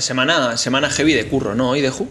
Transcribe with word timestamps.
sea, 0.00 0.02
semana, 0.02 0.56
semana 0.56 0.90
heavy 0.90 1.12
de 1.14 1.26
curro, 1.28 1.54
¿no? 1.54 1.70
Hoy 1.70 1.80
de 1.80 1.90
Ju. 1.90 2.08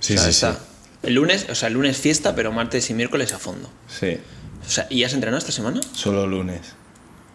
Sí, 0.00 0.14
O 0.14 0.16
sea, 0.18 0.26
sí, 0.26 0.32
sí. 0.32 0.46
está- 0.46 0.58
El 1.02 1.14
lunes, 1.14 1.46
o 1.50 1.54
sea, 1.54 1.68
el 1.68 1.74
lunes 1.74 1.96
fiesta, 1.96 2.34
pero 2.34 2.52
martes 2.52 2.88
y 2.90 2.94
miércoles 2.94 3.32
a 3.32 3.38
fondo. 3.38 3.68
Sí, 3.88 4.18
O 4.66 4.70
sea, 4.70 4.86
¿y 4.90 5.02
has 5.04 5.12
entrenado 5.14 5.38
esta 5.38 5.50
semana? 5.52 5.80
solo 5.92 6.26
lunes. 6.26 6.60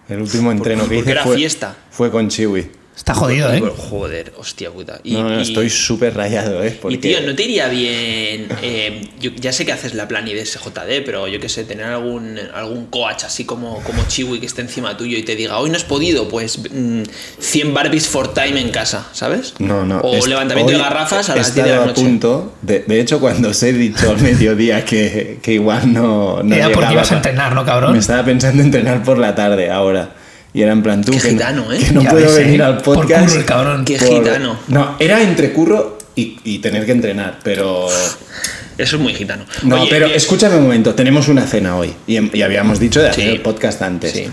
El 0.07 0.21
último 0.21 0.51
entreno 0.53 0.87
que 0.87 0.99
hice 0.99 1.11
era 1.11 1.23
fue, 1.23 1.35
fiesta. 1.35 1.75
fue 1.91 2.09
con 2.11 2.29
Chiwi. 2.29 2.71
Está 2.97 3.13
jodido, 3.13 3.53
¿eh? 3.53 3.61
Joder, 3.77 4.33
hostia 4.37 4.71
puta. 4.71 4.99
Y, 5.03 5.13
no, 5.13 5.29
no, 5.29 5.39
y- 5.39 5.43
estoy 5.43 5.69
súper 5.69 6.15
rayado, 6.15 6.63
¿eh? 6.63 6.75
Porque 6.81 6.95
Y 6.95 6.97
tío, 6.97 7.21
¿no 7.21 7.35
te 7.35 7.43
iría 7.43 7.67
bien? 7.69 8.47
eh, 8.63 9.07
yo 9.19 9.29
ya 9.39 9.53
sé 9.53 9.65
que 9.67 9.71
haces 9.71 9.93
la 9.93 10.07
plani 10.07 10.33
de 10.33 10.43
SJD, 10.43 11.03
pero 11.05 11.27
yo 11.27 11.39
qué 11.39 11.47
sé, 11.47 11.63
tener 11.63 11.85
algún, 11.85 12.39
algún 12.55 12.87
coach 12.87 13.23
así 13.23 13.45
como, 13.45 13.81
como 13.83 14.03
Chiwi 14.07 14.39
que 14.39 14.47
esté 14.47 14.61
encima 14.63 14.97
tuyo 14.97 15.15
y 15.15 15.21
te 15.23 15.35
diga, 15.35 15.59
hoy 15.59 15.69
no 15.69 15.77
has 15.77 15.83
podido, 15.83 16.27
pues 16.27 16.57
mm, 16.57 17.03
100 17.39 17.73
Barbies 17.73 18.07
for 18.07 18.33
time 18.33 18.59
en 18.59 18.71
casa, 18.71 19.07
¿sabes? 19.13 19.53
No, 19.59 19.85
no. 19.85 19.99
O 19.99 20.25
levantamiento 20.25 20.71
de 20.73 20.79
garrafas 20.79 21.29
a 21.29 21.35
las 21.35 21.53
10 21.53 21.67
de 21.67 21.71
la 21.75 21.85
noche. 21.85 22.01
a 22.01 22.03
punto. 22.03 22.53
De, 22.63 22.79
de 22.79 22.99
hecho, 22.99 23.19
cuando 23.19 23.49
os 23.49 23.61
he 23.61 23.73
dicho 23.73 24.09
al 24.09 24.17
mediodía 24.21 24.83
que, 24.83 25.37
que 25.43 25.53
igual 25.53 25.93
no. 25.93 26.41
no 26.41 26.55
Era 26.55 26.69
porque 26.71 26.93
ibas 26.93 27.11
a 27.11 27.17
entrenar, 27.17 27.53
¿no, 27.53 27.63
cabrón? 27.63 27.93
Me 27.93 27.99
estaba 27.99 28.25
pensando 28.25 28.59
en 28.61 28.65
entrenar 28.67 29.03
por 29.03 29.19
la 29.19 29.35
tarde 29.35 29.69
ahora. 29.69 30.15
Y 30.57 30.63
era 30.63 30.71
en 30.71 30.81
plan 30.81 31.03
tú 31.03 31.11
Qué 31.11 31.19
que, 31.19 31.29
gitano, 31.29 31.65
no, 31.65 31.71
¿eh? 31.71 31.77
que 31.77 31.91
no 31.91 32.01
Ya 32.01 32.09
puedo 32.09 32.25
ves, 32.25 32.37
¿eh? 32.37 32.43
venir 32.45 32.63
al 32.63 32.77
Por 32.81 32.95
podcast. 32.95 33.25
curro 33.27 33.39
el 33.39 33.45
cabrón. 33.45 33.85
Qué 33.85 33.99
gitano. 33.99 34.57
No, 34.69 34.95
era 34.99 35.21
entre 35.21 35.53
curro 35.53 35.99
y, 36.15 36.39
y 36.43 36.57
tener 36.59 36.83
que 36.85 36.93
entrenar, 36.93 37.37
pero. 37.43 37.87
Eso 38.79 38.95
es 38.95 39.01
muy 39.01 39.13
gitano. 39.13 39.43
No, 39.63 39.81
Oye, 39.81 39.87
pero 39.89 40.07
eh, 40.07 40.15
escúchame 40.15 40.55
un 40.57 40.63
momento, 40.63 40.95
tenemos 40.95 41.27
una 41.27 41.45
cena 41.45 41.75
hoy. 41.77 41.93
Y, 42.07 42.35
y 42.37 42.41
habíamos 42.41 42.79
dicho 42.79 43.01
de 43.01 43.09
hacer 43.09 43.23
Sí. 43.25 43.29
el 43.29 43.41
podcast 43.41 43.81
antes. 43.83 44.11
Sí. 44.13 44.27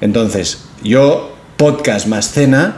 Entonces, 0.00 0.64
yo, 0.82 1.36
podcast 1.56 2.06
más 2.06 2.30
cena, 2.32 2.76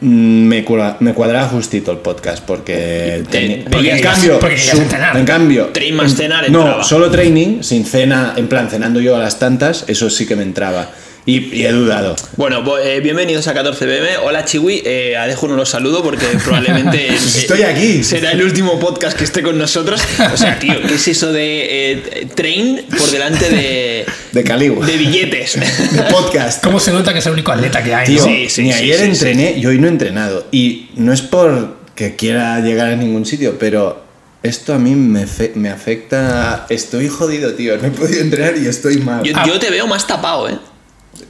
mm, 0.00 0.06
me, 0.46 0.64
me 1.00 1.14
cuadraba 1.14 1.48
justito 1.48 1.90
el 1.92 1.98
podcast, 1.98 2.44
porque... 2.44 3.24
Te- 3.30 3.64
teni- 3.64 3.70
porque 3.70 3.90
en 3.92 4.02
cambio, 4.02 4.38
porque 4.38 4.58
su- 4.58 4.76
en 5.14 5.24
cambio... 5.24 5.66
Train 5.72 5.94
más 5.96 6.12
en- 6.12 6.16
cenar 6.16 6.50
No, 6.50 6.60
entraba. 6.60 6.84
solo 6.84 7.10
training, 7.10 7.62
sin 7.62 7.84
cena, 7.84 8.34
en 8.36 8.48
plan, 8.48 8.68
cenando 8.68 9.00
yo 9.00 9.16
a 9.16 9.18
las 9.18 9.38
tantas, 9.38 9.84
eso 9.88 10.10
sí 10.10 10.26
que 10.26 10.36
me 10.36 10.42
entraba. 10.42 10.90
Y, 11.28 11.52
y 11.56 11.66
he 11.66 11.72
dudado. 11.72 12.14
Bueno, 12.36 12.62
bo- 12.62 12.78
eh, 12.78 13.00
bienvenidos 13.00 13.48
a 13.48 13.54
14BM. 13.54 14.20
Hola 14.22 14.44
Chiwi, 14.44 14.82
eh, 14.84 15.16
a 15.16 15.26
Deju 15.26 15.48
no 15.48 15.56
los 15.56 15.68
saludo 15.68 16.00
porque 16.04 16.24
probablemente 16.44 17.06
Pues 17.08 17.34
eh, 17.36 17.38
estoy 17.40 17.62
aquí. 17.62 18.04
será 18.04 18.30
el 18.30 18.42
último 18.42 18.78
podcast 18.78 19.18
que 19.18 19.24
esté 19.24 19.42
con 19.42 19.58
nosotros. 19.58 20.00
O 20.32 20.36
sea, 20.36 20.56
tío, 20.60 20.74
¿qué 20.86 20.94
es 20.94 21.08
eso 21.08 21.32
de 21.32 21.92
eh, 21.94 22.26
train 22.36 22.84
por 22.96 23.10
delante 23.10 23.50
de, 23.50 24.06
De 24.32 24.44
Caligua. 24.44 24.86
de 24.86 24.96
billetes? 24.96 25.58
De 25.92 26.02
podcast. 26.12 26.62
¿Cómo 26.62 26.78
se 26.78 26.92
nota 26.92 27.12
que 27.12 27.18
es 27.18 27.26
el 27.26 27.32
único 27.32 27.50
atleta 27.50 27.82
que 27.82 27.92
hay? 27.92 28.06
Tío, 28.06 28.18
no? 28.20 28.24
Sí, 28.28 28.48
sí, 28.48 28.62
ni 28.62 28.72
sí, 28.72 28.78
ayer 28.84 28.98
sí, 29.00 29.04
entrené 29.06 29.54
y 29.58 29.66
hoy 29.66 29.78
no 29.80 29.88
he 29.88 29.90
entrenado. 29.90 30.46
Y 30.52 30.90
no 30.94 31.12
es 31.12 31.22
por 31.22 31.76
que 31.96 32.14
quiera 32.14 32.60
llegar 32.60 32.90
a 32.90 32.94
ningún 32.94 33.26
sitio, 33.26 33.58
pero 33.58 34.00
esto 34.44 34.74
a 34.74 34.78
mí 34.78 34.94
me, 34.94 35.26
fe- 35.26 35.50
me 35.56 35.70
afecta. 35.70 36.66
Estoy 36.68 37.08
jodido, 37.08 37.52
tío. 37.54 37.76
No 37.78 37.88
he 37.88 37.90
podido 37.90 38.20
entrenar 38.20 38.54
y 38.56 38.68
estoy 38.68 38.98
mal. 38.98 39.24
Yo, 39.24 39.32
yo 39.44 39.58
te 39.58 39.70
veo 39.70 39.88
más 39.88 40.06
tapado, 40.06 40.48
¿eh? 40.48 40.56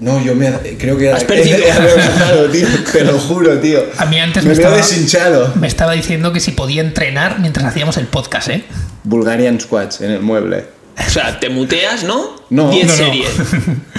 No, 0.01 0.23
yo 0.23 0.35
me 0.35 0.51
creo 0.79 0.97
que 0.99 1.11
Has 1.11 1.25
perdido. 1.25 1.59
tío. 2.53 2.67
Te 2.93 3.05
lo 3.05 3.19
juro, 3.19 3.59
tío. 3.59 3.85
A 3.99 4.07
mí 4.07 4.19
antes 4.19 4.45
me 4.45 4.53
estaba- 4.53 4.77
deshinchado. 4.77 5.53
Me 5.57 5.67
estaba 5.67 5.93
diciendo 5.93 6.33
que 6.33 6.41
si 6.41 6.51
podía 6.53 6.83
entrenar 6.83 7.41
mientras 7.41 7.67
hacíamos 7.67 7.97
el 7.97 8.07
podcast, 8.07 8.49
¿eh? 8.49 8.65
Bulgarian 9.05 9.61
squats 9.61 10.01
en 10.01 10.11
el 10.11 10.21
mueble. 10.21 10.65
O 10.99 11.11
sea, 11.11 11.39
te 11.39 11.49
muteas, 11.51 12.05
¿no? 12.05 12.37
No, 12.49 12.71
10 12.71 12.87
no, 12.87 12.93
no. 12.93 12.97
series. 12.97 13.29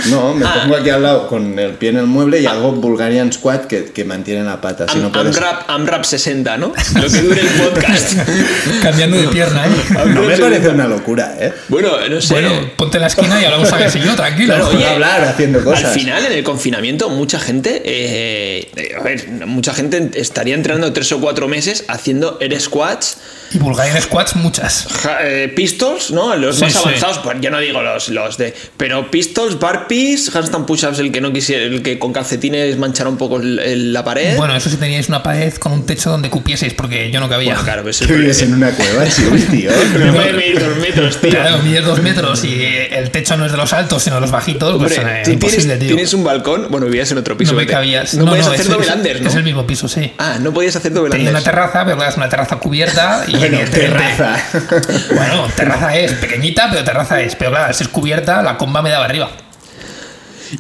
No, 0.08 0.34
me 0.36 0.46
Ah. 0.46 0.60
pongo 0.62 0.76
aquí 0.78 0.90
al 0.90 1.02
lado 1.04 1.28
con 1.28 1.58
el 1.60 1.72
pie 1.72 1.90
en 1.90 1.98
el 1.98 2.06
mueble 2.06 2.40
y 2.40 2.46
hago 2.46 2.72
Bulgarian 2.72 3.34
squat 3.34 3.66
que, 3.66 3.86
que 3.86 4.06
mantiene 4.06 4.44
la 4.44 4.62
pata. 4.62 4.86
Si 4.88 5.00
no 5.00 5.08
Am- 5.08 5.12
puedes. 5.12 5.36
AMRAP, 5.36 5.70
AMRAP 5.70 6.04
60, 6.06 6.58
¿no? 6.58 6.68
Lo 6.96 7.10
que 7.10 7.22
dure 7.24 7.42
el 7.42 7.48
podcast. 7.48 8.14
Cambiando 8.84 9.18
de 9.18 9.28
pierna, 9.28 9.66
¿eh? 9.66 9.70
No 10.14 10.22
me 10.22 10.38
parece 10.38 10.70
una 10.70 10.88
locura, 10.88 11.36
¿eh? 11.40 11.52
Bueno, 11.68 11.90
no 12.10 12.22
sé. 12.22 12.36
Bueno, 12.36 12.52
ponte 12.78 12.98
en 12.98 13.02
la 13.02 13.08
esquina 13.08 13.42
y 13.42 13.46
hablamos 13.46 13.74
a 13.74 13.78
ver 13.78 13.92
si 13.92 14.00
yo, 14.00 14.16
tranquilo. 14.16 14.54
Claro, 14.56 14.70
oye, 14.70 14.88
hablar 14.88 15.24
haciendo 15.24 15.64
cosas. 15.64 15.86
Al 15.86 15.92
final, 16.00 16.26
en 16.26 16.32
el 16.32 16.44
confinamiento, 16.44 17.10
mucha 17.10 17.40
gente, 17.40 17.82
eh, 17.84 18.70
eh, 18.76 18.92
a 18.98 19.04
ver, 19.04 19.28
mucha 19.46 19.74
gente 19.74 20.12
estaría 20.16 20.56
entrenando 20.56 20.94
tres 20.94 21.12
o 21.12 21.20
cuatro 21.20 21.48
meses 21.48 21.84
haciendo 21.90 22.38
air 22.40 22.60
squats, 22.62 23.18
Y 23.54 23.58
Bulgarian 23.60 24.02
Squats, 24.02 24.36
muchas. 24.36 24.88
ja- 25.02 25.20
eh, 25.24 25.48
pistols, 25.50 26.12
¿no? 26.12 26.36
Los 26.36 26.58
Sí, 26.58 26.64
más 26.64 26.74
sí. 26.74 26.80
avanzados, 26.84 27.20
pues 27.20 27.38
yo 27.42 27.50
no 27.50 27.60
digo 27.60 27.82
los, 27.82 28.10
los 28.10 28.38
de. 28.38 28.54
Pero 28.78 29.10
pistols, 29.12 29.58
burpees, 29.60 30.34
handstand 30.36 30.66
push-ups, 30.66 31.00
el 31.00 31.12
que 31.12 31.22
no 31.22 31.32
quisiera, 31.32 31.64
el 31.64 31.82
que 31.82 31.98
con 32.00 32.12
calcetines 32.14 32.78
manchara 32.78 33.10
un 33.10 33.18
poco 33.18 33.38
el- 33.38 33.60
el- 33.60 33.94
la 33.94 34.04
pared. 34.04 34.36
Bueno, 34.38 34.56
eso 34.56 34.70
si 34.70 34.78
teníais 34.78 35.08
una 35.10 35.24
pared 35.24 35.54
con 35.56 35.72
un 35.72 35.86
techo 35.86 36.10
donde 36.10 36.30
cupieseis, 36.30 36.74
porque 36.74 37.10
yo 37.12 37.20
no 37.20 37.30
cabía. 37.30 37.50
Bueno, 37.54 37.64
claro, 37.64 37.84
pues 37.84 38.06
vives 38.08 38.42
en 38.42 38.54
una 38.54 38.72
cueva, 38.72 39.06
chiwi, 39.16 39.42
tío. 39.44 39.72
Me 39.98 40.12
puede 40.12 40.34
medir 40.34 40.60
dos 40.60 40.78
metros, 40.78 41.18
tío. 41.22 41.30
Claro, 41.32 41.60
mides 41.64 41.86
dos 41.86 42.02
metros 42.02 42.44
y 42.44 42.62
el 42.92 43.10
techo 43.12 43.38
no 43.38 43.46
es 43.46 43.52
de 43.52 43.58
los 43.58 43.72
altos, 43.74 44.04
sino 44.04 44.16
de 44.16 44.22
los 44.22 44.32
bajitos, 44.32 44.78
pues 44.78 44.98
Hombre, 44.98 45.22
eh, 45.22 45.24
tú 45.24 45.32
imposible, 45.32 45.62
tienes, 45.64 45.80
tío. 45.80 45.88
tienes 45.90 46.14
un 46.14 46.24
balcón, 46.24 46.68
bueno, 46.70 46.86
vivías 46.88 47.12
en 47.12 47.18
otro 47.20 47.38
piso. 47.38 47.52
no 47.54 47.58
me 47.58 47.64
vete. 47.64 47.74
cabías. 47.74 48.14
No, 48.16 48.26
podías 48.26 48.48
hacer 48.48 48.62
es, 48.62 48.68
double 48.70 48.88
es- 48.88 48.94
under, 48.96 49.22
¿no? 49.22 49.30
Es 49.30 49.36
el 49.36 49.44
mismo 49.44 49.66
piso, 49.66 49.88
sí. 49.88 50.12
Ah, 50.18 50.38
no 50.42 50.54
podías 50.54 50.76
hacer 50.76 50.92
double 50.94 51.12
Tenía 51.12 51.28
under. 51.30 51.36
una 51.42 51.44
terraza, 51.44 51.86
pero 51.86 52.04
es 52.04 52.18
una 52.18 52.30
terraza 52.30 52.58
cubierta 52.58 53.24
y 53.28 53.37
Bueno, 53.38 53.60
terraza. 53.70 54.36
Bueno, 55.16 55.48
terraza 55.56 55.96
es 55.96 56.14
pequeñita, 56.14 56.70
pero 56.72 56.84
terraza 56.84 57.22
es. 57.22 57.36
Pero 57.36 57.52
claro, 57.52 57.74
si 57.74 57.84
es 57.84 57.90
cubierta, 57.90 58.42
la 58.42 58.58
comba 58.58 58.82
me 58.82 58.90
daba 58.90 59.06
arriba. 59.06 59.30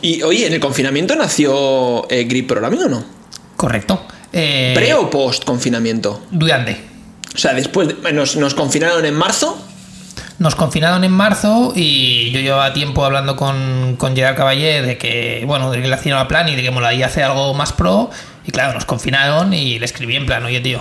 Y 0.01 0.21
oye, 0.23 0.47
¿en 0.47 0.53
el 0.53 0.59
confinamiento 0.59 1.15
nació 1.15 2.09
eh, 2.09 2.25
Grip 2.25 2.47
Programming 2.47 2.83
o 2.83 2.89
no? 2.89 3.05
Correcto. 3.55 4.05
Eh, 4.33 4.73
¿Pre 4.75 4.93
o 4.93 5.09
post 5.09 5.45
confinamiento? 5.45 6.25
Durante. 6.31 6.83
O 7.33 7.37
sea, 7.37 7.53
después 7.53 7.87
de- 7.87 8.13
nos, 8.13 8.35
nos 8.35 8.53
confinaron 8.53 9.05
en 9.05 9.13
marzo. 9.13 9.57
Nos 10.39 10.53
confinaron 10.55 11.03
en 11.03 11.11
marzo 11.11 11.73
y 11.75 12.29
yo 12.31 12.39
llevaba 12.41 12.71
tiempo 12.73 13.03
hablando 13.03 13.35
con, 13.35 13.95
con 13.97 14.15
Gerard 14.15 14.35
Caballé 14.35 14.83
de 14.83 14.97
que, 14.97 15.43
bueno, 15.47 15.71
de 15.71 15.81
que 15.81 15.87
le 15.87 15.95
hacía 15.95 16.13
una 16.13 16.27
plan 16.27 16.47
y 16.49 16.55
de 16.55 16.61
que 16.61 16.69
molaría 16.69 17.07
hacer 17.07 17.23
algo 17.23 17.53
más 17.55 17.73
pro. 17.73 18.11
Y 18.45 18.51
claro, 18.51 18.73
nos 18.73 18.85
confinaron 18.85 19.53
y 19.53 19.79
le 19.79 19.85
escribí 19.85 20.15
en 20.15 20.25
plan, 20.27 20.43
oye, 20.45 20.59
tío, 20.59 20.79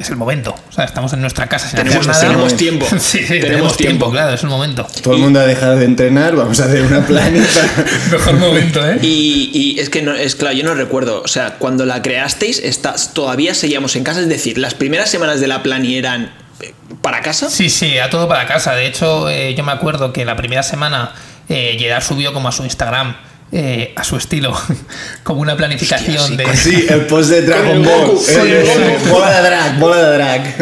es 0.00 0.08
el 0.08 0.16
momento. 0.16 0.54
O 0.68 0.72
sea, 0.72 0.84
estamos 0.86 1.12
en 1.12 1.20
nuestra 1.20 1.46
casa 1.46 1.68
sin 1.68 1.76
Tenemos, 1.76 2.08
hacer 2.08 2.28
nada. 2.30 2.34
tenemos 2.34 2.56
tiempo. 2.56 2.86
Sí, 2.98 3.18
sí, 3.26 3.38
tenemos, 3.38 3.76
tiempo, 3.76 4.10
claro, 4.10 4.32
es 4.32 4.42
el 4.42 4.48
momento. 4.48 4.86
Todo 5.02 5.14
el 5.14 5.20
mundo 5.20 5.40
ha 5.40 5.46
dejado 5.46 5.76
de 5.76 5.84
entrenar, 5.84 6.34
vamos 6.34 6.58
a 6.60 6.64
hacer 6.64 6.82
una 6.82 7.00
planita. 7.06 7.60
Mejor 8.10 8.38
momento, 8.38 8.88
¿eh? 8.88 8.98
Y, 9.02 9.50
y 9.52 9.78
es 9.78 9.90
que 9.90 10.00
no, 10.02 10.14
es 10.14 10.34
claro, 10.36 10.56
yo 10.56 10.64
no 10.64 10.74
recuerdo. 10.74 11.20
O 11.22 11.28
sea, 11.28 11.56
cuando 11.58 11.84
la 11.84 12.00
creasteis, 12.00 12.58
estás, 12.58 13.12
todavía 13.12 13.54
seguíamos 13.54 13.94
en 13.96 14.04
casa. 14.04 14.20
Es 14.20 14.28
decir, 14.28 14.56
las 14.56 14.74
primeras 14.74 15.10
semanas 15.10 15.40
de 15.40 15.48
la 15.48 15.62
plani 15.62 15.96
eran 15.96 16.32
eh, 16.62 16.72
para 17.02 17.20
casa. 17.20 17.50
Sí, 17.50 17.68
sí, 17.68 17.98
a 17.98 18.08
todo 18.08 18.26
para 18.26 18.46
casa. 18.46 18.74
De 18.74 18.86
hecho, 18.86 19.28
eh, 19.28 19.54
yo 19.54 19.62
me 19.64 19.72
acuerdo 19.72 20.14
que 20.14 20.24
la 20.24 20.36
primera 20.36 20.62
semana 20.62 21.12
eh, 21.50 21.76
Gerard 21.78 22.02
subió 22.02 22.32
como 22.32 22.48
a 22.48 22.52
su 22.52 22.64
Instagram, 22.64 23.16
eh, 23.52 23.92
a 23.96 24.04
su 24.04 24.16
estilo, 24.16 24.56
como 25.22 25.40
una 25.40 25.56
planificación 25.56 26.16
Hostia, 26.16 26.54
sí, 26.54 26.70
de... 26.70 26.76
Sí, 26.80 26.86
el 26.88 27.00
post 27.06 27.30
de 27.30 27.42
Dragon 27.42 27.82
Ball. 27.82 28.06
Goku, 28.06 28.24
Eh, 28.28 28.40
el 28.40 28.56
eh, 28.68 28.96
Goku. 29.04 29.08
bola 29.10 29.30
de 29.36 29.42
drag, 29.48 29.78
bola 29.78 29.96
de 30.10 30.16
drag. 30.16 30.54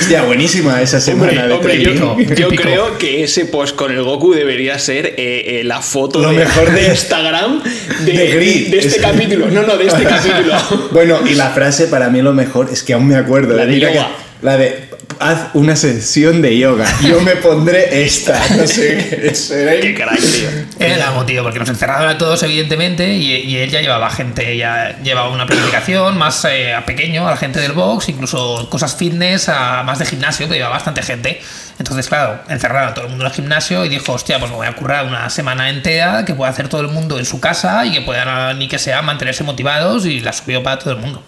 Hostia, 0.00 0.22
buenísima 0.22 0.80
esa 0.82 1.00
semana 1.00 1.32
Hombre, 1.32 1.78
de 1.78 2.00
hombre, 2.00 2.36
yo, 2.36 2.48
creo 2.50 2.98
que 2.98 3.24
ese 3.24 3.46
post 3.46 3.74
con 3.74 3.90
el 3.92 4.02
Goku 4.02 4.32
debería 4.34 4.78
ser 4.78 5.06
eh, 5.06 5.14
eh, 5.16 5.62
la 5.64 5.80
foto 5.80 6.20
Lo 6.20 6.30
de, 6.30 6.36
mejor 6.38 6.70
de- 6.72 6.86
Instagram 6.90 7.62
de, 8.04 8.12
de 8.12 8.26
Grid. 8.28 8.68
de 8.70 8.78
este 8.78 8.96
Es- 8.96 9.02
capítulo. 9.02 9.46
No, 9.48 9.62
no, 9.62 9.76
de 9.76 9.86
este 9.86 10.02
capítulo. 10.04 10.54
Bueno, 10.92 11.20
y 11.26 11.34
la 11.34 11.50
frase 11.50 11.86
para 11.86 12.10
mí 12.10 12.20
lo 12.22 12.32
mejor 12.34 12.68
es 12.70 12.82
que 12.82 12.92
aún 12.92 13.08
me 13.08 13.16
acuerdo. 13.16 13.54
La 13.56 13.64
de 13.66 13.72
Mira 13.72 13.90
yoga. 13.92 14.08
que- 14.08 14.26
la 14.46 14.56
de 14.58 14.85
haz 15.18 15.48
una 15.54 15.76
sesión 15.76 16.42
de 16.42 16.58
yoga. 16.58 16.86
Yo 17.02 17.20
me 17.20 17.36
pondré 17.36 18.04
esta. 18.04 18.40
No 18.56 18.66
sé 18.66 19.20
qué 19.22 19.34
será. 19.34 19.80
Qué 19.80 19.94
crack, 19.94 20.18
tío. 20.18 20.48
Era 20.78 20.94
el 20.94 21.02
amo, 21.02 21.24
tío, 21.24 21.42
porque 21.42 21.58
nos 21.58 21.68
encerraron 21.68 22.08
a 22.08 22.18
todos, 22.18 22.42
evidentemente, 22.42 23.14
y, 23.14 23.32
y 23.32 23.56
él 23.58 23.70
ya 23.70 23.80
llevaba 23.80 24.10
gente, 24.10 24.56
ya 24.56 24.98
llevaba 25.02 25.30
una 25.30 25.46
planificación 25.46 26.16
más 26.18 26.44
eh, 26.44 26.74
a 26.74 26.84
pequeño, 26.84 27.26
a 27.26 27.30
la 27.30 27.36
gente 27.36 27.60
del 27.60 27.72
box, 27.72 28.08
incluso 28.08 28.68
cosas 28.70 28.94
fitness, 28.96 29.48
a 29.48 29.82
más 29.82 29.98
de 29.98 30.06
gimnasio, 30.06 30.48
que 30.48 30.54
llevaba 30.54 30.74
bastante 30.74 31.02
gente. 31.02 31.40
Entonces, 31.78 32.08
claro, 32.08 32.40
encerraron 32.48 32.90
a 32.90 32.94
todo 32.94 33.04
el 33.04 33.10
mundo 33.10 33.24
en 33.24 33.30
el 33.30 33.34
gimnasio 33.34 33.84
y 33.84 33.88
dijo, 33.88 34.12
hostia, 34.12 34.38
pues 34.38 34.50
me 34.50 34.56
voy 34.56 34.66
a 34.66 34.74
currar 34.74 35.06
una 35.06 35.28
semana 35.30 35.68
entera 35.68 36.24
que 36.24 36.34
pueda 36.34 36.50
hacer 36.50 36.68
todo 36.68 36.80
el 36.80 36.88
mundo 36.88 37.18
en 37.18 37.26
su 37.26 37.40
casa 37.40 37.84
y 37.84 37.92
que 37.92 38.00
puedan, 38.00 38.58
ni 38.58 38.68
que 38.68 38.78
sea, 38.78 39.02
mantenerse 39.02 39.44
motivados 39.44 40.06
y 40.06 40.20
la 40.20 40.32
subió 40.32 40.62
para 40.62 40.78
todo 40.78 40.94
el 40.94 41.00
mundo. 41.00 41.22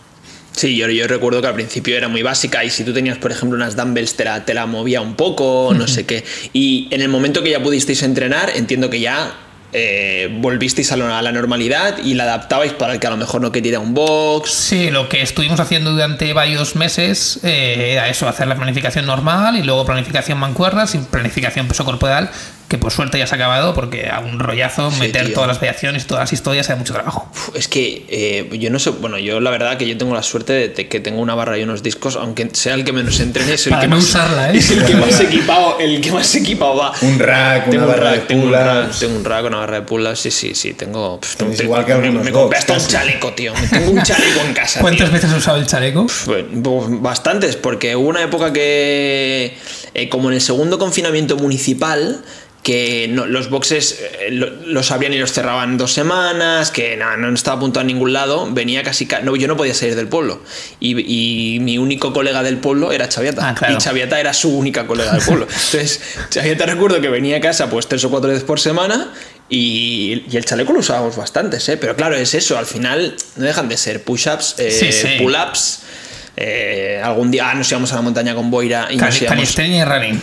Sí, 0.58 0.76
yo, 0.76 0.88
yo 0.88 1.06
recuerdo 1.06 1.40
que 1.40 1.46
al 1.46 1.54
principio 1.54 1.96
era 1.96 2.08
muy 2.08 2.24
básica 2.24 2.64
y 2.64 2.70
si 2.70 2.82
tú 2.82 2.92
tenías, 2.92 3.16
por 3.16 3.30
ejemplo, 3.30 3.56
unas 3.56 3.76
dumbbells 3.76 4.16
te 4.16 4.24
la, 4.24 4.44
te 4.44 4.54
la 4.54 4.66
movía 4.66 5.00
un 5.00 5.14
poco, 5.14 5.72
no 5.72 5.86
sé 5.86 6.04
qué. 6.04 6.24
Y 6.52 6.88
en 6.90 7.00
el 7.00 7.08
momento 7.08 7.44
que 7.44 7.50
ya 7.50 7.62
pudisteis 7.62 8.02
entrenar, 8.02 8.50
entiendo 8.56 8.90
que 8.90 8.98
ya 8.98 9.36
eh, 9.72 10.28
volvisteis 10.40 10.90
a 10.90 10.96
la, 10.96 11.16
a 11.16 11.22
la 11.22 11.30
normalidad 11.30 11.98
y 12.02 12.14
la 12.14 12.24
adaptabais 12.24 12.72
para 12.72 12.94
el 12.94 12.98
que 12.98 13.06
a 13.06 13.10
lo 13.10 13.16
mejor 13.16 13.40
no 13.40 13.52
quería 13.52 13.78
un 13.78 13.94
box. 13.94 14.50
Sí, 14.50 14.90
lo 14.90 15.08
que 15.08 15.22
estuvimos 15.22 15.60
haciendo 15.60 15.92
durante 15.92 16.32
varios 16.32 16.74
meses 16.74 17.38
eh, 17.44 17.90
era 17.92 18.08
eso, 18.08 18.28
hacer 18.28 18.48
la 18.48 18.56
planificación 18.56 19.06
normal 19.06 19.56
y 19.56 19.62
luego 19.62 19.86
planificación 19.86 20.38
mancuernas 20.38 20.92
y 20.96 20.98
planificación 20.98 21.68
peso 21.68 21.84
corporal 21.84 22.30
que 22.68 22.76
por 22.76 22.92
suerte 22.92 23.18
ya 23.18 23.26
se 23.26 23.34
ha 23.34 23.36
acabado 23.36 23.72
porque 23.74 24.08
a 24.10 24.20
un 24.20 24.38
rollazo 24.38 24.90
Sí, 24.90 25.00
meter 25.00 25.24
tío. 25.26 25.34
todas 25.34 25.48
las 25.48 25.58
variaciones, 25.58 26.06
todas 26.06 26.22
las 26.24 26.32
historias, 26.34 26.68
da 26.68 26.76
mucho 26.76 26.92
trabajo. 26.92 27.26
Uf, 27.32 27.56
Es 27.56 27.66
que 27.66 28.04
eh, 28.10 28.48
yo 28.58 28.68
no 28.70 28.78
sé, 28.78 28.90
bueno, 28.90 29.18
yo 29.18 29.40
la 29.40 29.50
verdad 29.50 29.78
que 29.78 29.88
yo 29.88 29.96
tengo 29.96 30.14
la 30.14 30.22
suerte 30.22 30.52
de, 30.68 30.88
que 30.88 31.00
tengo 31.00 31.20
una 31.22 31.34
barra 31.34 31.56
y 31.56 31.62
unos 31.62 31.82
discos, 31.82 32.16
aunque 32.16 32.50
sea 32.52 32.74
el 32.74 32.84
que 32.84 32.92
menos 32.92 33.18
entrene, 33.20 33.54
es 33.54 33.66
el 33.66 33.70
Para 33.70 33.82
que 33.82 33.88
no 33.88 33.96
más 33.96 34.04
usarla, 34.04 34.52
¿eh? 34.52 34.56
es 34.58 34.70
el 34.70 34.84
que 34.84 34.94
más 34.96 35.18
equipado, 35.20 35.78
el 35.78 36.00
que 36.02 36.12
más 36.12 36.34
equipado 36.34 36.76
va. 36.76 36.92
Un 37.00 37.18
rack, 37.18 37.70
tengo 37.70 37.84
una 37.84 37.86
un 37.94 37.98
barra 38.00 38.10
rack, 38.10 38.20
de 38.20 38.26
tengo 38.26 38.42
un 38.44 38.52
rack, 38.52 38.98
tengo 38.98 39.16
un 39.16 39.24
rack, 39.24 39.44
una 39.46 39.56
barra 39.58 39.74
de 39.80 39.86
pull-ups, 39.86 40.18
sí, 40.20 40.30
sí, 40.30 40.54
sí, 40.54 40.74
tengo. 40.74 41.18
pf, 41.20 41.36
Tenéis 41.36 41.56
tengo- 41.58 41.68
igual 41.72 41.86
que 41.86 41.94
me, 41.94 42.10
me 42.10 42.32
compré 42.32 42.58
hasta 42.58 42.74
un 42.74 42.86
chaleco, 42.86 43.32
tío. 43.32 43.54
Me 43.54 43.66
tengo 43.66 43.90
un 43.92 44.02
chaleco 44.02 44.40
en 44.46 44.52
casa. 44.52 44.80
¿Cuántas 44.82 45.06
tío. 45.08 45.14
veces 45.14 45.30
has 45.30 45.38
usado 45.38 45.56
el 45.56 45.66
chaleco? 45.66 46.06
Bueno, 46.26 46.48
pues 46.62 47.00
bastantes, 47.02 47.56
porque 47.56 47.96
hubo 47.96 48.08
una 48.10 48.22
época 48.22 48.52
que, 48.52 49.56
eh, 49.94 50.08
como 50.10 50.28
en 50.28 50.34
el 50.34 50.42
segundo 50.42 50.78
confinamiento 50.78 51.36
municipal, 51.38 52.22
que 52.68 53.08
no- 53.08 53.24
los 53.24 53.48
boxes 53.48 53.98
eh, 54.20 54.28
lo- 54.30 54.50
los 54.66 54.90
abrían 54.90 55.14
y 55.14 55.18
los 55.18 55.32
cerraban 55.32 55.78
dos 55.78 55.90
semanas, 55.94 56.70
que 56.70 56.98
nada, 56.98 57.16
no 57.16 57.32
estaba 57.32 57.56
apuntado 57.56 57.80
a 57.80 57.84
ningún 57.86 58.12
lado, 58.12 58.46
venía 58.52 58.82
casi... 58.82 59.06
ca- 59.06 59.20
No, 59.22 59.34
yo 59.36 59.48
no 59.48 59.56
podía 59.56 59.72
salir 59.72 59.96
del 59.96 60.06
pueblo. 60.08 60.42
Y, 60.78 61.54
y 61.54 61.60
mi 61.60 61.78
único 61.78 62.12
colega 62.12 62.42
del 62.42 62.58
pueblo 62.58 62.92
era 62.92 63.08
Chaviata. 63.08 63.48
Ah, 63.48 63.54
claro. 63.54 63.72
Y 63.72 63.78
Chaviata 63.78 64.20
era 64.20 64.34
su 64.34 64.54
única 64.54 64.86
colega 64.86 65.12
del 65.12 65.22
pueblo. 65.22 65.46
Entonces, 65.46 65.98
Chaviata 66.28 66.66
recuerdo 66.66 67.00
que 67.00 67.08
venía 67.08 67.38
a 67.38 67.40
casa 67.40 67.70
pues 67.70 67.86
tres 67.88 68.04
o 68.04 68.10
cuatro 68.10 68.28
veces 68.28 68.44
por 68.44 68.60
semana 68.60 69.14
y, 69.48 70.24
y 70.30 70.36
el 70.36 70.44
chaleco 70.44 70.74
lo 70.74 70.80
usábamos 70.80 71.16
bastantes, 71.16 71.66
¿eh? 71.70 71.78
Pero 71.78 71.96
claro, 71.96 72.16
es 72.16 72.34
eso, 72.34 72.58
al 72.58 72.66
final 72.66 73.14
no 73.36 73.46
dejan 73.46 73.70
de 73.70 73.78
ser 73.78 74.02
push-ups, 74.02 74.56
eh, 74.58 74.70
Sí, 74.70 74.92
sí. 74.92 75.08
pull-ups. 75.18 75.84
eh, 76.36 77.00
algún 77.02 77.30
día 77.30 77.48
ah, 77.50 77.54
nos 77.54 77.70
íbamos 77.70 77.90
a 77.92 77.96
la 77.96 78.02
montaña 78.02 78.34
con 78.34 78.50
Boira 78.50 78.88
y 78.90 78.96
nos 78.96 79.06
Cali- 79.08 79.24
íbamos. 79.24 79.34
Calistenia 79.36 79.80
y 79.80 79.84
running. 79.86 80.22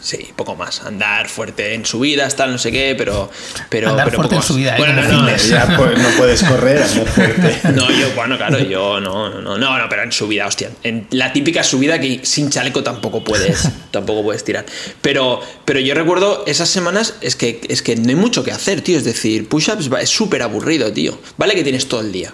Sí, 0.00 0.28
poco 0.34 0.56
más. 0.56 0.82
Andar 0.82 1.28
fuerte 1.28 1.74
en 1.74 1.84
subidas, 1.84 2.34
tal, 2.36 2.52
no 2.52 2.58
sé 2.58 2.72
qué, 2.72 2.94
pero. 2.96 3.30
pero 3.68 3.90
Andar 3.90 4.06
pero 4.06 4.16
fuerte 4.16 4.34
poco 4.34 4.34
en 4.34 4.38
más. 4.38 4.46
subida, 4.46 4.74
¿eh? 4.74 4.78
Bueno, 4.78 5.02
no, 5.02 5.22
no. 5.22 5.36
Ya 5.36 5.76
pues, 5.76 5.98
no 5.98 6.08
puedes 6.16 6.42
correr, 6.42 6.82
andar 6.82 7.06
fuerte. 7.14 7.60
no, 7.74 7.90
yo, 7.90 8.10
bueno, 8.14 8.36
claro, 8.36 8.58
yo 8.68 9.00
no, 9.00 9.28
no, 9.28 9.58
no, 9.58 9.78
no, 9.78 9.88
pero 9.88 10.02
en 10.02 10.12
subida, 10.12 10.46
hostia. 10.46 10.70
En 10.82 11.06
la 11.10 11.32
típica 11.32 11.62
subida 11.62 12.00
que 12.00 12.20
sin 12.24 12.50
chaleco 12.50 12.82
tampoco 12.82 13.22
puedes, 13.22 13.68
tampoco 13.90 14.22
puedes 14.22 14.44
tirar. 14.44 14.64
Pero, 15.02 15.40
pero 15.64 15.80
yo 15.80 15.94
recuerdo 15.94 16.44
esas 16.46 16.68
semanas, 16.68 17.14
es 17.20 17.36
que, 17.36 17.60
es 17.68 17.82
que 17.82 17.96
no 17.96 18.08
hay 18.08 18.16
mucho 18.16 18.42
que 18.42 18.52
hacer, 18.52 18.80
tío. 18.80 18.96
Es 18.98 19.04
decir, 19.04 19.48
push-ups 19.48 19.90
es 20.00 20.08
súper 20.08 20.42
aburrido, 20.42 20.92
tío. 20.92 21.18
Vale 21.36 21.54
que 21.54 21.62
tienes 21.62 21.86
todo 21.88 22.00
el 22.00 22.12
día. 22.12 22.32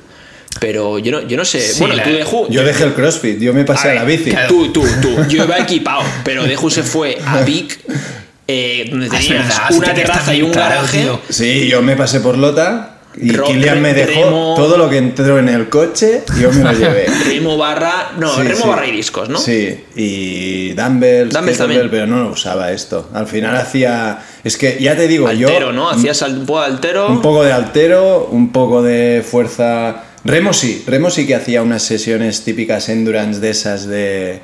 Pero 0.61 0.99
yo 0.99 1.13
no, 1.13 1.23
yo 1.23 1.37
no 1.37 1.45
sé. 1.45 1.61
Sí, 1.61 1.81
bueno, 1.81 1.95
la- 1.97 2.05
tú 2.05 2.11
de 2.11 2.25
Ju- 2.25 2.49
Yo 2.51 2.65
dejé 2.65 2.85
el 2.85 2.95
CrossFit, 2.95 3.39
yo 3.39 3.53
me 3.53 3.65
pasé 3.65 3.91
a, 3.91 3.95
la 3.95 4.05
bici. 4.05 4.31
claro. 4.31 4.49
Tú, 4.49 4.73
tú, 4.73 4.87
tú. 5.03 5.17
Yo 5.29 5.45
iba 5.45 5.59
equipado, 5.59 6.03
pero 6.25 6.45
Deju 6.45 6.71
se 6.71 6.83
fue 6.83 7.19
a 7.27 7.41
Vic, 7.45 7.79
eh, 8.49 8.87
donde 8.91 9.07
Ah, 9.07 9.11
tenías 9.21 9.47
verdad, 9.49 9.73
una 9.73 9.95
terraza 9.95 10.35
y 10.35 10.43
un 10.43 10.51
claro, 10.53 10.77
garaje. 10.77 11.03
tío. 11.03 11.21
Sí, 11.29 11.69
yo 11.69 11.83
me 11.83 11.97
pasé 11.97 12.21
por 12.21 12.39
Lota 12.39 12.93
y 13.19 13.33
Ro- 13.33 13.47
Kilian 13.47 13.81
me 13.81 13.95
dejó 13.95 14.25
remo. 14.25 14.55
todo 14.57 14.77
lo 14.77 14.89
que 14.91 14.99
entró 14.99 15.39
en 15.39 15.49
el 15.49 15.69
coche, 15.69 16.23
yo 16.41 16.53
me 16.53 16.63
lo 16.65 16.73
llevé. 16.79 17.07
Remo 17.27 17.57
barra. 17.57 18.13
No, 18.19 18.35
Sí, 18.37 18.43
remo 18.43 18.63
sí. 18.63 18.69
barra 18.69 18.87
y 18.87 18.93
discos, 18.93 19.29
¿no? 19.29 19.39
Sí, 19.39 19.85
y 19.97 20.73
dumbbells, 20.73 21.33
Dumbbells 21.35 21.59
también. 21.59 21.89
pero 21.91 22.07
no 22.07 22.23
lo 22.25 22.31
usaba 22.31 22.71
esto. 22.73 23.09
Al 23.15 23.27
final 23.27 23.57
hacía... 23.57 24.19
Es 24.45 24.57
que 24.57 24.79
ya 24.81 24.95
te 24.97 25.09
digo, 25.09 25.27
Altero, 25.29 25.67
yo... 25.67 25.73
¿no? 25.73 25.91
Hacías 25.91 26.21
un 26.23 26.47
poco 26.47 26.61
de 26.61 26.67
altero. 26.67 27.09
Un 27.09 27.21
poco 27.23 27.43
de 27.43 27.53
altero, 27.53 28.29
un 28.31 28.53
poco 28.53 28.83
de 28.83 29.25
fuerza. 29.29 30.05
Remo 30.27 30.53
sí, 30.53 30.83
Remo 30.87 31.11
sí 31.11 31.27
que 31.27 31.37
hacía 31.37 31.63
unas 31.63 31.83
sesiones 31.83 32.43
típicas 32.43 32.89
endurance 32.89 33.41
de 33.41 33.51
esas 33.51 33.87
de, 33.87 34.41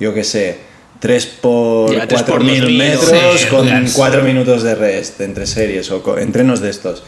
yo 0.00 0.12
qué 0.12 0.24
sé, 0.24 0.58
3 0.98 1.26
por 1.40 1.94
Ya, 1.94 2.08
tres 2.08 2.22
4 2.22 2.34
por 2.34 2.44
mil 2.44 2.60
2000, 2.60 2.78
metros 2.78 3.40
sí, 3.40 3.46
con 3.46 3.60
endurance. 3.60 3.96
4 3.96 4.22
minutos 4.22 4.62
de 4.64 4.74
rest 4.74 5.20
entre 5.20 5.46
series 5.46 5.90
o 5.90 6.18
entrenos 6.18 6.60
de 6.60 6.70
estos. 6.70 7.04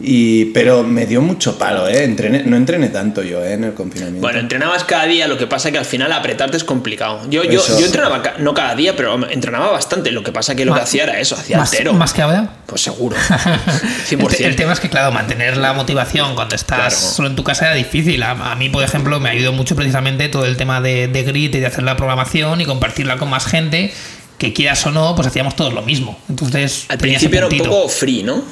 Y, 0.00 0.46
pero 0.46 0.82
me 0.82 1.06
dio 1.06 1.22
mucho 1.22 1.56
palo, 1.56 1.86
¿eh? 1.88 2.04
Entrené- 2.04 2.42
no 2.44 2.56
entrené 2.56 2.88
tanto 2.88 3.22
yo, 3.22 3.44
¿eh? 3.44 3.52
En 3.52 3.62
el 3.62 3.74
confinamiento. 3.74 4.20
Bueno, 4.22 4.40
entrenabas 4.40 4.82
cada 4.82 5.06
día, 5.06 5.28
lo 5.28 5.38
que 5.38 5.46
pasa 5.46 5.70
que 5.70 5.78
al 5.78 5.84
final 5.84 6.12
apretarte 6.12 6.56
es 6.56 6.64
complicado. 6.64 7.20
Yo, 7.30 7.44
yo, 7.44 7.60
Eso. 7.60 7.78
yo 7.78 7.86
entrenaba, 7.86 8.20
no 8.38 8.54
cada 8.54 8.74
día, 8.74 8.96
pero 8.96 9.14
entrenaba 9.30 9.70
bastante. 9.70 10.10
Lo 10.10 10.24
que 10.24 10.32
pasa 10.32 10.56
que 10.56 10.64
lo 10.64 10.74
que 10.74 10.80
hacía 10.80 11.04
era 11.04 11.20
eso, 11.20 11.36
hacía 11.36 11.58
Más, 11.58 11.70
altero. 11.70 11.92
más 11.92 12.12
que 12.12 12.22
ahora. 12.22 12.56
Pues 12.66 12.80
seguro. 12.80 13.16
El, 14.10 14.18
100%. 14.18 14.36
te- 14.36 14.44
el 14.46 14.56
tema 14.56 14.72
es 14.72 14.80
que, 14.80 14.88
claro, 14.90 15.12
mantener 15.12 15.56
la 15.58 15.72
motivación 15.74 16.34
cuando 16.34 16.56
estás 16.56 16.94
Claro. 16.94 16.96
solo 17.14 17.28
en 17.28 17.36
tu 17.36 17.44
casa 17.44 17.66
era 17.66 17.74
difícil. 17.76 18.20
A, 18.24 18.32
a 18.32 18.56
mí, 18.56 18.68
por 18.70 18.82
ejemplo, 18.82 19.20
me 19.20 19.28
ayudó 19.30 19.52
mucho 19.52 19.76
precisamente 19.76 20.28
todo 20.28 20.44
el 20.44 20.56
tema 20.56 20.80
de, 20.80 21.06
de 21.06 21.22
grit 21.22 21.54
y 21.54 21.60
de 21.60 21.66
hacer 21.66 21.84
la 21.84 21.96
programación 21.96 22.60
y 22.60 22.64
compartirla 22.64 23.16
con 23.16 23.30
más 23.30 23.46
gente. 23.46 23.92
Que 24.38 24.52
quieras 24.52 24.84
o 24.86 24.90
no, 24.90 25.14
pues 25.14 25.28
hacíamos 25.28 25.54
todos 25.54 25.72
lo 25.72 25.82
mismo. 25.82 26.18
Entonces, 26.28 26.86
Al 26.88 26.98
principio 26.98 27.38
era 27.38 27.46
un 27.46 27.56
poco 27.58 27.88
free, 27.88 28.24
¿no? 28.24 28.42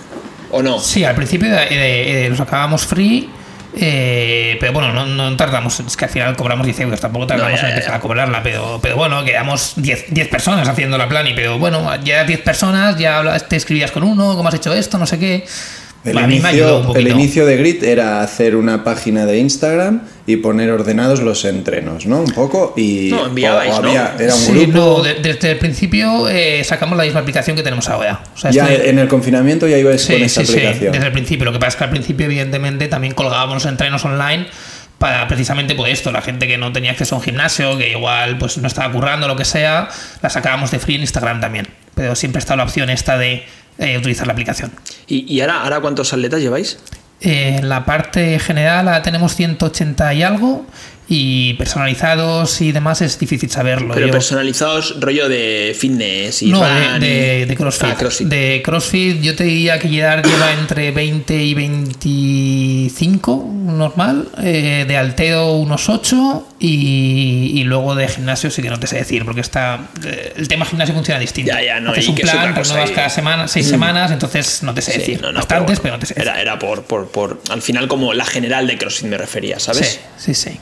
¿O 0.52 0.62
no? 0.62 0.78
Sí, 0.78 1.04
al 1.04 1.14
principio 1.16 1.48
eh, 1.54 1.66
eh, 1.70 2.26
los 2.30 2.38
acabamos 2.40 2.86
free. 2.86 3.28
eh, 3.74 4.56
pero 4.60 4.72
bueno, 4.74 4.92
no, 4.92 5.06
no 5.06 5.34
tardamos, 5.36 5.80
es 5.80 5.96
que 5.96 6.04
al 6.04 6.10
final 6.10 6.36
cobramos 6.36 6.66
10 6.66 6.80
euros, 6.80 7.00
tampoco 7.00 7.26
tardamos 7.26 7.52
No, 7.52 7.56
ya, 7.56 7.62
en 7.62 7.68
ya, 7.68 7.74
empezar 7.74 7.92
ya. 7.92 7.96
a 7.96 8.00
cobrarla, 8.00 8.42
pero, 8.42 8.78
pero 8.82 8.96
bueno, 8.96 9.24
quedamos 9.24 9.72
10, 9.76 10.06
10 10.10 10.28
personas 10.28 10.68
haciendo 10.68 10.98
la 10.98 11.08
plani, 11.08 11.32
pero 11.34 11.58
bueno, 11.58 11.90
ya 12.04 12.24
10 12.24 12.40
personas, 12.42 12.98
ya 12.98 13.38
te 13.48 13.56
escribías 13.56 13.90
con 13.90 14.02
uno, 14.04 14.36
cómo 14.36 14.48
has 14.48 14.54
hecho 14.54 14.72
esto, 14.74 14.98
no 14.98 15.06
sé 15.06 15.18
qué. 15.18 15.44
El, 16.04 16.18
inicio, 16.18 16.80
el 16.80 16.84
poquito. 16.86 17.08
inicio 17.10 17.46
de 17.46 17.56
Grit 17.56 17.82
era 17.82 18.20
hacer 18.22 18.56
una 18.56 18.82
página 18.84 19.24
de 19.24 19.38
Instagram 19.38 20.02
y 20.26 20.36
poner 20.36 20.70
ordenados 20.70 21.20
los 21.20 21.44
entrenos, 21.44 22.06
¿no? 22.06 22.20
Un 22.20 22.30
poco 22.32 22.74
y 22.76 23.08
No, 23.10 23.26
enviabais, 23.26 23.72
o 23.72 23.76
había- 23.76 24.12
¿no? 24.16 24.20
era 24.24 24.34
un 24.34 24.40
Sí, 24.40 24.52
grupo. 24.52 24.72
no, 24.98 25.02
de- 25.02 25.14
desde 25.14 25.50
el 25.50 25.58
principio 25.58 26.28
eh, 26.28 26.62
sacamos 26.64 26.96
la 26.96 27.04
misma 27.04 27.20
aplicación 27.20 27.56
que 27.56 27.62
tenemos 27.62 27.88
ahora. 27.88 28.22
O 28.34 28.38
sea, 28.38 28.50
ya 28.52 28.72
en 28.72 28.98
el 29.00 29.08
confinamiento 29.08 29.66
ya 29.66 29.78
ibais 29.78 30.00
Sí, 30.02 30.12
con 30.12 30.22
esta 30.22 30.40
sí, 30.42 30.46
sí, 30.46 30.52
aplicación. 30.58 30.92
desde 30.92 31.06
el 31.06 31.12
principio. 31.12 31.44
Lo 31.44 31.52
que 31.52 31.58
pasa 31.58 31.70
es 31.70 31.76
que 31.76 31.84
al 31.84 31.90
principio, 31.90 32.26
evidentemente, 32.26 32.86
también 32.88 33.14
colgábamos 33.14 33.54
los 33.54 33.66
entrenos 33.66 34.04
online 34.04 34.46
para 34.98 35.26
precisamente 35.26 35.74
por 35.74 35.88
esto, 35.88 36.12
la 36.12 36.22
gente 36.22 36.46
que 36.46 36.56
no 36.56 36.70
tenía 36.72 36.92
acceso 36.92 37.16
a 37.16 37.18
un 37.18 37.24
gimnasio, 37.24 37.76
que 37.76 37.90
igual 37.90 38.38
pues 38.38 38.56
no 38.58 38.68
estaba 38.68 38.92
currando, 38.92 39.26
lo 39.26 39.34
que 39.34 39.44
sea, 39.44 39.88
la 40.22 40.30
sacábamos 40.30 40.70
de 40.70 40.78
free 40.78 40.94
en 40.94 41.00
Instagram 41.00 41.40
también. 41.40 41.66
Pero 41.96 42.14
siempre 42.14 42.38
está 42.38 42.54
la 42.54 42.62
opción 42.62 42.88
esta 42.90 43.18
de 43.18 43.44
eh, 43.78 43.98
utilizar 43.98 44.28
la 44.28 44.34
aplicación. 44.34 44.70
¿Y, 45.08 45.24
y 45.34 45.40
ahora, 45.40 45.62
ahora 45.62 45.80
cuántos 45.80 46.12
atletas 46.12 46.40
lleváis? 46.40 46.78
Eh, 47.24 47.60
la 47.62 47.84
parte 47.84 48.40
general 48.40 48.88
ahora 48.88 49.02
tenemos 49.02 49.36
180 49.36 50.12
y 50.14 50.22
algo 50.24 50.66
y 51.14 51.52
personalizados 51.54 52.60
y 52.62 52.72
demás 52.72 53.02
es 53.02 53.18
difícil 53.18 53.50
saberlo. 53.50 53.92
Pero 53.94 54.06
Yo- 54.06 54.12
personalizados, 54.12 54.98
rollo 54.98 55.28
de 55.28 55.76
fitness 55.78 56.40
y 56.42 56.50
no, 56.50 56.62
de, 56.64 56.96
y- 56.96 57.00
de- 57.00 57.46
de 57.46 57.54
CrossFit. 57.56 57.88
Ah, 57.90 57.96
CrossFit. 57.98 58.28
De 58.28 58.62
CrossFit 58.64 59.20
yo 59.20 59.36
te 59.36 59.44
diría 59.44 59.78
que 59.78 59.88
Gerard 59.90 60.24
lleva 60.26 60.52
entre 60.52 60.90
20 60.90 61.34
y 61.42 61.52
25 61.54 63.46
normal, 63.52 64.28
eh, 64.42 64.84
de 64.88 64.96
alteo 64.96 65.52
unos 65.56 65.88
8 65.88 66.48
y, 66.58 67.52
y 67.60 67.64
luego 67.64 67.94
de 67.94 68.08
gimnasio 68.08 68.50
sí 68.50 68.62
que 68.62 68.70
no 68.70 68.78
te 68.80 68.86
sé 68.86 68.96
decir, 68.96 69.24
porque 69.24 69.40
está 69.42 69.88
eh, 70.04 70.32
el 70.36 70.48
tema 70.48 70.64
gimnasio 70.64 70.94
funciona 70.94 71.20
distinto. 71.20 71.52
Ya, 71.52 71.62
ya, 71.62 71.80
no, 71.80 71.90
Haces 71.92 72.08
un 72.08 72.14
plan, 72.14 72.54
cosa 72.54 72.70
renuevas 72.70 72.90
y- 72.90 72.94
cada 72.94 73.08
semana, 73.10 73.48
6 73.48 73.66
semanas, 73.68 74.10
entonces 74.10 74.62
no 74.62 74.72
te 74.74 74.82
sé 74.82 74.92
Sí, 74.92 74.98
decir. 74.98 75.20
no, 75.22 75.28
no, 75.32 75.40
Bastantes, 75.40 75.78
pero, 75.80 75.82
bueno, 75.82 75.96
no 75.96 76.00
te 76.00 76.06
sé 76.06 76.14
decir. 76.14 76.28
Era, 76.30 76.40
era 76.40 76.58
por, 76.58 76.84
por, 76.84 77.08
por. 77.08 77.40
Al 77.50 77.60
final, 77.62 77.86
como 77.88 78.14
la 78.14 78.24
general 78.24 78.66
de 78.66 78.78
CrossFit 78.78 79.06
me 79.08 79.18
refería, 79.18 79.58
¿sabes? 79.58 80.00
Sí, 80.16 80.32
sí, 80.34 80.50
sí. 80.50 80.58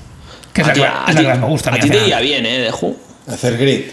Que 0.52 0.62
es 0.62 0.66
A 0.66 0.68
la, 0.68 0.74
ti- 0.74 0.80
que- 0.80 0.86
a 0.86 1.04
es 1.08 1.14
la 1.14 1.20
ti- 1.20 1.26
que 1.26 1.32
más 1.32 1.38
me 1.40 1.46
gusta. 1.46 1.70
a 1.74 1.78
ti 1.78 1.90
te 1.90 1.96
iría 1.98 2.20
bien, 2.20 2.46
¿eh? 2.46 2.58
De. 2.60 2.72
Hacer 3.28 3.56
grit. 3.58 3.92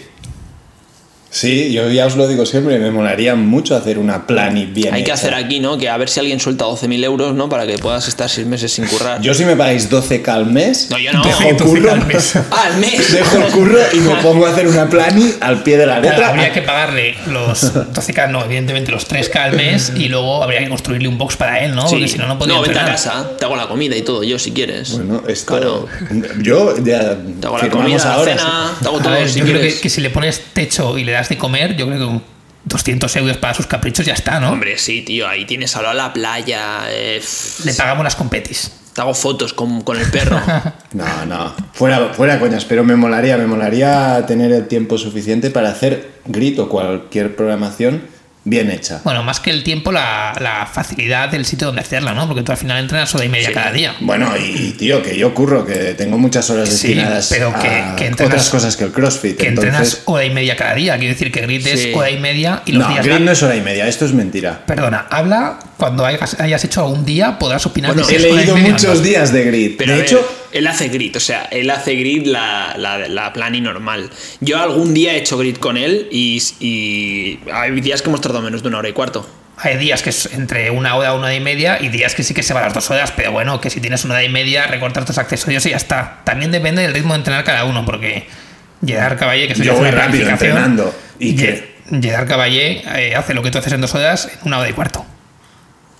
Sí, 1.30 1.72
yo 1.72 1.90
ya 1.90 2.06
os 2.06 2.16
lo 2.16 2.26
digo 2.26 2.46
siempre, 2.46 2.78
me 2.78 2.90
molaría 2.90 3.34
mucho 3.34 3.76
hacer 3.76 3.98
una 3.98 4.26
plani 4.26 4.64
bien 4.64 4.94
Hay 4.94 5.04
que 5.04 5.12
hacer 5.12 5.34
aquí, 5.34 5.60
¿no? 5.60 5.76
Que 5.76 5.90
a 5.90 5.96
ver 5.98 6.08
si 6.08 6.20
alguien 6.20 6.40
suelta 6.40 6.64
12.000 6.64 7.04
euros, 7.04 7.34
¿no? 7.34 7.50
Para 7.50 7.66
que 7.66 7.76
puedas 7.76 8.08
estar 8.08 8.30
6 8.30 8.46
meses 8.46 8.72
sin 8.72 8.86
currar. 8.86 9.20
Yo 9.20 9.34
si 9.34 9.44
me 9.44 9.54
pagáis 9.54 9.90
12k 9.90 10.26
al 10.28 10.46
mes, 10.46 10.88
No, 10.90 10.98
yo 10.98 11.12
no. 11.12 11.22
dejo 11.22 11.42
Entonces, 11.42 11.78
curro, 11.80 11.92
al 11.92 12.06
mes. 12.06 12.36
¡Ah, 12.36 12.62
al 12.72 12.78
mes! 12.78 13.12
dejo 13.12 13.36
el 13.36 13.52
curro 13.52 13.78
y 13.92 13.96
me 13.98 14.14
pongo 14.22 14.46
a 14.46 14.50
hacer 14.52 14.66
una 14.66 14.88
plani 14.88 15.34
al 15.40 15.62
pie 15.62 15.76
de 15.76 15.84
la 15.86 16.00
Claro, 16.00 16.16
letra. 16.16 16.28
habría 16.30 16.52
que 16.52 16.62
pagarle 16.62 17.14
los 17.26 17.74
12K, 17.74 18.30
no, 18.30 18.42
evidentemente 18.46 18.90
los 18.90 19.06
3K 19.06 19.36
al 19.36 19.52
mes 19.54 19.92
y 19.96 20.08
luego 20.08 20.42
habría 20.42 20.60
que 20.60 20.68
construirle 20.70 21.08
un 21.08 21.18
box 21.18 21.36
para 21.36 21.62
él, 21.62 21.74
¿no? 21.74 21.82
Sí. 21.88 21.96
Porque 21.96 22.08
si 22.08 22.16
no, 22.16 22.26
no 22.26 22.38
podría 22.38 22.56
No, 22.56 22.62
vente 22.62 22.78
a 22.78 22.86
casa, 22.86 23.32
te 23.38 23.44
hago 23.44 23.54
la 23.54 23.68
comida 23.68 23.94
y 23.96 24.00
todo, 24.02 24.24
yo 24.24 24.38
si 24.38 24.52
quieres. 24.52 24.92
Bueno, 24.92 25.22
esto. 25.28 25.46
Claro. 25.58 25.86
Yo 26.40 26.74
ya. 26.82 27.18
Te 27.40 27.46
hago 27.46 27.58
la 27.58 27.68
comida, 27.68 27.98
la 28.02 28.14
ahora, 28.14 28.30
cena, 28.32 28.72
te 28.80 28.88
hago 28.88 28.98
A 28.98 29.02
todo 29.02 29.12
ver, 29.12 29.28
si 29.28 29.40
yo 29.40 29.44
creo 29.44 29.56
quieres. 29.58 29.74
que, 29.74 29.80
que 29.82 29.90
si 29.90 30.00
le 30.00 30.08
pones 30.08 30.40
techo 30.54 30.96
y 30.96 31.04
le 31.04 31.17
das 31.18 31.28
de 31.28 31.36
comer, 31.38 31.76
yo 31.76 31.86
creo 31.86 31.98
que 31.98 32.04
con 32.06 32.22
200 32.64 33.14
euros 33.16 33.36
para 33.36 33.54
sus 33.54 33.66
caprichos 33.66 34.04
ya 34.06 34.14
está, 34.14 34.40
¿no? 34.40 34.50
Hombre, 34.52 34.78
sí, 34.78 35.02
tío, 35.02 35.26
ahí 35.28 35.44
tienes 35.44 35.74
ahora 35.76 35.94
la 35.94 36.12
playa. 36.12 36.80
eh, 36.88 37.20
Le 37.64 37.74
pagamos 37.74 38.04
las 38.04 38.16
competis. 38.16 38.72
te 38.94 39.00
hago 39.00 39.14
fotos 39.14 39.52
con, 39.52 39.82
con 39.82 39.98
el 39.98 40.10
perro. 40.10 40.40
No, 40.92 41.26
no. 41.26 41.54
Fuera, 41.74 42.12
fuera 42.14 42.40
coñas, 42.40 42.64
pero 42.64 42.82
me 42.82 42.96
molaría, 42.96 43.36
me 43.36 43.46
molaría 43.46 44.24
tener 44.26 44.50
el 44.52 44.66
tiempo 44.68 44.96
suficiente 44.98 45.50
para 45.50 45.68
hacer 45.68 46.10
grit 46.26 46.58
o 46.58 46.68
cualquier 46.68 47.36
programación 47.36 48.02
bien 48.44 48.70
hecha. 48.70 49.00
Bueno, 49.04 49.22
más 49.22 49.40
que 49.40 49.50
el 49.50 49.62
tiempo, 49.62 49.92
la, 49.92 50.32
la 50.40 50.66
facilidad 50.66 51.28
del 51.28 51.44
sitio 51.44 51.66
donde 51.66 51.82
hacerla, 51.82 52.12
¿no? 52.14 52.26
Porque 52.26 52.42
tú 52.42 52.52
al 52.52 52.58
final 52.58 52.78
entrenas 52.78 53.14
hora 53.14 53.24
y 53.24 53.28
media 53.28 53.48
Sí. 53.48 53.54
cada 53.54 53.72
día. 53.72 53.94
Bueno, 54.00 54.32
y 54.38 54.70
tío, 54.72 55.02
que 55.02 55.16
yo 55.18 55.34
curro, 55.34 55.66
que 55.66 55.94
tengo 55.94 56.16
muchas 56.18 56.48
horas 56.50 56.68
Sí, 56.68 56.88
destinadas 56.88 57.28
pero 57.28 57.52
que- 57.52 57.68
a 57.68 57.96
que 57.96 58.06
entrenas- 58.06 58.26
otras 58.32 58.48
cosas 58.48 58.76
que 58.76 58.84
el 58.84 58.92
CrossFit. 58.92 59.36
Que 59.36 59.48
entonces... 59.48 59.68
entrenas 59.74 60.02
hora 60.06 60.24
y 60.24 60.30
media 60.30 60.56
cada 60.56 60.74
día. 60.74 60.96
Quiero 60.98 61.12
decir 61.12 61.30
que 61.30 61.40
Grit 61.42 61.62
Sí. 61.62 61.90
es 61.90 61.96
hora 61.96 62.10
y 62.10 62.18
media 62.18 62.62
y 62.64 62.72
los 62.72 62.86
No, 62.86 62.92
días. 62.92 63.04
Grid 63.06 63.18
no 63.20 63.32
es 63.32 63.42
hora 63.42 63.56
y 63.56 63.60
media, 63.60 63.86
esto 63.86 64.04
es 64.06 64.12
mentira. 64.14 64.64
Perdona, 64.66 65.06
habla 65.10 65.58
cuando 65.76 66.06
hayas, 66.06 66.40
hayas 66.40 66.64
hecho 66.64 66.80
algún 66.82 67.04
día, 67.04 67.38
podrás 67.38 67.64
opinar 67.66 67.92
Bueno, 67.94 68.08
He 68.08 68.18
leído 68.18 68.56
muchos 68.56 69.02
días 69.02 69.32
de 69.32 69.44
Grid. 69.44 69.74
Pero 69.78 69.94
de 69.94 70.02
hecho, 70.02 70.47
él 70.52 70.66
hace 70.66 70.88
grid, 70.88 71.16
o 71.16 71.20
sea, 71.20 71.44
él 71.50 71.70
hace 71.70 71.94
grid 71.94 72.26
la, 72.26 72.74
la, 72.76 73.08
la 73.08 73.32
plani 73.32 73.60
normal. 73.60 74.10
Yo 74.40 74.60
algún 74.60 74.94
día 74.94 75.14
he 75.14 75.18
hecho 75.18 75.38
grid 75.38 75.56
con 75.56 75.76
él 75.76 76.08
y, 76.10 76.42
y 76.60 77.40
hay 77.52 77.72
días 77.80 78.02
que 78.02 78.08
hemos 78.08 78.20
tardado 78.20 78.42
menos 78.42 78.62
de 78.62 78.68
una 78.68 78.78
hora 78.78 78.88
y 78.88 78.92
cuarto. 78.92 79.28
Hay 79.60 79.76
días 79.76 80.02
que 80.02 80.10
es 80.10 80.26
entre 80.32 80.70
una 80.70 80.94
hora, 80.94 81.14
una 81.14 81.24
hora 81.24 81.34
y 81.34 81.40
media, 81.40 81.78
y 81.80 81.88
días 81.88 82.14
que 82.14 82.22
sí 82.22 82.32
que 82.32 82.44
se 82.44 82.54
va 82.54 82.60
a 82.60 82.64
las 82.64 82.74
dos 82.74 82.90
horas, 82.90 83.12
pero 83.16 83.32
bueno, 83.32 83.60
que 83.60 83.70
si 83.70 83.80
tienes 83.80 84.04
una 84.04 84.14
hora 84.14 84.22
y 84.22 84.28
media, 84.28 84.68
recortas 84.68 85.04
tus 85.04 85.18
accesorios 85.18 85.66
y 85.66 85.70
ya 85.70 85.76
está. 85.76 86.20
También 86.24 86.52
depende 86.52 86.82
del 86.82 86.94
ritmo 86.94 87.14
de 87.14 87.18
entrenar 87.18 87.42
cada 87.42 87.64
uno, 87.64 87.84
porque 87.84 88.28
Gerard 88.86 89.18
Caballé, 89.18 89.48
que 89.48 89.54
eso 89.54 89.64
Yo 89.64 89.72
voy 89.74 89.88
una 89.88 89.90
rápido 89.90 90.28
entrenando, 90.28 90.94
¿y? 91.18 91.36
Gerard 91.36 92.28
Caballé 92.28 92.82
eh, 92.96 93.16
hace 93.16 93.34
lo 93.34 93.42
que 93.42 93.50
tú 93.50 93.58
haces 93.58 93.72
en 93.72 93.80
dos 93.80 93.94
horas 93.96 94.30
en 94.32 94.46
una 94.46 94.60
hora 94.60 94.70
y 94.70 94.74
cuarto. 94.74 95.04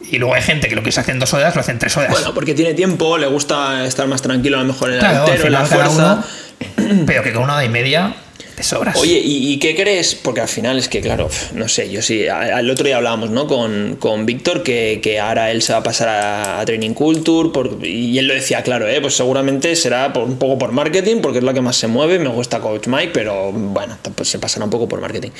Y 0.00 0.18
luego 0.18 0.34
hay 0.34 0.42
gente 0.42 0.68
que 0.68 0.76
lo 0.76 0.82
que 0.82 0.92
se 0.92 1.00
hace 1.00 1.10
en 1.10 1.18
dos 1.18 1.34
horas 1.34 1.54
lo 1.54 1.60
hace 1.60 1.72
en 1.72 1.78
tres 1.78 1.96
horas. 1.96 2.10
Bueno, 2.10 2.32
porque 2.34 2.54
tiene 2.54 2.74
tiempo, 2.74 3.18
le 3.18 3.26
gusta 3.26 3.84
estar 3.84 4.06
más 4.06 4.22
tranquilo 4.22 4.58
a 4.58 4.60
lo 4.60 4.66
mejor 4.66 4.90
en 4.90 4.94
el 4.94 5.00
claro, 5.00 5.24
al 5.24 5.30
altero, 5.30 5.46
en 5.46 5.52
la 5.52 5.64
fuerza. 5.64 6.24
uno, 6.76 7.04
pero 7.06 7.22
que 7.22 7.32
con 7.32 7.42
una 7.42 7.54
hora 7.54 7.64
y 7.64 7.68
media 7.68 8.14
Oye, 8.96 9.20
¿y, 9.24 9.58
qué 9.58 9.74
crees? 9.74 10.14
Porque 10.14 10.40
al 10.40 10.48
final 10.48 10.78
es 10.78 10.88
que, 10.88 11.00
claro, 11.00 11.28
no 11.54 11.68
sé, 11.68 11.90
yo 11.90 12.02
sí, 12.02 12.26
a- 12.28 12.60
el 12.60 12.70
otro 12.70 12.86
día 12.86 12.96
hablábamos, 12.96 13.30
¿no? 13.30 13.46
Con, 13.46 13.96
con 13.98 14.26
Víctor, 14.26 14.62
que, 14.62 15.00
que 15.02 15.20
ahora 15.20 15.50
él 15.50 15.62
se 15.62 15.72
va 15.72 15.80
a 15.80 15.82
pasar 15.82 16.08
a, 16.08 16.64
Training 16.64 16.94
Culture, 16.94 17.50
y 17.86 18.18
él 18.18 18.26
lo 18.26 18.34
decía, 18.34 18.62
claro, 18.62 18.88
¿eh? 18.88 19.00
Pues 19.00 19.14
seguramente 19.14 19.74
será 19.76 20.12
un 20.16 20.38
poco 20.38 20.58
por 20.58 20.72
marketing, 20.72 21.20
porque 21.20 21.38
es 21.38 21.44
la 21.44 21.54
que 21.54 21.60
más 21.60 21.76
se 21.76 21.86
mueve, 21.86 22.18
me 22.18 22.28
gusta 22.28 22.60
Coach 22.60 22.86
Mike, 22.86 23.10
pero 23.12 23.52
bueno, 23.52 23.96
pues 24.14 24.28
se 24.28 24.38
pasará 24.38 24.64
un 24.64 24.70
poco 24.70 24.88
por 24.88 25.00
marketing. 25.00 25.30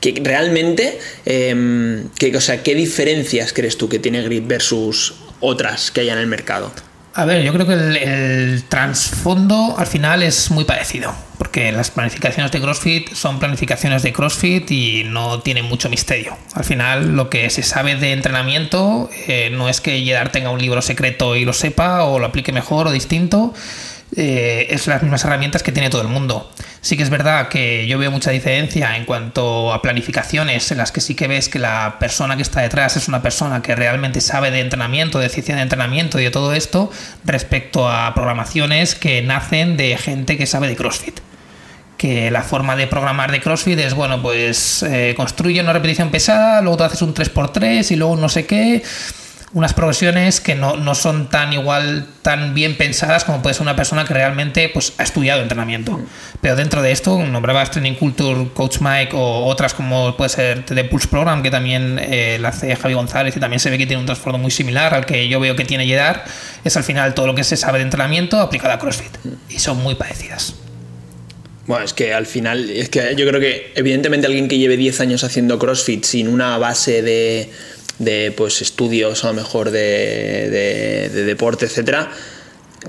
Que 0.00 0.20
realmente, 0.22 0.98
eh, 1.24 2.04
¿qué 2.18 2.74
diferencias 2.74 3.52
crees 3.52 3.76
tú 3.78 3.88
que 3.88 3.98
tiene 3.98 4.22
Grid 4.22 4.42
versus 4.46 5.14
otras 5.40 5.90
que 5.90 6.02
hay 6.02 6.10
en 6.10 6.18
el 6.18 6.26
mercado? 6.26 6.70
A 7.18 7.24
ver, 7.24 7.42
yo 7.42 7.54
creo 7.54 7.66
que 7.66 7.72
el, 7.72 7.96
el 7.96 8.64
trasfondo 8.64 9.74
al 9.78 9.86
final 9.86 10.22
es 10.22 10.50
muy 10.50 10.64
parecido, 10.64 11.14
porque 11.38 11.72
las 11.72 11.90
planificaciones 11.90 12.52
de 12.52 12.60
CrossFit 12.60 13.14
son 13.14 13.38
planificaciones 13.38 14.02
de 14.02 14.12
CrossFit 14.12 14.70
y 14.70 15.02
no 15.04 15.40
tienen 15.40 15.64
mucho 15.64 15.88
misterio. 15.88 16.36
Al 16.52 16.64
final, 16.64 17.16
lo 17.16 17.30
que 17.30 17.48
se 17.48 17.62
sabe 17.62 17.96
de 17.96 18.12
entrenamiento 18.12 19.08
eh, 19.28 19.48
no 19.50 19.70
es 19.70 19.80
que 19.80 19.98
Gerard 20.02 20.30
tenga 20.30 20.50
un 20.50 20.60
libro 20.60 20.82
secreto 20.82 21.36
y 21.36 21.46
lo 21.46 21.54
sepa 21.54 22.04
o 22.04 22.18
lo 22.18 22.26
aplique 22.26 22.52
mejor 22.52 22.86
o 22.86 22.90
distinto. 22.90 23.54
Eh, 24.16 24.68
es 24.70 24.86
las 24.86 25.02
mismas 25.02 25.24
herramientas 25.24 25.62
que 25.62 25.72
tiene 25.72 25.90
todo 25.90 26.00
el 26.00 26.08
mundo. 26.08 26.50
Sí 26.80 26.96
que 26.96 27.02
es 27.02 27.10
verdad 27.10 27.48
que 27.48 27.86
yo 27.86 27.98
veo 27.98 28.10
mucha 28.10 28.30
diferencia 28.30 28.96
en 28.96 29.04
cuanto 29.04 29.72
a 29.72 29.82
planificaciones 29.82 30.70
en 30.70 30.78
las 30.78 30.90
que 30.90 31.00
sí 31.00 31.14
que 31.14 31.28
ves 31.28 31.48
que 31.48 31.58
la 31.58 31.98
persona 31.98 32.34
que 32.36 32.42
está 32.42 32.62
detrás 32.62 32.96
es 32.96 33.08
una 33.08 33.20
persona 33.20 33.60
que 33.60 33.74
realmente 33.74 34.20
sabe 34.20 34.50
de 34.50 34.60
entrenamiento, 34.60 35.18
de 35.18 35.28
ciencia 35.28 35.54
de 35.54 35.62
entrenamiento 35.62 36.18
y 36.18 36.24
de 36.24 36.30
todo 36.30 36.54
esto, 36.54 36.90
respecto 37.24 37.90
a 37.90 38.14
programaciones 38.14 38.94
que 38.94 39.20
nacen 39.20 39.76
de 39.76 39.96
gente 39.98 40.38
que 40.38 40.46
sabe 40.46 40.68
de 40.68 40.76
CrossFit 40.76 41.20
que 41.96 42.30
la 42.30 42.42
forma 42.42 42.76
de 42.76 42.86
programar 42.86 43.32
de 43.32 43.40
CrossFit 43.40 43.78
es, 43.78 43.94
bueno, 43.94 44.20
pues 44.20 44.82
eh, 44.82 45.14
construye 45.16 45.60
una 45.60 45.72
repetición 45.72 46.10
pesada, 46.10 46.60
luego 46.60 46.76
tú 46.76 46.84
haces 46.84 47.02
un 47.02 47.14
3x3 47.14 47.90
y 47.90 47.96
luego 47.96 48.16
no 48.16 48.28
sé 48.28 48.46
qué, 48.46 48.82
unas 49.56 49.72
progresiones 49.72 50.42
que 50.42 50.54
no, 50.54 50.76
no 50.76 50.94
son 50.94 51.30
tan 51.30 51.54
igual, 51.54 52.06
tan 52.20 52.52
bien 52.52 52.76
pensadas 52.76 53.24
como 53.24 53.40
puede 53.40 53.54
ser 53.54 53.62
una 53.62 53.74
persona 53.74 54.04
que 54.04 54.12
realmente 54.12 54.68
pues, 54.68 54.92
ha 54.98 55.02
estudiado 55.02 55.40
entrenamiento. 55.40 55.98
Pero 56.42 56.56
dentro 56.56 56.82
de 56.82 56.92
esto, 56.92 57.24
nombrabas 57.24 57.70
Training 57.70 57.94
Culture, 57.94 58.50
Coach 58.52 58.80
Mike 58.80 59.12
o 59.14 59.46
otras 59.46 59.72
como 59.72 60.14
puede 60.14 60.28
ser 60.28 60.66
The 60.66 60.84
Pulse 60.84 61.08
Program, 61.08 61.42
que 61.42 61.50
también 61.50 61.98
eh, 61.98 62.36
la 62.38 62.48
hace 62.48 62.76
Javi 62.76 62.92
González 62.92 63.34
y 63.34 63.40
también 63.40 63.58
se 63.58 63.70
ve 63.70 63.78
que 63.78 63.86
tiene 63.86 64.00
un 64.00 64.04
trasfondo 64.04 64.36
muy 64.36 64.50
similar 64.50 64.92
al 64.92 65.06
que 65.06 65.26
yo 65.26 65.40
veo 65.40 65.56
que 65.56 65.64
tiene 65.64 65.86
Jedar, 65.86 66.26
es 66.62 66.76
al 66.76 66.84
final 66.84 67.14
todo 67.14 67.26
lo 67.26 67.34
que 67.34 67.42
se 67.42 67.56
sabe 67.56 67.78
de 67.78 67.84
entrenamiento 67.84 68.38
aplicado 68.40 68.74
a 68.74 68.78
CrossFit. 68.78 69.16
Y 69.48 69.58
son 69.58 69.82
muy 69.82 69.94
parecidas. 69.94 70.54
Bueno, 71.66 71.82
es 71.82 71.94
que 71.94 72.12
al 72.12 72.26
final, 72.26 72.68
es 72.68 72.90
que 72.90 73.14
yo 73.16 73.26
creo 73.26 73.40
que 73.40 73.72
evidentemente 73.74 74.26
alguien 74.26 74.48
que 74.48 74.58
lleve 74.58 74.76
10 74.76 75.00
años 75.00 75.24
haciendo 75.24 75.58
CrossFit 75.58 76.04
sin 76.04 76.28
una 76.28 76.58
base 76.58 77.00
de, 77.00 77.50
de 77.98 78.32
pues 78.36 78.60
estudios 78.62 79.24
a 79.24 79.28
lo 79.28 79.34
mejor 79.34 79.70
de, 79.70 80.48
de- 80.50 81.08
de 81.08 81.24
deporte, 81.24 81.66
etcétera, 81.66 82.10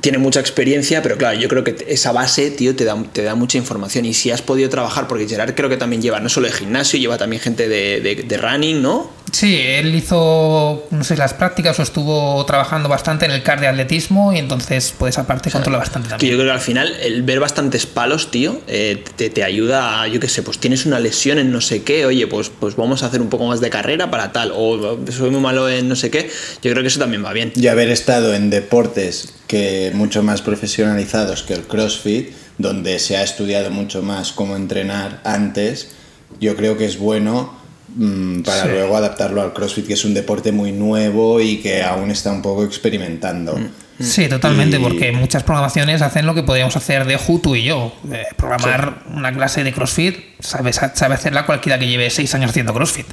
tiene 0.02 0.18
mucha 0.18 0.40
experiencia, 0.40 1.02
pero 1.02 1.18
claro, 1.18 1.40
yo 1.40 1.48
creo 1.50 1.64
que 1.64 1.76
esa 1.88 2.12
base, 2.12 2.52
tío, 2.52 2.76
te 2.76 2.86
da, 2.86 2.96
te 3.14 3.24
da 3.24 3.36
mucha 3.36 3.58
información. 3.58 4.06
Y 4.06 4.14
si 4.14 4.32
has 4.32 4.42
podido 4.42 4.70
trabajar, 4.70 5.08
porque 5.08 5.28
Gerard 5.28 5.54
creo 5.56 5.70
que 5.70 5.78
también 5.78 6.02
lleva 6.02 6.20
no 6.20 6.30
solo 6.30 6.48
de 6.48 6.54
gimnasio, 6.54 7.00
lleva 7.00 7.18
también 7.18 7.42
gente 7.42 7.68
de, 7.68 8.02
de- 8.02 8.16
de 8.24 8.38
running, 8.38 8.82
¿no? 8.82 9.16
Sí, 9.32 9.58
él 9.62 9.94
hizo, 9.94 10.88
no 10.90 11.04
sé, 11.04 11.18
las 11.18 11.34
prácticas 11.34 11.78
o 11.80 11.84
estuvo 11.84 12.44
trabajando 12.46 12.88
bastante 12.88 13.26
en 13.26 13.32
el 13.32 13.44
CAR 13.44 13.60
de 13.60 13.68
atletismo 13.68 14.32
y 14.34 14.38
entonces, 14.38 14.94
pues 14.98 15.18
aparte, 15.18 15.52
controla 15.52 15.80
bastante 15.80 16.08
Que 16.08 16.12
también. 16.12 16.32
yo 16.32 16.38
creo 16.38 16.48
que 16.50 16.54
al 16.54 16.62
final 16.62 16.96
el 17.02 17.24
ver 17.24 17.40
bastantes 17.42 17.86
palos, 17.86 18.32
tío, 18.32 18.62
eh, 18.68 19.04
te, 19.18 19.30
te 19.30 19.44
ayuda 19.44 20.02
a, 20.02 20.08
yo 20.08 20.20
qué 20.22 20.30
sé, 20.30 20.44
pues 20.44 20.60
tienes 20.60 20.86
una 20.86 21.00
lesión 21.00 21.40
en 21.40 21.52
no 21.52 21.60
sé 21.60 21.84
qué, 21.84 22.06
oye, 22.06 22.26
pues, 22.28 22.50
pues 22.58 22.78
vamos 22.78 23.04
a 23.04 23.08
hacer 23.08 23.22
un 23.22 23.30
poco 23.30 23.46
más 23.46 23.60
de 23.60 23.70
carrera 23.70 24.10
para 24.10 24.32
tal, 24.32 24.54
o 24.56 24.98
soy 25.12 25.30
muy 25.30 25.42
malo 25.42 25.70
en 25.70 25.90
no 25.90 25.96
sé 25.98 26.10
qué, 26.10 26.30
yo 26.64 26.72
creo 26.72 26.82
que 26.82 26.88
eso 26.88 27.00
también 27.00 27.24
va 27.26 27.34
bien. 27.34 27.52
y 27.56 27.68
haber 27.68 27.90
estado 27.90 28.34
en 28.34 28.50
deportes 28.50 29.34
que 29.48 29.92
mucho 29.94 30.24
más 30.24 30.42
profesionalizados 30.42 31.44
que 31.44 31.54
el 31.54 31.62
CrossFit, 31.62 32.32
donde 32.58 33.00
se 33.00 33.18
ha 33.18 33.24
estudiado 33.24 33.72
mucho 33.72 34.02
más 34.02 34.32
cómo 34.34 34.56
entrenar 34.56 35.22
antes, 35.24 35.92
yo 36.40 36.56
creo 36.56 36.78
que 36.78 36.86
es 36.86 36.98
bueno 37.00 37.56
mm, 37.96 38.42
para 38.42 38.64
Sí. 38.64 38.70
luego 38.70 38.98
adaptarlo 38.98 39.42
al 39.42 39.54
CrossFit, 39.54 39.88
que 39.88 39.94
es 39.94 40.04
un 40.06 40.14
deporte 40.14 40.52
muy 40.52 40.72
nuevo 40.74 41.40
y 41.40 41.58
que 41.62 41.82
aún 41.84 42.12
está 42.12 42.32
un 42.32 42.42
poco 42.42 42.64
experimentando. 42.66 43.58
Sí, 44.00 44.28
totalmente, 44.28 44.78
Y- 44.78 44.80
porque 44.80 45.12
muchas 45.14 45.42
programaciones 45.44 46.02
hacen 46.02 46.26
lo 46.26 46.36
que 46.36 46.44
podríamos 46.44 46.76
hacer 46.76 47.06
de 47.06 47.16
Ju, 47.18 47.40
tú 47.40 47.56
y 47.56 47.64
yo. 47.64 47.94
Eh, 48.12 48.26
programar 48.36 49.04
una 49.16 49.32
clase 49.34 49.64
de 49.64 49.72
CrossFit, 49.74 50.18
sabe, 50.40 50.74
sabe 50.74 51.16
hacerla 51.16 51.46
cualquiera 51.46 51.80
que 51.80 51.88
lleve 51.88 52.10
seis 52.10 52.36
años 52.36 52.50
haciendo 52.52 52.74
CrossFit. 52.74 53.08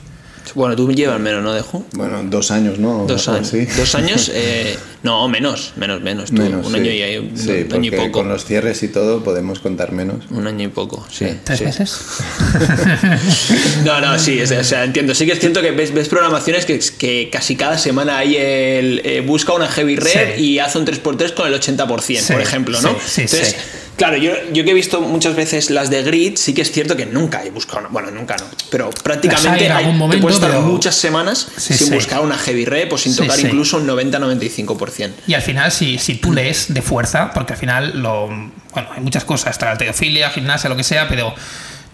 Bueno, 0.54 0.76
tú 0.76 0.92
llevas 0.92 1.18
menos, 1.20 1.42
¿no, 1.42 1.52
Dejo? 1.54 1.84
Bueno, 1.92 2.22
dos 2.24 2.50
años, 2.50 2.78
¿no? 2.78 3.06
Dos 3.06 3.28
años. 3.28 3.48
así. 3.48 3.64
Dos 3.76 3.94
años, 3.94 4.30
eh, 4.34 4.76
no, 5.02 5.26
menos, 5.28 5.72
menos, 5.76 6.02
menos. 6.02 6.30
tú, 6.30 6.34
Menos, 6.42 6.66
un 6.66 6.72
sí. 6.72 6.78
año 6.80 6.90
y 6.92 7.16
un, 7.18 7.36
Sí, 7.36 7.50
un 7.68 7.72
año 7.72 7.88
y 7.92 7.96
poco. 7.96 8.12
con 8.12 8.28
los 8.28 8.44
cierres 8.44 8.82
y 8.82 8.88
todo 8.88 9.24
podemos 9.24 9.58
contar 9.60 9.92
menos. 9.92 10.26
Un 10.30 10.46
año 10.46 10.64
y 10.66 10.68
poco, 10.68 11.06
sí. 11.10 11.26
¿Tres 11.44 11.58
sí. 11.60 11.64
meses? 11.64 11.98
No, 13.84 14.00
no, 14.00 14.18
sí, 14.18 14.38
es- 14.38 14.50
o 14.52 14.64
sea, 14.64 14.84
entiendo. 14.84 15.14
Sí 15.14 15.26
que 15.26 15.32
es 15.32 15.40
cierto 15.40 15.60
que 15.60 15.70
ves, 15.70 15.92
ves 15.92 16.08
programaciones 16.08 16.64
que, 16.66 16.78
que 16.98 17.28
casi 17.30 17.56
cada 17.56 17.78
semana 17.78 18.18
hay 18.18 18.36
el. 18.36 19.00
eh, 19.04 19.20
busca 19.26 19.52
una 19.52 19.68
heavy 19.68 19.96
red 19.96 20.36
Sí. 20.36 20.42
y 20.42 20.58
hace 20.58 20.78
un 20.78 20.86
3x3 20.86 21.34
con 21.34 21.46
el 21.48 21.54
80%, 21.60 22.20
Sí, 22.20 22.32
por 22.32 22.40
ejemplo, 22.42 22.80
¿no? 22.80 22.90
sí, 22.90 22.96
sí, 23.06 23.20
Entonces, 23.22 23.48
sí. 23.48 23.56
Claro, 23.96 24.16
yo, 24.16 24.32
yo 24.52 24.64
que 24.64 24.70
he 24.70 24.74
visto 24.74 25.00
muchas 25.00 25.34
veces 25.36 25.70
las 25.70 25.90
de 25.90 26.02
grid, 26.02 26.36
sí 26.36 26.54
que 26.54 26.62
es 26.62 26.70
cierto 26.72 26.96
que 26.96 27.06
nunca 27.06 27.44
he 27.44 27.50
buscado. 27.50 27.80
una- 27.80 27.88
Bueno, 27.88 28.10
nunca 28.10 28.36
no. 28.36 28.44
Pero 28.70 28.90
prácticamente 29.02 29.66
en 29.66 29.72
hay, 29.72 29.78
algún 29.78 29.94
te 29.94 29.98
momento, 29.98 30.22
puedes 30.22 30.36
estar 30.36 30.50
pero- 30.50 30.62
muchas 30.62 30.94
semanas 30.96 31.48
Sí, 31.56 31.74
sin 31.74 31.86
sí. 31.88 31.94
buscar 31.94 32.20
una 32.20 32.36
heavy 32.38 32.64
rep 32.64 32.92
o 32.92 32.98
sin 32.98 33.12
Sí, 33.12 33.18
tocar 33.22 33.38
incluso 33.40 33.76
un 33.78 33.86
90-95%. 33.86 35.14
Y 35.26 35.34
al 35.34 35.42
final, 35.42 35.70
si, 35.72 35.98
si 35.98 36.16
tú 36.16 36.32
lees 36.32 36.72
de 36.72 36.82
fuerza, 36.82 37.30
porque 37.32 37.52
al 37.54 37.58
final 37.58 38.02
lo, 38.02 38.26
bueno, 38.28 38.88
hay 38.94 39.00
muchas 39.00 39.24
cosas, 39.24 39.50
está 39.52 39.66
la 39.66 39.72
alterofilia, 39.72 40.30
gimnasia, 40.30 40.68
lo 40.68 40.76
que 40.76 40.84
sea, 40.84 41.08
pero 41.08 41.34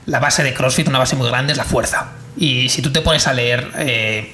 la 0.07 0.19
base 0.21 0.43
de 0.43 0.55
CrossFit, 0.55 0.89
una 0.89 0.99
base 0.99 1.17
muy 1.17 1.29
grande, 1.29 1.53
es 1.53 1.59
la 1.59 1.65
fuerza. 1.65 2.13
Y 2.37 2.69
si 2.69 2.81
tú 2.83 2.91
te 2.93 3.01
pones 3.03 3.27
a 3.27 3.33
leer 3.35 3.71
eh, 3.79 4.33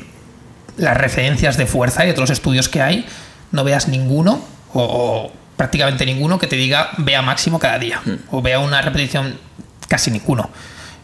las 0.76 0.96
referencias 0.96 1.56
de 1.56 1.66
fuerza 1.66 2.06
y 2.06 2.14
los 2.14 2.30
estudios 2.30 2.68
que 2.68 2.82
hay, 2.82 3.06
no 3.52 3.64
veas 3.64 3.88
ninguno 3.88 4.44
o, 4.72 4.82
o 4.82 5.32
prácticamente 5.56 6.04
ninguno 6.06 6.38
que 6.38 6.46
te 6.46 6.56
diga 6.56 6.90
vea 6.98 7.22
máximo 7.22 7.58
cada 7.58 7.78
día 7.78 8.00
o 8.30 8.42
vea 8.42 8.58
una 8.58 8.82
repetición 8.82 9.38
casi 9.88 10.10
ninguno. 10.10 10.50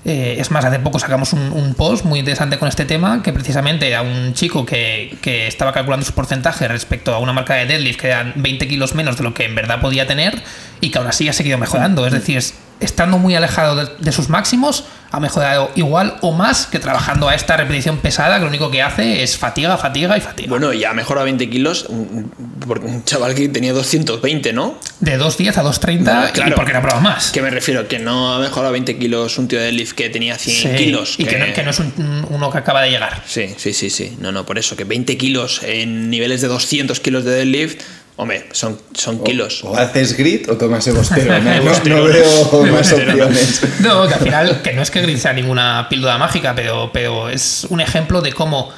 Eh, 0.04 0.36
es 0.40 0.50
más, 0.50 0.64
hace 0.64 0.80
poco 0.80 0.98
sacamos 0.98 1.32
un, 1.32 1.52
un 1.52 1.74
post 1.74 2.04
muy 2.04 2.18
interesante 2.18 2.58
con 2.58 2.68
este 2.68 2.84
tema, 2.84 3.22
que 3.22 3.32
precisamente 3.32 3.86
era 3.86 4.02
un 4.02 4.34
chico 4.34 4.66
que, 4.66 5.16
que 5.22 5.46
estaba 5.46 5.72
calculando 5.72 6.04
su 6.04 6.12
porcentaje 6.12 6.66
respecto 6.66 7.14
a 7.14 7.18
una 7.18 7.32
marca 7.32 7.54
de 7.54 7.66
deadlift 7.66 8.00
que 8.00 8.08
eran 8.08 8.32
20 8.34 8.66
kilos 8.66 8.96
menos 8.96 9.16
de 9.16 9.22
lo 9.22 9.32
que 9.32 9.44
en 9.44 9.54
verdad 9.54 9.80
podía 9.80 10.06
tener 10.08 10.42
y 10.80 10.90
que 10.90 10.98
aún 10.98 11.06
así 11.06 11.28
ha 11.28 11.32
seguido 11.32 11.56
mejorando. 11.56 12.04
Es 12.04 12.12
decir, 12.12 12.36
es- 12.36 12.54
estando 12.82 13.18
muy 13.18 13.34
alejado 13.34 13.76
de, 13.76 13.88
de 13.98 14.12
sus 14.12 14.28
máximos, 14.28 14.84
ha 15.10 15.20
mejorado 15.20 15.70
igual 15.74 16.16
o 16.22 16.32
más 16.32 16.66
que 16.66 16.78
trabajando 16.78 17.28
a 17.28 17.34
esta 17.34 17.56
repetición 17.58 17.98
pesada, 17.98 18.36
que 18.36 18.42
lo 18.42 18.48
único 18.48 18.70
que 18.70 18.80
hace 18.80 19.22
es 19.22 19.36
fatiga, 19.36 19.76
fatiga 19.76 20.16
y 20.16 20.20
fatiga. 20.22 20.48
Bueno, 20.48 20.72
ya 20.72 20.90
ha 20.90 20.94
mejorado 20.94 21.24
20 21.24 21.50
kilos, 21.50 21.86
porque 22.66 22.86
un 22.86 23.04
chaval 23.04 23.34
que 23.34 23.48
tenía 23.50 23.74
220, 23.74 24.52
¿no? 24.54 24.78
De 25.00 25.18
2.10 25.20 25.58
a 25.58 25.62
2.30 25.64 26.04
Vale, 26.04 26.28
y 26.30 26.32
claro. 26.32 26.54
porque 26.56 26.72
no 26.72 26.80
prueba 26.80 27.00
más. 27.00 27.30
Que 27.30 27.42
me 27.42 27.50
refiero, 27.50 27.86
que 27.88 27.98
no 27.98 28.32
ha 28.34 28.38
mejorado 28.38 28.72
20 28.72 28.98
kilos 28.98 29.36
un 29.38 29.48
tío 29.48 29.60
de 29.60 29.70
lift 29.72 29.94
que 29.94 30.08
tenía 30.08 30.36
100 30.38 30.56
Sí, 30.78 30.84
kilos. 30.84 31.14
y 31.18 31.24
que 31.26 31.38
no, 31.38 31.52
que 31.52 31.62
no 31.62 31.70
es 31.70 31.78
un- 31.78 32.26
uno 32.30 32.50
que 32.50 32.58
acaba 32.58 32.80
de 32.80 32.90
llegar. 32.90 33.22
Sí, 33.26 33.54
sí, 33.58 33.74
sí, 33.74 33.90
sí. 33.90 34.16
No, 34.18 34.32
no, 34.32 34.46
por 34.46 34.58
eso, 34.58 34.76
que 34.76 34.84
20 34.84 35.18
kilos 35.18 35.60
en 35.62 36.08
niveles 36.08 36.40
de 36.40 36.48
200 36.48 37.00
kilos 37.00 37.24
de 37.24 37.32
deadlift, 37.32 37.82
hombre, 38.16 38.48
son, 38.52 38.80
son 38.94 39.22
kilos. 39.24 39.64
O 39.64 39.76
haces 39.76 40.16
grit 40.16 40.48
o 40.48 40.56
tomas 40.56 40.86
Evostero. 40.86 41.32
No, 41.38 41.40
no- 41.40 41.52
Evostero. 41.52 41.96
no 41.98 42.04
veo 42.04 42.72
más 42.72 42.90
Evostero. 42.92 43.12
opciones. 43.26 43.62
No, 43.80 44.06
que 44.08 44.14
al 44.14 44.20
final, 44.20 44.62
que 44.62 44.72
no 44.74 44.82
es 44.82 44.90
que 44.90 45.00
Grid 45.02 45.18
sea 45.18 45.32
ninguna 45.32 45.86
píldora 45.88 46.18
mágica, 46.18 46.54
pero, 46.54 46.90
pero 46.92 47.28
es 47.28 47.66
un 47.70 47.80
ejemplo 47.80 48.20
de 48.20 48.32
cómo 48.32 48.70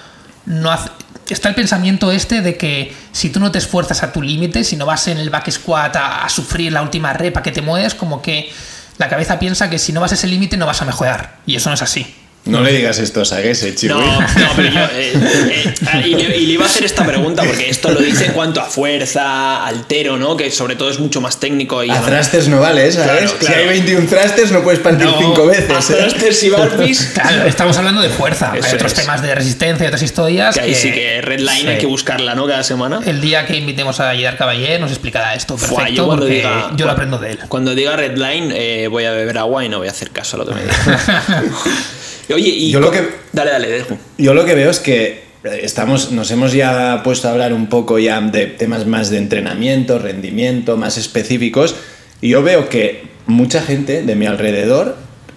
no 0.46 0.70
hace- 0.70 0.90
está 1.28 1.48
el 1.48 1.54
pensamiento 1.54 2.12
este 2.12 2.42
de 2.42 2.56
que 2.56 2.94
si 3.12 3.30
tú 3.30 3.40
no 3.40 3.50
te 3.50 3.58
esfuerzas 3.58 4.02
a 4.02 4.12
tu 4.12 4.20
límite, 4.22 4.62
si 4.64 4.76
no 4.76 4.86
vas 4.86 5.08
en 5.08 5.18
el 5.18 5.30
back 5.30 5.50
squat 5.50 5.96
a, 5.96 6.24
a 6.24 6.28
sufrir 6.28 6.72
la 6.72 6.82
última 6.82 7.12
repa 7.12 7.42
que 7.42 7.50
te 7.50 7.62
mueves, 7.62 7.94
como 7.94 8.20
que 8.22 8.50
la 8.98 9.08
cabeza 9.08 9.38
piensa 9.38 9.68
que 9.70 9.78
si 9.78 9.92
no 9.92 10.00
vas 10.00 10.12
a 10.12 10.14
ese 10.14 10.26
límite 10.26 10.56
no 10.56 10.66
vas 10.66 10.80
a 10.82 10.84
mejorar. 10.84 11.38
Y 11.46 11.56
eso 11.56 11.68
no 11.70 11.74
es 11.74 11.82
así. 11.82 12.14
No 12.46 12.60
le 12.60 12.72
digas 12.72 12.98
esto 12.98 13.22
a 13.22 13.24
Saguese, 13.24 13.74
chico. 13.74 13.94
No, 13.94 14.20
no, 14.20 14.26
pero 14.54 14.68
yo. 14.68 14.80
eh, 14.92 15.12
eh, 15.14 15.74
y, 16.04 16.14
le, 16.14 16.36
y 16.36 16.46
le 16.46 16.52
iba 16.52 16.64
a 16.64 16.68
hacer 16.68 16.84
esta 16.84 17.02
pregunta 17.06 17.42
porque 17.42 17.70
esto 17.70 17.90
lo 17.90 18.00
dice 18.00 18.26
en 18.26 18.32
cuanto 18.32 18.60
a 18.60 18.64
fuerza, 18.66 19.64
altero, 19.64 20.18
¿no? 20.18 20.36
Que 20.36 20.50
sobre 20.50 20.76
todo 20.76 20.90
es 20.90 20.98
mucho 21.00 21.22
más 21.22 21.40
técnico 21.40 21.82
y. 21.82 21.90
A 21.90 22.02
thrusters 22.02 22.48
no 22.48 22.60
vale, 22.60 22.92
¿sabes? 22.92 23.06
Claro, 23.06 23.28
Si 23.28 23.36
claro. 23.46 23.60
hay 23.62 23.66
21 23.68 24.06
thrusters 24.08 24.52
no 24.52 24.62
puedes 24.62 24.80
partir 24.80 25.06
No, 25.06 25.18
5 25.18 25.46
veces. 25.46 25.70
a 25.70 25.78
¿eh? 25.94 25.96
thrusters 25.96 26.42
y 26.42 26.50
burpees, 26.50 27.10
Claro, 27.14 27.46
estamos 27.46 27.78
hablando 27.78 28.02
de 28.02 28.10
fuerza. 28.10 28.52
Eso 28.54 28.66
Hay 28.68 28.74
otros 28.74 28.92
es. 28.92 28.98
temas 29.00 29.22
de 29.22 29.34
resistencia 29.34 29.84
y 29.84 29.86
otras 29.86 30.02
historias. 30.02 30.54
Que 30.54 30.60
ahí 30.60 30.74
sí 30.74 30.92
que 30.92 31.22
Redline 31.22 31.68
hay 31.68 31.74
sí. 31.76 31.80
que 31.80 31.86
buscarla, 31.86 32.34
¿no? 32.34 32.46
Cada 32.46 32.62
semana. 32.62 33.00
El 33.06 33.22
día 33.22 33.46
que 33.46 33.56
invitemos 33.56 34.00
a 34.00 34.14
Gerard 34.14 34.36
Caballé 34.36 34.78
nos 34.78 34.90
explicará 34.90 35.34
esto 35.34 35.54
perfecto 35.56 35.76
Fua, 35.76 35.88
yo 35.88 36.04
cuando 36.06 36.24
porque 36.26 36.34
diga, 36.36 36.72
yo 36.76 36.84
lo 36.84 36.92
aprendo 36.92 37.16
de 37.16 37.30
él. 37.30 37.38
Cuando 37.48 37.74
diga 37.74 37.96
Redline, 37.96 38.52
eh, 38.54 38.88
voy 38.88 39.04
a 39.06 39.12
beber 39.12 39.38
agua 39.38 39.64
y 39.64 39.70
no 39.70 39.78
voy 39.78 39.88
a 39.88 39.92
hacer 39.92 40.10
caso 40.10 40.36
a 40.36 40.40
lo 40.40 40.46
que 40.46 40.54
me 40.54 40.62
diga. 40.62 40.74
Oye, 42.32 42.48
y. 42.48 42.70
Yo 42.70 42.80
lo 42.80 42.90
que- 42.90 43.08
Dale, 43.32 43.50
dale, 43.50 43.68
dejo. 43.68 43.98
Yo 44.18 44.32
lo 44.34 44.44
que 44.44 44.54
veo 44.54 44.70
es 44.70 44.78
que 44.78 45.24
eh, 45.44 45.60
estamos, 45.62 46.12
nos 46.12 46.30
hemos 46.30 46.52
ya 46.52 47.02
puesto 47.02 47.28
a 47.28 47.32
hablar 47.32 47.52
un 47.52 47.66
poco 47.68 47.98
ya 47.98 48.20
de 48.20 48.46
temas 48.46 48.86
más 48.86 49.10
de 49.10 49.18
entrenamiento, 49.18 49.98
rendimiento, 49.98 50.76
más 50.76 50.96
específicos. 50.96 51.74
Y 52.20 52.28
yo 52.30 52.42
veo 52.42 52.68
que 52.68 53.02
mucha 53.26 53.60
gente 53.62 54.02
de 54.02 54.14
mi 54.16 54.26
alrededor 54.26 54.96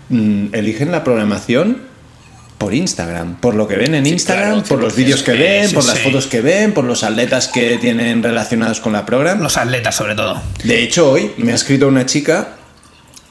mm, 0.10 0.54
eligen 0.54 0.92
la 0.92 1.04
programación 1.04 1.82
por 2.58 2.74
Instagram, 2.74 3.40
por 3.40 3.54
lo 3.54 3.68
que 3.68 3.76
ven 3.76 3.94
en 3.94 4.06
Sí, 4.06 4.12
Instagram, 4.14 4.54
claro, 4.62 4.68
por 4.68 4.80
los 4.82 4.94
100%, 4.94 4.96
vídeos 4.98 5.22
que 5.24 5.32
ven, 5.34 5.68
sí, 5.70 5.76
por 5.76 5.86
las 5.86 5.98
sí. 5.98 6.04
fotos 6.04 6.26
que 6.26 6.42
ven, 6.42 6.74
por 6.74 6.86
los 6.86 7.04
atletas 7.04 7.48
que 7.50 7.78
tienen 7.78 8.24
relacionados 8.24 8.80
con 8.80 8.94
la 8.94 9.06
programa. 9.06 9.44
Los 9.44 9.58
atletas, 9.58 9.96
sobre 9.96 10.16
todo. 10.16 10.42
De 10.64 10.82
hecho, 10.82 11.12
hoy 11.12 11.32
me 11.38 11.52
ha 11.52 11.56
escrito 11.56 11.88
una 11.88 12.06
chica 12.08 12.56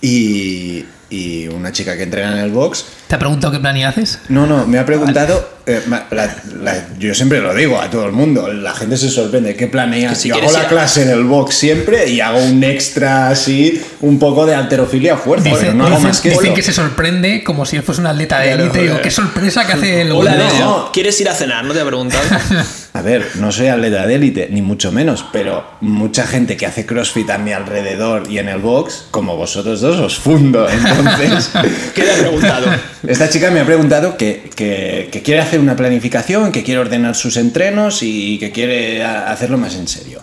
y, 0.00 0.84
y 1.08 1.46
una 1.48 1.70
chica 1.70 1.96
que 1.96 2.02
entrena 2.02 2.32
en 2.32 2.38
el 2.38 2.50
box 2.50 2.84
¿Te 3.06 3.14
ha 3.14 3.18
preguntado 3.20 3.52
qué 3.52 3.60
plan 3.60 3.76
y 3.76 3.84
haces? 3.84 4.18
no, 4.28 4.46
no, 4.46 4.66
me 4.66 4.78
ha 4.78 4.84
preguntado. 4.86 5.48
eh, 5.66 5.80
ma- 5.86 6.06
la- 6.10 6.34
la- 6.62 6.86
yo 6.98 7.14
siempre 7.14 7.40
lo 7.40 7.54
digo 7.54 7.80
a 7.80 7.88
todo 7.90 8.06
el 8.06 8.12
mundo. 8.12 8.52
La 8.52 8.72
gente 8.75 8.96
se 8.96 9.08
sorprende. 9.10 9.54
¿Qué 9.56 9.66
planeas? 9.68 10.12
Que 10.12 10.16
si 10.18 10.28
yo 10.30 10.36
hago 10.36 10.50
la 10.52 10.62
ir 10.62 10.66
clase 10.68 11.02
en 11.02 11.10
el 11.10 11.25
box 11.25 11.54
siempre 11.56 12.08
y 12.08 12.20
hago 12.20 12.38
un 12.38 12.62
extra 12.64 13.28
así, 13.28 13.80
un 14.00 14.18
poco 14.18 14.44
de 14.46 14.54
alterofilia 14.56 15.16
pero 15.42 15.56
Dicen, 15.56 15.78
no 15.78 15.86
hago 15.86 16.00
más 16.00 16.20
que 16.20 16.30
dicen 16.30 16.46
eso. 16.46 16.54
que 16.54 16.62
se 16.62 16.72
sorprende 16.72 17.42
como 17.44 17.64
si 17.66 17.80
fuese 17.80 18.00
un 18.00 18.06
atleta 18.08 18.38
de 18.40 18.48
Claro, 18.48 18.62
élite. 18.64 18.88
Joder. 18.88 19.02
qué 19.02 19.10
sorpresa 19.10 19.66
que 19.66 19.72
hace 19.75 20.00
el 20.02 20.12
Hola, 20.12 20.36
no. 20.58 20.90
¿Quieres 20.92 21.20
ir 21.20 21.28
a 21.28 21.34
cenar? 21.34 21.64
¿No 21.64 21.72
te 21.75 21.80
ha 21.80 21.84
preguntado? 21.86 22.22
A 22.96 23.02
ver, 23.02 23.26
no 23.34 23.52
soy 23.52 23.66
atleta 23.66 24.06
de 24.06 24.14
élite, 24.14 24.48
ni 24.50 24.62
mucho 24.62 24.90
menos, 24.90 25.22
pero 25.30 25.62
mucha 25.82 26.26
gente 26.26 26.56
que 26.56 26.64
hace 26.64 26.86
crossfit 26.86 27.28
a 27.28 27.36
mi 27.36 27.52
alrededor 27.52 28.22
y 28.30 28.38
en 28.38 28.48
el 28.48 28.58
box, 28.58 29.08
como 29.10 29.36
vosotros 29.36 29.82
dos, 29.82 29.98
os 29.98 30.16
fundo. 30.18 30.66
Entonces, 30.66 31.50
¿Qué 31.94 32.02
te 32.02 32.10
ha 32.12 32.16
preguntado? 32.20 32.66
esta 33.06 33.28
chica 33.28 33.50
me 33.50 33.60
ha 33.60 33.66
preguntado 33.66 34.16
que, 34.16 34.48
que- 34.56 35.10
que 35.12 35.20
quiere 35.22 35.40
hacer 35.42 35.60
una 35.60 35.76
planificación, 35.76 36.52
que 36.52 36.62
quiere 36.62 36.80
ordenar 36.80 37.14
sus 37.16 37.36
entrenos 37.36 38.02
y 38.02 38.38
que 38.38 38.50
quiere 38.50 39.04
hacerlo 39.04 39.58
más 39.58 39.74
en 39.74 39.88
serio. 39.88 40.22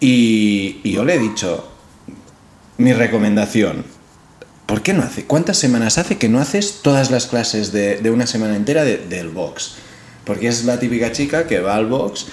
Y, 0.00 0.80
y 0.84 0.92
yo 0.92 1.04
le 1.04 1.14
he 1.14 1.18
dicho, 1.18 1.66
mi 2.76 2.92
recomendación, 2.92 3.84
¿por 4.66 4.82
qué 4.82 4.92
no 4.92 5.02
hace? 5.02 5.24
¿Cuántas 5.24 5.56
semanas 5.56 5.96
hace 5.96 6.18
que 6.18 6.28
no 6.28 6.40
haces 6.40 6.80
todas 6.82 7.10
las 7.10 7.26
clases 7.26 7.72
de, 7.72 7.96
de 7.96 8.10
una 8.10 8.26
semana 8.26 8.54
entera 8.56 8.84
de- 8.84 8.98
del 8.98 9.28
box? 9.30 9.76
Porque 10.30 10.46
es 10.46 10.64
la 10.64 10.78
típica 10.78 11.10
chica 11.10 11.48
que 11.48 11.58
va 11.58 11.74
al 11.74 11.86
box 11.86 12.26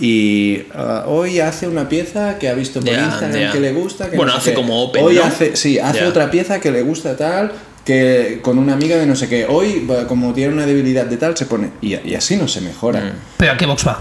y 0.00 0.62
ah, 0.74 1.04
hoy 1.06 1.38
hace 1.38 1.68
una 1.68 1.86
pieza 1.86 2.38
que 2.38 2.48
ha 2.48 2.54
visto 2.54 2.80
por 2.80 2.94
Instagram 2.94 3.52
que 3.52 3.60
le 3.60 3.72
gusta. 3.74 4.08
que 4.08 4.16
Bueno, 4.16 4.32
no 4.32 4.38
sé 4.38 4.40
hace 4.40 4.50
qué. 4.52 4.56
como 4.56 4.82
open, 4.82 5.04
Hoy 5.04 5.16
¿no? 5.16 5.24
hace, 5.24 5.54
sí, 5.54 5.78
hace 5.78 6.06
otra 6.06 6.30
pieza 6.30 6.60
que 6.60 6.70
le 6.70 6.80
gusta 6.80 7.14
tal, 7.14 7.52
que 7.84 8.38
con 8.40 8.56
una 8.56 8.72
amiga 8.72 8.96
de 8.96 9.04
no 9.04 9.14
sé 9.14 9.28
qué. 9.28 9.44
Hoy, 9.46 9.84
va, 9.84 10.06
como 10.06 10.32
tiene 10.32 10.54
una 10.54 10.64
debilidad 10.64 11.04
de 11.04 11.18
tal, 11.18 11.36
se 11.36 11.44
pone. 11.44 11.72
Y, 11.82 11.94
y 12.08 12.14
así 12.14 12.38
no 12.38 12.48
se 12.48 12.62
mejora. 12.62 13.00
Mm. 13.00 13.12
¿Pero 13.36 13.52
a 13.52 13.56
qué 13.58 13.66
box 13.66 13.86
va? 13.86 14.00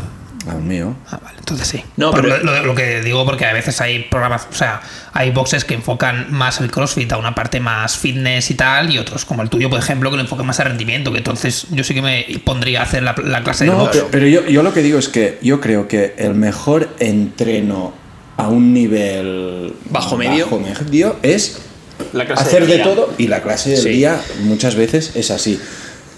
Al 0.49 0.61
mío. 0.61 0.95
Ah, 1.07 1.19
vale, 1.23 1.37
entonces 1.37 1.67
sí. 1.67 1.83
No, 1.97 2.11
pero- 2.11 2.27
lo, 2.29 2.37
lo- 2.43 2.63
lo 2.65 2.75
que 2.75 3.01
digo, 3.01 3.23
porque 3.25 3.45
a 3.45 3.53
veces 3.53 3.79
hay 3.79 3.99
programas, 4.09 4.47
o 4.51 4.55
sea, 4.55 4.81
hay 5.13 5.29
boxes 5.29 5.65
que 5.65 5.75
enfocan 5.75 6.31
más 6.31 6.59
el 6.61 6.71
CrossFit 6.71 7.11
a 7.11 7.17
una 7.17 7.35
parte 7.35 7.59
más 7.59 7.95
fitness 7.97 8.49
y 8.49 8.55
tal, 8.55 8.91
y 8.91 8.97
otros, 8.97 9.23
como 9.25 9.43
el 9.43 9.49
tuyo, 9.49 9.69
por 9.69 9.77
ejemplo, 9.79 10.09
que 10.09 10.15
lo 10.17 10.23
enfocan 10.23 10.47
más 10.47 10.59
a 10.59 10.63
rendimiento, 10.63 11.11
que 11.11 11.19
entonces 11.19 11.67
yo 11.69 11.83
sí 11.83 11.93
que 11.93 12.01
me 12.01 12.25
pondría 12.43 12.79
a 12.79 12.83
hacer 12.83 13.03
la, 13.03 13.13
la 13.23 13.43
clase 13.43 13.65
de 13.65 13.69
box. 13.71 13.89
pero, 13.91 14.07
pero 14.09 14.27
yo, 14.27 14.47
yo 14.47 14.63
lo 14.63 14.73
que 14.73 14.81
digo 14.81 14.97
es 14.97 15.09
que 15.09 15.37
yo 15.43 15.61
creo 15.61 15.87
que 15.87 16.15
el 16.17 16.33
mejor 16.33 16.89
entreno 16.99 17.93
a 18.37 18.47
un 18.47 18.73
nivel 18.73 19.73
Bajo 19.91 20.17
medio. 20.17 20.47
medio 20.49 21.17
es 21.21 21.59
La 22.13 22.25
clase 22.25 22.41
hacer 22.41 22.65
de 22.65 22.79
todo 22.79 23.13
y 23.19 23.27
la 23.27 23.43
clase 23.43 23.69
del 23.71 23.81
Sí. 23.83 23.89
día 23.89 24.19
muchas 24.39 24.73
veces 24.75 25.11
es 25.15 25.29
así. 25.29 25.59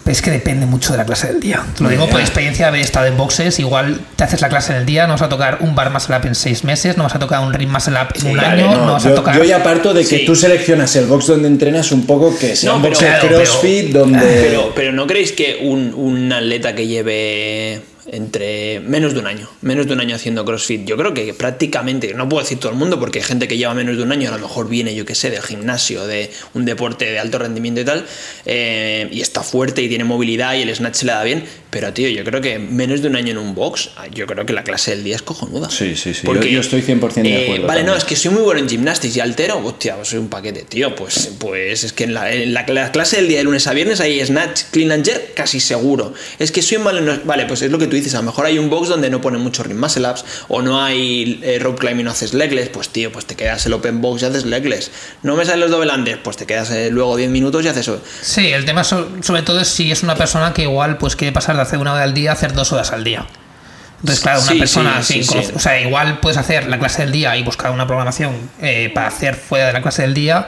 Es 0.05 0.21
que 0.21 0.31
depende 0.31 0.65
mucho 0.65 0.91
de 0.91 0.97
la 0.97 1.05
clase 1.05 1.27
del 1.27 1.39
día. 1.39 1.63
Te 1.77 1.83
lo 1.83 1.89
digo 1.89 2.09
por 2.09 2.19
experiencia 2.19 2.65
de 2.65 2.69
haber 2.69 2.81
estado 2.81 3.05
en 3.05 3.15
boxes. 3.15 3.57
Igual 3.59 4.01
te 4.17 4.25
haces 4.25 4.41
la 4.41 4.49
clase 4.49 4.73
en 4.73 4.79
el 4.79 4.85
día, 4.85 5.07
no 5.07 5.13
vas 5.13 5.21
a 5.21 5.29
tocar 5.29 5.59
un 5.61 5.75
bar 5.75 5.91
muscle 5.91 6.17
up 6.17 6.25
en 6.25 6.35
seis 6.35 6.65
meses, 6.65 6.97
no 6.97 7.03
vas 7.03 7.15
a 7.15 7.19
tocar 7.19 7.39
un 7.41 7.53
ring 7.53 7.69
muscle 7.69 7.93
up 7.93 8.07
en 8.15 8.27
un 8.31 8.35
Vale, 8.37 8.47
año, 8.63 8.71
no, 8.75 8.85
no, 8.85 8.93
vas 8.93 9.03
yo, 9.05 9.11
a 9.11 9.15
tocar. 9.15 9.37
yo 9.37 9.45
ya 9.45 9.63
parto 9.63 9.93
de 9.93 10.01
que 10.01 10.19
Sí. 10.19 10.25
tú 10.25 10.35
seleccionas 10.35 10.93
el 10.97 11.05
box 11.05 11.27
donde 11.27 11.47
entrenas 11.47 11.91
un 11.93 12.05
poco 12.05 12.37
que 12.37 12.53
sea 12.55 12.71
No, 12.71 12.75
un 12.77 12.81
pero- 12.81 12.95
box 12.95 13.05
de 13.21 13.27
crossfit 13.29 13.87
pero- 13.87 13.99
donde... 14.01 14.19
Pero, 14.19 14.73
pero 14.75 14.91
¿no 14.91 15.07
creéis 15.07 15.31
que 15.31 15.59
un, 15.61 15.93
un 15.93 16.33
atleta 16.33 16.75
que 16.75 16.85
lleve 16.85 17.81
entre 18.11 18.79
menos 18.81 19.13
de 19.13 19.19
un 19.19 19.27
año, 19.27 19.49
menos 19.61 19.87
de 19.87 19.93
un 19.93 20.01
año 20.01 20.15
haciendo 20.15 20.43
CrossFit, 20.45 20.85
yo 20.85 20.97
creo 20.97 21.13
que 21.13 21.33
prácticamente, 21.33 22.13
no 22.13 22.27
puedo 22.27 22.43
decir 22.43 22.59
todo 22.59 22.71
el 22.71 22.77
mundo, 22.77 22.99
porque 22.99 23.19
hay 23.19 23.25
gente 23.25 23.47
que 23.47 23.57
lleva 23.57 23.73
menos 23.73 23.97
de 23.97 24.03
un 24.03 24.11
año, 24.11 24.29
a 24.29 24.37
lo 24.37 24.47
mejor 24.47 24.67
viene, 24.69 24.93
yo 24.95 25.05
qué 25.05 25.15
sé, 25.15 25.29
del 25.29 25.41
gimnasio, 25.41 26.05
de 26.05 26.31
un 26.53 26.65
deporte 26.65 27.05
de 27.05 27.19
alto 27.19 27.39
rendimiento 27.39 27.81
y 27.81 27.85
tal, 27.85 28.05
eh, 28.45 29.07
y 29.11 29.21
está 29.21 29.43
fuerte 29.43 29.81
y 29.81 29.89
tiene 29.89 30.03
movilidad 30.03 30.55
y 30.55 30.61
el 30.61 30.75
snatch 30.75 31.03
le 31.03 31.11
da 31.11 31.23
bien, 31.23 31.45
pero 31.73 31.91
tío, 31.91 32.07
yo 32.07 32.23
creo 32.23 32.39
que 32.39 32.59
menos 32.59 33.01
de 33.01 33.07
un 33.09 33.15
año 33.17 33.31
en 33.31 33.37
un 33.39 33.53
box, 33.55 33.89
yo 34.13 34.25
creo 34.27 34.45
que 34.45 34.53
la 34.53 34.63
clase 34.63 34.91
del 34.91 35.03
día 35.03 35.15
es 35.17 35.21
cojonuda. 35.23 35.69
Sí, 35.69 35.95
sí, 35.95 36.13
sí, 36.13 36.25
yo- 36.25 36.33
yo 36.43 36.61
estoy 36.61 36.81
100% 36.81 37.23
de 37.23 37.35
eh, 37.35 37.43
acuerdo 37.45 37.67
Vale, 37.67 37.83
no, 37.83 37.95
es 37.95 38.03
que 38.05 38.15
soy 38.15 38.31
muy 38.31 38.43
bueno 38.43 38.61
en 38.61 38.69
gimnastics 38.69 39.17
y 39.17 39.19
altero, 39.19 39.57
hostia, 39.65 39.97
soy 40.03 40.19
un 40.19 40.29
paquete, 40.29 40.61
tío. 40.63 40.95
Pues, 40.95 41.31
pues 41.39 41.83
es 41.83 41.91
que 41.93 42.03
en 42.05 42.13
la, 42.13 42.31
en 42.31 42.53
la- 42.53 42.65
la 42.67 42.91
clase 42.91 43.17
del 43.17 43.27
día 43.27 43.39
de 43.39 43.43
lunes 43.45 43.65
a 43.67 43.73
viernes 43.73 43.99
hay 43.99 44.23
snatch, 44.25 44.61
clean 44.71 44.91
and 44.91 45.03
jerk, 45.05 45.33
casi 45.33 45.59
seguro. 45.59 46.13
Es 46.39 46.51
que 46.51 46.61
soy 46.61 46.77
malo 46.77 46.99
en 46.99 47.05
los- 47.07 47.25
Vale, 47.25 47.45
pues 47.47 47.61
es 47.63 47.71
lo 47.71 47.79
que 47.79 47.87
tú 47.87 47.95
dices, 47.95 48.13
a 48.13 48.17
lo 48.17 48.23
mejor 48.23 48.45
hay 48.45 48.59
un 48.59 48.69
box 48.69 48.89
donde 48.89 49.09
no 49.09 49.19
ponen 49.21 49.41
mucho 49.41 49.63
ring 49.63 49.79
muscle 49.79 50.07
ups 50.07 50.23
o 50.49 50.61
no 50.61 50.81
hay 50.81 51.39
eh, 51.43 51.57
rope 51.59 51.79
climbing 51.79 52.01
y 52.01 52.03
no 52.03 52.11
haces 52.11 52.33
legless, 52.33 52.69
pues 52.69 52.89
tío, 52.89 53.11
pues 53.11 53.25
te 53.25 53.35
quedas 53.35 53.65
el 53.65 53.73
open 53.73 54.01
box 54.01 54.21
y 54.21 54.25
haces 54.25 54.45
legless. 54.45 54.91
No 55.23 55.35
me 55.35 55.45
salen 55.45 55.61
los 55.61 55.71
double 55.71 55.91
unders, 55.91 56.19
pues 56.23 56.37
te 56.37 56.45
quedas 56.45 56.69
eh, 56.71 56.89
luego 56.91 57.15
10 57.17 57.29
minutos 57.31 57.63
y 57.65 57.67
haces 57.69 57.87
eso. 57.87 58.01
Sí, 58.21 58.47
el 58.47 58.65
tema 58.65 58.83
so- 58.83 59.09
sobre 59.23 59.41
todo 59.41 59.59
es 59.61 59.67
si 59.69 59.91
es 59.91 60.03
una 60.03 60.15
persona 60.15 60.53
que 60.53 60.63
igual 60.63 60.97
pues 60.97 61.15
quiere 61.15 61.31
pasar 61.31 61.55
de 61.55 61.62
hacer 61.63 61.79
una 61.79 61.93
hora 61.93 62.03
al 62.03 62.13
día 62.13 62.31
hacer 62.31 62.53
dos 62.53 62.71
horas 62.71 62.91
al 62.91 63.03
día. 63.03 63.25
Entonces, 63.99 64.21
claro, 64.21 64.41
una 64.41 64.51
Sí, 64.51 64.59
persona 64.59 65.01
sí, 65.03 65.23
sin 65.23 65.43
sí, 65.43 65.51
o 65.55 65.59
sea, 65.59 65.79
igual 65.79 66.19
puedes 66.19 66.37
hacer 66.37 66.67
la 66.67 66.77
clase 66.77 67.03
del 67.03 67.11
día 67.13 67.37
y 67.37 67.43
buscar 67.43 67.71
una 67.71 67.87
programación 67.87 68.33
eh, 68.61 68.91
para 68.93 69.07
hacer 69.07 69.35
fuera 69.35 69.67
de 69.67 69.73
la 69.73 69.81
clase 69.81 70.01
del 70.01 70.13
día, 70.13 70.47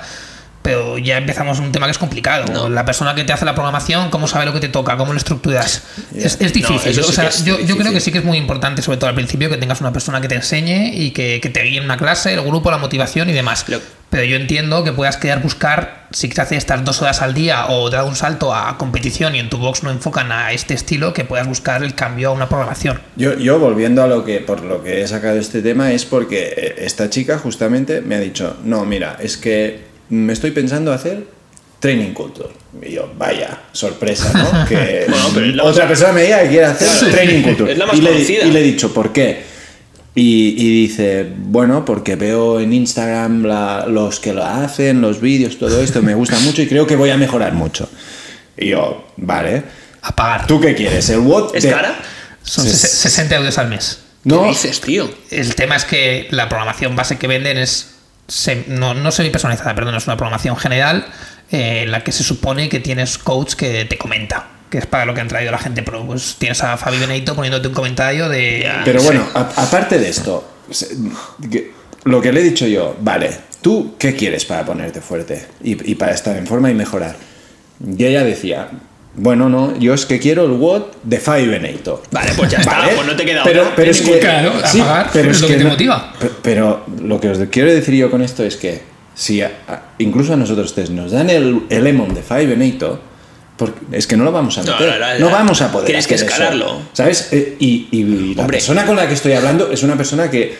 pero 0.61 0.97
ya 0.97 1.17
empezamos 1.17 1.59
un 1.59 1.71
tema 1.71 1.85
que 1.85 1.91
es 1.91 1.97
complicado. 1.97 2.45
No. 2.51 2.67
La 2.69 2.83
persona 2.83 3.15
que 3.15 3.23
te 3.23 3.31
hace 3.31 3.45
la 3.45 3.53
programación, 3.55 4.09
cómo 4.09 4.27
sabe 4.27 4.45
lo 4.45 4.51
que 4.51 4.59
te 4.59 4.67
toca, 4.67 4.97
cómo 4.97 5.13
lo 5.13 5.17
estructuras. 5.17 5.83
Es, 6.13 6.37
es 6.41 6.51
difícil. 6.51 6.99
o 6.99 7.03
sea, 7.03 7.29
es 7.29 7.45
yo, 7.45 7.55
creo 7.77 7.93
que 7.93 8.01
sí 8.01 8.11
que 8.11 8.17
es 8.17 8.25
muy 8.25 8.37
importante, 8.37 8.81
sobre 8.81 8.97
todo 8.97 9.07
al 9.09 9.15
principio, 9.15 9.49
que 9.49 9.57
tengas 9.57 9.79
una 9.79 9.93
persona 9.93 10.19
que 10.19 10.27
te 10.27 10.35
enseñe 10.35 10.91
y 10.93 11.11
que, 11.11 11.39
que 11.39 11.49
te 11.49 11.61
guíe 11.61 11.77
en 11.77 11.85
una 11.85 11.97
clase, 11.97 12.33
el 12.33 12.41
grupo, 12.41 12.71
la 12.71 12.77
motivación 12.79 13.29
y 13.29 13.33
demás. 13.33 13.63
Lo- 13.69 13.79
Pero 14.15 14.27
yo 14.27 14.37
entiendo 14.37 14.85
que 14.85 14.93
puedas 14.93 15.17
querer 15.17 15.39
buscar, 15.39 16.07
si 16.11 16.29
te 16.29 16.39
hace 16.39 16.55
estas 16.55 16.85
dos 16.85 17.01
horas 17.01 17.21
al 17.21 17.33
día 17.33 17.65
o 17.67 17.89
te 17.89 17.97
da 17.97 18.05
un 18.05 18.15
salto 18.15 18.55
a 18.55 18.77
competición 18.77 19.35
y 19.35 19.39
en 19.39 19.49
tu 19.49 19.57
box 19.57 19.83
no 19.83 19.91
enfocan 19.91 20.31
a 20.31 20.53
este 20.53 20.73
estilo, 20.73 21.11
que 21.11 21.25
puedas 21.25 21.45
buscar 21.45 21.83
el 21.83 21.95
cambio 21.95 22.29
a 22.29 22.31
una 22.31 22.47
programación. 22.47 23.01
Yo, 23.17 23.37
yo 23.37 23.59
volviendo 23.59 24.01
a 24.03 24.07
lo 24.07 24.23
que, 24.23 24.39
por 24.39 24.63
lo 24.63 24.81
que 24.81 25.01
he 25.01 25.07
sacado 25.09 25.37
este 25.37 25.61
tema, 25.61 25.91
es 25.91 26.05
porque 26.05 26.53
eh, 26.55 26.75
esta 26.77 27.09
chica 27.09 27.37
justamente 27.39 27.99
me 27.99 28.15
ha 28.15 28.21
dicho, 28.21 28.55
no, 28.63 28.85
mira, 28.85 29.17
es 29.19 29.35
que 29.35 29.81
me 30.07 30.31
estoy 30.31 30.51
pensando 30.51 30.93
hacer 30.93 31.25
training 31.81 32.13
culture. 32.13 32.51
Y 32.81 32.93
yo, 32.93 33.11
vaya, 33.17 33.63
sorpresa, 33.73 34.31
¿no? 34.31 34.65
Que 34.69 35.07
Bueno, 35.33 35.61
otra 35.65 35.89
persona 35.89 36.13
me 36.13 36.23
diga 36.23 36.41
que 36.43 36.47
quiere 36.47 36.67
hacer 36.67 37.11
training 37.11 37.43
culture. 37.43 37.69
es 37.69 37.77
la 37.77 37.85
más 37.85 37.97
y, 37.97 38.01
le, 38.01 38.11
conocida. 38.11 38.45
y 38.45 38.51
le 38.51 38.61
he 38.61 38.63
dicho, 38.63 38.93
¿por 38.93 39.11
qué? 39.11 39.54
Y, 40.17 40.55
y 40.57 40.81
dice, 40.87 41.29
bueno, 41.37 41.83
porque 41.83 42.15
veo 42.15 42.61
en 42.61 42.71
Instagram 42.71 43.43
la- 43.43 43.85
los 43.85 44.21
que 44.21 44.33
lo 44.33 44.45
hacen, 44.45 45.01
los 45.01 45.19
vídeos, 45.19 45.57
todo 45.59 45.81
esto, 45.81 46.01
me 46.01 46.13
gusta 46.15 46.39
mucho 46.39 46.61
y 46.61 46.67
creo 46.67 46.87
que 46.87 46.95
voy 46.95 47.09
a 47.09 47.17
mejorar 47.17 47.53
mucho. 47.53 47.89
Y 48.57 48.69
yo, 48.69 49.05
vale. 49.17 49.63
A 50.01 50.15
pagar. 50.15 50.47
¿Tú 50.47 50.61
qué 50.61 50.73
quieres? 50.73 51.09
¿El 51.09 51.19
what? 51.19 51.53
¿Es 51.53 51.63
de- 51.63 51.69
cara? 51.71 51.97
Son 52.43 52.65
ses- 52.65 52.69
60 52.87 53.35
euros 53.35 53.57
al 53.57 53.67
mes. 53.67 53.99
No, 54.23 54.43
¿Qué 54.43 54.49
dices, 54.49 54.79
tío? 54.79 55.09
El 55.31 55.53
tema 55.55 55.75
es 55.75 55.83
que 55.83 56.27
la 56.31 56.47
programación 56.47 56.95
base 56.95 57.17
que 57.17 57.27
venden 57.27 57.57
es 57.57 57.95
sem- 58.29 58.67
no, 58.67 58.93
no 58.93 59.11
semi-personalizada, 59.11 59.75
perdón, 59.75 59.95
es 59.95 60.07
una 60.07 60.15
programación 60.15 60.55
general 60.55 61.05
eh, 61.51 61.81
en 61.83 61.91
la 61.91 62.03
que 62.03 62.11
se 62.13 62.23
supone 62.23 62.69
que 62.69 62.79
tienes 62.79 63.17
coach 63.17 63.53
que 63.55 63.83
te 63.85 63.97
comenta, 63.97 64.47
que 64.69 64.77
es 64.79 64.85
para 64.85 65.05
lo 65.05 65.13
que 65.13 65.21
han 65.21 65.27
traído 65.27 65.51
la 65.51 65.57
gente 65.59 65.83
pro. 65.83 66.05
Pues 66.05 66.35
tienes 66.37 66.61
a 66.63 66.75
Fabi 66.77 66.97
Benito 66.99 67.35
poniéndote 67.35 67.67
un 67.67 67.73
comentario 67.73 68.27
de... 68.29 68.69
Pero 68.83 68.99
Sí. 68.99 69.05
bueno, 69.05 69.25
a- 69.33 69.51
aparte 69.63 69.99
de 69.99 70.09
esto, 70.09 70.47
lo 72.03 72.21
que 72.21 72.31
le 72.31 72.41
he 72.41 72.43
dicho 72.43 72.67
yo, 72.67 72.95
vale, 73.01 73.31
¿tú 73.61 73.95
qué 73.97 74.15
quieres 74.15 74.45
para 74.45 74.65
ponerte 74.65 75.01
fuerte 75.01 75.45
y, 75.63 75.91
y 75.91 75.95
para 75.95 76.13
estar 76.13 76.35
en 76.37 76.45
forma 76.47 76.69
y 76.69 76.73
mejorar? 76.73 77.15
Y 77.85 78.05
ella 78.05 78.23
decía, 78.23 78.69
bueno, 79.15 79.49
no, 79.49 79.77
yo 79.77 79.93
es 79.93 80.05
que 80.05 80.19
quiero 80.19 80.45
el 80.45 80.51
WOD 80.51 80.83
de 81.03 81.19
Fabi 81.19 81.47
Benito. 81.47 82.03
Vale, 82.11 82.31
pues 82.35 82.51
ya 82.51 82.57
está, 82.61 82.83
pues 82.95 83.05
no 83.07 83.15
te 83.15 83.25
queda 83.25 83.43
pero, 83.43 83.63
otra. 83.63 83.75
pero 83.75 83.91
es 83.91 83.99
Ningún 84.01 84.13
que, 84.15 84.19
claro, 84.19 84.53
a 84.57 84.61
pagar, 84.61 85.09
pero 85.13 85.31
es 85.31 85.41
lo 85.41 85.47
que 85.47 85.55
te 85.57 85.63
no- 85.63 85.69
motiva. 85.69 86.13
pe- 86.19 86.31
Pero, 86.41 86.85
lo 87.01 87.19
que 87.19 87.29
os 87.29 87.39
quiero 87.49 87.71
decir 87.73 87.95
yo 87.95 88.11
con 88.11 88.21
esto 88.21 88.43
es 88.43 88.55
que 88.55 88.81
si 89.15 89.41
a- 89.41 89.51
a- 89.67 89.81
incluso 89.99 90.33
a 90.33 90.37
nosotros 90.37 90.73
tres 90.75 90.89
nos 90.89 91.11
dan 91.11 91.29
el, 91.29 91.63
el 91.69 91.87
Emon 91.87 92.13
de 92.13 92.21
Fabi 92.21 92.45
Benito, 92.45 92.99
porque 93.57 93.79
es 93.97 94.05
que 94.07 94.17
no 94.17 94.23
lo 94.23 94.31
vamos 94.31 94.57
a 94.57 94.63
meter. 94.63 95.19
no, 95.19 95.29
vamos 95.29 95.61
a 95.61 95.71
poder 95.71 95.85
Tienes 95.85 96.07
que 96.07 96.15
hacer 96.15 96.27
eso, 96.27 96.35
escalarlo. 96.35 96.81
¿Sabes? 96.93 97.29
Eh, 97.31 97.55
Y, 97.59 97.87
y 97.91 98.35
la 98.35 98.41
Hombre. 98.43 98.57
persona 98.57 98.85
con 98.85 98.95
la 98.95 99.07
que 99.07 99.13
estoy 99.13 99.33
hablando 99.33 99.71
es 99.71 99.81
una 99.83 99.95
persona 99.95 100.29
que, 100.29 100.57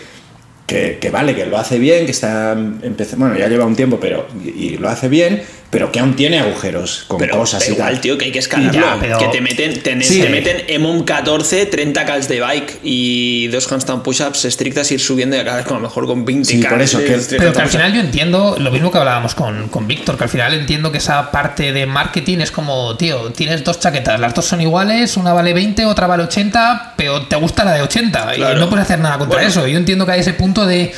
que, 0.66 0.98
que 1.00 1.10
vale, 1.12 1.36
que 1.36 1.46
lo 1.46 1.58
hace 1.58 1.78
bien, 1.80 2.06
que 2.06 2.12
está 2.12 2.54
empezando, 2.54 3.26
bueno, 3.28 3.40
ya 3.40 3.48
lleva 3.48 3.66
un 3.66 3.76
tiempo, 3.76 4.00
pero 4.00 4.28
y, 4.44 4.50
y 4.50 4.78
lo 4.78 4.90
hace 4.90 5.08
bien, 5.10 5.44
pero 5.70 5.92
que 5.92 6.00
aún 6.00 6.16
tiene 6.16 6.40
agujeros 6.40 7.04
con 7.08 7.18
Pero, 7.20 7.38
cosas 7.38 7.62
pero 7.64 7.74
y 7.74 7.78
tal. 7.78 7.88
igual, 7.90 8.02
tío, 8.02 8.18
que 8.18 8.26
hay 8.26 8.32
que 8.32 8.40
escalarlo. 8.40 8.72
Ya, 8.82 8.98
pero- 9.00 9.18
Que 9.18 9.28
te 9.28 9.42
meten, 9.42 9.82
te, 9.84 10.02
Sí. 10.02 10.22
te 10.22 10.30
meten 10.30 10.64
EMOM 10.68 11.04
14, 11.04 11.66
30 11.66 12.06
calls 12.06 12.28
de 12.30 12.40
bike 12.40 12.80
y 12.84 13.48
dos 13.48 13.70
handstand 13.70 14.02
push-ups 14.02 14.46
estrictas, 14.46 14.90
ir 14.92 15.02
subiendo 15.02 15.36
y 15.36 15.44
cada 15.44 15.58
vez 15.58 15.66
con 15.66 15.78
a 15.78 15.80
lo 15.82 15.88
mejor 15.88 16.06
con 16.08 16.24
20 16.24 16.46
Sí, 16.50 16.64
por 16.64 16.82
eso, 16.82 17.00
de 17.00 17.06
que- 17.06 17.18
Pero 17.38 17.52
que 17.52 17.62
al 17.62 17.68
final 17.68 17.94
yo 17.94 18.00
entiendo 18.00 18.56
lo 18.58 18.72
mismo 18.72 18.90
que 18.92 18.98
hablábamos 19.00 19.36
con, 19.36 19.68
con 19.68 19.86
Víctor, 19.86 20.18
que 20.18 20.24
al 20.24 20.30
final 20.30 20.54
entiendo 20.54 20.92
que 20.92 21.00
esa 21.00 21.30
parte 21.30 21.74
de 21.74 21.86
marketing 21.86 22.38
es 22.40 22.52
como, 22.52 22.96
tío, 22.96 23.32
tienes 23.34 23.64
dos 23.64 23.80
chaquetas, 23.80 24.20
las 24.20 24.34
dos 24.34 24.46
son 24.46 24.62
iguales, 24.62 25.18
una 25.18 25.34
vale 25.34 25.54
20, 25.54 25.86
otra 25.86 26.08
vale 26.08 26.24
80, 26.24 26.94
pero 26.96 27.24
te 27.28 27.36
gusta 27.36 27.66
la 27.66 27.74
de 27.74 27.82
80 27.82 28.32
Claro. 28.36 28.56
y 28.58 28.60
no 28.62 28.70
puedes 28.70 28.86
hacer 28.86 29.00
nada 29.00 29.18
contra 29.18 29.38
Bueno. 29.40 29.50
eso. 29.50 29.68
Yo 29.68 29.78
entiendo 29.78 30.06
que 30.06 30.14
hay 30.14 30.20
ese 30.22 30.34
punto 30.34 30.55
de 30.66 30.94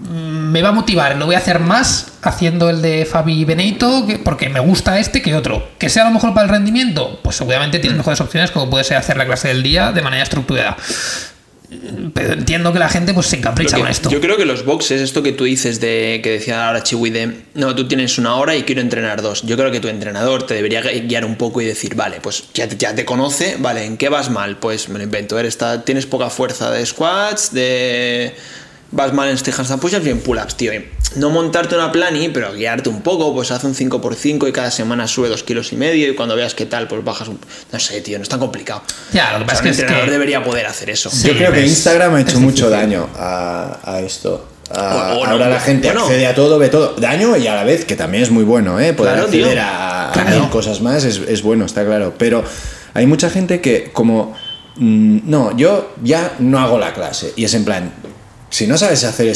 mm, 0.00 0.50
me 0.50 0.62
va 0.62 0.70
a 0.70 0.72
motivar, 0.72 1.16
lo 1.16 1.26
voy 1.26 1.34
a 1.34 1.38
hacer 1.38 1.60
más 1.60 2.06
haciendo 2.22 2.70
el 2.70 2.82
de 2.82 3.04
Fabi 3.06 3.44
Benito 3.44 4.06
que- 4.06 4.18
porque 4.18 4.48
me 4.48 4.60
gusta 4.60 4.98
este 4.98 5.22
que 5.22 5.34
otro. 5.34 5.68
Que 5.78 5.88
sea 5.88 6.02
a 6.04 6.06
lo 6.08 6.12
mejor 6.14 6.34
para 6.34 6.44
el 6.44 6.50
rendimiento, 6.50 7.20
pues 7.22 7.40
obviamente 7.40 7.78
Mm. 7.78 7.80
tienes 7.80 7.96
mejores 7.98 8.20
opciones 8.20 8.50
como 8.50 8.68
puede 8.70 8.84
ser 8.84 8.96
hacer 8.96 9.16
la 9.16 9.26
clase 9.26 9.48
del 9.48 9.62
día 9.62 9.92
de 9.92 10.02
manera 10.02 10.22
estructurada. 10.22 10.76
Pero 12.14 12.32
entiendo 12.32 12.72
que 12.72 12.80
la 12.80 12.88
gente 12.88 13.14
pues 13.14 13.28
se 13.28 13.36
encapricha 13.36 13.76
que- 13.76 13.82
con 13.82 13.90
esto. 13.90 14.10
Yo 14.10 14.20
creo 14.20 14.36
que 14.36 14.44
los 14.44 14.64
boxes, 14.64 15.00
esto 15.00 15.22
que 15.22 15.30
tú 15.30 15.44
dices 15.44 15.80
de 15.80 16.20
que 16.20 16.30
decía 16.30 16.66
ahora 16.66 16.82
Chiwi 16.82 17.10
de 17.10 17.42
no, 17.54 17.76
tú 17.76 17.86
tienes 17.86 18.18
una 18.18 18.34
hora 18.34 18.56
y 18.56 18.64
quiero 18.64 18.80
entrenar 18.80 19.22
dos. 19.22 19.42
Yo 19.42 19.56
creo 19.56 19.70
que 19.70 19.78
tu 19.78 19.86
entrenador 19.86 20.44
te 20.46 20.54
debería 20.54 20.80
guiar 20.80 21.24
un 21.24 21.36
poco 21.36 21.60
y 21.60 21.66
decir, 21.66 21.94
vale, 21.94 22.18
pues 22.20 22.42
ya, 22.54 22.66
te- 22.66 22.76
ya 22.76 22.92
te 22.96 23.04
conoce, 23.04 23.56
vale, 23.60 23.84
¿en 23.84 23.96
qué 23.98 24.08
vas 24.08 24.30
mal? 24.30 24.56
Pues 24.56 24.88
me 24.88 24.98
lo 24.98 25.04
invento, 25.04 25.38
eres, 25.38 25.58
tienes 25.84 26.06
poca 26.06 26.28
fuerza 26.28 26.72
de 26.72 26.84
squats, 26.84 27.52
de 27.54 28.34
vas 28.92 29.12
mal 29.12 29.28
en 29.28 29.34
este 29.34 29.52
handstand 29.52 29.80
push-ups 29.80 30.06
y 30.06 30.10
en 30.10 30.20
pull-ups, 30.20 30.56
tío. 30.56 30.72
Y 30.74 30.84
No 31.16 31.30
montarte 31.30 31.74
una 31.74 31.90
plani, 31.92 32.28
pero 32.28 32.52
guiarte 32.52 32.88
un 32.88 33.02
poco, 33.02 33.34
pues 33.34 33.50
haz 33.50 33.64
un 33.64 33.74
5x5 33.74 34.48
y 34.48 34.52
cada 34.52 34.70
semana 34.70 35.06
sube 35.08 35.28
dos 35.28 35.42
kilos 35.42 35.72
y 35.72 35.76
medio 35.76 36.08
y 36.10 36.14
cuando 36.14 36.36
veas 36.36 36.54
qué 36.54 36.66
tal, 36.66 36.86
pues 36.88 37.04
bajas 37.04 37.28
un... 37.28 37.38
No 37.72 37.78
sé, 37.80 38.00
tío, 38.00 38.18
no 38.18 38.22
es 38.22 38.28
tan 38.28 38.38
complicado. 38.40 38.82
Ya, 39.12 39.32
lo 39.32 39.38
que 39.38 39.44
O 39.44 39.46
sea, 39.46 39.46
pasa 39.46 39.62
un 39.62 39.62
es 39.62 39.62
que 39.62 39.68
es 39.70 39.78
entrenador 39.80 40.06
que- 40.06 40.12
debería 40.12 40.44
poder 40.44 40.66
hacer 40.66 40.90
eso. 40.90 41.10
Sí, 41.10 41.28
Yo 41.28 41.34
creo 41.36 41.52
que 41.52 41.66
Instagram 41.66 42.14
ha 42.14 42.20
hecho 42.20 42.38
mucho 42.40 42.68
difícil. 42.68 42.90
daño 42.90 43.08
a, 43.16 43.78
a 43.84 44.00
esto. 44.00 44.46
A- 44.72 45.14
O- 45.16 45.20
o 45.22 45.24
no, 45.26 45.32
ahora 45.32 45.48
la 45.48 45.58
gente 45.60 45.88
bueno. 45.88 46.04
accede 46.04 46.26
a 46.28 46.34
todo, 46.34 46.58
ve 46.58 46.68
todo. 46.68 46.94
Daño 46.94 47.36
y 47.36 47.46
a 47.48 47.54
la 47.56 47.64
vez, 47.64 47.84
que 47.84 47.96
también 47.96 48.22
es 48.22 48.30
muy 48.30 48.44
bueno, 48.44 48.78
¿eh? 48.78 48.92
Poder 48.92 49.14
Claro, 49.14 49.26
acceder 49.26 49.58
a, 49.58 50.10
a 50.10 50.12
Claro. 50.12 50.30
mil 50.40 50.48
cosas 50.50 50.80
más 50.80 51.02
es, 51.04 51.16
es 51.28 51.42
bueno, 51.42 51.64
está 51.64 51.84
claro. 51.84 52.14
Pero 52.18 52.44
hay 52.94 53.06
mucha 53.06 53.30
gente 53.30 53.60
que 53.60 53.90
como... 53.92 54.34
mm, 54.76 55.18
No, 55.24 55.56
yo 55.56 55.92
ya 56.04 56.34
no 56.38 56.60
hago 56.60 56.78
la 56.78 56.94
clase. 56.94 57.32
Y 57.34 57.42
es 57.44 57.54
en 57.54 57.64
plan, 57.64 57.92
si 58.50 58.66
no 58.66 58.76
sabes 58.76 59.04
hacer 59.04 59.28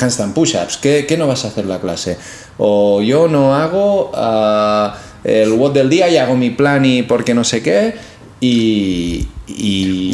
handstand 0.00 0.34
push-ups, 0.34 0.76
¿qué, 0.76 1.06
qué 1.08 1.16
no 1.16 1.26
vas 1.26 1.44
a 1.44 1.48
hacer 1.48 1.64
la 1.66 1.80
clase? 1.80 2.16
O 2.58 3.02
yo 3.02 3.28
no 3.28 3.54
hago 3.54 4.12
ah, 4.14 4.96
el 5.24 5.50
WOD 5.52 5.72
del 5.72 5.88
día 5.90 6.08
y 6.08 6.16
hago 6.18 6.36
mi 6.36 6.50
plan 6.50 6.84
y 6.84 7.02
porque 7.02 7.34
no 7.34 7.42
sé 7.44 7.62
qué. 7.62 7.94
Y, 8.40 9.26
y, 9.48 10.10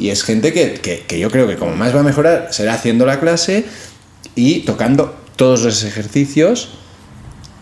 y 0.00 0.10
es 0.10 0.22
gente 0.24 0.52
que, 0.52 0.74
que- 0.74 1.04
que 1.06 1.18
yo 1.20 1.30
creo 1.30 1.46
que 1.46 1.56
como 1.56 1.76
más 1.76 1.94
va 1.94 2.00
a 2.00 2.02
mejorar 2.02 2.48
será 2.50 2.74
haciendo 2.74 3.06
la 3.06 3.20
clase 3.20 3.64
y 4.34 4.60
tocando 4.60 5.14
todos 5.36 5.62
los 5.62 5.84
ejercicios 5.84 6.70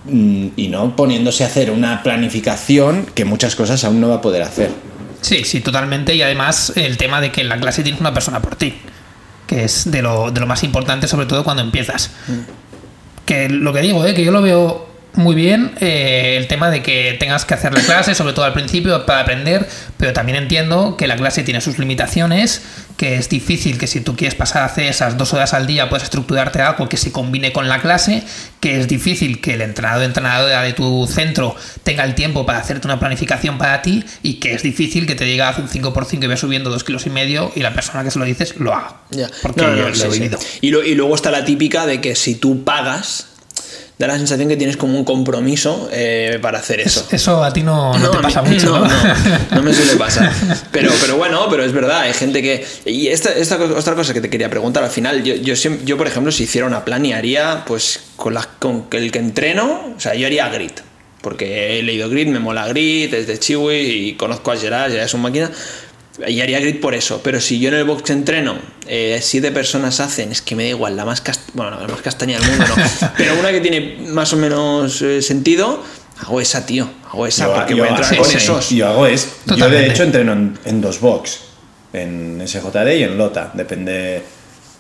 mm, 0.07 0.47
y 0.57 0.69
no 0.69 0.97
poniéndose 0.97 1.45
a 1.45 1.49
hacer 1.49 1.71
una 1.71 2.03
planificación 2.03 3.07
que 3.15 3.25
muchas 3.27 3.55
cosas 3.55 3.85
aún 3.85 4.01
no 4.01 4.09
va 4.09 4.17
a 4.17 4.21
poder 4.23 4.43
hacer. 4.43 4.71
Sí, 5.21 5.45
sí, 5.45 5.61
totalmente. 5.61 6.15
Y 6.15 6.23
además 6.23 6.73
el 6.77 6.97
tema 6.97 7.21
de 7.21 7.31
que 7.33 7.41
en 7.43 7.49
la 7.49 7.59
clase 7.61 7.83
tienes 7.83 8.01
una 8.01 8.15
persona 8.15 8.41
por 8.41 8.57
ti, 8.57 8.75
que 9.49 9.65
es 9.65 9.91
de 9.91 10.03
lo, 10.03 10.31
de 10.31 10.41
lo 10.41 10.47
más 10.47 10.63
importante, 10.63 11.09
sobre 11.09 11.27
todo 11.27 11.43
cuando 11.43 11.63
empiezas. 11.63 12.13
Que 13.25 13.49
lo 13.49 13.73
que 13.73 13.81
digo, 13.81 14.05
¿eh? 14.05 14.15
que 14.15 14.25
yo 14.25 14.31
lo 14.31 14.43
veo 14.43 14.87
muy 15.15 15.35
bien, 15.35 15.73
eh, 15.81 16.37
el 16.39 16.47
tema 16.47 16.71
de 16.71 16.83
que 16.83 17.17
tengas 17.19 17.45
que 17.45 17.55
hacer 17.55 17.75
la 17.75 17.81
clase, 17.81 18.15
sobre 18.15 18.35
todo 18.35 18.45
al 18.45 18.53
principio, 18.53 19.05
para 19.05 19.21
aprender, 19.21 19.69
pero 19.97 20.13
también 20.13 20.37
entiendo 20.39 20.97
que 20.97 21.09
la 21.09 21.17
clase 21.17 21.43
tiene 21.43 21.61
sus 21.61 21.79
limitaciones, 21.79 22.63
que 22.99 23.17
es 23.17 23.31
difícil 23.31 23.79
que 23.79 23.87
si 23.87 24.01
tú 24.03 24.15
quieres 24.17 24.35
pasar 24.35 24.63
a 24.63 24.67
hacer 24.67 24.85
esas 24.87 25.17
dos 25.17 25.33
horas 25.33 25.55
al 25.55 25.67
día, 25.67 25.89
puedas 25.89 26.03
estructurarte 26.03 26.61
algo 26.61 26.89
que 26.89 26.97
se 26.99 27.13
combine 27.13 27.53
con 27.53 27.69
la 27.69 27.81
clase, 27.81 28.25
que 28.61 28.79
es 28.81 28.89
difícil 28.89 29.41
que 29.41 29.55
el 29.55 29.63
entrenador 29.63 30.03
o 30.03 30.05
entrenadora 30.05 30.63
de 30.63 30.73
tu 30.75 31.07
centro 31.07 31.55
tenga 31.85 32.05
el 32.05 32.15
tiempo 32.17 32.45
para 32.45 32.59
hacerte 32.59 32.87
una 32.89 32.99
planificación 32.99 33.57
para 33.57 33.81
ti 33.83 34.05
y 34.25 34.35
que 34.41 34.53
es 34.53 34.63
difícil 34.65 35.07
que 35.07 35.15
te 35.15 35.25
diga 35.25 35.49
haz 35.49 35.59
un 35.59 35.69
5x5 35.69 36.25
y 36.25 36.27
ve 36.27 36.37
subiendo 36.37 36.71
dos 36.71 36.83
kilos 36.85 37.07
y 37.07 37.11
medio 37.11 37.53
y 37.55 37.61
la 37.61 37.73
persona 37.73 38.03
que 38.03 38.11
se 38.11 38.19
lo 38.19 38.25
dices 38.25 38.57
lo 38.59 38.75
haga. 38.75 38.97
Ya. 39.11 39.31
Porque 39.43 39.63
No, 39.63 39.69
no, 39.71 39.77
yo 39.77 39.83
no, 39.85 39.89
lo 39.91 39.95
sí, 39.95 40.03
he 40.03 40.11
sí. 40.11 40.19
vivido. 40.19 40.39
Y, 40.61 40.71
lo- 40.73 40.83
y 40.85 40.95
luego 40.97 41.15
está 41.15 41.31
la 41.31 41.45
típica 41.45 41.87
de 41.87 42.01
que 42.01 42.17
si 42.17 42.35
tú 42.35 42.65
pagas, 42.65 43.29
da 43.99 44.07
la 44.07 44.17
sensación 44.17 44.49
que 44.49 44.57
tienes 44.57 44.77
como 44.77 44.97
un 44.97 45.05
compromiso 45.05 45.89
eh, 45.93 46.39
para 46.41 46.59
hacer 46.61 46.79
eso. 46.81 47.07
Eso 47.11 47.43
a 47.43 47.53
ti 47.53 47.63
no, 47.63 47.99
no 47.99 48.11
te 48.11 48.19
a 48.19 48.21
pasa 48.21 48.43
mí- 48.43 48.51
mucho, 48.51 48.79
¿no? 48.79 48.87
No, 48.87 48.91
no 49.57 49.63
me 49.63 49.75
suele 49.75 49.97
pasar. 49.97 50.31
Pero, 50.73 50.93
pero 51.01 51.17
bueno, 51.17 51.47
pero 51.51 51.65
es 51.65 51.73
verdad, 51.73 52.01
hay 52.03 52.13
gente 52.13 52.41
que... 52.43 52.65
Y 52.85 53.09
esta, 53.09 53.31
esta 53.33 53.57
otra 53.57 53.95
cosa 53.97 54.15
que 54.15 54.21
te 54.21 54.31
quería 54.31 54.49
preguntar 54.49 54.85
al 54.85 54.91
final, 54.91 55.25
yo, 55.25 55.35
yo, 55.35 55.55
siem- 55.55 55.83
yo 55.85 55.97
por 55.97 56.07
ejemplo, 56.07 56.31
si 56.31 56.45
hiciera 56.45 56.67
una 56.67 56.85
plan 56.85 57.05
y 57.05 57.13
haría, 57.13 57.65
pues 57.67 58.01
con, 58.17 58.35
la, 58.35 58.47
con 58.61 58.87
el 58.93 59.11
que 59.11 59.19
entreno, 59.19 59.95
o 59.97 60.01
sea, 60.01 60.15
yo 60.15 60.27
haría 60.27 60.49
grit. 60.49 60.81
Porque 61.21 61.79
he 61.79 61.83
leído 61.83 62.09
grit, 62.09 62.29
me 62.29 62.39
mola 62.39 62.69
grit, 62.69 63.13
es 63.13 63.27
de 63.27 63.39
Chiwi 63.41 63.75
y 63.77 64.15
conozco 64.15 64.53
a 64.53 64.57
Gerard, 64.57 64.93
ya 64.93 65.03
es 65.03 65.13
un 65.15 65.23
máquina. 65.23 65.51
Y 66.27 66.41
haría 66.41 66.59
grit 66.61 66.81
por 66.81 66.95
eso. 66.95 67.21
Pero 67.23 67.41
si 67.41 67.61
yo 67.61 67.69
en 67.69 67.75
el 67.77 67.85
box 67.85 68.11
entreno, 68.11 68.57
eh, 68.87 69.21
siete 69.23 69.53
personas 69.53 70.01
hacen, 70.01 70.33
es 70.33 70.43
que 70.43 70.57
me 70.57 70.65
da 70.65 70.71
igual, 70.71 70.97
la 70.97 71.05
más, 71.05 71.23
cast- 71.25 71.51
bueno, 71.55 71.79
la 71.81 71.87
más 71.87 72.01
castaña 72.01 72.39
del 72.39 72.49
mundo 72.51 72.65
no. 72.67 73.11
pero 73.17 73.39
una 73.39 73.51
que 73.53 73.61
tiene 73.61 73.99
más 74.09 74.33
o 74.33 74.37
menos 74.37 75.01
eh, 75.03 75.23
sentido, 75.23 75.83
hago 76.21 76.41
esa, 76.41 76.67
tío. 76.67 76.89
Hago 77.09 77.27
esa 77.27 77.47
Yo- 77.47 77.55
porque 77.55 77.77
yo 77.77 77.85
voy 77.85 77.89
a 77.93 77.97
entrar 77.97 78.17
con 78.17 78.25
sí. 78.29 78.37
esos. 78.37 78.71
Yo 78.71 78.89
hago 78.89 79.07
es. 79.07 79.29
Yo 79.47 79.69
de 79.71 79.87
hecho 79.87 80.03
entreno 80.03 80.33
en, 80.33 80.59
en 80.65 80.81
dos 80.81 81.01
box. 81.01 81.41
En 81.93 82.43
SJD 82.47 82.97
y 82.99 83.03
en 83.05 83.17
Lota. 83.17 83.51
Depende. 83.55 84.23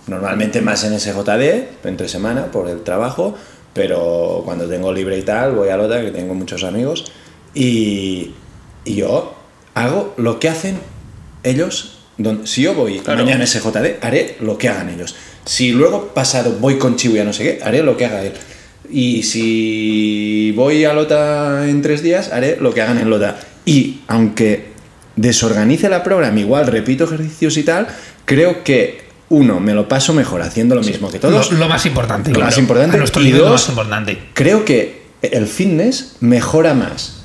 Normalmente 0.08 0.60
más 0.60 0.82
en 0.84 0.98
SJD, 0.98 1.86
entre 1.86 2.08
semana, 2.08 2.46
por 2.50 2.68
el 2.68 2.82
trabajo. 2.82 3.36
Pero 3.74 4.42
cuando 4.44 4.68
tengo 4.68 4.92
libre 4.92 5.16
y 5.18 5.22
tal, 5.22 5.52
voy 5.52 5.68
a 5.68 5.76
Lota, 5.76 6.00
que 6.00 6.10
tengo 6.10 6.34
muchos 6.34 6.64
amigos. 6.64 7.04
Y, 7.54 8.32
y 8.84 8.94
yo 8.96 9.34
hago 9.74 10.14
lo 10.16 10.40
que 10.40 10.48
hacen 10.48 10.78
ellos. 11.50 11.94
don- 12.20 12.46
si 12.48 12.62
yo 12.62 12.74
voy 12.74 12.98
Claro. 12.98 13.24
mañana 13.24 13.44
a 13.44 13.46
SJD, 13.46 13.98
haré 14.02 14.36
lo 14.40 14.58
que 14.58 14.68
hagan 14.68 14.88
ellos. 14.90 15.14
Si 15.44 15.70
luego 15.70 16.08
pasado 16.14 16.52
voy 16.60 16.76
con 16.76 16.96
Chihuahua 16.96 17.24
no 17.24 17.32
sé 17.32 17.44
qué, 17.44 17.58
haré 17.62 17.82
lo 17.84 17.96
que 17.96 18.06
haga 18.06 18.24
él. 18.24 18.32
Y 18.90 19.22
si 19.22 20.52
voy 20.56 20.84
a 20.84 20.92
Lota 20.94 21.68
en 21.68 21.80
tres 21.82 22.02
días, 22.02 22.32
haré 22.32 22.56
lo 22.60 22.72
que 22.74 22.82
hagan 22.82 22.98
en 22.98 23.08
Lota. 23.10 23.38
Y 23.64 24.00
aunque 24.08 24.68
desorganice 25.16 25.88
la 25.88 26.02
programa, 26.02 26.38
igual 26.40 26.66
repito 26.66 27.04
ejercicios 27.04 27.56
y 27.56 27.62
tal, 27.62 27.86
creo 28.24 28.64
que 28.64 29.06
uno, 29.30 29.60
me 29.60 29.74
lo 29.74 29.88
paso 29.88 30.14
mejor 30.14 30.40
haciendo 30.42 30.74
lo 30.74 30.82
mismo 30.82 31.10
que 31.10 31.18
todos. 31.18 31.52
Lo, 31.52 31.58
lo 31.58 31.68
más 31.68 31.84
importante, 31.86 32.30
Lo 32.30 32.34
claro. 32.36 32.46
más 32.50 32.58
importante. 32.58 32.96
A 32.98 33.20
Y 33.20 33.24
nivel 33.24 33.40
lo 33.42 33.48
dos, 33.50 33.60
más 33.62 33.68
importante. 33.68 34.18
Creo 34.32 34.64
que 34.64 35.02
el 35.22 35.46
fitness 35.46 36.16
mejora 36.20 36.72
más. 36.74 37.17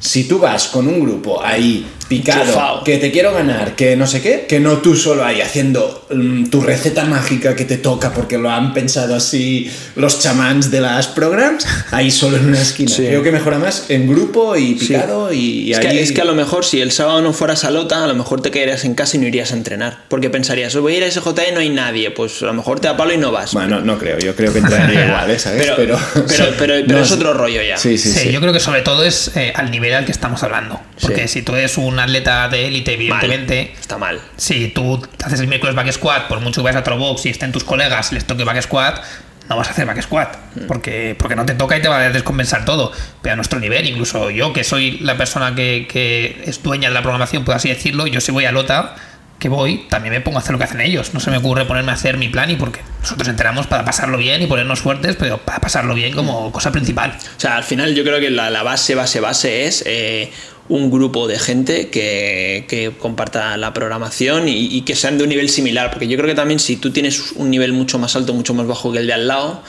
Si 0.00 0.24
tú 0.24 0.38
vas 0.38 0.68
con 0.68 0.86
un 0.86 1.00
grupo 1.00 1.42
ahí 1.44 1.86
picado, 2.08 2.82
que 2.84 2.96
te 2.96 3.10
quiero 3.12 3.32
ganar, 3.32 3.76
que 3.76 3.94
no 3.94 4.06
sé 4.06 4.22
qué, 4.22 4.46
que 4.48 4.60
no 4.60 4.78
tú 4.78 4.96
solo 4.96 5.24
ahí 5.24 5.40
haciendo 5.42 6.06
mm, 6.10 6.46
tu 6.46 6.62
receta 6.62 7.04
mágica 7.04 7.54
que 7.54 7.64
te 7.66 7.76
toca 7.76 8.12
porque 8.14 8.38
lo 8.38 8.50
han 8.50 8.72
pensado 8.72 9.14
así 9.14 9.70
los 9.94 10.20
chamans 10.20 10.70
de 10.70 10.80
las 10.80 11.06
programs, 11.08 11.66
ahí 11.90 12.10
solo 12.10 12.38
en 12.38 12.46
una 12.46 12.60
esquina. 12.60 12.90
Sí. 12.90 13.06
Creo 13.06 13.22
que 13.22 13.30
mejora 13.30 13.58
más 13.58 13.86
en 13.90 14.08
grupo 14.08 14.56
y 14.56 14.74
picado 14.74 15.32
y, 15.32 15.38
y 15.38 15.72
Es, 15.72 15.78
ahí... 15.78 15.88
que, 15.88 16.02
es 16.02 16.12
que 16.12 16.22
a 16.22 16.24
lo 16.24 16.34
mejor 16.34 16.64
si 16.64 16.80
el 16.80 16.92
sábado 16.92 17.20
no 17.20 17.32
fueras 17.32 17.64
a 17.64 17.70
Lota, 17.70 18.02
a 18.04 18.06
lo 18.06 18.14
mejor 18.14 18.40
te 18.40 18.50
quedarías 18.50 18.84
en 18.84 18.94
casa 18.94 19.16
y 19.16 19.20
no 19.20 19.26
irías 19.26 19.52
a 19.52 19.56
entrenar. 19.56 20.04
Porque 20.08 20.30
pensarías, 20.30 20.74
voy 20.76 20.94
a 20.94 20.96
ir 20.98 21.04
a 21.04 21.10
SJE 21.10 21.50
y 21.50 21.52
no 21.52 21.60
hay 21.60 21.70
nadie. 21.70 22.10
Pues 22.10 22.42
a 22.42 22.46
lo 22.46 22.54
mejor 22.54 22.80
te 22.80 22.88
da 22.88 22.96
palo 22.96 23.12
y 23.12 23.18
no 23.18 23.32
vas. 23.32 23.52
Bueno, 23.52 23.80
no 23.80 23.98
creo, 23.98 24.18
yo 24.18 24.34
creo 24.34 24.52
que 24.52 24.60
entraría 24.60 25.04
igual, 25.08 25.30
¿eh? 25.30 25.38
¿sabes? 25.38 25.60
Pero, 25.60 25.76
pero, 25.76 25.98
pero, 26.26 26.44
pero 26.58 26.86
No, 26.86 27.00
es 27.00 27.12
otro 27.12 27.34
rollo 27.34 27.60
ya. 27.62 27.76
Sí, 27.76 27.98
sí, 27.98 28.08
Sí, 28.08 28.18
sí. 28.20 28.32
yo 28.32 28.40
creo 28.40 28.54
que 28.54 28.60
sobre 28.60 28.80
todo 28.80 29.04
es 29.04 29.32
eh, 29.36 29.52
al 29.54 29.70
nivel 29.70 29.87
al 29.94 30.04
que 30.04 30.12
estamos 30.12 30.42
hablando. 30.42 30.80
Porque 31.00 31.28
si 31.28 31.42
tú 31.42 31.54
eres 31.54 31.78
un 31.78 31.98
atleta 31.98 32.48
de 32.48 32.66
élite, 32.66 32.92
Mal. 32.92 33.00
evidentemente, 33.00 33.74
Está 33.78 33.98
mal. 33.98 34.20
si 34.36 34.68
tú 34.68 35.06
haces 35.24 35.40
el 35.40 35.46
miércoles 35.48 35.74
back 35.74 35.90
squat, 35.92 36.28
por 36.28 36.40
mucho 36.40 36.60
que 36.60 36.64
vayas 36.64 36.76
a 36.76 36.80
otro 36.80 36.98
box 36.98 37.26
y 37.26 37.30
estén 37.30 37.52
tus 37.52 37.64
colegas 37.64 38.12
y 38.12 38.16
les 38.16 38.24
toque 38.24 38.44
back 38.44 38.60
squat, 38.62 39.02
no 39.48 39.56
vas 39.56 39.68
a 39.68 39.70
hacer 39.70 39.86
back 39.86 40.02
squat. 40.02 40.36
Mm. 40.54 40.66
Porque, 40.66 41.16
porque 41.18 41.36
no 41.36 41.46
te 41.46 41.54
toca 41.54 41.76
y 41.76 41.82
te 41.82 41.88
va 41.88 41.98
a 41.98 42.10
descompensar 42.10 42.64
todo. 42.64 42.92
Pero 43.22 43.32
a 43.34 43.36
nuestro 43.36 43.58
nivel, 43.60 43.86
incluso 43.86 44.30
yo, 44.30 44.52
que 44.52 44.64
soy 44.64 44.98
la 44.98 45.16
persona 45.16 45.54
que, 45.54 45.86
que 45.90 46.42
es 46.44 46.62
dueña 46.62 46.88
de 46.88 46.94
la 46.94 47.02
programación, 47.02 47.44
por 47.44 47.54
así 47.54 47.68
decirlo, 47.68 48.06
yo 48.06 48.20
si 48.20 48.32
voy 48.32 48.44
a 48.44 48.52
Lota, 48.52 48.94
que 49.38 49.48
voy, 49.48 49.86
también 49.88 50.12
me 50.12 50.20
pongo 50.20 50.38
a 50.38 50.40
hacer 50.40 50.52
lo 50.52 50.58
que 50.58 50.64
hacen 50.64 50.80
ellos. 50.80 51.14
No 51.14 51.20
se 51.20 51.30
me 51.30 51.36
ocurre 51.36 51.64
ponerme 51.64 51.92
a 51.92 51.94
hacer 51.94 52.16
mi 52.16 52.28
plan 52.28 52.50
y 52.50 52.56
porque 52.56 52.80
nosotros 53.00 53.28
entramos 53.28 53.66
para 53.66 53.84
pasarlo 53.84 54.18
bien 54.18 54.42
y 54.42 54.46
ponernos 54.46 54.80
fuertes, 54.80 55.16
pero 55.16 55.38
para 55.38 55.60
pasarlo 55.60 55.94
bien 55.94 56.14
como 56.14 56.50
cosa 56.50 56.72
principal. 56.72 57.16
O 57.36 57.40
sea, 57.40 57.56
al 57.56 57.64
final 57.64 57.94
yo 57.94 58.02
creo 58.02 58.18
que 58.18 58.30
la, 58.30 58.62
base, 58.62 58.94
base, 58.94 59.20
base 59.20 59.66
es 59.66 59.84
eh, 59.86 60.32
un 60.68 60.90
grupo 60.90 61.28
de 61.28 61.38
gente 61.38 61.88
que, 61.88 62.64
que 62.68 62.92
comparta 62.98 63.56
la 63.56 63.72
programación 63.72 64.48
y, 64.48 64.76
y 64.76 64.82
que 64.82 64.96
sean 64.96 65.18
de 65.18 65.24
un 65.24 65.30
nivel 65.30 65.48
similar. 65.48 65.90
Porque 65.90 66.08
yo 66.08 66.16
creo 66.16 66.28
que 66.28 66.34
también 66.34 66.58
si 66.58 66.76
tú 66.76 66.90
tienes 66.90 67.32
un 67.32 67.50
nivel 67.50 67.72
mucho 67.72 67.98
más 67.98 68.16
alto, 68.16 68.34
mucho 68.34 68.54
más 68.54 68.66
bajo 68.66 68.90
que 68.90 68.98
el 68.98 69.06
de 69.06 69.12
al 69.12 69.28
lado, 69.28 69.62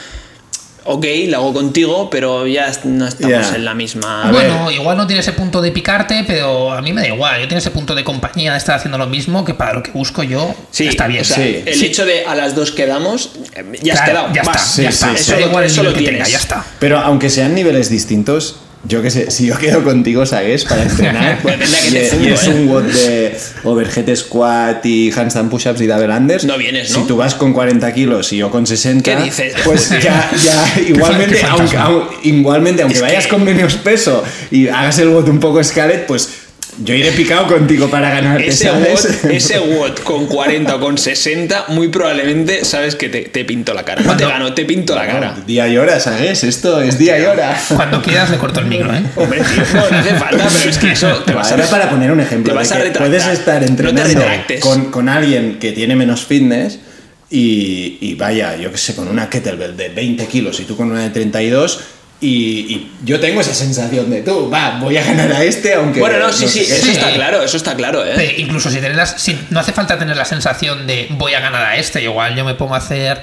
ok, 0.92 1.06
lo 1.28 1.38
hago 1.38 1.54
contigo, 1.54 2.10
pero 2.10 2.48
ya 2.48 2.72
no 2.84 3.08
estamos 3.08 3.54
en 3.54 3.64
la 3.64 3.76
misma... 3.76 4.32
Bueno, 4.32 4.72
igual 4.72 4.98
no 4.98 5.06
tiene 5.06 5.20
ese 5.22 5.34
punto 5.34 5.62
de 5.62 5.72
picarte, 5.72 6.24
pero 6.26 6.72
a 6.74 6.82
mí 6.82 6.92
me 6.94 7.02
da 7.02 7.08
igual. 7.08 7.40
Yo 7.42 7.48
tiene 7.48 7.60
ese 7.60 7.70
punto 7.72 7.94
de 7.94 8.04
compañía 8.04 8.54
de 8.54 8.58
estar 8.58 8.76
haciendo 8.76 8.98
lo 8.98 9.06
mismo 9.06 9.46
que 9.46 9.54
para 9.54 9.74
lo 9.74 9.84
que 9.84 9.92
busco 9.92 10.24
yo 10.24 10.56
Sí, 10.72 10.88
está 10.88 11.06
bien. 11.08 11.22
o 11.22 11.26
sea, 11.26 11.38
Sí. 11.38 11.64
el 11.66 11.76
Sí. 11.76 11.86
hecho 11.86 12.06
de 12.06 12.26
a 12.26 12.34
las 12.34 12.56
dos 12.56 12.72
quedamos, 12.72 13.32
eh, 13.56 13.64
ya 13.84 13.94
has 13.94 14.02
Claro, 14.02 14.32
quedado. 14.32 14.34
ya 14.34 14.42
está, 14.42 14.82
ya 14.82 14.90
está. 14.90 15.14
Eso 15.14 15.32
da 15.34 15.42
igual 15.42 15.64
el 15.64 15.70
Eso 15.72 15.84
lo 15.84 15.94
que 15.94 16.02
tenga, 16.02 16.28
ya 16.28 16.38
está. 16.38 16.66
Pero 16.80 16.98
aunque 17.00 17.30
sean 17.30 17.54
niveles 17.54 17.90
distintos, 17.90 18.56
yo 18.86 19.02
qué 19.02 19.12
sé, 19.12 19.30
si 19.30 19.46
yo 19.48 19.58
quedo 19.58 19.84
contigo, 19.84 20.26
¿sabes? 20.26 20.64
Para 20.66 20.84
entrenar. 20.84 21.40
Pues 21.44 21.58
y, 21.88 21.92
te 21.92 22.18
y 22.22 22.28
es 22.28 22.48
¿eh? 22.48 22.50
un 22.52 22.68
WOD 22.70 22.84
de 22.84 23.38
overhead 23.64 24.16
squat 24.16 24.86
y 24.86 25.12
handstand 25.12 25.50
push-ups 25.50 25.82
y 25.82 25.88
double 25.88 26.14
unders. 26.16 26.46
No 26.46 26.58
vienes, 26.58 26.92
¿no? 26.92 27.02
Si 27.02 27.08
tú 27.08 27.18
vas 27.18 27.36
con 27.36 27.54
40 27.54 27.94
kilos 27.94 28.32
y 28.34 28.38
yo 28.38 28.50
con 28.50 28.66
60, 28.66 29.04
¿Qué 29.04 29.22
dices? 29.24 29.54
pues 29.66 29.90
ya, 30.04 30.32
ya 30.44 30.82
igualmente, 30.88 31.36
qué 31.38 31.46
aunque, 31.46 31.78
igualmente, 32.24 32.82
aunque 32.84 32.98
Es 32.98 33.02
vayas 33.02 33.26
que- 33.26 33.32
con 33.32 33.44
menos 33.44 33.76
peso 33.76 34.24
y 34.52 34.68
hagas 34.70 34.98
el 35.00 35.10
WOD 35.10 35.30
un 35.30 35.40
poco 35.40 35.64
scalet, 35.64 36.06
pues 36.06 36.30
yo 36.84 36.94
iré 36.94 37.12
picado 37.12 37.48
contigo 37.48 37.90
para 37.90 38.10
ganarte, 38.10 38.48
Ese 38.48 39.60
WOD 39.60 40.00
con 40.04 40.28
40 40.28 40.76
o 40.76 40.80
con 40.80 40.98
60, 40.98 41.66
muy 41.70 41.90
probablemente 41.90 42.64
sabes 42.66 42.96
que 42.96 43.10
te, 43.10 43.22
te 43.24 43.46
pinto 43.46 43.74
la 43.74 43.84
cara. 43.84 44.02
No 44.02 44.16
te 44.16 44.26
gano, 44.26 44.54
te 44.54 44.66
pinto 44.66 44.96
la 44.96 45.06
cara. 45.06 45.36
Día 45.46 45.68
y 45.68 45.78
hora, 45.78 46.00
¿sabes? 46.00 46.44
Esto 46.44 46.82
es 46.82 46.98
día 46.98 47.20
y 47.20 47.24
hora. 47.26 47.60
Cuando 47.76 48.02
quieras 48.02 48.30
le 48.30 48.38
corto 48.38 48.60
el 48.62 48.68
micro, 48.68 48.94
¿eh? 48.94 49.02
Hombre, 49.16 49.42
tío, 49.42 49.64
no, 49.74 49.90
no 49.90 49.98
hace 49.98 50.16
falta, 50.16 50.48
pero 50.52 50.70
es 50.70 50.78
que 50.78 50.92
eso 50.92 51.08
te 51.26 51.34
vas 51.34 51.52
a 51.52 51.56
Era 51.56 51.68
para 51.68 51.90
poner 51.90 52.12
un 52.12 52.20
ejemplo. 52.20 52.54
te 52.54 52.58
vas 52.58 52.70
de 52.70 52.90
a 52.90 52.94
puedes 52.94 53.26
estar 53.28 53.60
No 53.62 53.66
te 53.66 53.72
entrenando 53.72 54.08
retractes. 54.08 54.62
con, 54.62 54.92
con 54.92 55.10
alguien 55.10 55.60
que 55.60 55.72
tiene 55.72 55.96
menos 55.96 56.26
fitness 56.26 56.80
y, 57.30 57.98
y 58.02 58.16
vaya, 58.16 58.56
yo 58.56 58.72
qué 58.72 58.78
sé, 58.78 58.96
con 58.96 59.08
una 59.08 59.30
kettlebell 59.30 59.76
de 59.78 59.90
20 59.90 60.26
kilos 60.28 60.60
y 60.60 60.64
tú 60.64 60.76
con 60.76 60.92
una 60.92 61.04
de 61.04 61.10
32 61.10 61.80
y, 62.22 62.28
y 62.30 62.92
yo 63.06 63.20
tengo 63.20 63.40
esa 63.42 63.54
sensación 63.54 64.10
de 64.10 64.22
tú, 64.22 64.50
va, 64.50 64.78
voy 64.80 64.98
a 64.98 65.04
ganar 65.04 65.32
a 65.32 65.44
este 65.44 65.74
aunque... 65.74 66.00
Bueno, 66.02 66.20
no, 66.20 66.32
sí, 66.34 66.48
sé 66.48 66.50
sí, 66.50 66.66
qué". 66.68 66.76
eso 66.76 66.86
Sí. 66.86 66.92
está 66.92 67.14
claro, 67.14 67.42
eso 67.44 67.56
está 67.58 67.76
claro, 67.76 68.06
¿eh? 68.06 68.12
Pero 68.16 68.32
incluso 68.42 68.70
si, 68.70 68.78
tenés 68.80 68.98
las- 68.98 69.22
si 69.22 69.40
no 69.52 69.60
hace 69.60 69.72
falta 69.72 69.98
tener 69.98 70.18
la 70.18 70.26
sensación 70.26 70.86
de 70.86 71.08
voy 71.12 71.34
a 71.34 71.40
ganar 71.40 71.64
a 71.64 71.78
este, 71.78 72.02
igual 72.04 72.36
yo 72.36 72.44
me 72.44 72.56
pongo 72.56 72.76
a 72.76 72.80
hacer 72.80 73.22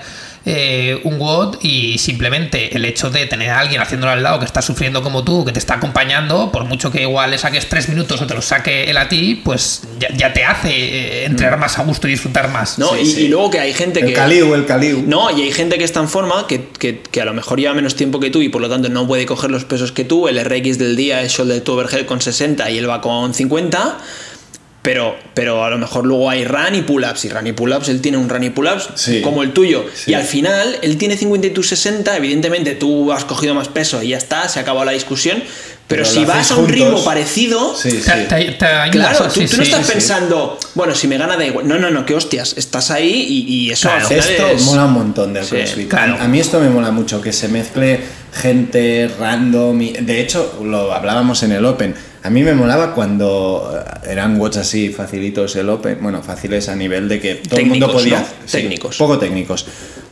eh, 0.49 1.01
un 1.03 1.19
WOD 1.19 1.59
y 1.63 1.99
simplemente 1.99 2.77
el 2.77 2.85
hecho 2.85 3.11
de 3.11 3.27
tener 3.27 3.51
a 3.51 3.59
alguien 3.59 3.81
haciéndolo 3.81 4.13
al 4.13 4.23
lado 4.23 4.39
que 4.39 4.45
está 4.45 4.63
sufriendo 4.63 5.03
como 5.03 5.25
tú, 5.25 5.45
que 5.45 5.51
te 5.53 5.59
está 5.59 5.75
acompañando, 5.75 6.53
por 6.53 6.65
mucho 6.65 6.93
que 6.93 7.03
igual 7.03 7.33
le 7.33 7.39
saques 7.39 7.69
tres 7.69 7.89
minutos 7.89 8.23
o 8.23 8.27
te 8.29 8.35
lo 8.35 8.41
saque 8.43 8.89
él 8.89 8.97
a 8.97 9.09
ti, 9.09 9.41
pues 9.45 9.83
ya, 9.99 10.09
ya 10.17 10.33
te 10.33 10.45
hace 10.45 10.71
eh, 10.71 11.25
entrenar 11.25 11.59
más 11.59 11.79
a 11.79 11.83
gusto 11.83 12.07
y 12.07 12.13
disfrutar 12.13 12.49
más. 12.51 12.79
No, 12.79 12.91
Sí, 12.95 13.01
y, 13.01 13.07
sí. 13.07 13.21
y 13.25 13.29
luego 13.29 13.51
que 13.51 13.59
hay 13.59 13.75
gente 13.75 14.01
El 14.01 14.07
que. 14.07 14.13
caliu, 14.13 14.55
el 14.55 14.65
caliu. 14.67 15.03
No, 15.07 15.37
y 15.37 15.43
hay 15.43 15.51
gente 15.53 15.79
que 15.79 15.85
está 15.85 15.99
en 16.01 16.09
forma 16.09 16.47
que, 16.47 16.69
que- 16.79 17.01
que 17.03 17.21
a 17.21 17.25
lo 17.25 17.35
mejor 17.35 17.59
lleva 17.59 17.75
menos 17.75 17.97
tiempo 17.97 18.21
que 18.21 18.31
tú 18.31 18.41
y 18.41 18.49
por 18.49 18.63
lo 18.63 18.69
tanto 18.71 18.89
no 18.89 19.07
puede 19.07 19.27
coger 19.27 19.51
los 19.51 19.65
pesos 19.65 19.91
que 19.91 20.05
tú. 20.05 20.29
El 20.29 20.39
RX 20.45 20.79
del 20.79 20.95
día 20.95 21.23
es 21.23 21.33
shoulder 21.33 21.61
to 21.63 21.75
overhead 21.75 22.07
con 22.07 22.21
60 22.21 22.71
y 22.71 22.79
él 22.79 22.89
va 22.89 23.01
con 23.01 23.35
50. 23.35 23.99
Pero, 24.87 25.17
pero 25.35 25.65
a 25.65 25.71
lo 25.71 25.79
mejor 25.79 26.07
luego 26.07 26.31
hay 26.31 26.45
run 26.45 26.77
y 26.77 26.83
pull-ups. 26.83 27.25
Y 27.25 27.29
run 27.29 27.49
y 27.49 27.53
pull-ups, 27.53 27.89
él 27.89 28.01
tiene 28.01 28.19
un 28.19 28.29
run 28.29 28.45
y 28.45 28.51
pull-ups 28.51 28.91
Sí. 28.95 29.21
como 29.21 29.43
el 29.43 29.53
tuyo. 29.53 29.85
Sí. 29.93 30.13
Y 30.13 30.15
al 30.15 30.23
final, 30.23 30.79
él 30.81 30.97
tiene 30.97 31.17
50 31.17 31.49
y 31.49 31.51
tú 31.51 31.65
60. 31.65 32.17
Evidentemente, 32.17 32.77
tú 32.77 33.13
has 33.13 33.25
cogido 33.25 33.53
más 33.53 33.67
peso 33.67 34.01
y 34.01 34.11
ya 34.11 34.17
está, 34.19 34.49
se 34.49 34.61
ha 34.61 34.63
acabado 34.63 34.85
la 34.85 34.93
discusión. 34.93 35.43
Pero, 35.89 36.03
Pero 36.05 36.15
si 36.17 36.25
vas 36.25 36.51
a 36.53 36.57
un 36.57 36.69
ritmo 36.69 37.03
parecido, 37.05 37.75
Sí, 37.77 37.91
sí. 37.91 37.99
Te- 38.05 38.25
te- 38.45 38.53
te 38.53 38.65
ayuda, 38.67 38.91
Claro, 39.11 39.25
tú, 39.33 39.41
sí, 39.41 39.47
tú 39.49 39.57
no 39.57 39.63
estás 39.65 39.87
sí. 39.87 39.93
pensando, 39.93 40.59
bueno, 40.75 40.95
si 40.95 41.07
me 41.09 41.19
gana 41.19 41.37
da 41.37 41.45
igual. 41.45 41.67
No, 41.67 41.79
no, 41.81 41.91
no, 41.91 42.05
que 42.07 42.15
hostias, 42.15 42.55
estás 42.57 42.91
ahí 42.93 43.27
y, 43.29 43.55
y 43.67 43.71
eso 43.73 43.89
Claro, 43.89 44.03
al 44.03 44.09
final 44.09 44.31
Esto 44.31 44.47
es- 44.49 44.63
mola 44.63 44.85
un 44.85 44.93
montón 44.93 45.33
del 45.33 45.45
Sí, 45.45 45.57
CrossFit. 45.57 45.89
claro. 45.89 46.17
A, 46.21 46.25
a 46.25 46.29
mí 46.29 46.39
esto 46.41 46.61
me 46.61 46.69
mola 46.71 46.91
mucho, 46.93 47.21
que 47.21 47.33
se 47.33 47.49
mezcle 47.49 48.01
gente 48.33 49.09
random. 49.19 49.81
y- 49.83 49.93
de 49.93 50.21
hecho, 50.21 50.59
lo 50.65 50.93
hablábamos 50.93 51.43
en 51.43 51.53
el 51.53 51.65
Open. 51.65 51.95
A 52.27 52.31
mí 52.31 52.43
me 52.43 52.55
molaba 52.55 52.93
cuando 52.93 53.73
eh, 53.73 54.11
eran 54.11 54.41
watts 54.41 54.57
así 54.57 54.89
facilitos 54.89 55.55
el 55.55 55.69
Open. 55.69 55.99
Bueno, 56.03 56.25
fáciles 56.25 56.69
a 56.69 56.75
nivel 56.75 57.09
de 57.09 57.21
que 57.21 57.37
todo 57.37 57.61
el 57.61 57.67
mundo 57.67 57.93
podía. 57.93 58.19
¿no? 58.19 58.27
Técnicos. 58.51 58.97
Poco 58.97 59.17
técnicos. 59.17 59.65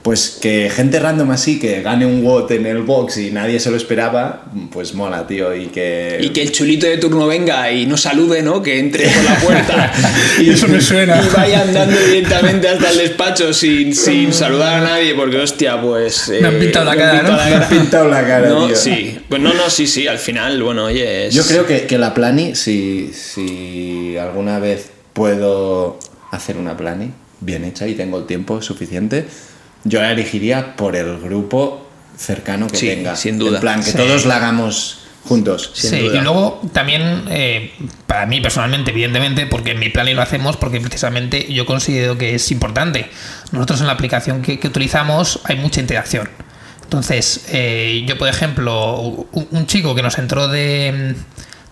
Pues 0.05 0.37
que 0.39 0.69
gente 0.69 1.01
random 1.01 1.31
así 1.31 1.59
que 1.59 1.81
gane 1.81 2.05
un 2.05 2.23
watt 2.27 2.51
en 2.51 2.67
el 2.67 2.83
box 2.83 3.17
y 3.17 3.31
nadie 3.31 3.59
se 3.59 3.71
lo 3.71 3.79
esperaba, 3.79 4.45
pues 4.71 4.93
mola, 4.93 5.27
tío. 5.27 5.57
Y 5.57 5.69
que. 5.69 6.19
Y 6.21 6.29
que 6.29 6.43
el 6.43 6.53
chulito 6.53 6.87
de 6.87 6.99
turno 6.99 7.27
venga 7.27 7.73
y 7.73 7.87
no 7.87 7.97
salude, 7.97 8.43
¿no? 8.43 8.63
Que 8.63 8.79
entre 8.81 9.09
por 9.09 9.25
la 9.25 9.35
puerta 9.37 9.93
Y 10.43 10.51
eso 10.51 10.69
me 10.69 10.83
suena. 10.83 11.17
y 11.25 11.35
vaya 11.35 11.63
andando 11.63 11.97
directamente 11.99 12.69
hasta 12.69 12.91
el 12.91 12.99
despacho 12.99 13.55
sin, 13.55 13.95
sin 13.95 14.31
saludar 14.35 14.75
a 14.75 14.81
nadie, 14.83 15.15
porque 15.15 15.39
hostia, 15.39 15.81
pues. 15.81 16.29
Me 16.39 16.49
han 16.49 16.59
pintado 16.59 16.85
la 16.85 16.93
han 16.93 16.99
cara, 16.99 17.23
¿no? 17.23 17.37
la 17.39 17.45
Me 17.49 17.55
has 17.55 17.67
pintado 17.69 18.09
la 18.11 18.27
cara, 18.27 18.49
No, 18.51 18.67
tío. 18.67 18.77
sí. 18.77 19.19
Pues 19.27 19.41
no, 19.41 19.55
no, 19.55 19.71
sí, 19.71 19.87
sí, 19.87 20.07
al 20.07 20.19
final, 20.19 20.63
bueno, 20.63 20.85
oye. 20.85 21.29
es- 21.29 21.35
Yo 21.35 21.47
creo 21.47 21.67
que, 21.67 21.87
que 21.87 21.97
la 21.97 22.13
plani, 22.13 22.55
si, 22.55 23.11
si 23.15 24.19
alguna 24.19 24.59
vez 24.59 24.91
puedo 25.15 25.99
hacer 26.31 26.59
una 26.59 26.77
plani 26.77 27.11
bien 27.41 27.65
hecha 27.65 27.87
y 27.89 27.95
tengo 27.95 28.19
el 28.19 28.27
tiempo 28.27 28.61
suficiente, 28.61 29.25
yo 29.85 30.01
la 30.01 30.13
elegiría 30.13 30.77
por 30.77 30.97
el 30.97 31.19
grupo 31.21 31.89
cercano 32.17 32.67
que 32.69 32.77
Sí, 32.77 32.87
tenga. 32.89 33.17
sin 33.17 33.39
duda. 33.39 33.57
En 33.57 33.61
plan, 33.61 33.83
que 33.85 33.91
Sí. 33.91 33.97
todos 33.97 34.25
la 34.27 34.37
hagamos 34.37 35.01
juntos. 35.25 35.71
Sin 35.75 35.91
sí, 35.91 35.99
duda. 36.01 36.19
y 36.19 36.21
luego 36.21 36.61
también, 36.73 37.25
eh, 37.29 37.73
para 38.07 38.27
mí 38.27 38.41
personalmente, 38.41 38.91
evidentemente, 38.91 39.47
porque 39.47 39.71
en 39.73 39.79
mi 39.79 39.89
plan 39.89 40.07
y 40.09 40.15
lo 40.15 40.23
hacemos, 40.23 40.57
porque 40.57 40.81
precisamente 40.81 41.53
yo 41.53 41.65
considero 41.67 42.17
que 42.19 42.35
es 42.35 42.51
importante. 42.51 43.09
Nosotros 43.53 43.81
en 43.81 43.87
la 43.87 43.95
aplicación 43.95 44.43
que, 44.43 44.59
que 44.61 44.69
utilizamos 44.69 45.41
hay 45.45 45.57
mucha 45.57 45.81
interacción. 45.81 46.29
Entonces, 46.83 47.47
eh, 47.51 48.05
yo, 48.07 48.17
por 48.19 48.29
ejemplo, 48.29 49.01
un, 49.01 49.49
un 49.51 49.67
chico 49.67 49.95
que 49.95 50.03
nos 50.03 50.19
entró 50.19 50.47
de, 50.49 51.15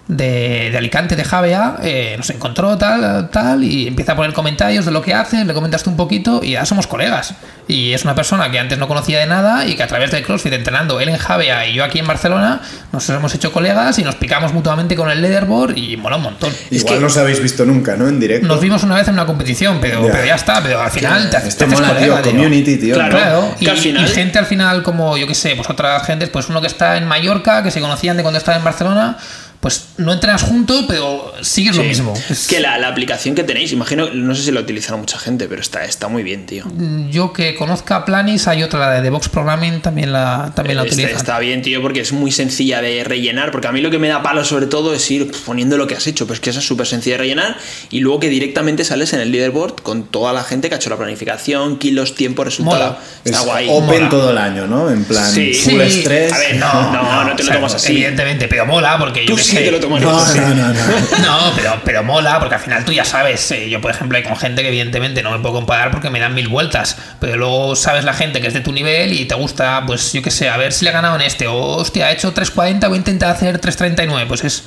de, 0.08 0.68
de 0.70 0.76
Alicante, 0.78 1.16
de 1.16 1.24
Javea, 1.24 1.76
eh, 1.82 2.14
nos 2.18 2.28
encontró 2.30 2.76
tal, 2.76 3.30
tal, 3.30 3.62
y 3.64 3.86
empieza 3.86 4.12
a 4.12 4.16
poner 4.16 4.32
comentarios 4.32 4.84
de 4.84 4.90
lo 4.90 5.00
que 5.00 5.14
hace, 5.14 5.44
le 5.44 5.54
comentaste 5.54 5.88
un 5.88 5.96
poquito 5.96 6.40
y 6.42 6.52
ya 6.52 6.66
somos 6.66 6.86
colegas. 6.86 7.34
Y 7.68 7.92
es 7.92 8.04
una 8.04 8.14
persona 8.14 8.50
que 8.50 8.58
antes 8.58 8.76
no 8.78 8.88
conocía 8.88 9.20
de 9.20 9.26
nada 9.26 9.64
y 9.64 9.76
que 9.76 9.82
a 9.82 9.86
través 9.86 10.10
del 10.10 10.24
CrossFit, 10.24 10.52
entrenando 10.52 11.00
él 11.00 11.08
en 11.08 11.16
Javea 11.16 11.66
y 11.68 11.74
yo 11.74 11.84
aquí 11.84 12.00
en 12.00 12.06
Barcelona, 12.08 12.60
nos 12.92 13.08
hemos 13.08 13.32
hecho 13.34 13.52
colegas 13.52 13.98
y 14.00 14.02
nos 14.02 14.16
picamos 14.16 14.52
mutuamente 14.52 14.96
con 14.96 15.08
el 15.08 15.22
leaderboard 15.22 15.76
y 15.78 15.96
mola 15.96 16.16
un 16.16 16.22
montón. 16.24 16.52
Igual 16.70 17.00
no 17.00 17.06
os 17.06 17.16
habéis 17.16 17.40
visto 17.40 17.64
nunca, 17.64 17.96
¿no? 17.96 18.08
En 18.08 18.18
directo. 18.18 18.46
Nos 18.48 18.60
vimos 18.60 18.82
una 18.82 18.96
vez 18.96 19.06
en 19.06 19.14
una 19.14 19.24
competición, 19.24 19.78
pero 19.80 20.04
Ya. 20.04 20.12
pero 20.12 20.26
ya 20.26 20.34
está, 20.34 20.60
pero 20.62 20.82
al 20.82 20.90
final 20.90 21.30
te, 21.30 21.36
haces- 21.36 21.56
te 21.56 21.64
haces 21.64 21.80
mola, 21.80 21.94
colega, 21.94 22.20
tío, 22.22 22.32
community, 22.32 22.76
tío. 22.76 22.94
Claro. 22.96 23.16
Claro, 23.16 23.54
que 23.58 23.64
y, 23.64 23.76
final- 23.76 24.04
y 24.04 24.08
gente 24.08 24.38
al 24.40 24.46
final 24.46 24.82
como, 24.82 25.16
yo 25.16 25.26
qué 25.28 25.34
sé, 25.36 25.54
pues 25.54 25.70
otras 25.70 26.04
gentes, 26.04 26.28
pues 26.28 26.48
uno 26.48 26.60
que 26.60 26.66
está 26.66 26.96
en 26.96 27.06
Mallorca, 27.06 27.62
que 27.62 27.70
se 27.70 27.80
conocían 27.80 28.16
de 28.16 28.22
cuando 28.24 28.38
estaba 28.38 28.58
en 28.58 28.64
Barcelona, 28.64 29.16
pues 29.62 29.90
no 29.96 30.12
entrenas 30.12 30.42
juntos, 30.42 30.87
pero 30.88 31.33
sigues 31.40 31.77
lo 31.77 31.85
mismo. 31.85 32.12
Es 32.29 32.48
que 32.48 32.59
la, 32.59 32.79
la 32.79 32.88
aplicación 32.88 33.37
que 33.37 33.44
tenéis, 33.44 33.70
imagino, 33.70 34.11
no 34.12 34.35
sé 34.35 34.42
si 34.42 34.51
la 34.51 34.59
utilizará 34.59 34.96
mucha 34.96 35.20
gente, 35.20 35.46
pero 35.46 35.61
está, 35.61 35.85
está 35.85 36.09
muy 36.09 36.25
bien, 36.25 36.46
tío. 36.46 36.64
Yo 37.12 37.33
que 37.33 37.55
conozca 37.55 38.05
Planis, 38.05 38.48
hay 38.48 38.64
otra, 38.64 38.81
la 38.81 38.90
de 38.90 39.03
DevOps 39.03 39.29
Programming, 39.29 39.81
también 39.81 40.12
la, 40.12 40.51
también 40.57 40.79
la 40.79 40.83
Está, 40.83 40.94
utilizan. 40.94 41.16
está 41.16 41.38
bien, 41.38 41.62
tío, 41.62 41.81
porque 41.81 42.01
es 42.01 42.11
muy 42.12 42.33
sencilla 42.33 42.83
de 42.83 43.05
rellenar. 43.05 43.53
Porque 43.53 43.68
a 43.68 43.72
mí 43.72 43.81
lo 43.81 43.92
que 43.92 44.01
me 44.01 44.09
da 44.09 44.20
palo, 44.20 44.44
sobre 44.44 44.66
todo, 44.66 44.94
es 44.94 45.09
ir 45.12 45.31
poniendo 45.46 45.77
lo 45.79 45.87
que 45.87 45.94
has 45.94 46.09
hecho. 46.09 46.27
Pues 46.27 46.40
que 46.40 46.51
esa 46.51 46.59
es 46.59 46.66
súper 46.66 46.88
sencilla 46.88 47.14
de 47.14 47.18
rellenar. 47.22 47.57
Y 47.90 48.01
luego 48.01 48.18
que 48.18 48.31
directamente 48.31 48.85
sales 48.85 49.12
en 49.12 49.20
el 49.20 49.31
leaderboard 49.31 49.77
con 49.83 50.03
toda 50.09 50.33
la 50.33 50.42
gente 50.42 50.70
que 50.70 50.75
ha 50.75 50.79
hecho 50.79 50.90
la 50.90 50.96
planificación, 50.96 51.79
kilos, 51.79 52.16
tiempo, 52.16 52.42
resultado. 52.42 52.79
Mola. 52.79 52.98
Está 53.25 53.38
Es 53.38 53.44
guay. 53.46 53.66
open 53.70 53.87
mola. 53.87 54.09
todo 54.09 54.31
el 54.33 54.38
año, 54.38 54.66
¿no? 54.66 54.90
En 54.90 55.05
plan, 55.05 55.31
Sí. 55.33 55.55
full 55.55 55.75
Sí. 55.75 55.98
estrés. 55.98 56.33
A 56.33 56.38
ver, 56.38 56.57
no, 56.57 56.92
no, 56.92 57.25
no 57.25 57.37
te 57.37 57.42
o 57.42 57.44
lo 57.44 57.44
sea, 57.44 57.55
tomas 57.55 57.75
así. 57.77 57.92
Evidentemente, 57.92 58.48
pero 58.48 58.66
mola 58.66 58.98
porque 58.98 59.25
yo 59.25 59.37
Tú 59.37 59.38
sí 59.52 59.56
sé. 59.58 59.64
te 59.64 59.70
lo 59.70 59.80
tomas 59.80 60.02
No, 60.02 60.16
así. 60.18 60.38
no, 60.38 60.48
no, 60.54 60.68
no. 60.68 60.74
No, 61.22 61.52
pero, 61.56 61.80
pero 61.84 62.02
mola, 62.02 62.38
porque 62.40 62.54
al 62.56 62.60
final 62.60 62.84
tú 62.84 62.92
ya 62.92 63.04
sabes, 63.04 63.50
eh, 63.52 63.68
yo 63.70 63.80
por 63.80 63.90
ejemplo 63.90 64.18
hay 64.18 64.24
con 64.24 64.36
gente 64.36 64.62
que 64.62 64.68
evidentemente 64.68 65.22
no 65.22 65.30
me 65.30 65.38
puedo 65.38 65.54
comparar 65.54 65.90
porque 65.90 66.10
me 66.10 66.18
dan 66.20 66.34
mil 66.34 66.48
vueltas, 66.48 66.96
pero 67.20 67.36
luego 67.36 67.76
sabes 67.76 68.04
la 68.04 68.12
gente 68.14 68.40
que 68.40 68.48
es 68.48 68.54
de 68.54 68.60
tu 68.60 68.72
nivel 68.72 69.12
y 69.12 69.24
te 69.26 69.34
gusta, 69.34 69.82
pues 69.86 70.12
yo 70.12 70.22
qué 70.22 70.30
sé, 70.30 70.48
a 70.48 70.56
ver 70.56 70.72
si 70.72 70.84
le 70.84 70.90
he 70.90 70.94
ganado 70.94 71.16
en 71.16 71.22
este, 71.22 71.46
o 71.46 71.56
hostia, 71.56 72.06
ha 72.06 72.12
hecho 72.12 72.34
3.40, 72.34 72.88
voy 72.88 72.94
a 72.94 72.98
intentar 72.98 73.30
hacer 73.30 73.60
3.39, 73.60 74.26
pues 74.26 74.44
es 74.44 74.64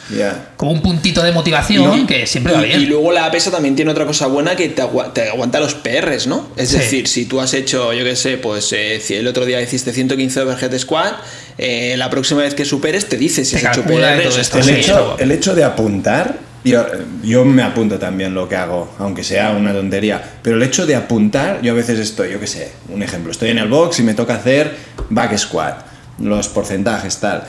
como 0.58 0.71
un 0.71 0.82
puntito 0.82 1.21
de 1.24 1.32
motivación 1.32 2.02
No, 2.02 2.08
que 2.08 2.26
siempre 2.28 2.54
va 2.54 2.62
bien. 2.62 2.82
y 2.82 2.86
luego 2.86 3.12
la 3.12 3.30
pesa 3.32 3.52
también 3.52 3.76
tiene 3.76 3.91
otra 3.91 4.06
cosa 4.06 4.28
buena 4.28 4.56
que 4.56 4.69
te, 4.69 4.82
agua- 4.82 5.13
te 5.13 5.30
aguanta 5.30 5.60
los 5.60 5.74
PRs, 5.76 6.28
¿no? 6.28 6.50
Es 6.56 6.69
Sí. 6.69 6.78
decir, 6.78 7.08
si 7.08 7.26
tú 7.26 7.41
has 7.41 7.54
hecho, 7.54 7.93
yo 7.93 8.04
qué 8.04 8.15
sé, 8.15 8.38
pues 8.38 8.71
eh, 8.74 9.00
si 9.04 9.15
el 9.15 9.28
otro 9.28 9.45
día 9.45 9.62
hiciste 9.62 9.93
115 9.93 10.41
overhead 10.41 10.78
squat, 10.78 11.13
eh, 11.58 11.95
la 11.98 12.10
próxima 12.10 12.41
vez 12.41 12.54
que 12.54 12.65
superes 12.65 13.08
te 13.08 13.17
dice 13.17 13.45
si 13.45 13.56
Te 13.56 13.67
has 13.67 13.78
hecho 13.78 13.86
PRs. 13.88 14.24
todo 14.24 14.39
esto. 14.41 14.58
Hecho, 14.80 15.16
el 15.20 15.32
hecho 15.32 15.54
de 15.56 15.64
apuntar, 15.64 16.38
yo, 16.64 16.86
yo 17.24 17.46
me 17.46 17.62
apunto 17.64 18.00
también 18.00 18.34
lo 18.34 18.50
que 18.50 18.56
hago, 18.56 18.94
aunque 19.00 19.24
sea 19.24 19.52
una 19.52 19.72
tontería, 19.74 20.22
pero 20.42 20.58
el 20.58 20.64
hecho 20.64 20.86
de 20.86 20.96
apuntar, 20.96 21.62
yo 21.62 21.74
a 21.74 21.76
veces 21.76 22.00
estoy, 22.00 22.32
yo 22.32 22.40
qué 22.40 22.48
sé, 22.48 22.72
un 22.90 23.04
ejemplo, 23.04 23.32
estoy 23.32 23.50
en 23.50 23.60
el 23.60 23.68
box 23.68 24.00
y 24.00 24.04
me 24.04 24.14
toca 24.14 24.36
hacer 24.36 24.76
back 25.10 25.38
squat, 25.38 25.86
los 26.20 26.48
porcentajes, 26.48 27.18
tal. 27.18 27.44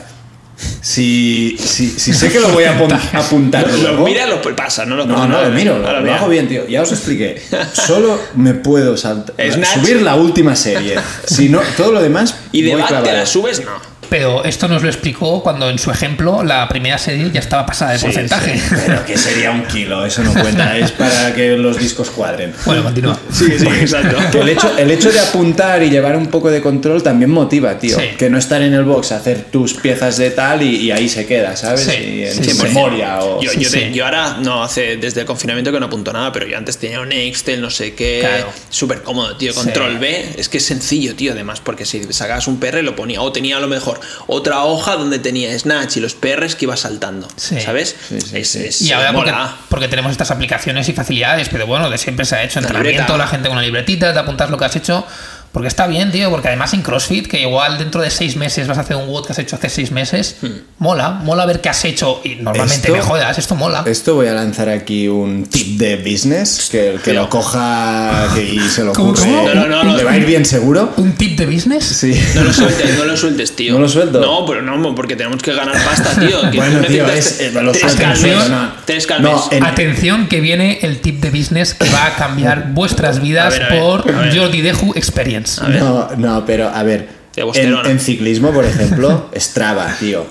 Si, 0.81 1.55
si, 1.59 1.87
si 1.87 2.13
sé 2.13 2.31
que 2.31 2.39
lo 2.39 2.49
voy 2.49 2.63
a 2.63 2.75
apun- 2.79 2.99
apuntar 3.13 3.69
Lo 3.69 3.77
luego- 3.77 4.05
mira, 4.05 4.25
lo 4.25 4.41
pasa, 4.55 4.85
no 4.85 4.95
lo 4.95 5.05
no, 5.05 5.27
no, 5.27 5.43
lo 5.43 5.49
miro, 5.51 5.77
lo, 5.77 6.01
lo 6.01 6.13
hago 6.13 6.27
bien, 6.29 6.47
tío. 6.47 6.67
Ya 6.67 6.81
os 6.81 6.91
expliqué. 6.91 7.39
Solo 7.73 8.19
me 8.35 8.55
puedo 8.55 8.97
saltar, 8.97 9.35
subir 9.73 10.01
la 10.01 10.15
última 10.15 10.55
serie. 10.55 10.95
Si 11.25 11.49
no, 11.49 11.59
todo 11.75 11.91
lo 11.91 12.01
demás. 12.01 12.35
Y 12.51 12.63
de 12.63 12.71
voy 12.71 12.81
la 12.81 13.25
subes, 13.25 13.63
no. 13.63 13.71
Pero 14.09 14.43
esto 14.45 14.67
nos 14.67 14.83
lo 14.83 14.89
explicó 14.89 15.41
cuando 15.43 15.69
en 15.69 15.77
su 15.79 15.91
ejemplo 15.91 16.43
la 16.43 16.67
primera 16.69 16.97
serie 16.97 17.29
ya 17.31 17.39
estaba 17.39 17.65
pasada 17.65 17.93
de 17.93 17.99
porcentaje. 17.99 18.59
Pero 18.85 19.05
que 19.05 19.17
sería 19.17 19.51
un 19.51 19.63
kilo, 19.65 20.05
eso 20.05 20.23
no 20.23 20.33
cuenta, 20.33 20.77
es 20.77 20.91
para 20.91 21.33
que 21.35 21.57
los 21.57 21.77
discos 21.77 22.09
cuadren. 22.09 22.53
Bueno, 22.65 22.83
continúa. 22.83 23.19
Sí, 23.31 23.45
sí, 23.57 23.67
exacto. 23.67 24.17
Que 24.31 24.39
el 24.39 24.49
hecho, 24.49 24.77
el 24.77 24.91
hecho 24.91 25.11
de 25.11 25.19
apuntar 25.19 25.83
y 25.83 25.89
llevar 25.89 26.15
un 26.15 26.27
poco 26.27 26.49
de 26.49 26.61
control 26.61 27.03
también 27.03 27.29
motiva, 27.31 27.77
tío. 27.77 27.97
Sí. 27.99 28.05
Que 28.17 28.29
no 28.29 28.37
estar 28.37 28.61
en 28.61 28.73
el 28.73 28.83
box, 28.83 29.11
hacer 29.11 29.45
tus 29.51 29.73
piezas 29.73 30.17
de 30.17 30.31
tal 30.31 30.61
y, 30.63 30.77
y 30.77 30.91
ahí 30.91 31.09
se 31.09 31.25
queda, 31.25 31.55
¿sabes? 31.55 31.81
Sí, 31.81 32.03
y 32.03 32.23
en 32.23 32.33
sí, 32.43 32.51
su 32.51 32.57
sí. 32.57 32.63
memoria 32.63 33.19
o... 33.21 33.41
Yo, 33.41 33.51
yo, 33.53 33.69
te- 33.69 33.87
sí. 33.89 33.93
yo 33.93 34.05
ahora, 34.05 34.37
no, 34.41 34.63
hace 34.63 34.97
desde 34.97 35.21
el 35.21 35.25
confinamiento 35.25 35.71
que 35.71 35.79
no 35.79 35.87
apunto 35.87 36.13
nada, 36.13 36.31
pero 36.31 36.47
yo 36.47 36.57
antes 36.57 36.77
tenía 36.77 37.01
un 37.01 37.11
Excel, 37.11 37.59
no 37.61 37.69
sé 37.69 37.93
qué, 37.93 38.19
Claro. 38.21 38.47
súper 38.69 39.01
cómodo, 39.03 39.35
tío. 39.37 39.51
Sí. 39.53 39.59
Control 39.59 39.97
B, 39.99 40.33
es 40.37 40.47
que 40.49 40.57
es 40.59 40.65
sencillo, 40.65 41.15
tío, 41.15 41.33
además, 41.33 41.59
porque 41.61 41.85
si 41.85 42.01
sacabas 42.13 42.47
un 42.47 42.59
PR 42.59 42.81
lo 42.83 42.95
ponía, 42.95 43.21
o 43.21 43.31
tenía 43.31 43.57
a 43.57 43.59
lo 43.59 43.67
mejor 43.67 43.96
otra 44.27 44.63
hoja 44.63 44.95
donde 44.95 45.19
tenía 45.19 45.57
Snatch 45.57 45.97
y 45.97 45.99
los 45.99 46.13
PRs 46.15 46.55
que 46.55 46.65
iba 46.65 46.77
saltando, 46.77 47.27
Sí. 47.35 47.59
¿sabes? 47.61 47.95
Sí, 48.09 48.19
sí, 48.21 48.37
es, 48.37 48.55
es- 48.55 48.81
Y 48.81 48.91
ahora 48.91 49.13
porque, 49.13 49.33
porque 49.69 49.87
tenemos 49.87 50.11
estas 50.11 50.31
aplicaciones 50.31 50.87
y 50.89 50.93
facilidades, 50.93 51.49
pero 51.49 51.65
bueno, 51.67 51.89
de 51.89 51.97
siempre 51.97 52.25
se 52.25 52.35
ha 52.35 52.43
hecho 52.43 52.59
La 52.61 52.67
entrenamiento, 52.67 53.01
libreta. 53.03 53.17
la 53.17 53.27
gente 53.27 53.47
con 53.49 53.57
una 53.57 53.65
libretita, 53.65 54.13
te 54.13 54.19
apuntas 54.19 54.49
lo 54.49 54.57
que 54.57 54.65
has 54.65 54.75
hecho. 54.75 55.05
Porque 55.51 55.69
está 55.69 55.87
bien, 55.87 56.11
tío, 56.11 56.29
porque 56.29 56.49
además 56.49 56.73
en 56.75 56.81
CrossFit, 56.83 57.25
que 57.27 57.41
igual 57.41 57.77
dentro 57.79 58.01
de 58.01 58.11
seis 58.11 58.35
meses 58.35 58.67
vas 58.67 58.77
a 58.77 58.81
hacer 58.81 58.95
un 58.95 59.07
WOD 59.07 59.25
que 59.25 59.31
has 59.31 59.39
hecho 59.39 59.55
hace 59.55 59.69
seis 59.69 59.91
meses, 59.91 60.35
Hmm. 60.41 60.47
mola, 60.77 61.09
mola 61.11 61.45
ver 61.47 61.61
qué 61.61 61.69
has 61.69 61.83
hecho 61.85 62.21
y 62.23 62.35
normalmente 62.35 62.87
Esto- 62.89 62.93
me 62.93 63.01
jodas, 63.01 63.37
esto 63.39 63.55
mola. 63.55 63.83
Esto 63.87 64.13
voy 64.15 64.27
a 64.27 64.33
lanzar 64.33 64.69
aquí 64.69 65.07
un 65.07 65.45
tip 65.47 65.79
de 65.79 65.95
business, 65.97 66.67
que 66.71 66.89
el 66.91 66.99
que 67.01 67.13
lo 67.13 67.27
coja 67.29 68.27
y 68.37 68.59
se 68.69 68.83
lo 68.83 68.93
¿Cómo, 68.93 69.09
ocurre 69.11 69.23
cómo? 69.25 69.47
No, 69.47 69.55
no, 69.55 69.67
no, 69.67 69.83
no. 69.83 69.97
le 69.97 70.03
va 70.03 70.11
a 70.11 70.17
ir 70.17 70.25
bien 70.25 70.45
seguro. 70.45 70.93
¿Un 70.97 71.13
tip 71.13 71.37
de 71.39 71.45
business? 71.47 71.83
Sí. 71.85 72.13
No 72.35 72.43
lo 72.43 72.53
sueltes, 72.53 72.97
no 72.97 73.05
lo 73.05 73.17
sueltes, 73.17 73.55
tío. 73.55 73.73
¿No 73.73 73.79
lo 73.79 73.89
suelto? 73.89 74.19
No, 74.19 74.45
pero 74.45 74.61
no, 74.61 74.93
porque 74.93 75.15
tenemos 75.15 75.41
que 75.41 75.53
ganar 75.53 75.75
pasta, 75.83 76.19
tío. 76.19 76.51
Que 76.51 76.57
Bueno, 76.57 76.81
tú 76.81 76.87
tío, 76.93 77.07
es- 77.07 77.39
eh, 77.39 77.51
lo 77.51 77.71
tres 77.71 77.95
calmes, 77.95 78.37
tres 78.85 79.07
calmes. 79.07 79.31
No, 79.31 79.49
en- 79.51 79.63
Atención 79.65 80.27
que 80.27 80.39
viene 80.41 80.79
el 80.83 80.99
tip 80.99 81.19
de 81.21 81.31
business 81.31 81.73
que 81.73 81.89
va 81.89 82.05
a 82.07 82.15
cambiar 82.15 82.67
vuestras 82.73 83.21
vidas 83.21 83.47
A 83.55 83.57
ver, 83.57 83.63
a 83.63 83.69
ver, 83.69 83.81
por. 83.81 84.35
Jordi 84.37 84.61
Deju 84.61 84.93
Experience. 84.95 85.36
A 85.61 85.67
ver. 85.67 85.79
No, 85.81 86.09
no, 86.17 86.45
pero 86.45 86.67
a 86.69 86.83
ver. 86.83 87.09
En, 87.35 87.99
ciclismo, 87.99 88.51
por 88.51 88.65
ejemplo, 88.65 89.29
Strava, 89.35 89.95
tío. 89.99 90.25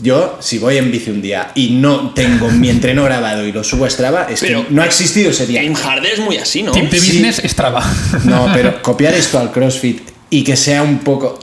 Yo, 0.00 0.36
si 0.40 0.58
voy 0.58 0.78
en 0.78 0.90
bici 0.90 1.10
un 1.10 1.20
día 1.20 1.50
y 1.54 1.70
no 1.70 2.10
tengo 2.14 2.48
mi 2.50 2.70
entreno 2.70 3.04
grabado 3.04 3.46
y 3.46 3.52
lo 3.52 3.62
subo 3.62 3.84
a 3.84 3.90
Strava, 3.90 4.26
es 4.30 4.40
Pero- 4.40 4.66
que 4.66 4.72
no 4.74 4.82
ha 4.82 4.86
existido 4.86 5.30
ese 5.30 5.46
día. 5.46 5.62
Game 5.62 5.76
Harder 5.76 6.12
es 6.12 6.20
muy 6.20 6.38
así, 6.38 6.62
¿no? 6.62 6.72
De 6.72 6.80
Sí. 6.90 6.96
business 6.96 7.42
Strava. 7.44 7.84
No, 8.24 8.48
pero 8.54 8.80
copiar 8.82 9.14
esto 9.14 9.38
al 9.38 9.52
CrossFit 9.52 10.00
y 10.30 10.42
que 10.44 10.56
sea 10.56 10.82
un 10.82 11.00
poco 11.00 11.38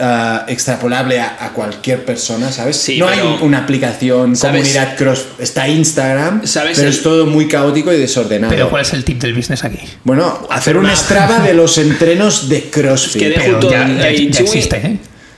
ah, 0.00 0.44
extrapolable 0.48 1.20
a, 1.20 1.36
a 1.40 1.50
cualquier 1.52 2.04
persona, 2.04 2.50
¿sabes? 2.52 2.76
Sí, 2.76 2.98
no 2.98 3.06
pero- 3.06 3.20
hay 3.22 3.26
un- 3.26 3.42
una 3.42 3.58
aplicación, 3.58 4.36
¿Sabes? 4.36 4.62
comunidad 4.62 4.96
cross, 4.96 5.26
está 5.38 5.68
Instagram, 5.68 6.46
¿Sabes 6.46 6.76
pero 6.76 6.88
el- 6.88 6.94
es 6.94 7.02
todo 7.02 7.26
muy 7.26 7.48
caótico 7.48 7.92
y 7.92 7.96
desordenado. 7.98 8.52
Pero 8.52 8.70
¿cuál 8.70 8.82
es 8.82 8.92
el 8.92 9.04
tip 9.04 9.20
del 9.20 9.34
business 9.34 9.64
aquí? 9.64 9.78
Bueno, 10.04 10.46
hacer 10.50 10.56
Hacer 10.66 10.76
un 10.78 10.84
una- 10.86 10.96
Strava 10.96 11.40
de 11.40 11.54
los 11.54 11.78
entrenos 11.78 12.48
de 12.48 12.62
CrossFit. 12.70 13.22
que 13.22 13.28
de- 13.30 13.34
Pero 13.36 13.52
junto 13.52 13.70
ya, 13.70 13.84
a- 13.84 13.88
ya- 13.88 14.10
y 14.12 14.30
ya 14.30 14.40
Chewy- 14.40 14.42
existe, 14.44 14.76
¿eh? 14.76 14.96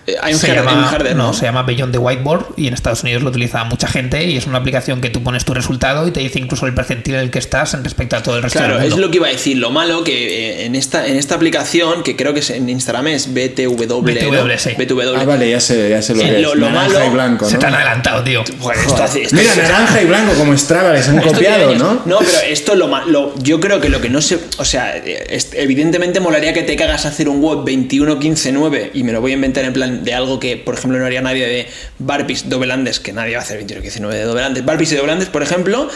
Eh, 0.09 0.17
Hay 0.23 0.33
un 0.35 0.39
se, 0.41 0.55
llama, 0.55 0.73
un 0.73 0.85
Harder, 0.85 1.15
no, 1.17 1.29
¿no? 1.29 1.33
se 1.35 1.45
llama 1.45 1.63
Beyond 1.65 1.93
the 1.93 1.99
Whiteboard 1.99 2.47
y 2.57 2.67
en 2.67 2.75
Estados 2.75 3.03
Unidos 3.03 3.23
lo 3.23 3.31
utiliza 3.31 3.63
mucha 3.65 3.89
gente 3.89 4.25
y 4.25 4.37
es 4.37 4.47
una 4.47 4.59
aplicación 4.59 5.01
que 5.01 5.11
tú 5.11 5.23
pones 5.23 5.45
tu 5.45 5.53
resultado 5.55 6.07
y 6.09 6.11
te 6.13 6.21
dice 6.21 6.39
incluso 6.39 6.67
el 6.67 6.75
percentil 6.75 7.15
en 7.15 7.21
el 7.21 7.31
que 7.31 7.39
estás 7.39 7.75
en 7.75 7.85
respecto 7.85 8.17
a 8.17 8.23
todo 8.23 8.37
el 8.37 8.43
resto 8.43 8.59
Claro, 8.59 8.77
del 8.77 8.85
es 8.85 8.91
mundo. 8.93 9.07
lo 9.07 9.11
que 9.11 9.17
iba 9.19 9.27
a 9.29 9.31
decir. 9.31 9.57
Lo 9.59 9.71
malo 9.71 10.03
que 10.05 10.63
eh, 10.63 10.65
en 10.67 10.75
esta, 10.75 11.07
en 11.07 11.17
esta 11.17 11.35
aplicación, 11.35 12.03
que 12.03 12.17
creo 12.17 12.33
que 12.33 12.41
es 12.41 12.51
en 12.51 12.69
Instagram 12.69 13.09
es 13.09 13.33
BTW. 13.35 13.87
¿no? 13.87 14.01
BTW, 14.03 14.57
sí. 14.59 14.71
BTW. 14.79 15.15
Ah, 15.17 15.25
vale, 15.25 15.51
ya 15.51 15.61
sé, 15.61 15.91
ya 15.91 16.01
sé 16.01 16.15
lo 16.15 16.23
Sí, 16.23 16.29
que 16.29 16.39
lo- 16.39 16.53
es. 16.55 16.59
lo 16.59 16.71
Naranja 16.71 16.89
malo- 16.95 17.07
y 17.07 17.11
blanco, 17.11 17.49
Se 17.49 17.59
te 17.59 17.67
han 17.67 17.75
adelantado, 17.75 18.25
tío. 18.25 18.45
Joder, 18.61 18.79
esto 18.79 19.03
hace- 19.03 19.23
esto 19.23 19.37
Mira, 19.37 19.55
naranja 19.57 20.01
y 20.01 20.07
blanco 20.07 20.33
como 20.35 20.57
Strava, 20.57 20.93
les 20.93 21.09
han 21.09 21.21
copiado, 21.21 21.75
¿no? 21.75 22.01
No, 22.07 22.19
pero 22.19 22.31
esto 22.49 22.75
lo, 22.75 22.89
ma- 22.89 23.05
lo- 23.05 23.35
yo 23.43 23.61
creo 23.61 23.81
que 23.81 23.89
lo 23.89 24.01
que 24.01 24.09
no 24.09 24.21
se, 24.23 24.39
o 24.59 24.65
sea, 24.65 24.97
eh, 24.97 25.27
es- 25.31 25.51
evidentemente 25.55 26.21
molaría 26.21 26.53
que 26.55 26.63
te 26.63 26.77
cagas 26.77 27.05
a 27.05 27.09
hacer 27.09 27.29
un 27.29 27.41
WOD 27.43 27.65
21 27.65 28.19
15 28.19 28.53
9 28.53 28.91
y 28.95 29.03
me 29.03 29.13
lo 29.13 29.21
voy 29.21 29.33
a 29.33 29.35
inventar 29.35 29.65
en 29.65 29.73
plan 29.73 29.98
de 30.03 30.15
algo 30.15 30.39
que, 30.41 30.57
por 30.57 30.75
ejemplo, 30.75 30.99
no 30.99 31.07
haría 31.07 31.21
nadie 31.23 31.47
de 31.47 31.67
barpees 31.99 32.49
dobelandes, 32.49 33.01
que 33.01 33.13
nadie 33.13 33.33
va 33.35 33.41
a 33.41 33.43
hacer 33.43 33.57
21 33.59 33.83
15 33.83 34.01
9 34.01 34.17
de 34.17 34.25
dobelandes, 34.25 34.65
barpees 34.65 34.93
y 34.93 34.97
dobelandes, 34.97 35.29
por 35.29 35.43
ejemplo, 35.43 35.89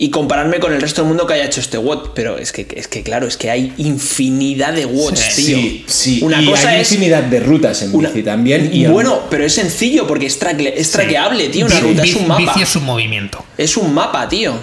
y 0.00 0.10
compararme 0.10 0.60
con 0.60 0.72
el 0.72 0.80
resto 0.80 1.02
del 1.02 1.08
mundo 1.08 1.26
que 1.26 1.34
haya 1.34 1.44
hecho 1.46 1.60
este 1.60 1.76
WOD, 1.76 2.10
pero 2.14 2.38
es 2.38 2.52
que 2.52 2.68
es 2.76 2.86
que 2.86 3.02
claro, 3.02 3.26
es 3.26 3.36
que 3.36 3.50
hay 3.50 3.72
infinidad 3.78 4.72
de 4.72 4.86
WODs, 4.86 5.18
Sí, 5.18 5.44
tío. 5.46 5.56
Sí, 5.58 5.84
sí. 5.88 6.20
Una 6.22 6.40
y 6.40 6.46
cosa 6.46 6.68
hay 6.70 6.82
es 6.82 6.92
infinidad 6.92 7.24
de 7.24 7.40
rutas 7.40 7.82
en 7.82 7.92
una- 7.94 8.08
bici 8.08 8.22
también. 8.22 8.70
Y 8.72 8.86
bueno, 8.86 9.22
pero 9.28 9.44
es 9.44 9.54
sencillo 9.54 10.06
porque 10.06 10.26
es, 10.26 10.40
tracle- 10.40 10.72
es 10.76 10.90
traqueable, 10.92 11.48
tío, 11.48 11.66
una 11.66 11.80
ruta 11.80 12.02
es 12.04 12.14
un 12.14 12.28
mapa. 12.28 12.40
Bici 12.42 12.62
es 12.62 12.76
un 12.76 12.84
movimiento. 12.84 13.44
Es 13.56 13.76
un 13.76 13.92
mapa, 13.92 14.28
tío. 14.28 14.54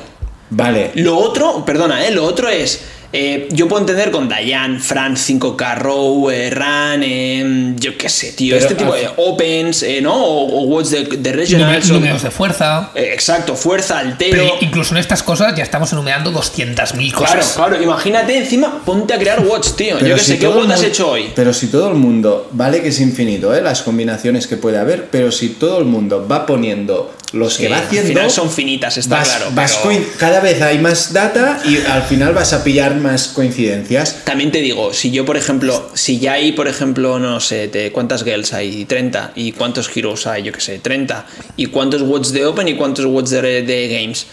Vale. 0.51 0.91
Lo 0.95 1.17
otro, 1.17 1.65
perdona, 1.65 2.05
¿eh? 2.05 2.11
Lo 2.11 2.23
otro 2.23 2.47
es. 2.47 2.79
Eh, 3.13 3.47
yo 3.51 3.67
puedo 3.67 3.81
entender 3.81 4.11
con 4.11 4.27
Dayan, 4.27 4.79
Fran 4.81 5.15
5K 5.15 5.75
Row, 5.77 6.29
eh, 6.29 6.49
Ran, 6.49 7.01
eh, 7.03 7.73
yo 7.77 7.97
qué 7.97 8.09
sé, 8.09 8.33
tío. 8.33 8.55
Pero 8.55 8.61
este 8.65 8.75
tipo 8.75 8.93
al- 8.93 8.99
de 9.01 9.09
Opens, 9.17 9.83
eh, 9.83 10.01
¿no? 10.01 10.13
O, 10.15 10.59
o 10.59 10.63
Watch 10.65 10.87
de, 10.87 11.03
de 11.17 11.31
Regionals. 11.31 11.89
de 12.23 12.31
fuerza. 12.31 12.91
exacto, 12.95 13.55
fuerza, 13.55 13.99
altero. 13.99 14.31
Pero 14.31 14.53
incluso 14.61 14.93
en 14.93 14.99
estas 14.99 15.23
cosas 15.23 15.55
ya 15.55 15.63
estamos 15.63 15.91
enumerando 15.93 16.31
200.000 16.31 17.11
Claro, 17.13 17.35
cosas. 17.35 17.53
claro, 17.55 17.81
imagínate 17.81 18.37
encima, 18.37 18.81
ponte 18.85 19.13
a 19.13 19.17
crear 19.19 19.39
Watch, 19.45 19.71
tío. 19.75 19.95
Pero 19.95 20.07
yo 20.09 20.15
qué 20.15 20.21
si 20.21 20.31
sé, 20.33 20.39
¿qué 20.39 20.47
WOD 20.47 20.71
has 20.71 20.83
hecho 20.83 21.09
hoy? 21.11 21.31
Pero 21.35 21.53
si 21.53 21.67
todo 21.67 21.89
el 21.89 21.95
mundo, 21.95 22.49
vale 22.51 22.81
que 22.81 22.89
es 22.89 22.99
infinito, 22.99 23.53
¿eh? 23.55 23.61
las 23.61 23.81
combinaciones 23.81 24.47
que 24.47 24.57
puede 24.57 24.77
haber, 24.77 25.05
pero 25.09 25.31
si 25.31 25.49
todo 25.49 25.79
el 25.79 25.85
mundo 25.85 26.27
va 26.29 26.45
poniendo 26.45 27.13
los 27.35 27.57
que 27.57 27.65
Sí, 27.65 27.71
va 27.71 27.77
al 27.77 27.83
haciendo. 27.85 28.07
final 28.09 28.31
son 28.31 28.49
finitas, 28.51 28.97
está 28.97 29.17
vas- 29.17 29.27
claro. 29.29 29.51
vas 29.53 29.79
pero- 29.83 30.03
cada 30.17 30.39
vez 30.39 30.61
hay 30.61 30.79
más 30.79 31.13
data 31.13 31.61
y 31.65 31.77
al 31.77 32.03
final 32.03 32.33
vas 32.33 32.53
a 32.53 32.63
pillar 32.63 32.95
más 32.95 33.27
coincidencias. 33.27 34.23
También 34.23 34.51
te 34.51 34.59
digo, 34.61 34.93
si 34.93 35.11
yo, 35.11 35.25
por 35.25 35.37
ejemplo, 35.37 35.91
si 35.93 36.19
ya 36.19 36.33
hay, 36.33 36.51
por 36.53 36.67
ejemplo, 36.67 37.19
no 37.19 37.39
sé, 37.39 37.69
cuántas 37.93 38.23
girls 38.23 38.53
hay, 38.53 38.85
30, 38.85 39.31
y 39.35 39.51
cuántos 39.51 39.89
heroes 39.95 40.25
hay, 40.27 40.43
yo 40.43 40.51
que 40.51 40.61
sé, 40.61 40.79
30, 40.79 41.25
y 41.57 41.67
cuántos 41.67 42.01
watts 42.01 42.31
de 42.31 42.45
Open 42.45 42.67
y 42.67 42.75
cuántos 42.75 43.05
watts 43.05 43.29
de, 43.31 43.61
de 43.63 43.87
Games. 43.87 44.25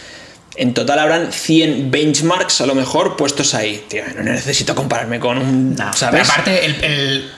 En 0.57 0.75
total 0.75 0.99
habrán 0.99 1.33
100 1.33 1.91
benchmarks 1.91 2.61
a 2.61 2.67
lo 2.67 2.75
mejor 2.75 3.17
puestos 3.17 3.55
ahí. 3.55 3.85
Tío, 3.89 4.03
no 4.17 4.23
necesito 4.23 4.75
compararme 4.75 5.19
con 5.19 5.39
un. 5.39 5.75
No, 5.75 5.93
¿Sabes? 5.95 6.29
aparte, 6.29 6.65
el- 6.67 6.85
el- 6.85 7.31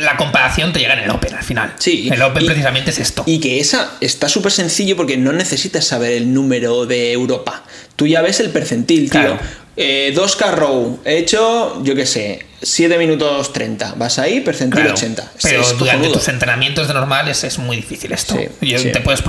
la 0.00 0.16
comparación 0.16 0.72
te 0.72 0.78
llega 0.80 0.94
en 0.94 1.00
el 1.00 1.10
Open 1.10 1.34
al 1.34 1.42
final. 1.44 1.74
Sí, 1.78 2.08
El 2.10 2.22
Open 2.22 2.42
y- 2.44 2.46
precisamente 2.46 2.90
es 2.90 2.98
esto. 2.98 3.22
Y 3.26 3.40
que 3.40 3.60
esa 3.60 3.92
está 4.00 4.28
súper 4.28 4.52
sencillo 4.52 4.96
porque 4.96 5.16
no 5.16 5.32
necesitas 5.32 5.84
saber 5.86 6.12
el 6.12 6.32
número 6.32 6.86
de 6.86 7.12
Europa. 7.12 7.64
Tú 7.96 8.06
ya 8.06 8.22
ves 8.22 8.40
el 8.40 8.50
percentil, 8.50 9.10
tío. 9.10 9.38
Eh, 9.82 10.12
2K 10.14 10.50
row, 10.56 11.00
he 11.06 11.16
hecho, 11.16 11.82
yo 11.82 11.94
qué 11.94 12.04
sé, 12.04 12.44
7 12.60 12.98
minutos 12.98 13.50
30. 13.54 13.94
Vas 13.96 14.18
ahí, 14.18 14.40
percentil 14.42 14.80
Claro, 14.80 14.92
80. 14.94 15.22
Es- 15.22 15.42
pero 15.42 15.62
es 15.62 15.68
durante 15.70 15.86
cojonudo. 16.02 16.12
tus 16.18 16.28
entrenamientos 16.28 16.86
de 16.86 16.92
normal 16.92 17.28
es, 17.28 17.58
muy 17.58 17.76
difícil 17.76 18.12
esto. 18.12 18.34
Sí, 18.36 18.46
y 18.60 18.76
sí. 18.78 18.92
te 18.92 19.00
puedes 19.00 19.22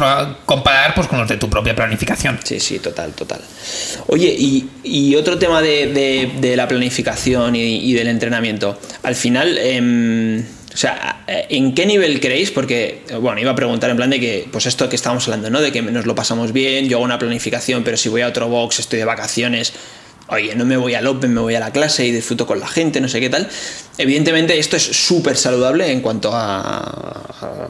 comparar 0.46 0.94
pues, 0.94 1.08
con 1.08 1.20
los 1.20 1.30
de 1.30 1.38
tu 1.38 1.50
propia 1.50 1.74
planificación. 1.74 2.38
Sí, 2.44 2.60
sí, 2.60 2.80
total, 2.80 3.14
total. 3.14 3.40
Oye, 4.08 4.28
y, 4.38 4.68
y 4.84 5.16
otro 5.16 5.40
tema 5.40 5.62
de, 5.62 5.88
de- 5.88 6.32
de 6.42 6.58
la 6.58 6.68
planificación 6.68 7.56
y, 7.56 7.90
y 7.90 7.94
del 7.94 8.10
entrenamiento. 8.10 8.78
Al 9.04 9.16
final, 9.16 9.58
em, 9.58 10.42
o 10.74 10.78
sea, 10.78 11.24
¿en 11.28 11.74
qué 11.74 11.86
nivel 11.86 12.20
creéis? 12.20 12.52
Porque, 12.52 13.04
bueno, 13.22 13.40
iba 13.40 13.52
a 13.52 13.56
preguntar 13.56 13.90
en 13.90 13.96
plan 13.96 14.10
de 14.10 14.20
que, 14.20 14.48
pues 14.52 14.66
esto 14.66 14.90
que 14.90 14.98
estábamos 14.98 15.26
hablando, 15.30 15.50
¿no? 15.50 15.62
De 15.62 15.72
que 15.72 15.82
nos 15.82 16.06
lo 16.06 16.14
pasamos 16.14 16.52
bien, 16.52 16.90
yo 16.90 16.98
hago 16.98 17.06
una 17.06 17.20
planificación, 17.20 17.86
pero 17.86 17.96
si 17.96 18.10
voy 18.10 18.20
a 18.22 18.28
otro 18.28 18.50
box, 18.50 18.80
estoy 18.80 19.00
de 19.00 19.06
vacaciones. 19.06 19.72
Oye, 20.32 20.56
no 20.56 20.64
me 20.64 20.78
voy 20.78 20.96
al 20.96 21.06
Open, 21.08 21.34
me 21.34 21.42
voy 21.42 21.56
a 21.56 21.60
la 21.60 21.72
clase 21.72 22.06
y 22.06 22.12
disfruto 22.12 22.48
con 22.48 22.58
la 22.58 22.68
gente, 22.68 23.02
no 23.02 23.10
sé 23.10 23.20
qué 23.20 23.30
tal. 23.30 23.50
Evidentemente, 23.98 24.58
esto 24.58 24.78
es 24.78 24.84
súper 24.84 25.36
saludable 25.36 25.92
en 25.92 26.00
cuanto 26.00 26.32
a, 26.34 27.68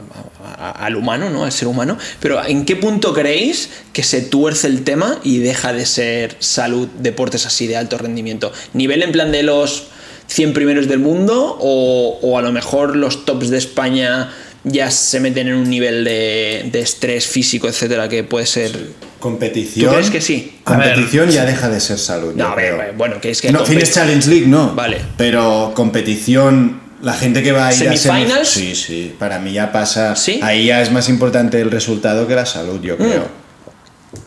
al 0.78 0.94
humano, 0.94 1.28
¿no? 1.28 1.44
Al 1.44 1.50
ser 1.50 1.66
humano. 1.66 1.98
Pero 2.20 2.40
¿en 2.44 2.64
qué 2.64 2.76
punto 2.76 3.12
creéis 3.12 3.68
que 3.92 4.04
se 4.04 4.22
tuerce 4.22 4.68
el 4.68 4.84
tema 4.84 5.18
y 5.24 5.38
deja 5.38 5.72
de 5.72 5.84
ser 5.84 6.36
salud, 6.38 6.86
deportes 7.00 7.46
así 7.46 7.66
de 7.66 7.76
alto 7.76 7.98
rendimiento? 7.98 8.52
¿Nivel 8.74 9.02
en 9.02 9.10
plan 9.10 9.32
de 9.32 9.42
los 9.42 9.88
100 10.28 10.52
primeros 10.52 10.86
del 10.86 11.00
mundo 11.00 11.58
o 11.60 12.38
a 12.38 12.42
lo 12.42 12.52
mejor 12.52 12.94
los 12.94 13.24
tops 13.24 13.50
de 13.50 13.58
España 13.58 14.30
ya 14.64 14.90
se 14.90 15.18
meten 15.20 15.48
en 15.48 15.54
un 15.54 15.68
nivel 15.68 16.04
de, 16.04 16.68
de 16.70 16.80
estrés 16.80 17.26
físico, 17.26 17.68
etcétera, 17.68 18.08
que 18.08 18.24
puede 18.24 18.46
ser... 18.46 18.72
Competición. 19.18 19.86
¿Tú 19.90 19.94
crees 19.96 20.10
que 20.10 20.20
sí? 20.20 20.58
A 20.64 20.76
ver. 20.76 20.90
Competición 20.94 21.30
ya 21.30 21.44
deja 21.44 21.68
de 21.68 21.78
ser 21.80 21.98
salud. 21.98 22.32
No, 22.34 22.44
yo 22.46 22.50
a 22.52 22.54
ver, 22.56 22.76
creo. 22.76 22.92
bueno, 22.96 23.20
que 23.20 23.30
es 23.30 23.40
que... 23.40 23.52
No, 23.52 23.64
Fitness 23.64 23.92
Challenge 23.94 24.28
League 24.28 24.46
no. 24.46 24.74
Vale. 24.74 24.98
Pero 25.16 25.72
competición, 25.74 26.80
la 27.02 27.12
gente 27.14 27.42
que 27.42 27.52
va 27.52 27.68
a 27.68 27.74
ir 27.74 27.88
a 27.88 27.96
¿Semifinals? 27.96 28.48
semi- 28.56 28.74
Sí, 28.74 28.74
sí. 28.74 29.14
Para 29.18 29.38
mí 29.38 29.52
ya 29.52 29.70
pasa. 29.70 30.16
¿Sí? 30.16 30.40
Ahí 30.42 30.66
ya 30.66 30.82
es 30.82 30.90
más 30.90 31.08
importante 31.08 31.60
el 31.60 31.70
resultado 31.70 32.26
que 32.26 32.34
la 32.34 32.46
salud, 32.46 32.80
yo 32.82 32.96
creo. 32.96 33.28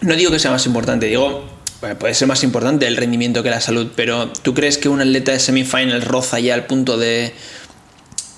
No 0.02 0.16
digo 0.16 0.32
que 0.32 0.40
sea 0.40 0.52
más 0.52 0.66
importante, 0.66 1.06
digo, 1.08 1.46
bueno, 1.82 2.00
puede 2.00 2.14
ser 2.14 2.28
más 2.28 2.44
importante 2.44 2.88
el 2.88 2.96
rendimiento 2.98 3.44
que 3.44 3.50
la 3.50 3.62
salud, 3.62 3.88
pero 3.96 4.30
¿tú 4.30 4.54
crees 4.54 4.78
que 4.78 4.88
un 4.90 5.02
atleta 5.02 5.32
de 5.34 5.40
semifinal 5.40 6.02
roza 6.02 6.40
ya 6.40 6.54
al 6.56 6.66
punto 6.66 6.98
de 6.98 7.34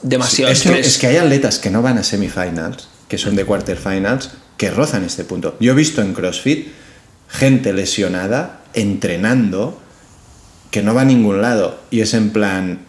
demasiado 0.01 0.51
es, 0.51 0.61
que, 0.61 0.69
estrés? 0.69 0.87
es 0.87 0.97
que 0.97 1.07
hay 1.07 1.17
atletas 1.17 1.59
que 1.59 1.69
no 1.69 1.81
van 1.81 1.97
a 1.97 2.03
semifinals, 2.03 2.87
que 3.07 3.17
son 3.17 3.35
de 3.35 3.45
quarterfinals, 3.45 4.31
que 4.57 4.69
rozan 4.69 5.03
este 5.03 5.23
punto. 5.23 5.55
Yo 5.59 5.73
he 5.73 5.75
visto 5.75 6.01
en 6.01 6.13
CrossFit 6.13 6.67
gente 7.29 7.73
lesionada 7.73 8.61
entrenando 8.73 9.79
que 10.71 10.81
no 10.81 10.93
va 10.93 11.01
a 11.01 11.05
ningún 11.05 11.41
lado 11.41 11.79
y 11.91 12.01
es 12.01 12.13
en 12.13 12.31
plan 12.31 12.79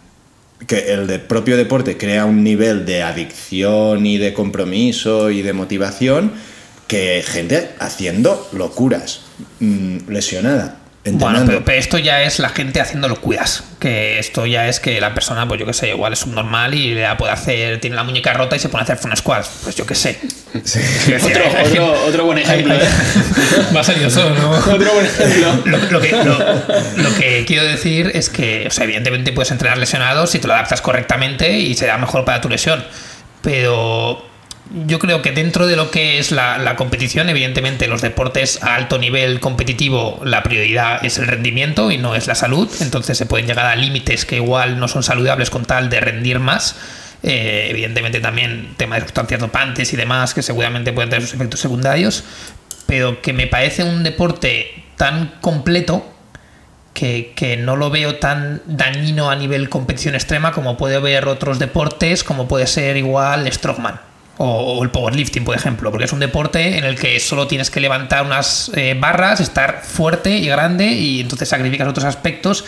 que 0.67 0.93
el 0.93 1.07
de 1.07 1.19
propio 1.19 1.55
deporte 1.55 1.97
crea 1.97 2.25
un 2.25 2.43
nivel 2.43 2.85
de 2.85 3.03
adicción 3.03 4.05
y 4.05 4.17
de 4.17 4.33
compromiso 4.33 5.29
y 5.29 5.41
de 5.41 5.53
motivación 5.53 6.33
que 6.87 7.23
gente 7.25 7.71
haciendo 7.79 8.49
locuras 8.51 9.21
mm, 9.59 10.09
lesionada 10.09 10.79
Bueno, 11.13 11.43
pero, 11.45 11.63
pero 11.65 11.77
esto 11.79 11.97
ya 11.97 12.21
es 12.23 12.39
la 12.39 12.49
gente 12.49 12.79
haciendo 12.81 13.07
locuras. 13.07 13.63
Que 13.79 14.19
esto 14.19 14.45
ya 14.45 14.67
es 14.67 14.79
que 14.79 14.99
la 14.99 15.13
persona, 15.13 15.47
pues 15.47 15.59
yo 15.59 15.65
qué 15.65 15.73
sé, 15.73 15.89
igual 15.89 16.13
es 16.13 16.19
subnormal 16.19 16.73
y 16.75 16.93
la 16.95 17.17
puede 17.17 17.31
hacer, 17.31 17.79
tiene 17.79 17.95
la 17.95 18.03
muñeca 18.03 18.33
rota 18.33 18.55
y 18.55 18.59
se 18.59 18.69
pone 18.69 18.81
a 18.81 18.83
hacer 18.83 18.97
front 18.97 19.17
squats. 19.17 19.49
Pues 19.63 19.75
yo 19.75 19.85
qué 19.85 19.95
sé. 19.95 20.19
Sí. 20.63 20.79
Quiero 21.05 21.23
decir, 21.23 21.37
Otro- 21.37 21.57
hay- 21.59 21.65
hay- 21.65 21.71
otro- 21.79 22.05
otro 22.07 22.25
buen 22.25 22.37
ejemplo, 22.39 22.73
hay- 22.73 22.79
hay- 23.69 23.75
Va 23.75 23.81
a 23.81 23.83
salir 23.83 24.09
solo, 24.11 24.35
¿no? 24.35 24.51
Otro 24.73 24.93
buen 24.93 25.05
ejemplo. 25.05 25.61
Lo, 25.65 25.77
lo 25.77 26.01
que, 26.01 26.11
lo- 26.11 27.03
lo 27.03 27.15
que 27.17 27.45
quiero 27.47 27.63
decir 27.63 28.11
es 28.13 28.29
que, 28.29 28.65
o 28.67 28.71
sea, 28.71 28.83
evidentemente 28.83 29.31
puedes 29.31 29.51
entrenar 29.51 29.77
lesionado 29.77 30.27
si 30.27 30.39
te 30.39 30.47
lo 30.47 30.53
adaptas 30.53 30.81
correctamente 30.81 31.51
y 31.59 31.75
será 31.75 31.97
mejor 31.97 32.25
para 32.25 32.41
tu 32.41 32.49
lesión. 32.49 32.83
Pero 33.41 34.25
yo 34.71 34.99
creo 34.99 35.21
que 35.23 35.31
dentro 35.31 35.65
de 35.65 35.75
lo 35.75 35.89
que 35.89 36.19
es 36.19 36.31
la, 36.31 36.75
competición, 36.75 37.27
evidentemente 37.29 37.87
los 37.87 38.01
deportes 38.01 38.61
a 38.61 38.75
alto 38.75 38.99
nivel 38.99 39.39
competitivo, 39.39 40.21
la 40.23 40.43
prioridad 40.43 41.03
es 41.03 41.17
el 41.17 41.27
rendimiento 41.27 41.91
y 41.91 41.97
no 41.97 42.15
es 42.15 42.27
la 42.27 42.35
salud. 42.35 42.69
Entonces 42.79 43.17
se 43.17 43.25
pueden 43.25 43.47
llegar 43.47 43.65
a 43.65 43.75
límites 43.75 44.25
que 44.25 44.35
igual 44.35 44.79
no 44.79 44.87
son 44.87 45.01
saludables 45.01 45.49
con 45.49 45.65
tal 45.65 45.89
de 45.89 45.99
rendir 45.99 46.39
más. 46.39 46.75
Eh, 47.23 47.67
evidentemente 47.69 48.19
también 48.21 48.75
tema 48.77 48.95
de 48.95 49.01
sustancias 49.01 49.41
dopantes 49.41 49.91
y 49.91 49.97
demás 49.97 50.33
que 50.33 50.41
seguramente 50.41 50.93
pueden 50.93 51.09
tener 51.09 51.23
sus 51.23 51.33
efectos 51.33 51.59
secundarios. 51.59 52.23
Pero 52.85 53.21
que 53.21 53.33
me 53.33 53.47
parece 53.47 53.83
un 53.83 54.03
deporte 54.03 54.83
tan 54.97 55.33
completo 55.41 56.05
que, 56.93 57.57
no 57.59 57.75
lo 57.75 57.89
veo 57.89 58.17
tan 58.17 58.61
dañino 58.65 59.31
a 59.31 59.35
nivel 59.35 59.69
competición 59.69 60.15
extrema 60.15 60.51
como 60.51 60.77
puede 60.77 60.97
haber 60.97 61.27
otros 61.27 61.57
deportes, 61.57 62.23
como 62.23 62.47
puede 62.47 62.67
ser 62.67 62.97
igual 62.97 63.51
Strongman 63.51 64.08
o, 64.41 64.77
o 64.77 64.83
el 64.83 64.89
powerlifting, 64.89 65.43
por 65.43 65.53
ejemplo, 65.53 65.91
porque 65.91 66.05
es 66.05 66.13
un 66.13 66.19
deporte 66.19 66.77
en 66.77 66.85
el 66.85 66.97
que 66.97 67.19
solo 67.19 67.45
tienes 67.45 67.69
que 67.69 67.81
levantar 67.81 68.25
unas 68.25 68.71
eh, 68.73 68.95
barras, 68.97 69.41
estar 69.41 69.81
fuerte 69.83 70.37
y 70.37 70.47
grande 70.47 70.87
y 70.87 71.19
entonces 71.19 71.49
sacrificas 71.49 71.89
otros 71.89 72.05
aspectos 72.05 72.63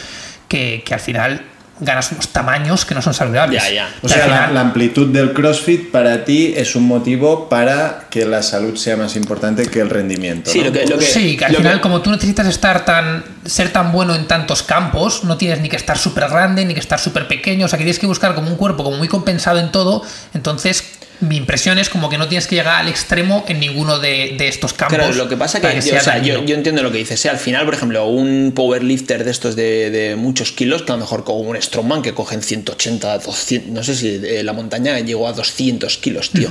que, 0.49 0.83
que 0.85 0.93
al 0.93 0.99
final 0.99 1.45
ganas 1.79 2.11
unos 2.11 2.27
tamaños 2.27 2.83
que 2.83 2.93
no 2.93 3.01
son 3.01 3.13
saludables. 3.13 3.63
Ya, 3.63 3.71
ya. 3.71 3.89
O 4.01 4.09
sea, 4.09 4.49
la, 4.51 4.59
amplitud 4.59 5.07
del 5.07 5.31
CrossFit 5.31 5.91
para 5.91 6.25
ti 6.25 6.53
es 6.55 6.75
un 6.75 6.83
motivo 6.83 7.47
para 7.47 8.07
que 8.09 8.25
la 8.25 8.43
salud 8.43 8.75
sea 8.75 8.97
más 8.97 9.15
importante 9.15 9.65
que 9.65 9.79
el 9.79 9.89
rendimiento. 9.89 10.51
Sí, 10.51 10.59
¿no? 10.59 10.65
lo 10.65 10.71
que, 10.73 10.85
lo 10.85 10.97
que- 10.97 11.05
sí, 11.05 11.37
que 11.37 11.45
al 11.45 11.53
lo 11.53 11.57
final, 11.59 11.75
que- 11.75 11.81
como 11.81 12.01
tú 12.01 12.11
necesitas 12.11 12.47
estar 12.47 12.83
tan 12.83 13.23
ser 13.45 13.71
tan 13.71 13.93
bueno 13.93 14.13
en 14.13 14.27
tantos 14.27 14.61
campos, 14.61 15.23
no 15.23 15.37
tienes 15.37 15.61
ni 15.61 15.69
que 15.69 15.77
estar 15.77 15.97
súper 15.97 16.27
grande, 16.27 16.65
ni 16.65 16.73
que 16.73 16.81
estar 16.81 16.99
súper 16.99 17.29
pequeño, 17.29 17.65
o 17.65 17.69
sea, 17.69 17.77
que 17.79 17.85
tienes 17.85 17.97
que 17.99 18.07
buscar 18.07 18.35
como 18.35 18.49
un 18.49 18.57
cuerpo 18.57 18.83
como 18.83 18.97
muy 18.97 19.07
compensado 19.07 19.57
en 19.57 19.71
todo, 19.71 20.03
entonces 20.33 20.83
mi 21.21 21.37
impresión 21.37 21.77
es 21.77 21.89
como 21.89 22.09
que 22.09 22.17
no 22.17 22.27
tienes 22.27 22.47
que 22.47 22.55
llegar 22.55 22.81
al 22.81 22.87
extremo 22.87 23.45
en 23.47 23.59
ninguno 23.59 23.99
de, 23.99 24.35
de 24.37 24.47
estos 24.47 24.73
campos. 24.73 24.97
Claro, 24.97 25.13
lo 25.13 25.29
que 25.29 25.37
pasa 25.37 25.59
que, 25.59 25.67
para 25.67 25.79
yo, 25.79 25.81
sea 25.81 25.99
o 25.99 26.03
sea, 26.03 26.17
yo, 26.17 26.33
dañino. 26.33 26.47
yo 26.47 26.55
entiendo 26.55 26.83
lo 26.83 26.91
que 26.91 26.97
dices. 26.97 27.23
¿eh? 27.25 27.29
Al 27.29 27.37
final, 27.37 27.65
por 27.65 27.75
ejemplo, 27.75 28.05
un 28.07 28.51
powerlifter 28.55 29.23
de 29.23 29.31
estos 29.31 29.55
de, 29.55 29.91
de 29.91 30.15
muchos 30.15 30.51
kilos, 30.51 30.81
que 30.81 30.91
a 30.91 30.95
lo 30.95 31.01
mejor 31.01 31.23
como 31.23 31.39
un 31.39 31.61
strongman 31.61 32.01
que 32.01 32.13
cogen 32.13 32.41
180, 32.41 33.19
200, 33.19 33.71
no 33.71 33.83
sé 33.83 33.95
si 33.95 34.19
eh, 34.23 34.43
la 34.43 34.53
montaña 34.53 34.99
llegó 34.99 35.27
a 35.27 35.33
200 35.33 35.97
kilos, 35.97 36.31
tío. 36.31 36.49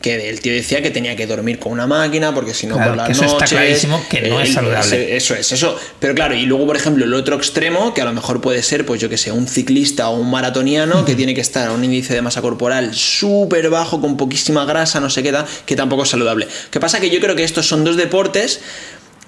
Que 0.00 0.28
el 0.28 0.40
tío 0.40 0.52
decía 0.52 0.82
que 0.82 0.90
tenía 0.90 1.16
que 1.16 1.26
dormir 1.26 1.58
con 1.58 1.72
una 1.72 1.86
máquina 1.86 2.34
porque 2.34 2.54
si 2.54 2.66
no 2.66 2.76
Claro, 2.76 2.90
por 2.90 2.96
las 2.98 3.06
que 3.06 3.12
eso 3.12 3.24
está 3.24 3.34
noches, 3.34 3.50
clarísimo 3.50 4.04
que 4.08 4.28
no 4.28 4.40
es 4.40 4.52
saludable. 4.52 5.16
eso 5.16 5.34
es, 5.34 5.52
eso. 5.52 5.76
Pero 5.98 6.14
claro, 6.14 6.34
y 6.34 6.46
luego, 6.46 6.66
por 6.66 6.76
ejemplo, 6.76 7.04
el 7.04 7.14
otro 7.14 7.36
extremo, 7.36 7.94
que 7.94 8.02
a 8.02 8.04
lo 8.04 8.12
mejor 8.12 8.40
puede 8.40 8.62
ser, 8.62 8.86
pues 8.86 9.00
yo 9.00 9.08
que 9.08 9.16
sé, 9.16 9.32
un 9.32 9.48
ciclista 9.48 10.08
o 10.08 10.16
un 10.16 10.30
maratoniano 10.30 11.04
que 11.04 11.14
tiene 11.14 11.34
que 11.34 11.40
estar 11.40 11.68
a 11.68 11.72
un 11.72 11.84
índice 11.84 12.14
de 12.14 12.22
masa 12.22 12.42
corporal 12.42 12.94
súper 12.94 13.70
bajo, 13.70 14.00
con 14.00 14.16
poquísima 14.16 14.64
grasa, 14.64 15.00
no 15.00 15.10
sé 15.10 15.22
qué 15.22 15.32
da, 15.32 15.46
que 15.66 15.74
tampoco 15.76 16.04
es 16.04 16.10
saludable. 16.10 16.46
¿Qué 16.70 16.80
pasa? 16.80 17.00
Que 17.00 17.10
yo 17.10 17.20
creo 17.20 17.34
que 17.34 17.44
estos 17.44 17.66
son 17.66 17.84
dos 17.84 17.96
deportes 17.96 18.60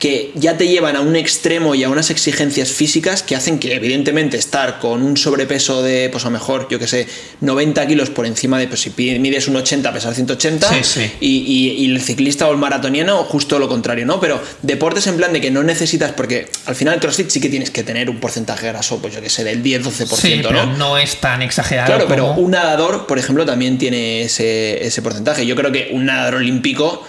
que 0.00 0.32
ya 0.34 0.56
te 0.56 0.66
llevan 0.66 0.96
a 0.96 1.02
un 1.02 1.14
extremo 1.14 1.74
y 1.74 1.84
a 1.84 1.90
unas 1.90 2.08
exigencias 2.08 2.70
físicas 2.72 3.22
que 3.22 3.36
hacen 3.36 3.58
que 3.58 3.74
evidentemente 3.74 4.38
estar 4.38 4.78
con 4.78 5.02
un 5.02 5.18
sobrepeso 5.18 5.82
de, 5.82 6.08
pues 6.10 6.24
a 6.24 6.28
lo 6.28 6.32
mejor, 6.32 6.68
yo 6.70 6.78
que 6.78 6.86
sé, 6.88 7.06
90 7.42 7.86
kilos 7.86 8.08
por 8.08 8.24
encima 8.24 8.58
de, 8.58 8.66
pues 8.66 8.80
si 8.80 8.90
mides 9.18 9.46
un 9.46 9.56
80, 9.56 9.92
pesar 9.92 10.14
180, 10.14 10.68
Sí, 10.70 10.76
sí. 10.82 11.12
Y, 11.20 11.26
y- 11.46 11.84
y 11.84 11.92
el 11.92 12.00
ciclista 12.00 12.48
o 12.48 12.52
el 12.52 12.56
maratoniano, 12.56 13.24
justo 13.24 13.58
lo 13.58 13.68
contrario, 13.68 14.06
¿no? 14.06 14.18
Pero 14.20 14.40
deportes 14.62 15.06
en 15.06 15.18
plan 15.18 15.34
de 15.34 15.42
que 15.42 15.50
no 15.50 15.62
necesitas, 15.62 16.12
porque 16.12 16.48
al 16.64 16.74
final 16.74 16.94
el 16.94 17.00
CrossFit 17.00 17.28
sí 17.28 17.38
que 17.38 17.50
tienes 17.50 17.70
que 17.70 17.82
tener 17.82 18.08
un 18.08 18.20
porcentaje 18.20 18.68
graso, 18.68 19.02
pues 19.02 19.14
yo 19.14 19.20
que 19.20 19.28
sé, 19.28 19.44
del 19.44 19.62
10-12%, 19.62 20.16
Sí, 20.16 20.40
pero 20.42 20.64
¿no? 20.64 20.76
no 20.78 20.96
es 20.96 21.16
tan 21.20 21.42
exagerado. 21.42 21.88
Claro, 21.88 22.06
pero 22.08 22.32
un 22.32 22.52
nadador, 22.52 23.06
por 23.06 23.18
ejemplo, 23.18 23.44
también 23.44 23.76
tiene 23.76 24.22
ese, 24.22 24.82
ese 24.86 25.02
porcentaje. 25.02 25.44
Yo 25.44 25.54
creo 25.56 25.70
que 25.70 25.90
un 25.92 26.06
nadador 26.06 26.36
olímpico 26.36 27.06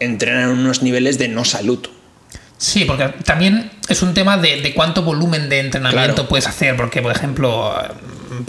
entrena 0.00 0.42
en 0.42 0.48
unos 0.50 0.82
niveles 0.82 1.18
de 1.18 1.28
no 1.28 1.44
salud. 1.44 1.86
Sí, 2.58 2.84
porque 2.86 3.08
también 3.24 3.70
es 3.88 4.00
un 4.02 4.14
tema 4.14 4.38
de, 4.38 4.62
de 4.62 4.72
cuánto 4.72 5.02
volumen 5.02 5.48
de 5.50 5.60
entrenamiento 5.60 6.14
Claro. 6.14 6.28
puedes 6.28 6.46
hacer. 6.46 6.74
Porque, 6.76 7.02
por 7.02 7.12
ejemplo, 7.12 7.74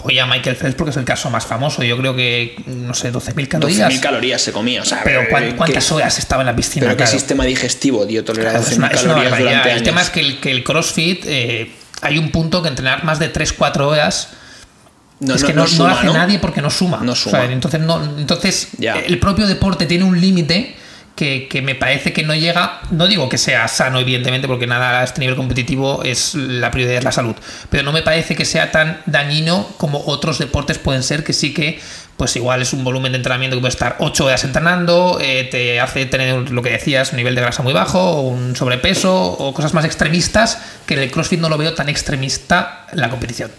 voy 0.02 0.18
a 0.18 0.24
Michael 0.26 0.56
Phelps 0.56 0.74
porque 0.76 0.90
es 0.92 0.96
el 0.96 1.04
caso 1.04 1.28
más 1.28 1.44
famoso. 1.44 1.82
Yo 1.82 1.96
creo 1.98 2.16
que, 2.16 2.56
no 2.66 2.94
sé, 2.94 3.12
12.000 3.12 3.48
calorías. 3.48 3.90
12.000 3.92 4.00
calorías 4.00 4.40
se 4.40 4.52
comía. 4.52 4.80
O 4.80 4.84
sea, 4.86 5.02
Pero 5.04 5.20
eh, 5.22 5.26
¿cuán- 5.28 5.44
¿qué- 5.50 5.56
¿cuántas 5.56 5.92
horas 5.92 6.18
estaba 6.18 6.40
en 6.42 6.46
la 6.46 6.56
piscina? 6.56 6.86
Pero 6.86 6.96
qué 6.96 7.06
sistema 7.06 7.44
digestivo 7.44 8.06
dio 8.06 8.24
tolerar 8.24 8.52
Claro, 8.52 8.64
12.000 8.66 8.72
es 8.72 8.78
una, 8.78 8.86
es 8.88 8.92
una 8.92 9.12
calorías 9.12 9.30
barbaridad. 9.30 9.50
durante 9.50 9.68
El 9.68 9.74
años. 9.76 9.84
tema 9.84 10.00
es 10.02 10.10
que 10.10 10.20
el, 10.20 10.40
que 10.40 10.50
el 10.52 10.64
CrossFit 10.64 11.24
eh, 11.26 11.70
hay 12.00 12.16
un 12.18 12.30
punto 12.30 12.62
que 12.62 12.68
entrenar 12.68 13.04
más 13.04 13.18
de 13.18 13.30
3-4 13.30 13.80
horas 13.88 14.28
no, 15.20 15.34
es 15.34 15.42
no- 15.42 15.48
que 15.48 15.52
no, 15.54 15.62
no 15.62 15.68
suma, 15.68 15.88
lo 15.90 15.94
hace 15.96 16.06
nadie 16.18 16.38
porque 16.38 16.62
no 16.62 16.70
suma. 16.70 17.00
No 17.02 17.12
O 17.12 17.14
sea, 17.14 17.32
suma. 17.42 17.44
entonces, 17.52 17.80
no, 17.80 18.02
entonces 18.18 18.68
Ya. 18.78 18.94
el 19.00 19.18
propio 19.18 19.46
deporte 19.46 19.84
tiene 19.84 20.04
un 20.04 20.18
límite 20.18 20.76
que, 21.18 21.62
me 21.62 21.74
parece 21.74 22.12
que 22.12 22.22
no 22.22 22.34
llega, 22.34 22.80
no 22.92 23.08
digo 23.08 23.28
que 23.28 23.38
sea 23.38 23.66
sano, 23.66 23.98
evidentemente, 23.98 24.46
porque 24.46 24.68
nada 24.68 25.00
a 25.00 25.04
este 25.04 25.20
nivel 25.20 25.34
competitivo 25.34 26.04
es 26.04 26.34
la 26.34 26.70
prioridad 26.70 26.98
es 26.98 27.04
la 27.04 27.12
salud, 27.12 27.34
pero 27.70 27.82
no 27.82 27.92
me 27.92 28.02
parece 28.02 28.36
que 28.36 28.44
sea 28.44 28.70
tan 28.70 29.00
dañino 29.06 29.68
como 29.78 30.04
otros 30.06 30.38
deportes 30.38 30.78
pueden 30.78 31.02
ser, 31.02 31.24
que 31.24 31.32
sí 31.32 31.52
que 31.52 31.80
pues 32.16 32.34
igual 32.36 32.62
es 32.62 32.72
un 32.72 32.82
volumen 32.82 33.12
de 33.12 33.16
entrenamiento 33.16 33.56
que 33.56 33.60
puede 33.60 33.72
estar 33.72 33.96
8 33.98 34.24
horas 34.24 34.44
entrenando, 34.44 35.18
eh, 35.20 35.48
te 35.50 35.80
hace 35.80 36.06
tener 36.06 36.50
lo 36.50 36.62
que 36.62 36.70
decías, 36.70 37.10
un 37.10 37.16
nivel 37.16 37.34
de 37.34 37.40
grasa 37.40 37.62
muy 37.62 37.72
bajo, 37.72 38.00
o 38.00 38.20
un 38.22 38.56
sobrepeso, 38.56 39.14
o 39.14 39.54
cosas 39.54 39.74
más 39.74 39.84
extremistas, 39.84 40.58
que 40.86 40.94
en 40.94 41.00
el 41.00 41.10
CrossFit 41.10 41.40
no 41.40 41.48
lo 41.48 41.58
veo 41.58 41.74
tan 41.74 41.88
extremista 41.88 42.86
la 42.92 43.08
competición. 43.08 43.50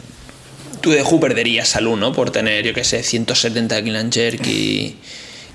Tú 0.82 0.92
de 0.92 1.04
Who 1.04 1.20
perderías 1.20 1.70
salud, 1.70 1.98
¿no? 1.98 2.12
Por 2.12 2.32
tener, 2.32 2.66
yo 2.66 2.74
qué 2.74 2.84
sé, 2.84 3.04
170 3.04 3.82
kilos 3.82 4.06
jerk 4.12 4.46
y, 4.48 4.98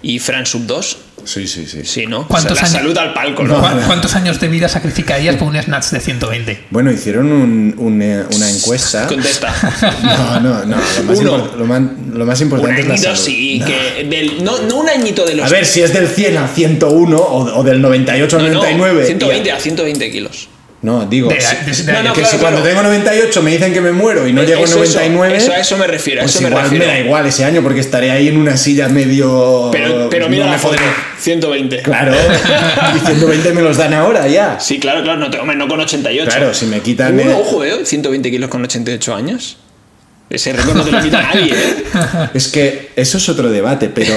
y 0.05 0.18
Fran 0.18 0.44
sub 0.46 0.66
2. 0.66 0.96
Sí, 1.24 1.48
sí, 1.48 1.64
sí. 1.66 1.80
Sí, 1.84 2.07
¿no? 2.07 2.28
¿Cuántos 2.28 2.52
O 2.52 2.55
sea, 2.57 2.64
la 2.64 2.68
años- 2.68 2.78
salud 2.82 2.98
al 2.98 3.14
palco, 3.14 3.44
¿no? 3.44 3.59
No. 3.59 3.61
¿Cu- 3.80 3.86
¿Cuántos 3.86 4.14
años 4.14 4.38
de 4.38 4.48
vida 4.48 4.68
sacrificarías 4.68 5.36
por 5.36 5.48
un 5.48 5.57
snatch 5.62 5.86
de 5.86 6.00
120? 6.00 6.64
Bueno, 6.68 6.92
hicieron 6.92 7.32
un- 7.32 7.74
un, 7.78 8.02
eh, 8.02 8.22
una 8.36 8.50
encuesta. 8.50 9.07
Contesta. 9.09 9.55
No, 10.02 10.40
no, 10.40 10.64
no. 10.66 10.76
Lo 10.76 11.02
más, 11.05 11.18
Uno. 11.18 11.50
lo 11.57 11.64
man- 11.64 11.96
lo 12.12 12.26
más 12.26 12.40
Un 12.40 12.46
importante 12.48 12.80
es 12.82 12.86
la 12.86 12.94
añito 12.94 13.09
salud. 13.16 13.24
sí, 13.24 13.59
No. 13.61 13.66
que 13.66 14.05
del, 14.11 14.44
no, 14.44 14.59
no 14.62 14.76
un 14.76 14.88
añito 14.90 15.24
de 15.24 15.34
los... 15.36 15.46
A 15.46 15.48
ver, 15.48 15.64
si 15.64 15.80
es 15.80 15.94
del 15.94 16.09
100 16.09 16.36
al 16.36 16.48
101 16.50 17.16
o, 17.16 17.59
o 17.61 17.62
del 17.64 17.80
98 17.80 18.36
al 18.36 18.42
no, 18.42 18.48
no, 18.48 18.55
99. 18.57 19.07
120 19.07 19.48
y- 19.48 19.52
a 19.52 19.59
120 19.59 20.11
kilos. 20.11 20.48
No, 20.85 21.07
digo, 21.07 21.30
De- 21.30 21.41
si- 21.41 21.82
de- 21.82 21.82
de- 21.87 21.93
No, 21.95 22.03
no, 22.03 22.12
que 22.12 22.20
claro, 22.20 22.37
si 22.37 22.41
cuando 22.43 22.61
claro. 22.61 22.76
tengo 22.76 22.82
98 22.82 23.43
me 23.43 23.53
dicen 23.53 23.72
que 23.72 23.80
me 23.80 23.93
muero 23.93 24.28
y 24.28 24.35
no 24.35 24.43
llego 24.43 24.61
a 24.61 24.64
Eso, 24.64 24.82
eso, 24.82 24.99
99, 24.99 25.37
eso, 25.39 25.53
a 25.53 25.59
eso 25.59 25.78
me 25.78 25.87
refiero, 25.87 26.20
a 26.20 26.24
pues 26.24 26.35
eso 26.35 26.43
me 26.43 26.51
igual 26.51 26.64
refiero. 26.64 26.87
da 26.87 26.99
igual 27.01 27.26
ese 27.26 27.43
año 27.47 27.62
porque 27.62 27.80
estaré 27.80 28.11
ahí 28.11 28.28
en 28.28 28.37
una 28.37 28.59
silla 28.59 28.89
medio. 28.91 29.70
Pero, 29.72 30.11
pero 30.11 30.28
mira 30.28 30.45
no 30.45 30.53
me 30.53 30.59
foto, 30.59 30.74
podré- 30.74 30.93
120. 31.20 31.80
Claro, 31.80 32.12
y 32.97 32.99
120 33.07 33.53
me 33.55 33.62
los 33.62 33.78
dan 33.78 33.95
ahora 33.95 34.28
ya. 34.28 34.61
Sí, 34.61 34.78
claro, 34.78 35.03
claro, 35.03 35.18
no, 35.18 35.30
te- 35.30 35.39
hombre, 35.39 35.57
no 35.57 35.66
con 35.68 35.80
88. 35.80 36.28
Claro, 36.30 36.53
si 36.53 36.66
me 36.66 36.80
quitan. 36.80 37.14
Uno, 37.18 37.30
eh, 37.30 37.35
ojo, 37.41 37.64
¿eh? 37.64 37.87
120 37.87 38.30
kilos 38.30 38.51
con 38.51 38.62
88 38.62 39.14
años. 39.14 39.57
Ese 40.28 40.53
récord 40.53 40.76
no 40.76 40.85
te 40.85 40.91
lo 40.91 41.01
quita 41.01 41.22
nadie, 41.22 41.53
¿eh? 41.55 41.85
Es 42.35 42.49
que 42.49 42.91
eso 42.95 43.16
es 43.16 43.26
otro 43.30 43.51
debate, 43.51 43.89
pero 43.89 44.14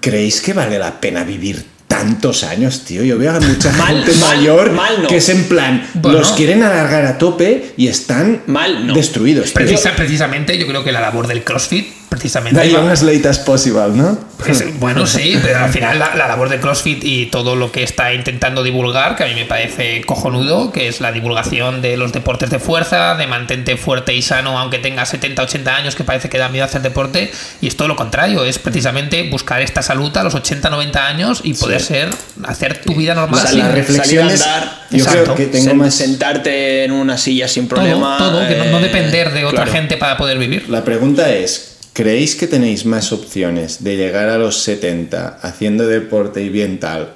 ¿creéis 0.00 0.40
que 0.40 0.52
vale 0.54 0.78
la 0.78 1.00
pena 1.00 1.22
vivir 1.24 1.64
tantos 2.00 2.44
años, 2.44 2.84
tío? 2.84 3.04
Yo 3.04 3.18
veo 3.18 3.32
a 3.32 3.40
mucha 3.40 3.72
Mal, 3.78 4.04
gente 4.04 4.12
mal, 4.20 4.36
mayor 4.38 4.72
mal 4.72 5.02
no. 5.02 5.08
que 5.08 5.16
es 5.18 5.28
en 5.28 5.44
plan, 5.44 5.86
Bueno. 5.94 6.18
los 6.18 6.32
quieren 6.32 6.62
alargar 6.62 7.04
a 7.06 7.18
tope 7.18 7.72
y 7.76 7.88
están 7.88 8.42
Mal 8.46 8.86
no. 8.86 8.94
destruidos. 8.94 9.52
Precisa- 9.52 9.94
precisamente, 9.96 10.56
yo 10.58 10.66
creo 10.66 10.82
que 10.84 10.92
la 10.92 11.00
labor 11.00 11.26
del 11.26 11.44
CrossFit, 11.44 11.86
precisamente. 12.10 12.60
Va- 12.60 12.66
young 12.66 12.90
as 12.90 13.02
late 13.02 13.26
as 13.26 13.38
possible, 13.38 13.88
¿no? 13.94 14.18
Es- 14.46 14.78
bueno, 14.80 15.06
sí, 15.06 15.38
pero 15.42 15.60
al 15.64 15.70
final 15.70 15.98
la, 15.98 16.14
la 16.14 16.26
labor 16.28 16.48
de 16.50 16.58
CrossFit 16.60 17.02
y 17.04 17.26
todo 17.26 17.56
lo 17.56 17.70
que 17.72 17.82
está 17.82 18.12
intentando 18.12 18.62
divulgar, 18.62 19.14
que 19.16 19.24
a 19.24 19.26
mí 19.26 19.34
me 19.34 19.44
parece 19.46 20.02
cojonudo, 20.04 20.72
que 20.72 20.88
es 20.88 21.00
la 21.00 21.12
divulgación 21.12 21.80
de 21.82 21.96
los 21.96 22.12
deportes 22.12 22.50
de 22.50 22.58
fuerza, 22.58 23.14
de 23.14 23.26
mantente 23.26 23.76
fuerte 23.76 24.14
y 24.14 24.22
sano 24.22 24.58
aunque 24.58 24.78
tengas 24.78 25.08
70, 25.10 25.42
80 25.42 25.76
años, 25.76 25.94
que 25.94 26.04
parece 26.04 26.28
que 26.28 26.36
da 26.38 26.48
miedo 26.48 26.64
hacer 26.64 26.82
deporte, 26.82 27.30
y 27.60 27.68
es 27.68 27.76
todo 27.76 27.86
lo 27.88 27.96
contrario, 27.96 28.44
es 28.44 28.58
precisamente 28.58 29.28
buscar 29.30 29.62
esta 29.62 29.82
salud 29.82 30.14
a 30.16 30.22
los 30.24 30.34
80, 30.34 30.68
90 30.70 31.06
años 31.06 31.40
y 31.44 31.54
poder 31.54 31.80
ser, 31.80 32.08
hacer 32.44 32.82
tu 32.82 32.94
vida 32.94 33.14
normal. 33.14 33.38
O 33.38 33.42
sea, 33.42 33.50
sin- 33.50 33.60
la 33.60 34.00
Salir 34.00 34.20
a 34.20 34.26
andar, 34.26 34.86
yo 34.90 34.98
Exacto. 34.98 35.22
creo 35.22 35.36
que 35.36 35.46
tengo 35.46 35.74
más... 35.74 35.94
sentarte 35.94 36.84
en 36.84 36.92
una 36.92 37.16
silla 37.18 37.46
sin 37.46 37.68
todo, 37.68 37.80
problema. 37.80 38.16
todo, 38.18 38.46
que 38.48 38.56
no, 38.56 38.64
no 38.66 38.78
eh, 38.78 38.82
depender 38.82 39.32
de 39.32 39.44
otra 39.44 39.64
claro. 39.64 39.72
gente 39.72 39.96
para 39.96 40.16
poder 40.16 40.38
vivir. 40.38 40.68
La 40.68 40.82
pregunta 40.84 41.30
es, 41.30 41.76
¿creéis 42.00 42.34
que 42.34 42.46
tenéis 42.46 42.86
más 42.86 43.12
opciones 43.12 43.84
de 43.84 43.96
llegar 43.96 44.30
a 44.30 44.38
los 44.38 44.62
70 44.62 45.38
haciendo 45.42 45.86
deporte 45.86 46.42
y 46.42 46.48
bien 46.48 46.80
tal, 46.80 47.12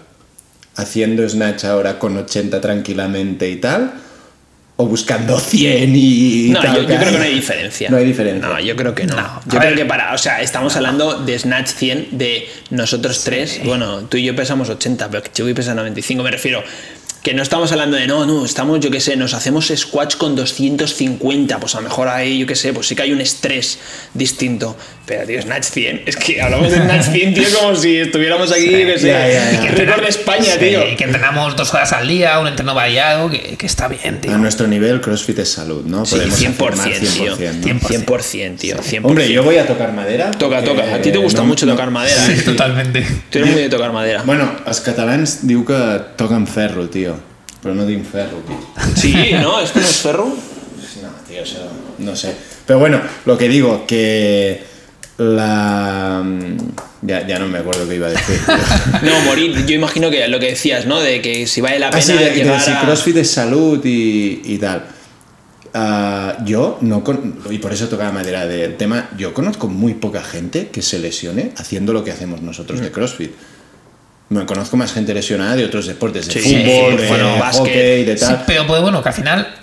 haciendo 0.77 1.27
snatch 1.27 1.65
ahora 1.65 1.99
con 1.99 2.17
80 2.19 2.61
tranquilamente 2.61 3.49
y 3.51 3.57
tal? 3.57 3.95
¿O 4.77 4.87
buscando 4.87 5.39
100 5.39 5.93
y 5.95 6.49
No, 6.51 6.61
tal? 6.61 6.75
yo, 6.75 6.83
yo 6.83 6.99
creo 6.99 7.13
que 7.13 7.19
no 7.19 7.23
hay 7.25 7.35
diferencia. 7.35 7.89
No 7.91 7.97
hay 7.97 8.05
diferencia. 8.05 8.49
No, 8.49 8.59
yo 8.61 8.75
creo 8.75 8.93
que 8.93 9.07
no. 9.07 9.15
No. 9.15 9.23
yo 9.47 9.59
A 9.59 9.61
creo 9.61 9.71
ver. 9.71 9.75
que 9.77 9.85
para. 9.85 10.13
O 10.13 10.19
sea, 10.19 10.43
estamos 10.43 10.75
hablando 10.75 11.21
de 11.21 11.39
Snatch 11.39 11.69
100 11.69 12.09
de 12.19 12.49
nosotros 12.71 13.23
tres. 13.23 13.61
Bueno, 13.65 14.01
tú 14.09 14.17
y 14.17 14.25
yo 14.25 14.35
pesamos 14.35 14.69
80, 14.69 15.09
pero 15.11 15.23
Chuy 15.33 15.55
pesa 15.55 15.75
95. 15.77 16.25
Me 16.25 16.31
refiero. 16.33 16.65
Que 17.25 17.33
no 17.33 17.43
estamos 17.43 17.73
hablando 17.73 17.97
de 17.97 18.07
no, 18.07 18.27
no, 18.27 18.45
estamos, 18.45 18.81
yo 18.81 18.91
qué 18.91 19.01
sé, 19.01 19.17
nos 19.17 19.33
hacemos 19.33 19.73
squats 19.75 20.15
con 20.15 20.37
250. 20.37 21.59
Pues 21.59 21.75
a 21.75 21.79
lo 21.79 21.85
mejor 21.89 22.07
ahí, 22.09 22.39
yo 22.39 22.47
qué 22.47 22.55
sé, 22.55 22.75
pues 22.75 22.87
sí 22.87 22.95
que 22.95 23.01
hay 23.01 23.13
un 23.13 23.23
estrés 23.23 23.79
distinto. 24.13 24.77
Pero, 25.07 25.27
tío, 25.27 25.41
Snatch 25.41 25.65
100. 25.65 26.03
Es 26.05 26.17
que 26.17 26.43
hablamos 26.43 26.71
de 26.71 26.77
Snatch 26.83 27.07
100, 27.13 27.33
tío, 27.35 27.45
como 27.59 27.75
si 27.77 27.97
estuviéramos 27.97 28.53
aquí, 28.53 28.71
ya, 28.71 28.97
ya, 29.27 29.53
ya. 29.53 29.71
récord 29.71 30.03
de 30.03 30.09
España, 30.11 30.45
Sí, 30.53 30.59
tío. 30.59 30.87
Y 30.87 30.97
que 30.97 31.05
entrenamos 31.05 31.57
dos 31.57 31.73
horas 31.73 31.95
al 31.95 32.07
día, 32.09 32.39
un 32.41 32.47
entreno 32.47 32.75
variado, 32.75 33.31
que, 33.31 33.57
que 33.57 33.65
está 33.67 33.89
bien, 33.89 34.21
tío. 34.21 34.35
A 34.35 34.37
nuestro 34.37 34.67
nivel, 34.67 35.01
CrossFit 35.01 35.39
es 35.39 35.49
salud, 35.51 35.83
¿no? 35.87 36.05
Sí, 36.05 36.17
Podemos 36.17 36.41
100%, 36.43 36.47
afirmar 36.69 36.91
tío. 36.93 37.37
100%, 37.39 37.55
¿no? 37.73 37.89
100%, 37.89 38.59
tío. 38.59 38.77
100%. 38.77 39.01
Hombre, 39.05 39.33
yo 39.33 39.43
voy 39.43 39.57
a 39.57 39.67
tocar 39.67 39.93
madera. 39.95 40.31
Toca, 40.31 40.63
toca. 40.63 40.95
A 40.95 41.01
ti 41.01 41.11
te 41.11 41.17
gusta 41.19 41.41
no- 41.41 41.47
mucho 41.47 41.65
no- 41.65 41.73
tocar 41.73 41.91
madera. 41.91 42.27
Sí, 42.27 42.33
¿eh? 42.33 42.43
totalmente. 42.43 43.07
Tú 43.31 43.39
eres 43.39 43.51
muy 43.51 43.63
de 43.63 43.71
tocar 43.71 43.93
madera. 43.93 44.23
Bueno, 44.27 44.57
els 44.67 44.81
catalans 44.85 45.47
diu 45.49 45.65
que 45.65 45.77
toquen 46.17 46.47
ferro, 46.47 46.89
tio. 46.89 47.14
Però 47.65 47.75
no 47.75 47.87
dic 47.89 48.05
ferro, 48.05 48.39
tio. 48.47 48.59
Sí, 48.95 49.15
¿no? 49.41 49.59
¿Esto 49.59 49.81
no 49.81 49.87
es 49.87 49.97
ferro? 49.97 50.29
No, 51.03 51.09
tío, 51.29 51.43
eso 51.43 51.59
no 51.99 52.15
sé. 52.15 52.35
Pero 52.67 52.79
bueno, 52.79 53.01
lo 53.27 53.37
que 53.37 53.49
digo, 53.49 53.85
que 53.87 54.63
la... 55.19 56.23
Ya, 57.03 57.27
ya 57.27 57.39
no 57.39 57.47
me 57.49 57.59
acuerdo 57.59 57.87
qué 57.89 57.97
iba 57.97 58.07
a 58.07 58.11
decir. 58.11 58.39
tío. 58.45 58.55
No, 59.11 59.21
morir. 59.25 59.67
Yo 59.67 59.75
imagino 59.75 60.11
que 60.11 60.27
lo 60.29 60.39
que 60.39 60.47
decías, 60.51 60.87
¿no? 60.87 61.01
De 61.01 61.21
que 61.21 61.47
si 61.47 61.61
vale 61.61 61.79
la 61.79 61.91
pena 61.91 61.99
Ah, 62.03 62.07
sí, 62.07 62.13
de, 62.13 62.25
de 62.31 62.37
llegar 62.37 62.61
si 62.61 62.71
a... 62.71 62.81
CrossFit 62.83 63.17
es 63.17 63.31
salud 63.31 63.85
y, 63.85 64.41
y 64.45 64.59
tal. 64.59 64.85
Ah, 65.75 66.37
yo 66.45 66.79
no 66.83 67.03
con- 67.03 67.39
y 67.51 67.59
por 67.59 67.73
eso 67.73 67.89
tocaba 67.89 68.13
madera 68.13 68.47
del 68.47 68.77
tema, 68.77 69.11
yo 69.19 69.35
conozco 69.35 69.67
muy 69.69 69.95
poca 69.95 70.23
gente 70.23 70.69
que 70.69 70.83
se 70.83 70.99
lesione 71.01 71.51
haciendo 71.57 71.93
lo 71.93 72.05
que 72.05 72.13
hacemos 72.13 72.41
nosotros 72.43 72.81
Mm. 72.81 72.85
de 72.85 72.91
CrossFit. 72.93 73.33
Me 74.31 74.47
conozco 74.47 74.77
más 74.77 74.93
gente 74.93 75.13
lesionada 75.15 75.55
de 75.57 75.65
otros 75.67 75.87
deportes, 75.87 76.27
de 76.27 76.33
Sí, 76.33 76.41
fútbol, 76.41 76.97
sí, 76.97 77.03
de 77.03 77.09
bueno, 77.09 77.39
básquet. 77.39 77.59
hockey, 77.67 78.05
de 78.05 78.17
Sí, 78.17 78.25
tal. 78.25 78.45
pero 78.47 78.67
pues 78.67 78.81
bueno, 78.81 79.03
que 79.03 79.09
al 79.11 79.15
final 79.15 79.55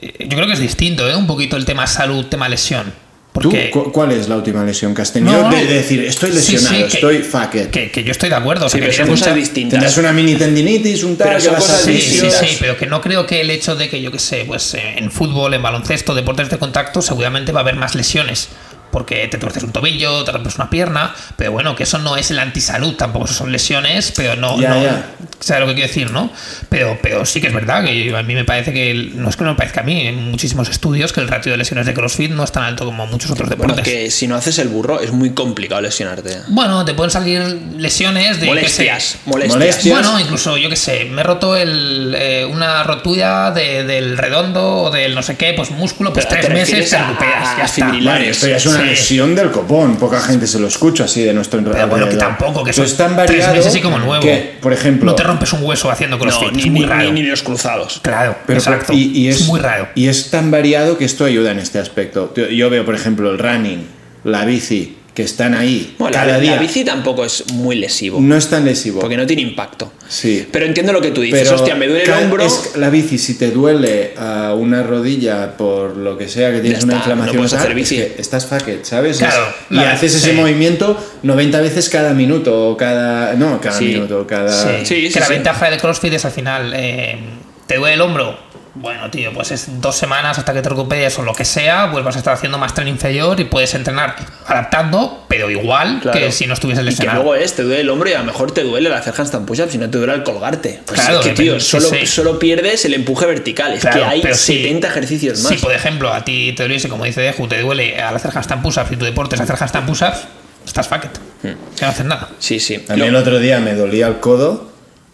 eh, 0.00 0.14
yo 0.20 0.36
creo 0.36 0.46
que 0.46 0.52
es 0.52 0.60
distinto, 0.60 1.08
¿eh? 1.08 1.16
Un 1.16 1.26
poquito 1.26 1.56
el 1.56 1.64
tema 1.64 1.86
salud, 1.86 2.26
tema 2.26 2.48
lesión. 2.48 2.92
¿Tú 3.40 3.50
Porque 3.50 3.70
cuál 3.92 4.10
es 4.12 4.28
la 4.28 4.36
última 4.36 4.64
lesión 4.64 4.94
que 4.94 5.02
has 5.02 5.12
tenido? 5.12 5.42
No, 5.42 5.50
de, 5.50 5.64
de 5.64 5.74
decir, 5.74 6.02
estoy 6.02 6.32
sí, 6.32 6.40
sí, 6.40 6.52
lesionado, 6.54 6.88
que- 6.88 6.94
estoy 6.94 7.18
fuck 7.18 7.54
it. 7.54 7.70
que, 7.70 7.90
que 7.90 8.02
yo 8.02 8.10
estoy 8.10 8.30
de 8.30 8.34
acuerdo. 8.34 8.66
o 8.66 8.68
sea, 8.68 8.78
Sí, 8.80 8.84
que 8.86 8.90
pero 8.92 9.06
son 9.06 9.14
cosas 9.16 9.34
distintas. 9.36 9.72
Tendrás 9.78 9.96
una 9.98 10.12
mini 10.12 10.34
tendinitis, 10.34 11.04
un 11.04 11.16
tal, 11.16 11.28
Pero 11.28 11.38
que 11.38 11.44
son 11.44 11.54
vas 11.54 11.62
a 11.64 11.66
cosas 11.66 11.82
Sí, 11.82 12.00
sí, 12.00 12.28
sí, 12.30 12.56
pero 12.58 12.76
que 12.76 12.86
no 12.86 13.00
creo 13.00 13.26
que 13.26 13.40
el 13.40 13.50
hecho 13.50 13.76
de 13.76 13.88
que, 13.88 14.00
yo 14.00 14.10
qué 14.10 14.18
sé, 14.18 14.44
pues 14.46 14.74
eh, 14.74 14.94
en 14.96 15.12
fútbol, 15.12 15.54
en 15.54 15.62
baloncesto, 15.62 16.14
deportes 16.16 16.50
de 16.50 16.58
contacto, 16.58 17.00
seguramente 17.02 17.52
va 17.52 17.60
a 17.60 17.62
haber 17.62 17.76
más 17.76 17.94
lesiones. 17.94 18.48
Porque 18.90 19.28
te 19.28 19.36
tuerces 19.38 19.62
un 19.62 19.72
tobillo, 19.72 20.24
te 20.24 20.32
rompes 20.32 20.56
una 20.56 20.70
pierna, 20.70 21.14
pero 21.36 21.52
bueno, 21.52 21.76
que 21.76 21.82
eso 21.82 21.98
no 21.98 22.16
es 22.16 22.30
el 22.30 22.38
antisalud, 22.38 22.94
tampoco 22.94 23.26
eso 23.26 23.34
son 23.34 23.52
lesiones, 23.52 24.12
pero 24.16 24.34
no, 24.36 24.58
Ya, 24.58 24.70
no 24.70 24.82
ya. 24.82 25.06
¿sabes 25.40 25.60
lo 25.62 25.66
que 25.68 25.74
quiero 25.74 25.88
decir, 25.88 26.10
no? 26.10 26.30
Pero, 26.70 26.98
pero 27.02 27.24
sí 27.26 27.40
que 27.40 27.48
es 27.48 27.52
verdad 27.54 27.84
que 27.84 28.14
a 28.16 28.22
mí 28.22 28.34
me 28.34 28.44
parece 28.44 28.72
que, 28.72 28.90
el- 28.90 29.20
no 29.22 29.28
es 29.28 29.36
que 29.36 29.44
no 29.44 29.50
me 29.50 29.56
parezca 29.56 29.80
a 29.80 29.84
mí, 29.84 30.06
en 30.06 30.30
muchísimos 30.30 30.68
estudios 30.70 31.12
que 31.12 31.20
el 31.20 31.28
ratio 31.28 31.52
de 31.52 31.58
lesiones 31.58 31.84
de 31.86 31.92
CrossFit 31.94 32.30
no 32.30 32.44
es 32.44 32.50
tan 32.52 32.64
alto 32.64 32.84
como 32.86 33.06
muchos 33.06 33.30
otros 33.30 33.48
Bueno, 33.50 33.74
deportes. 33.74 33.84
que 33.92 34.10
si 34.10 34.26
no 34.26 34.36
haces 34.36 34.58
el 34.58 34.68
burro 34.68 35.00
es 35.00 35.12
muy 35.12 35.30
complicado 35.30 35.80
lesionarte. 35.82 36.38
Bueno, 36.48 36.84
te 36.84 36.94
pueden 36.94 37.10
salir 37.10 37.42
lesiones 37.76 38.40
de 38.40 38.46
qué 38.46 38.68
sé, 38.68 38.84
Molestias, 38.88 39.18
molestias. 39.26 39.54
Molestias. 39.58 39.94
Bueno, 39.94 40.20
incluso, 40.20 40.56
yo 40.56 40.68
qué 40.70 40.76
sé, 40.76 41.04
me 41.04 41.20
he 41.20 41.24
roto 41.24 41.56
el, 41.56 42.14
eh, 42.18 42.44
una 42.46 42.82
rotura 42.84 43.50
de- 43.50 43.84
del 43.84 44.16
redondo 44.16 44.84
o 44.84 44.90
del 44.90 45.14
no 45.14 45.22
sé 45.22 45.36
qué, 45.36 45.52
pues 45.54 45.70
músculo, 45.70 46.12
pues 46.12 46.26
Pero 46.26 46.40
tres 46.40 46.48
te 46.48 46.54
meses 46.54 46.90
te 46.90 46.96
a- 46.96 47.06
recuperas, 47.08 47.56
ya 47.56 47.62
a 47.62 47.66
está. 47.66 47.86
Vale, 47.88 48.30
esto 48.30 48.48
ya 48.48 48.56
es 48.56 48.66
una 48.66 48.77
Sí. 48.82 48.86
lesión 48.86 49.34
del 49.34 49.50
copón. 49.50 49.96
Poca 49.96 50.20
gente 50.20 50.46
se 50.46 50.58
lo 50.58 50.66
escucha 50.68 51.04
así 51.04 51.22
de 51.22 51.32
nuestro 51.32 51.62
Pero 51.62 51.86
bueno, 51.88 52.08
que 52.08 52.16
tampoco, 52.16 52.62
que 52.64 52.72
son 52.72 52.84
es 52.84 52.96
tan 52.96 53.14
tres 53.16 53.26
variado 53.28 53.54
meses 53.54 53.74
y 53.76 53.80
como 53.80 53.98
nuevo. 53.98 54.22
que, 54.22 54.56
por 54.60 54.72
ejemplo, 54.72 55.10
No 55.10 55.14
te 55.14 55.22
rompes 55.22 55.52
un 55.52 55.62
hueso 55.62 55.90
haciendo 55.90 56.16
No, 56.16 56.22
crossfit, 56.22 56.52
ni, 56.52 56.60
es 56.62 56.66
muy 56.70 56.80
ni- 56.80 56.86
raro. 56.86 57.04
ni- 57.12 57.22
ni 57.22 57.28
los 57.28 57.42
cruzados. 57.42 58.00
Claro, 58.02 58.36
Pero, 58.46 58.58
exacto. 58.58 58.92
y, 58.92 59.04
y 59.16 59.28
es, 59.28 59.40
es 59.42 59.46
muy 59.48 59.60
raro. 59.60 59.88
Y 59.94 60.08
es 60.08 60.30
tan 60.30 60.50
variado 60.50 60.98
que 60.98 61.04
esto 61.04 61.24
ayuda 61.24 61.52
en 61.52 61.58
este 61.60 61.78
aspecto. 61.78 62.32
Yo- 62.36 62.48
Yo 62.48 62.68
veo, 62.70 62.84
por 62.84 62.94
ejemplo, 62.94 63.30
el 63.30 63.38
running, 63.38 63.86
la 64.24 64.44
bici, 64.44 64.97
que 65.18 65.24
están 65.24 65.52
ahí 65.56 65.96
Bueno, 65.98 66.12
la, 66.16 66.20
cada 66.20 66.32
la 66.34 66.38
día. 66.38 66.56
bici 66.58 66.84
tampoco 66.84 67.24
es 67.24 67.50
muy 67.54 67.74
lesivo. 67.74 68.20
no 68.20 68.36
es 68.36 68.48
tan 68.48 68.64
lesivo. 68.64 69.00
Porque 69.00 69.16
no 69.16 69.26
tiene 69.26 69.42
impacto. 69.42 69.92
Sí. 70.08 70.46
Pero 70.52 70.64
entiendo 70.64 70.92
lo 70.92 71.00
que 71.00 71.10
tú 71.10 71.22
dices. 71.22 71.40
Pero 71.42 71.56
Hostia, 71.56 71.74
me 71.74 71.88
duele 71.88 72.04
el 72.04 72.12
hombro. 72.12 72.44
es 72.44 72.76
la 72.76 72.88
bici, 72.88 73.18
si 73.18 73.34
te 73.36 73.50
duele 73.50 74.14
a 74.16 74.54
una 74.54 74.84
rodilla 74.84 75.56
por 75.56 75.96
lo 75.96 76.16
que 76.16 76.28
sea, 76.28 76.52
que 76.52 76.60
tienes 76.60 76.84
una 76.84 76.94
inflamación, 76.94 77.34
no 77.34 77.40
puedes 77.40 77.50
tal, 77.50 77.58
hacer 77.62 77.70
es 77.72 77.76
bici. 77.76 77.96
que 77.96 78.14
estás 78.18 78.46
fucked, 78.46 78.84
¿sabes? 78.84 79.18
Claro, 79.18 79.48
Es- 79.48 79.54
y 79.70 79.74
la- 79.74 79.90
haces 79.90 80.14
ese 80.14 80.32
movimiento 80.34 80.96
90 81.24 81.60
veces 81.62 81.88
cada 81.88 82.14
minuto 82.14 82.68
o 82.70 82.76
cada. 82.76 83.34
No, 83.34 83.60
cada 83.60 83.76
Sí. 83.76 83.86
minuto, 83.86 84.24
cada. 84.24 84.52
Sí, 84.52 84.86
Sí, 84.86 84.94
que 85.02 85.10
sí, 85.10 85.18
la 85.18 85.26
sí. 85.26 85.32
ventaja 85.32 85.68
del 85.68 85.80
CrossFit 85.80 86.12
es 86.12 86.24
al 86.24 86.30
final, 86.30 86.72
eh, 86.76 87.18
te 87.66 87.76
duele 87.76 87.94
el 87.94 88.00
hombro, 88.02 88.38
Bueno, 88.80 89.10
tío, 89.10 89.32
pues 89.32 89.50
es 89.50 89.80
dos 89.80 89.96
semanas 89.96 90.38
hasta 90.38 90.52
que 90.52 90.62
te 90.62 90.68
recuperes 90.68 91.18
o 91.18 91.22
lo 91.24 91.34
que 91.34 91.44
sea, 91.44 91.90
pues 91.90 92.04
vas 92.04 92.14
a 92.14 92.18
estar 92.18 92.34
haciendo 92.34 92.58
más 92.58 92.74
tren 92.74 92.86
inferior 92.86 93.38
y 93.40 93.44
puedes 93.44 93.74
entrenar 93.74 94.14
adaptando, 94.46 95.24
pero 95.28 95.50
igual 95.50 95.98
Claro. 96.00 96.18
que 96.18 96.30
si 96.32 96.46
no 96.46 96.54
estuvieses 96.54 96.82
Y 96.82 96.86
que 96.86 96.90
lesionado. 96.92 97.22
luego 97.22 97.34
es, 97.34 97.54
te 97.54 97.62
duele 97.62 97.80
el 97.80 97.90
hombro 97.90 98.08
y 98.08 98.12
a 98.12 98.18
lo 98.20 98.24
mejor 98.24 98.52
te 98.52 98.62
duele 98.62 98.88
el 98.88 98.94
hacer 98.94 99.14
handstand 99.16 99.46
push-ups 99.46 99.74
y 99.74 99.78
no 99.78 99.90
te 99.90 99.98
duele 99.98 100.14
el 100.14 100.22
colgarte. 100.22 100.80
Pues 100.86 101.00
Claro, 101.00 101.20
es 101.20 101.26
que, 101.26 101.32
tío, 101.34 101.58
solo, 101.60 101.88
sí. 101.88 102.06
solo 102.06 102.38
pierdes 102.38 102.84
el 102.84 102.94
empuje 102.94 103.26
vertical. 103.26 103.72
Es 103.74 103.80
Claro, 103.80 103.98
que 104.00 104.04
hay 104.04 104.22
pero 104.22 104.36
si- 104.36 104.54
70 104.62 104.88
ejercicios 104.88 105.40
más. 105.42 105.52
Si, 105.52 105.58
por 105.58 105.72
ejemplo, 105.72 106.12
a 106.12 106.24
ti 106.24 106.52
te 106.56 106.62
doliese, 106.62 106.88
como 106.88 107.04
dice 107.04 107.20
Deju, 107.20 107.48
te 107.48 107.60
duele 107.60 108.00
al 108.00 108.14
hacer 108.14 108.30
handstand 108.34 108.62
push-ups 108.62 108.92
y 108.92 108.96
tu 108.96 109.04
deporte 109.04 109.34
es 109.34 109.40
hacer 109.40 109.56
handstand 109.58 109.86
push-ups, 109.86 110.18
estás 110.66 110.86
fucked. 110.88 111.10
Hmm. 111.42 111.54
Que 111.76 111.82
no 111.84 111.88
haces 111.88 112.06
nada. 112.06 112.28
Sí, 112.38 112.60
sí. 112.60 112.84
A 112.88 112.94
mí 112.94 113.02
el 113.02 113.16
otro 113.16 113.38
día 113.38 113.58
me 113.60 113.74
dolía 113.74 114.06
el 114.08 114.18
codo 114.20 114.67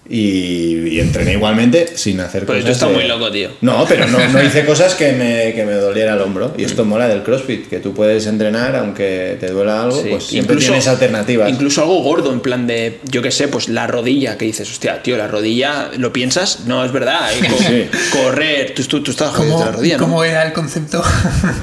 y, 0.09 0.89
y 0.89 1.01
entrené 1.01 1.33
igualmente 1.33 1.97
sin 1.97 2.21
hacer 2.21 2.45
Pero 2.45 2.59
cosas. 2.59 2.65
tú 2.67 2.73
estás 2.73 2.89
de- 2.91 2.95
muy 2.95 3.05
loco, 3.09 3.31
tío. 3.31 3.51
No, 3.63 3.85
pero 3.89 4.07
no, 4.07 4.19
no 4.29 4.43
hice 4.43 4.65
cosas 4.67 4.95
que 4.95 5.13
me, 5.13 5.55
que 5.55 5.65
me 5.65 5.73
doliera 5.73 6.15
el 6.15 6.21
hombro. 6.21 6.55
Y 6.59 6.65
esto 6.65 6.85
mola 6.85 7.09
del 7.09 7.23
CrossFit, 7.23 7.69
que 7.69 7.79
tú 7.79 7.95
puedes 7.95 8.27
entrenar 8.27 8.77
aunque 8.77 9.37
te 9.41 9.49
duela 9.49 9.83
algo, 9.83 10.03
Sí. 10.03 10.09
pues 10.11 10.25
siempre 10.25 10.57
tienes 10.57 10.87
alternativas. 10.89 11.49
Incluso 11.51 11.81
algo 11.83 12.03
gordo, 12.03 12.33
en 12.33 12.41
plan 12.41 12.67
de, 12.67 13.01
yo 13.05 13.23
qué 13.23 13.31
sé, 13.31 13.49
pues 13.49 13.69
la 13.69 13.87
rodilla, 13.87 14.37
que 14.37 14.45
dices, 14.45 14.71
hostia, 14.71 15.03
tío, 15.03 15.17
la 15.17 15.27
rodilla, 15.29 15.91
¿lo 15.97 16.13
piensas? 16.13 16.61
No, 16.67 16.85
es 16.85 16.93
verdad. 16.93 17.31
co- 17.51 17.55
Sí. 17.65 17.87
Correr, 18.13 18.75
tú, 18.75 18.83
tú, 18.85 19.03
tú 19.03 19.11
estás 19.13 19.31
jodido 19.31 19.59
de 19.59 19.65
la 19.65 19.73
rodilla, 19.73 19.97
¿no? 19.97 20.05
¿Cómo 20.05 20.23
era 20.25 20.43
el 20.45 20.53
concepto? 20.53 21.03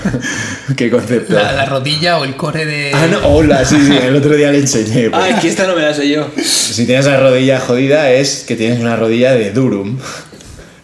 ¿Qué 0.75 0.89
concepto? 0.89 1.33
la, 1.33 1.51
la 1.53 1.65
rodilla 1.65 2.17
o 2.17 2.23
el 2.25 2.35
core 2.35 2.65
de. 2.65 2.91
Ah, 2.93 3.07
no, 3.07 3.19
hola, 3.27 3.63
sí, 3.65 3.77
sí, 3.85 3.93
el 4.01 4.15
otro 4.15 4.35
día 4.35 4.51
le 4.51 4.59
enseñé. 4.59 5.09
pues. 5.09 5.21
Ah, 5.21 5.29
es 5.29 5.39
que 5.39 5.47
esta 5.47 5.67
no 5.67 5.75
me 5.75 5.81
la 5.81 5.93
sé 5.93 6.09
yo. 6.09 6.27
Si 6.43 6.85
tienes 6.85 7.05
la 7.05 7.17
rodilla 7.19 7.59
jodida 7.59 8.11
es 8.11 8.30
que 8.47 8.55
tienes 8.55 8.79
una 8.79 8.95
rodilla 8.95 9.33
de 9.33 9.51
durum. 9.51 9.97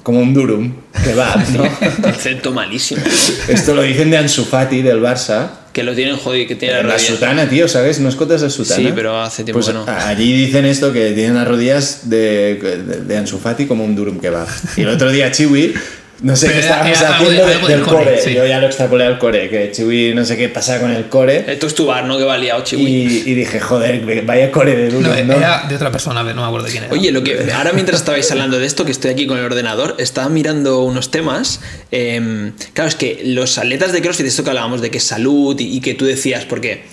Como 0.03 0.21
un 0.21 0.33
durum, 0.33 0.71
que 1.03 1.13
va, 1.13 1.35
¿no? 1.53 1.63
Concepto 2.01 2.53
malísimo. 2.53 3.01
Esto 3.49 3.75
lo 3.75 3.81
dicen 3.81 4.09
de 4.09 4.15
Ansu 4.17 4.45
Fati, 4.45 4.81
del 4.81 5.01
Barça. 5.01 5.49
Que 5.73 5.83
lo 5.83 5.93
tienen 5.93 6.15
jodido, 6.15 6.47
que 6.47 6.55
tiene 6.55 6.75
la 6.75 6.83
La 6.83 6.93
rodilla. 6.93 7.09
sutana, 7.11 7.49
tío, 7.49 7.67
¿sabes? 7.67 7.99
¿No 7.99 8.07
escotas 8.07 8.39
de 8.39 8.49
sutana? 8.49 8.81
Sí, 8.87 8.93
pero 8.95 9.19
hace 9.21 9.43
tiempo 9.43 9.59
Pues 9.59 9.67
que 9.67 9.73
no. 9.73 9.85
allí 9.85 10.31
dicen 10.45 10.63
esto, 10.65 10.93
que 10.93 11.11
tienen 11.11 11.35
las 11.35 11.45
rodillas 11.45 12.09
de, 12.09 12.55
de, 12.55 12.77
de 13.01 13.17
Ansu 13.17 13.37
Fati 13.37 13.65
como 13.65 13.83
un 13.83 13.97
durum 13.97 14.17
que 14.21 14.29
va. 14.29 14.47
Y 14.77 14.81
el 14.83 14.87
otro 14.89 15.11
día 15.11 15.29
Chiwi, 15.29 15.73
no 16.21 16.35
sé 16.35 16.47
Pero 16.47 16.59
qué 16.59 16.65
estábamos 16.65 17.01
haciendo 17.01 17.45
de- 17.45 17.67
del 17.67 17.81
core, 17.83 18.03
core. 18.05 18.21
sí. 18.21 18.33
Yo 18.33 18.45
ya 18.45 18.59
lo 18.59 18.67
extrapolé 18.67 19.05
al 19.05 19.19
core, 19.19 19.49
que 19.49 19.71
Chiwi 19.71 20.13
no 20.15 20.25
sé 20.25 20.35
qué 20.37 20.49
pasa 20.49 20.79
con 20.79 20.91
el 20.91 21.05
core. 21.09 21.45
Esto 21.47 21.67
es 21.67 21.75
tu 21.75 21.85
bar, 21.85 22.05
¿no? 22.05 22.17
Que 22.17 22.23
va 22.23 22.37
liado, 22.37 22.63
chiwi. 22.63 22.83
Y, 22.83 23.23
y 23.31 23.33
dije, 23.35 23.59
joder, 23.59 24.23
vaya 24.25 24.51
core 24.51 24.75
de 24.75 24.89
durum, 24.89 25.03
No, 25.03 25.23
¿no? 25.25 25.33
era 25.33 25.65
de 25.69 25.75
otra 25.75 25.91
persona, 25.91 26.23
pero 26.23 26.35
no 26.35 26.41
me 26.41 26.47
acuerdo 26.47 26.65
de 26.65 26.71
quién 26.71 26.83
era. 26.85 26.93
Oye, 26.93 27.11
lo 27.11 27.23
que 27.23 27.51
ahora 27.53 27.71
mientras 27.73 27.99
estabais 27.99 28.29
hablando 28.31 28.57
de 28.59 28.65
esto, 28.65 28.83
que 28.85 28.91
estoy 28.91 29.11
aquí 29.11 29.27
con 29.27 29.37
el 29.37 29.45
ordenador, 29.45 29.95
estaba 29.99 30.27
mirando 30.29 30.81
unos 30.83 31.11
temas. 31.11 31.59
eh, 31.91 32.51
claro, 32.73 32.89
es 32.89 32.95
que 32.95 33.21
los 33.23 33.57
atletas 33.57 33.91
de 33.91 34.01
CrossFit, 34.01 34.25
esto 34.27 34.43
que 34.43 34.49
hablábamos 34.49 34.81
de 34.81 34.89
que 34.91 34.99
salud 34.99 35.59
y, 35.59 35.77
y 35.77 35.81
que 35.81 35.93
tú 35.93 36.05
decías, 36.05 36.45
porque 36.45 36.83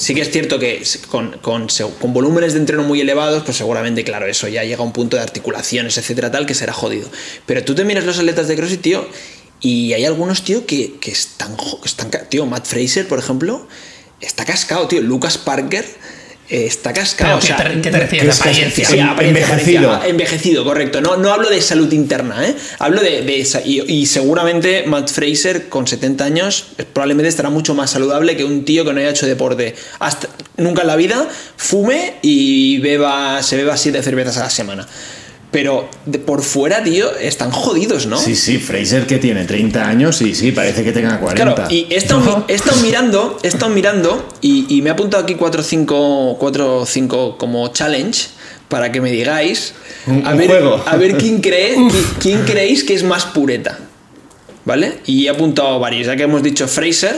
sí 0.00 0.14
que 0.14 0.22
es 0.22 0.30
cierto 0.30 0.58
que 0.58 0.82
con, 1.08 1.38
con, 1.42 1.68
con 2.00 2.12
volúmenes 2.12 2.54
de 2.54 2.60
entreno 2.60 2.82
muy 2.82 3.00
elevados, 3.00 3.42
pues 3.44 3.58
seguramente, 3.58 4.02
claro, 4.02 4.26
eso 4.26 4.48
ya 4.48 4.64
llega 4.64 4.78
a 4.80 4.86
un 4.86 4.92
punto 4.92 5.16
de 5.16 5.22
articulaciones, 5.22 5.98
etcétera, 5.98 6.30
tal, 6.30 6.46
que 6.46 6.54
será 6.54 6.72
jodido. 6.72 7.08
Pero 7.46 7.62
tú 7.62 7.74
te 7.74 7.84
miras 7.84 8.04
los 8.04 8.18
atletas 8.18 8.48
de 8.48 8.56
CrossFit, 8.56 8.80
tío, 8.80 9.06
y 9.60 9.92
hay 9.92 10.06
algunos, 10.06 10.42
tío, 10.42 10.64
que, 10.64 10.94
que 10.98 11.10
están, 11.10 11.54
están. 11.84 12.10
Tío, 12.30 12.46
Matt 12.46 12.66
Fraser, 12.66 13.06
por 13.06 13.18
ejemplo, 13.18 13.68
está 14.20 14.46
cascado, 14.46 14.88
tío. 14.88 15.02
Lucas 15.02 15.36
Parker. 15.36 15.84
Está 16.50 16.92
cascado. 16.92 17.36
O 17.36 17.40
¿qué 17.40 17.46
sea, 17.46 17.56
te- 17.58 17.80
qué 17.80 17.90
te 17.90 17.98
refieres? 18.00 18.40
que 18.40 18.50
es 18.50 18.56
que- 18.56 18.64
Apariencia. 18.64 18.86
Sí, 18.88 18.98
En- 18.98 19.06
apariencia, 19.06 19.44
envejecido. 19.44 19.80
apariencia. 19.90 20.10
Envejecido, 20.10 20.64
correcto. 20.64 21.00
No, 21.00 21.16
no 21.16 21.32
hablo 21.32 21.48
de 21.48 21.62
salud 21.62 21.92
interna, 21.92 22.44
¿eh? 22.46 22.56
Hablo 22.80 23.00
de, 23.02 23.22
de 23.22 23.40
esa. 23.40 23.60
Y, 23.64 23.80
y 23.90 24.06
seguramente 24.06 24.82
Matt 24.86 25.10
Fraser, 25.10 25.68
con 25.68 25.86
70 25.86 26.24
años, 26.24 26.66
probablemente 26.92 27.28
estará 27.28 27.50
mucho 27.50 27.74
más 27.74 27.90
saludable 27.92 28.36
que 28.36 28.44
un 28.44 28.64
tío 28.64 28.84
que 28.84 28.92
no 28.92 28.98
haya 28.98 29.10
hecho 29.10 29.26
deporte 29.26 29.76
hasta, 30.00 30.28
nunca 30.56 30.80
en 30.82 30.88
la 30.88 30.96
vida, 30.96 31.28
fume 31.56 32.14
y 32.22 32.78
beba, 32.78 33.42
se 33.44 33.56
beba 33.56 33.76
siete 33.76 34.02
cervezas 34.02 34.36
a 34.38 34.40
la 34.44 34.50
semana. 34.50 34.88
Pero 35.50 35.88
de- 36.06 36.20
por 36.20 36.42
fuera, 36.42 36.82
tío, 36.84 37.14
están 37.16 37.50
jodidos, 37.50 38.06
¿no? 38.06 38.18
Sí, 38.18 38.36
sí, 38.36 38.58
Fraser 38.58 39.06
que 39.06 39.18
tiene 39.18 39.44
30 39.44 39.88
años 39.88 40.22
y 40.22 40.34
sí, 40.34 40.52
parece 40.52 40.84
que 40.84 40.92
tenga 40.92 41.18
40. 41.18 41.54
Claro, 41.54 41.70
y 41.74 41.86
he 41.90 41.96
estado, 41.96 42.20
mi- 42.20 42.44
he 42.48 42.54
estado 42.54 42.80
mirando, 42.82 43.38
he 43.42 43.48
estado 43.48 43.72
mirando 43.72 44.28
y, 44.40 44.66
y 44.76 44.80
me 44.82 44.90
he 44.90 44.92
apuntado 44.92 45.24
aquí 45.24 45.34
4 45.34 45.60
o 45.60 45.64
5, 45.64 46.36
4 46.38 46.76
o 46.78 46.86
5 46.86 47.36
como 47.38 47.66
challenge 47.72 48.28
para 48.68 48.92
que 48.92 49.00
me 49.00 49.10
digáis 49.10 49.74
Un- 50.06 50.24
a, 50.24 50.30
un 50.32 50.38
ver, 50.38 50.46
juego. 50.48 50.84
a 50.86 50.96
ver 50.96 51.16
quién 51.18 51.40
cree, 51.42 51.76
qui- 51.76 52.04
quién 52.20 52.42
creéis 52.44 52.84
que 52.84 52.94
es 52.94 53.02
más 53.02 53.24
pureta. 53.26 53.78
¿Vale? 54.64 54.98
Y 55.06 55.26
he 55.26 55.30
apuntado 55.30 55.80
varios, 55.80 56.06
ya 56.06 56.14
que 56.16 56.24
hemos 56.24 56.42
dicho 56.42 56.68
Fraser, 56.68 57.16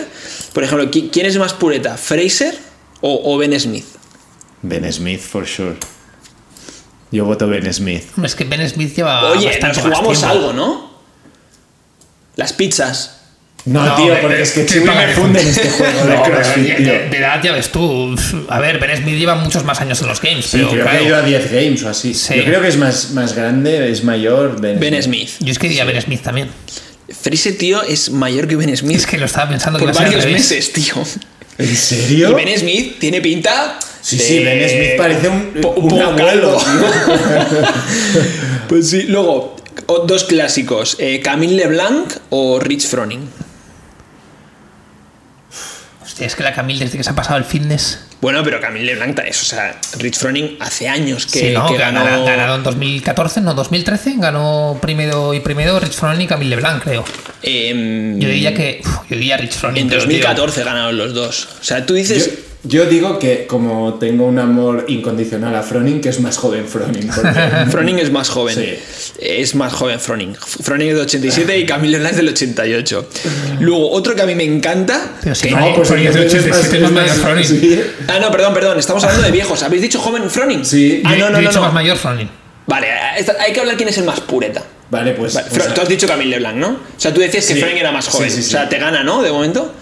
por 0.55 0.63
ejemplo, 0.65 0.91
¿qui- 0.91 1.11
¿quién 1.13 1.27
es 1.27 1.37
más 1.37 1.53
pureta? 1.53 1.97
¿Fraser 1.99 2.57
o, 3.03 3.21
o 3.35 3.37
Ben 3.37 3.59
Smith? 3.61 3.85
Ben 4.63 4.91
Smith, 4.91 5.21
for 5.21 5.47
sure. 5.47 5.75
Yo 7.13 7.27
voto 7.27 7.47
Ben 7.47 7.73
Smith. 7.73 8.05
Es 8.25 8.35
que 8.35 8.45
Ben 8.45 8.69
Smith 8.69 8.97
lleva. 8.97 9.31
Oye, 9.31 9.47
bastante 9.47 9.83
nos 9.83 9.99
jugamos 9.99 10.23
algo, 10.25 10.53
¿no? 10.53 10.91
Las 12.37 12.53
pizzas. 12.55 13.19
No, 13.65 13.87
No, 13.87 13.95
tío, 13.95 14.21
porque 14.21 14.43
es 14.43 14.51
que 14.51 14.67
¿qué 14.67 14.73
Chiwi 14.73 14.87
paga 14.87 15.07
me 15.07 15.13
funde 15.15 15.41
en 15.41 15.47
este 15.47 15.71
juego 15.71 16.05
de 16.05 16.17
No, 16.17 16.23
pero 16.25 16.37
CrossFit, 16.37 16.79
de, 16.79 17.17
edad 17.17 17.41
ya 17.41 17.53
ves 17.53 17.71
tú. 17.71 18.17
A 18.49 18.59
ver, 18.59 18.81
Ben 18.81 18.97
Smith 18.97 19.17
lleva 19.17 19.37
muchos 19.37 19.63
más 19.65 19.81
años 19.81 20.01
en 20.01 20.09
los 20.09 20.21
games. 20.21 20.47
Sí, 20.47 20.57
pero 20.57 20.71
creo 20.71 20.83
claro, 20.83 20.99
que 20.99 21.05
ha 21.05 21.09
ido 21.09 21.17
a 21.17 21.23
10 21.23 21.53
games 21.53 21.83
o 21.85 21.89
así. 21.89 22.13
Sí. 22.13 22.35
Yo 22.35 22.45
creo 22.45 22.61
que 22.61 22.69
es 22.69 22.77
más, 22.77 23.11
más 23.13 23.37
grande, 23.37 23.89
es 23.91 24.03
mayor 24.03 24.61
Ben, 24.61 24.81
Ben 24.81 25.01
Smith. 25.01 25.31
Yo 25.39 25.53
es 25.53 25.59
que 25.61 25.69
diría 25.69 25.85
Ben 25.85 26.01
Smith 26.03 26.23
también. 26.23 26.49
Fraser, 27.09 27.57
tío, 27.57 27.83
es 27.83 28.11
mayor 28.11 28.49
que 28.49 28.57
Ben 28.57 28.75
Smith 28.77 28.97
Es 28.97 29.07
que 29.07 29.19
lo 29.19 29.27
estaba 29.27 29.51
pensando 29.51 29.79
que 29.79 29.85
por 29.85 29.95
varios 29.95 30.27
meses, 30.27 30.73
tío. 30.73 30.95
¿En 31.59 31.71
Y 31.71 31.77
serio? 31.77 32.35
Ben 32.35 32.59
Smith 32.59 32.99
tiene 32.99 33.21
pinta. 33.21 33.79
Sí, 34.03 34.17
de- 34.19 34.25
sí, 34.25 34.45
Ben 34.45 34.69
Smith 34.69 34.97
parece 34.99 35.29
un, 35.29 35.53
po- 35.63 35.71
un 35.71 36.03
abuelo. 36.03 36.59
Pues 38.69 38.89
sí, 38.91 39.03
luego, 39.03 39.57
dos 40.07 40.25
clásicos: 40.25 40.97
eh, 40.99 41.21
Camille 41.21 41.57
Leblanc 41.57 42.13
o 42.31 42.59
Rich 42.59 42.87
Froning. 42.89 43.29
Hostia, 46.03 46.27
es 46.27 46.35
que 46.35 46.43
la 46.43 46.53
Camille, 46.53 46.85
desde 46.85 46.99
que 46.99 47.05
se 47.05 47.11
ha 47.11 47.15
pasado 47.15 47.39
el 47.39 47.45
fitness. 47.45 48.07
Bueno, 48.21 48.43
pero 48.45 48.61
Camille 48.61 48.87
Leblanc 48.87 49.19
es, 49.27 49.43
o 49.43 49.45
sea, 49.45 49.79
Rich 49.99 50.17
Froning 50.19 50.57
hace 50.61 50.89
años 50.89 51.27
que, 51.27 51.39
sí, 51.41 51.51
¿no? 51.53 51.67
que 51.67 51.77
ganó. 51.77 52.05
ganado 52.25 52.57
en 52.57 52.63
2014, 52.63 53.41
no, 53.41 53.55
2013. 53.55 54.15
Ganó 54.19 54.79
primero 54.81 55.35
y 55.35 55.41
primero 55.41 55.79
Rich 55.81 55.95
Froning 55.95 56.23
y 56.23 56.27
Camille 56.27 56.51
Leblanc, 56.51 56.83
creo. 56.83 57.05
em, 57.43 58.19
Yo 58.19 58.29
diría 58.29 58.55
que. 58.55 58.81
uf, 58.85 58.91
yo 59.11 59.17
diría 59.17 59.37
Rich 59.37 59.55
Froning. 59.55 59.83
en 59.83 59.89
pero, 59.89 60.01
tío, 60.03 60.09
2014 60.11 60.65
ganaron 60.65 60.97
los 60.97 61.15
dos. 61.15 61.49
O 61.61 61.65
sea, 61.65 61.85
tú 61.85 61.95
dices. 61.95 62.27
yo 62.27 62.33
digo 62.65 63.19
que 63.19 63.47
como 63.49 63.95
tengo 63.95 64.25
un 64.25 64.39
amor 64.39 64.85
incondicional 64.89 65.55
a 65.57 65.63
Froning, 65.63 66.01
que 66.01 66.11
es 66.11 66.21
más 66.21 66.37
joven 66.39 66.67
Froning. 66.69 67.09
porque- 67.13 67.41
Froning 67.71 67.99
es 67.99 68.11
más 68.13 68.29
joven. 68.29 68.55
Sí. 68.55 68.75
Es 69.21 69.55
más 69.57 69.73
joven 69.73 69.99
Froning. 69.99 70.35
Froning 70.37 70.89
es 70.91 70.95
del 70.95 71.03
87 71.03 71.59
y 71.59 71.67
Camille 71.67 71.93
Leblanc 71.95 72.13
es 72.13 72.17
del 72.19 72.29
88. 72.29 73.09
Luego, 73.61 73.91
otro 73.91 74.15
que 74.15 74.23
a 74.23 74.27
mí 74.27 74.35
me 74.37 74.45
encanta. 74.45 75.01
Pero 75.23 75.35
si 75.35 75.49
que- 75.49 75.55
no, 75.57 75.75
pues 75.75 75.89
Froning 75.89 76.07
es 76.07 76.15
de 76.15 76.23
entonces 76.23 76.47
87, 76.51 76.77
es 76.77 76.83
más 76.83 76.93
mayor 76.93 77.17
Froning. 77.17 77.45
sí. 77.45 77.83
Ah, 78.07 78.19
no, 78.21 78.31
perdón, 78.31 78.55
perdón. 78.55 78.79
Estamos 78.79 79.03
hablando 79.03 79.25
de 79.27 79.33
viejos. 79.33 79.63
¿Habéis 79.65 79.83
dicho 79.83 79.99
joven 79.99 80.31
Froning? 80.31 80.65
Sí. 80.65 81.03
Ah, 81.05 81.15
Yo- 81.15 81.19
no, 81.19 81.25
yo 81.27 81.31
no, 81.33 81.39
he 81.39 81.41
dicho 81.43 81.55
no. 81.55 81.63
más 81.63 81.73
mayor 81.75 81.97
Froning. 81.97 82.31
Vale, 82.67 82.87
hay 82.93 83.53
que 83.53 83.59
hablar 83.61 83.77
quién 83.77 83.89
es 83.89 83.99
el 83.99 84.05
más 84.05 84.21
pureta. 84.21 84.63
Vale, 84.89 85.13
pues... 85.15 85.35
Vale, 85.35 85.49
pues 85.51 85.67
Fro- 85.69 85.75
tú 85.75 85.81
has 85.81 85.89
dicho 85.89 86.07
Camille 86.07 86.31
Leblanc, 86.31 86.57
¿no? 86.59 86.69
O 86.69 86.79
sea, 87.01 87.13
tú 87.13 87.21
decías 87.21 87.45
que 87.47 87.55
Sí. 87.55 87.61
Froning 87.61 87.79
era 87.79 87.91
más 87.91 88.07
joven. 88.09 88.31
Sí, 88.31 88.37
sí, 88.37 88.43
sí. 88.43 88.49
O 88.51 88.53
sea, 88.53 88.69
te 88.69 88.79
gana, 88.79 89.03
¿no? 89.03 89.21
De 89.23 89.33
momento. 89.33 89.75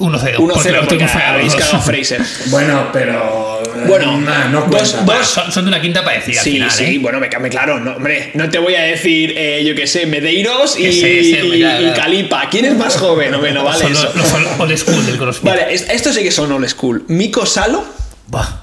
1-0. 0.00 0.36
1-0 0.36 0.36
porque 0.36 0.72
lo 0.72 0.80
porque 0.80 0.96
tengo 0.96 1.08
feo, 1.08 1.22
habéis 1.26 1.52
los 1.52 1.54
dos. 1.54 1.62
cagado 1.62 1.76
a 1.76 1.80
Fraser. 1.82 2.22
Bueno, 2.46 2.88
pero... 2.92 3.62
eh, 3.64 3.84
Bueno, 3.86 4.20
nah, 4.20 4.46
no 4.48 4.66
cuenta. 4.66 5.02
dos- 5.02 5.26
Son, 5.28 5.52
son 5.52 5.64
de 5.64 5.68
una 5.68 5.80
quinta 5.80 6.02
parecida 6.04 6.42
Sí, 6.42 6.50
al 6.50 6.54
final, 6.54 6.70
sí, 6.70 6.84
¿eh? 6.96 6.98
bueno, 7.00 7.20
me 7.20 7.28
me 7.28 7.48
claro, 7.50 7.78
no, 7.78 7.92
hombre, 7.96 8.30
no 8.34 8.48
te 8.48 8.58
voy 8.58 8.74
a 8.74 8.82
decir, 8.82 9.34
eh, 9.36 9.62
yo 9.64 9.74
qué 9.74 9.86
sé, 9.86 10.06
Medeiros 10.06 10.78
y, 10.78 10.82
Que 10.84 10.92
sí, 10.92 11.38
hombre, 11.40 11.58
y- 11.58 11.60
claro, 11.60 11.86
y. 11.86 11.92
Calipa. 11.92 12.48
¿Quién 12.50 12.64
es 12.64 12.76
más 12.76 12.96
joven? 12.96 13.34
Hombre, 13.34 13.52
no 13.52 13.62
vale 13.64 13.82
son 13.82 13.92
eso. 13.92 14.02
los, 14.14 14.16
los 14.16 14.32
old- 14.58 14.76
school 14.76 15.06
del 15.06 15.18
CrossFit. 15.18 15.44
Vale, 15.44 15.72
es- 15.74 15.86
estos 15.90 16.14
sí 16.14 16.22
que 16.22 16.30
son 16.32 16.50
old 16.50 16.66
school. 16.68 17.04
Miko 17.08 17.44
Salo 17.46 17.84
Buah. 18.26 18.62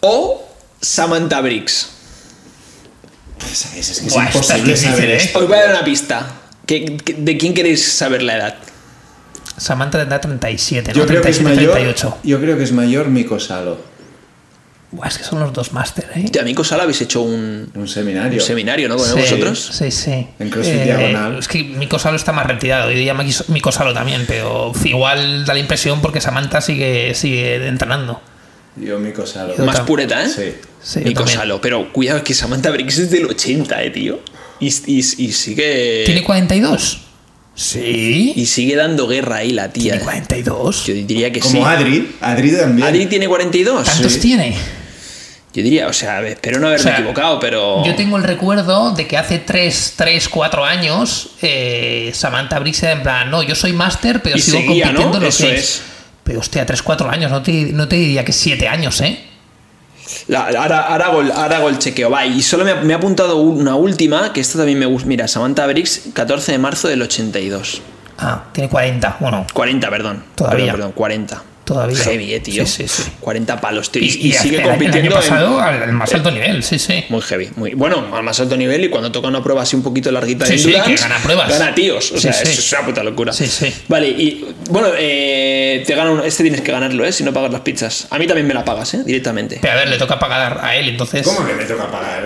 o 0.00 0.48
Samantha 0.80 1.40
Briggs. 1.40 1.90
Es 3.50 3.64
que 3.72 3.80
es 3.80 4.12
Buah, 4.12 4.26
esta 4.26 4.28
es 4.28 4.34
imposible 4.36 4.72
difícil, 4.72 4.90
saber 4.90 5.10
¿eh? 5.10 5.16
esto. 5.16 5.38
Os 5.40 5.48
voy 5.48 5.56
a 5.58 5.60
dar 5.62 5.70
una 5.70 5.84
pista. 5.84 6.26
¿Qué- 6.66 6.96
qué- 7.04 7.14
¿De 7.18 7.36
quién 7.36 7.52
queréis 7.52 7.84
saber 7.84 8.22
la 8.22 8.36
edad? 8.36 8.56
Samantha 9.56 9.98
tendrá 9.98 10.20
37, 10.20 10.92
¿no? 10.92 10.98
Yo 10.98 11.06
creo 11.06 11.22
que 11.22 11.30
es 11.30 11.38
37, 11.38 11.54
mayor... 11.72 11.72
38. 11.94 12.18
Yo 12.24 12.40
creo 12.40 12.56
que 12.58 12.64
es 12.64 12.72
mayor 12.72 13.08
Miko 13.08 13.38
Salo. 13.40 13.78
Buah, 14.90 15.08
es 15.08 15.18
que 15.18 15.24
son 15.24 15.40
los 15.40 15.52
dos 15.52 15.72
máster, 15.72 16.08
¿eh? 16.14 16.30
Miko 16.44 16.62
Salo 16.62 16.82
habéis 16.82 17.00
hecho 17.00 17.22
un, 17.22 17.68
Un 17.74 17.88
seminario. 17.88 18.40
un 18.40 18.46
seminario, 18.46 18.88
¿no? 18.88 18.96
Con 18.96 19.06
Sí, 19.06 19.18
vosotros. 19.18 19.70
Sí, 19.72 19.90
sí. 19.90 20.26
En 20.38 20.50
CrossFit 20.50 20.82
Diagonal. 20.84 21.38
Es 21.38 21.48
que 21.48 21.64
Miko 21.64 21.98
Salo 21.98 22.16
está 22.16 22.32
más 22.32 22.46
retirado. 22.46 22.90
Yo 22.90 22.96
diría 22.96 23.12
Maki- 23.14 23.48
Miko 23.48 23.72
Salo 23.72 23.92
también, 23.92 24.24
pero 24.28 24.72
igual 24.84 25.44
da 25.44 25.54
la 25.54 25.58
impresión 25.60 26.00
porque 26.00 26.20
Samantha 26.20 26.60
sigue, 26.60 27.12
sigue 27.14 27.66
entrenando. 27.66 28.20
Yo 28.76 28.98
Miko 29.00 29.26
Salo. 29.26 29.56
Yo 29.56 29.64
Más 29.64 29.80
pureta, 29.80 30.22
¿eh? 30.24 30.28
Sí. 30.28 30.54
Sí, 30.80 31.00
Miko. 31.04 31.26
Salo. 31.26 31.60
Pero 31.60 31.92
cuidado, 31.92 32.22
que 32.22 32.34
Samantha 32.34 32.70
Briggs 32.70 32.98
es 32.98 33.10
del 33.10 33.24
80, 33.26 33.82
¿eh, 33.82 33.90
tío? 33.90 34.20
Y, 34.60 34.68
y- 34.68 34.98
y 34.98 35.32
sigue. 35.32 36.02
¿Tiene 36.06 36.22
42? 36.22 37.00
Sí. 37.54 38.32
Y 38.36 38.46
sigue 38.46 38.74
dando 38.76 39.06
guerra 39.06 39.36
ahí 39.36 39.50
la 39.52 39.70
tía. 39.72 39.92
¿Tiene 39.92 40.04
42? 40.04 40.86
Yo 40.86 40.94
diría 40.94 41.30
que 41.32 41.40
Como 41.40 41.52
sí. 41.52 41.60
Adri. 41.64 42.16
Adri 42.20 42.52
también. 42.52 42.88
Adri 42.88 43.06
tiene 43.06 43.28
42. 43.28 43.84
¿Cuántos 43.88 44.12
Sí. 44.12 44.20
tiene? 44.20 44.54
Yo 45.54 45.62
diría, 45.62 45.86
o 45.86 45.92
sea, 45.92 46.20
espero 46.26 46.58
no 46.58 46.66
haberme 46.66 46.80
O 46.80 46.88
sea, 46.88 46.96
equivocado, 46.98 47.38
pero. 47.38 47.84
Yo 47.86 47.94
tengo 47.94 48.16
el 48.16 48.24
recuerdo 48.24 48.90
de 48.92 49.06
que 49.06 49.16
hace 49.16 49.38
3, 49.38 49.94
3 49.96 50.28
4 50.28 50.64
años 50.64 51.30
eh, 51.42 52.10
Samantha 52.12 52.58
Briggs 52.58 52.82
era 52.82 52.92
en 52.92 53.02
plan, 53.04 53.30
no, 53.30 53.40
yo 53.44 53.54
soy 53.54 53.72
máster, 53.72 54.20
pero 54.20 54.36
Y 54.36 54.40
sigo 54.40 54.58
seguía, 54.58 54.86
¿no? 54.86 55.02
compitiendo 55.02 55.18
en 55.18 55.24
los 55.24 55.34
Eso 55.36 55.46
games". 55.46 55.60
es. 55.60 55.82
Pero 56.24 56.40
hostia, 56.40 56.66
3, 56.66 56.82
4 56.82 57.08
años, 57.08 57.30
no 57.30 57.40
te, 57.42 57.52
no 57.72 57.86
te 57.86 57.94
diría 57.96 58.24
que 58.24 58.32
7 58.32 58.66
años, 58.66 59.00
¿eh? 59.00 59.16
La- 60.28 60.46
ahora, 60.46 60.80
ahora, 60.80 61.06
hago 61.06 61.20
el, 61.22 61.32
ahora 61.32 61.56
hago 61.58 61.68
el 61.68 61.78
chequeo. 61.78 62.10
Va, 62.10 62.24
y 62.26 62.42
solo 62.42 62.64
me 62.64 62.72
ha, 62.72 62.74
me 62.76 62.92
ha 62.92 62.96
apuntado 62.96 63.36
una 63.36 63.74
última, 63.74 64.32
que 64.32 64.40
esta 64.40 64.58
también 64.58 64.78
me 64.78 64.86
gusta. 64.86 65.08
Mira, 65.08 65.28
Samantha 65.28 65.66
Briggs, 65.66 66.02
14 66.12 66.52
de 66.52 66.58
marzo 66.58 66.88
del 66.88 67.02
82. 67.02 67.82
Ah, 68.18 68.44
tiene 68.52 68.68
40, 68.68 69.16
bueno, 69.20 69.46
40, 69.52 69.90
perdón. 69.90 70.24
Todavía. 70.34 70.66
Perdón, 70.66 70.76
perdón, 70.76 70.92
40. 70.92 71.42
Todavía. 71.64 71.96
Heavy, 71.98 72.34
eh, 72.34 72.40
tío. 72.40 72.66
Sí, 72.66 72.86
sí, 72.86 73.02
sí. 73.04 73.10
40 73.20 73.60
palos, 73.60 73.90
tío. 73.90 74.02
Y, 74.02 74.06
Y, 74.06 74.08
y 74.28 74.32
sigue 74.32 74.56
el 74.56 74.62
año- 74.62 74.70
compitiendo 74.72 74.98
el 74.98 75.04
año 75.06 75.16
en- 75.16 75.28
pasado 75.30 75.60
al, 75.60 75.82
al 75.82 75.92
más 75.92 76.12
alto 76.12 76.30
nivel, 76.30 76.62
sí, 76.62 76.78
sí. 76.78 77.04
Muy 77.08 77.22
heavy, 77.22 77.48
muy 77.56 77.70
bueno, 77.74 78.06
al 78.14 78.22
más 78.22 78.38
alto 78.40 78.56
nivel 78.56 78.84
y 78.84 78.88
cuando 78.90 79.10
toca 79.10 79.28
una 79.28 79.42
prueba 79.42 79.62
así 79.62 79.74
un 79.74 79.82
poquito 79.82 80.10
larguita 80.10 80.44
de 80.44 80.50
Sí, 80.52 80.58
sí, 80.58 80.64
endurance, 80.74 80.94
que 80.94 81.00
gana 81.00 81.16
pruebas. 81.22 81.48
Gana 81.58 81.74
tíos, 81.74 82.12
o 82.12 82.16
Sí, 82.16 82.20
sea, 82.22 82.32
sí. 82.34 82.48
es 82.50 82.72
una 82.72 82.82
puta 82.84 83.02
locura. 83.02 83.32
Sí, 83.32 83.46
sí. 83.46 83.72
Vale, 83.88 84.08
y 84.08 84.46
bueno, 84.68 84.88
eh, 84.98 85.82
te 85.86 85.94
gana 85.94 86.10
un- 86.10 86.20
este 86.24 86.42
tienes 86.42 86.60
que 86.60 86.70
ganarlo, 86.70 87.04
¿eh? 87.04 87.12
Si 87.12 87.24
no 87.24 87.32
pagas 87.32 87.50
las 87.50 87.62
pizzas. 87.62 88.08
A 88.10 88.18
mí 88.18 88.26
también 88.26 88.46
me 88.46 88.52
la 88.54 88.64
pagas, 88.64 88.92
¿eh? 88.94 89.02
Directamente. 89.04 89.58
Pero 89.62 89.72
a 89.72 89.76
ver, 89.76 89.88
le 89.88 89.96
toca 89.96 90.18
pagar 90.18 90.60
a 90.62 90.76
él, 90.76 90.90
entonces. 90.90 91.26
¿Cómo 91.26 91.46
que 91.46 91.54
me 91.54 91.64
toca 91.64 91.90
pagar? 91.90 92.24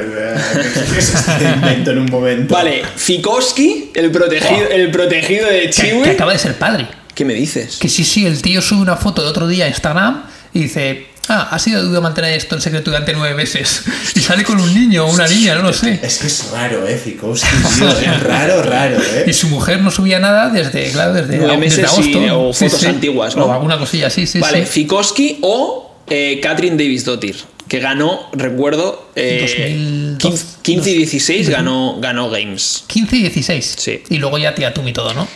¿Qué 0.93 0.99
es 0.99 1.15
este 1.15 1.45
invento 1.45 1.93
en 1.93 1.99
un 1.99 2.07
momento? 2.11 2.55
Vale, 2.55 2.83
Fikowski, 2.97 3.91
el 3.95 4.11
protegido, 4.11 4.67
Oh. 4.69 4.73
el 4.73 4.91
protegido 4.91 5.47
de 5.49 5.61
Que, 5.63 5.71
Chiwi. 5.71 6.03
que 6.03 6.11
acaba 6.11 6.33
de 6.33 6.39
ser 6.39 6.55
padre. 6.59 6.87
¿Qué 7.19 7.25
me 7.25 7.35
dices? 7.35 7.79
Que 7.81 7.89
sí, 7.89 8.05
sí, 8.05 8.27
el 8.27 8.41
tío 8.43 8.63
sube 8.63 8.81
una 8.81 8.95
foto 8.95 9.23
de 9.23 9.29
otro 9.29 9.49
día 9.49 9.65
a 9.65 9.69
Instagram 9.69 10.23
y 10.55 10.61
dice, 10.61 11.09
ah, 11.27 11.49
ha 11.51 11.59
sido 11.59 11.83
duro 11.83 12.01
mantener 12.01 12.33
esto 12.35 12.55
en 12.55 12.61
secreto 12.63 12.93
durante 12.93 13.13
nueve 13.13 13.35
meses. 13.35 13.83
Y 14.15 14.21
sale 14.21 14.45
con 14.45 14.61
un 14.61 14.73
niño 14.73 15.05
o 15.05 15.13
una 15.13 15.27
niña, 15.27 15.57
no 15.57 15.63
lo 15.63 15.73
sé. 15.73 15.99
Es 16.01 16.19
que 16.19 16.29
es 16.29 16.49
raro, 16.53 16.87
¿eh? 16.87 16.95
Tío. 16.95 17.35
Es 17.35 17.43
raro, 18.23 18.63
raro, 18.63 18.99
Y 19.27 19.31
¿eh? 19.31 19.33
su 19.33 19.49
mujer 19.49 19.81
no 19.81 19.91
subía 19.91 20.21
nada 20.21 20.51
desde, 20.51 20.93
claro, 20.93 21.13
desde, 21.13 21.39
Nueve 21.39 21.57
desde 21.57 21.83
meses 21.83 22.07
y- 22.07 22.15
agosto. 22.15 22.49
o 22.49 22.53
fotos 22.53 22.85
antiguas, 22.85 23.35
¿no? 23.35 23.47
O 23.47 23.53
alguna 23.53 23.79
cosilla, 23.79 24.11
sí, 24.11 24.25
sí, 24.25 24.39
vale, 24.39 24.65
sí. 24.65 24.71
Fikowski 24.83 25.39
o 25.43 25.97
eh, 26.07 26.39
Catherine 26.41 26.77
Davis 26.77 27.05
Dottir, 27.05 27.35
que 27.67 27.81
ganó, 27.81 28.29
recuerdo, 28.33 29.11
eh, 29.17 30.15
2012, 30.21 30.45
15 30.63 30.91
y 30.91 30.95
16 30.99 31.49
ganó, 31.51 31.99
ganó 32.01 32.31
Games. 32.31 32.85
15 32.87 33.17
y 33.17 33.21
16. 33.23 33.75
Sí. 33.77 34.03
Y 34.09 34.19
luego 34.19 34.39
ya 34.39 34.55
Tía 34.55 34.73
Tumi 34.73 34.93
todo, 34.93 35.15
¿no? 35.15 35.27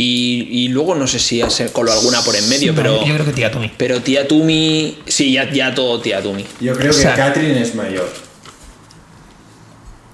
Y, 0.00 0.46
y 0.50 0.68
luego 0.68 0.94
no 0.94 1.08
sé 1.08 1.18
si 1.18 1.42
se 1.48 1.72
coló 1.72 1.92
alguna 1.92 2.22
por 2.22 2.36
en 2.36 2.48
medio, 2.48 2.72
No, 2.72 2.76
pero. 2.76 3.04
Yo 3.04 3.14
creo 3.14 3.26
que 3.26 3.32
Tía 3.32 3.50
Tumi. 3.50 3.70
Pero 3.76 4.00
tía 4.00 4.28
Tumi. 4.28 4.96
Sí, 5.06 5.32
ya, 5.32 5.50
ya 5.52 5.74
todo 5.74 6.00
tía 6.00 6.22
Tumi. 6.22 6.44
Yo 6.60 6.74
creo 6.76 6.90
O 6.92 6.94
sea- 6.94 7.14
que 7.16 7.20
Catherine 7.20 7.60
es 7.60 7.74
mayor. 7.74 8.08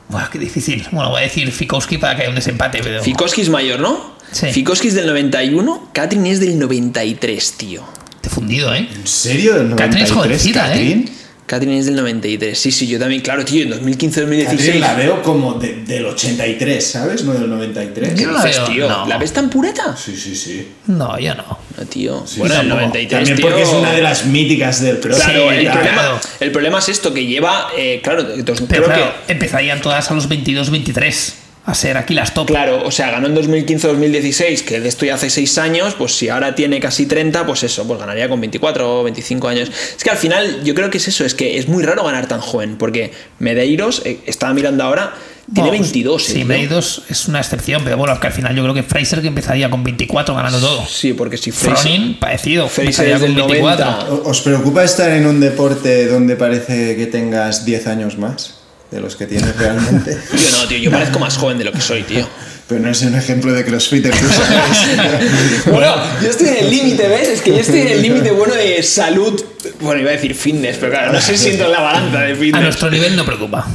Buah, 0.09 0.29
qué 0.31 0.39
difícil. 0.39 0.87
Bueno, 0.91 1.11
voy 1.11 1.21
a 1.21 1.23
decir 1.25 1.51
Fikowski 1.51 1.99
para 1.99 2.15
que 2.17 2.23
haya 2.23 2.31
un 2.31 2.35
desempate, 2.37 2.81
pero. 2.83 3.03
Fikowski 3.03 3.43
es 3.43 3.49
mayor, 3.51 3.81
¿no? 3.81 4.15
Sí. 4.33 4.47
Fikowski 4.53 4.89
es 4.89 4.95
del 4.95 5.07
91, 5.07 5.91
Catherine 5.93 6.31
es 6.31 6.41
del 6.41 6.59
93, 6.59 7.53
tío. 7.53 7.85
Te 8.21 8.29
he 8.29 8.33
fundido, 8.33 8.75
¿eh? 8.75 8.89
¿En 8.91 9.07
serio? 9.07 9.57
¿El 9.57 9.71
Catherine 9.77 10.05
es 10.05 10.11
93, 10.11 10.13
jovencita, 10.13 10.75
¿eh? 10.77 11.05
Catherine? 11.47 11.79
Es 11.79 11.87
del 11.87 11.97
93. 11.97 12.59
Sí, 12.59 12.73
sí, 12.73 12.87
yo 12.87 12.99
también, 12.99 13.21
claro, 13.21 13.45
tío, 13.45 13.63
en 13.65 13.71
2015-2016. 13.71 14.45
Catherine 14.47 14.79
la 14.81 14.95
veo 14.95 15.23
como 15.23 15.55
de- 15.55 15.83
del 15.85 16.07
83, 16.07 16.85
¿sabes? 16.87 17.23
No 17.25 17.35
del 17.35 17.51
93. 17.51 18.15
¿Qué 18.15 18.23
Yo 18.23 18.31
la 18.33 18.43
dices, 18.45 18.61
veo, 18.63 18.69
tío? 18.69 18.89
no. 18.89 19.07
¿La 19.07 19.19
ves 19.19 19.33
tan 19.33 19.51
pureta? 19.51 19.95
Sí, 19.97 20.17
sí, 20.17 20.35
sí. 20.35 20.69
No, 20.87 21.19
yo 21.19 21.35
no. 21.35 21.59
No, 21.77 21.85
tío. 21.87 22.25
Sí, 22.27 22.39
bueno, 22.41 22.55
el 22.55 22.61
tampoco. 22.61 22.81
93, 22.87 23.11
También 23.11 23.37
tío. 23.37 23.47
porque 23.47 23.63
es 23.63 23.69
una 23.69 23.93
de 23.93 24.01
las 24.03 24.25
míticas 24.27 24.81
del 24.81 25.01
cross. 25.01 25.17
Claro, 25.19 25.51
Sí, 25.51 25.57
el, 25.57 25.63
claro. 25.65 25.81
problema, 25.81 26.21
el 26.41 26.51
problema 26.53 26.79
es 26.79 26.89
esto, 26.89 27.13
que 27.13 27.27
lleva. 27.27 27.69
eh, 27.77 28.01
claro, 28.03 28.23
dos- 28.23 28.63
Pero 28.69 28.85
creo 28.85 28.85
claro, 28.85 29.13
que. 29.27 29.33
empezarían 29.33 29.83
todas 29.83 30.11
a 30.11 30.15
los 30.15 30.29
22, 30.29 30.71
23 30.71 31.35
a 31.67 31.75
ser 31.75 31.97
aquí 31.97 32.13
las 32.15 32.35
top. 32.35 32.47
Claro, 32.47 32.83
o 32.85 32.91
sea, 32.91 33.11
ganó 33.11 33.27
en 33.27 33.35
2015-2016, 33.37 34.65
que 34.65 34.81
de 34.81 34.89
esto 34.89 35.07
ya 35.07 35.15
hace 35.15 35.31
6 35.31 35.59
años, 35.59 35.95
pues 35.95 36.15
si 36.17 36.29
ahora 36.29 36.55
tiene 36.55 36.81
casi 36.81 37.07
30, 37.07 37.47
pues 37.47 37.63
eso, 37.63 37.87
pues 37.87 37.99
ganaría 37.99 38.29
con 38.29 38.41
24 38.41 39.01
o 39.01 39.05
25 39.05 39.49
años. 39.49 39.71
Es 39.97 40.03
que 40.05 40.11
al 40.11 40.17
final 40.19 40.63
yo 40.65 40.75
creo 40.75 40.91
que 40.91 40.99
es 40.99 41.09
eso, 41.09 41.25
es 41.25 41.35
que 41.35 41.59
es 41.59 41.69
muy 41.69 41.83
raro 41.83 42.05
ganar 42.05 42.27
tan 42.29 42.41
joven, 42.41 42.77
porque 42.77 43.13
Medeiros, 43.39 44.03
eh, 44.05 44.19
estaba 44.27 44.53
mirando 44.53 44.85
ahora, 44.85 45.15
tiene 45.53 45.69
Vamos, 45.71 45.83
22. 45.93 46.29
eh, 46.29 46.33
Sí. 46.33 46.45
Medeiros 46.45 47.03
es 47.11 47.29
una 47.29 47.39
excepción, 47.41 47.83
pero 47.85 47.97
bueno, 47.99 48.15
es 48.15 48.19
que 48.21 48.27
al 48.27 48.33
final 48.33 48.55
yo 48.57 48.63
creo 48.63 48.75
que 48.75 48.83
Fraser 48.83 49.21
que 49.21 49.29
empezaría 49.29 49.69
con 49.71 49.85
24 49.85 50.35
ganando 50.35 50.59
todo. 50.59 50.87
Sí, 50.87 51.13
porque 51.13 51.37
si 51.37 51.51
Fraser, 51.51 51.77
Fronin, 51.93 52.15
parecido, 52.19 52.67
Fraser 52.69 52.85
empezaría 52.85 53.15
es 53.17 53.21
del 53.21 53.35
con 53.35 53.47
24. 53.49 53.85
90. 53.85 54.13
¿O- 54.15 54.29
¿Os 54.31 54.41
preocupa 54.41 54.85
estar 54.85 55.11
en 55.11 55.27
un 55.27 55.41
deporte 55.41 56.07
donde 56.09 56.37
parece 56.37 56.97
que 56.97 57.07
tengas 57.07 57.65
10 57.67 57.87
años 57.87 58.17
más 58.19 58.55
de 58.95 59.01
los 59.01 59.17
que 59.17 59.27
tienes 59.27 59.55
realmente? 59.57 60.17
Yo 60.33 60.51
no, 60.59 60.69
tío, 60.69 60.79
yo 60.79 60.91
parezco 60.91 61.19
más 61.19 61.37
joven 61.37 61.59
de 61.59 61.65
lo 61.65 61.73
que 61.73 61.81
soy, 61.81 62.03
tío. 62.05 62.27
Pero 62.69 62.81
no 62.81 62.89
es 62.91 63.03
un 63.03 63.15
ejemplo 63.15 63.53
de 63.53 63.65
crossfitter, 63.65 64.13
tú 64.13 64.27
sabes. 64.27 65.67
Bueno, 65.67 65.95
yo 66.23 66.31
estoy 66.31 66.49
en 66.49 66.57
el 66.59 66.71
límite, 66.71 67.09
¿ves? 67.09 67.29
Es 67.29 67.43
que 67.43 67.51
yo 67.51 67.59
estoy 67.59 67.81
en 67.81 67.89
el 67.89 68.03
límite 68.03 68.31
bueno 68.31 68.55
de 68.55 68.83
salud. 68.83 69.43
Bueno, 69.81 70.01
iba 70.01 70.11
a 70.11 70.15
decir 70.15 70.35
fitness, 70.35 70.77
pero 70.79 70.93
claro, 70.93 71.13
no 71.13 71.21
sé 71.21 71.37
si 71.37 71.45
siento 71.45 71.65
en 71.67 71.73
la 71.73 71.81
balanza 71.81 72.21
de 72.21 72.33
A 72.33 72.37
fitness. 72.37 72.63
nuestro 72.63 72.91
nivel 72.91 73.17
no 73.17 73.25
preocupa. 73.27 73.67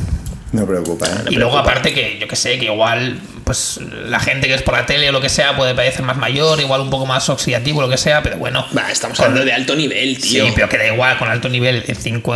No 0.52 0.66
preocupa, 0.66 1.06
¿eh? 1.06 1.12
y 1.30 1.36
luego 1.36 1.56
aparte 1.60 1.94
que 1.94 2.18
yo 2.20 2.28
que 2.28 2.36
sé, 2.36 2.58
que 2.58 2.66
igual 2.66 3.20
pues 3.44 3.80
la 4.08 4.20
gente 4.20 4.48
que 4.48 4.56
es 4.56 4.64
por 4.64 4.74
la 4.74 4.86
tele 4.88 5.08
o 5.10 5.12
lo 5.12 5.22
que 5.22 5.30
sea 5.30 5.56
puede 5.56 5.76
parecer 5.76 6.02
más 6.02 6.18
mayor, 6.18 6.60
igual 6.60 6.82
un 6.82 6.90
poco 6.90 7.06
más 7.06 7.30
oxidativo, 7.30 7.82
lo 7.82 7.90
que 7.90 7.98
sea, 7.98 8.24
pero 8.24 8.38
bueno. 8.38 8.66
Va, 8.76 8.92
estamos 8.92 9.18
Con- 9.18 9.28
hablando 9.28 9.46
de 9.46 9.54
alto 9.54 9.76
nivel, 9.76 10.18
tío. 10.20 10.46
Sí, 10.46 10.52
pero 10.56 10.68
que 10.68 10.78
da 10.80 10.88
igual, 10.88 11.18
con 11.20 11.30
alto 11.30 11.50
nivel, 11.50 11.84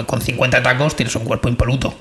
con 0.05 0.21
50 0.21 0.61
tacos 0.61 0.95
tienes 0.95 1.15
un 1.15 1.23
cuerpo 1.23 1.49
impoluto. 1.49 1.95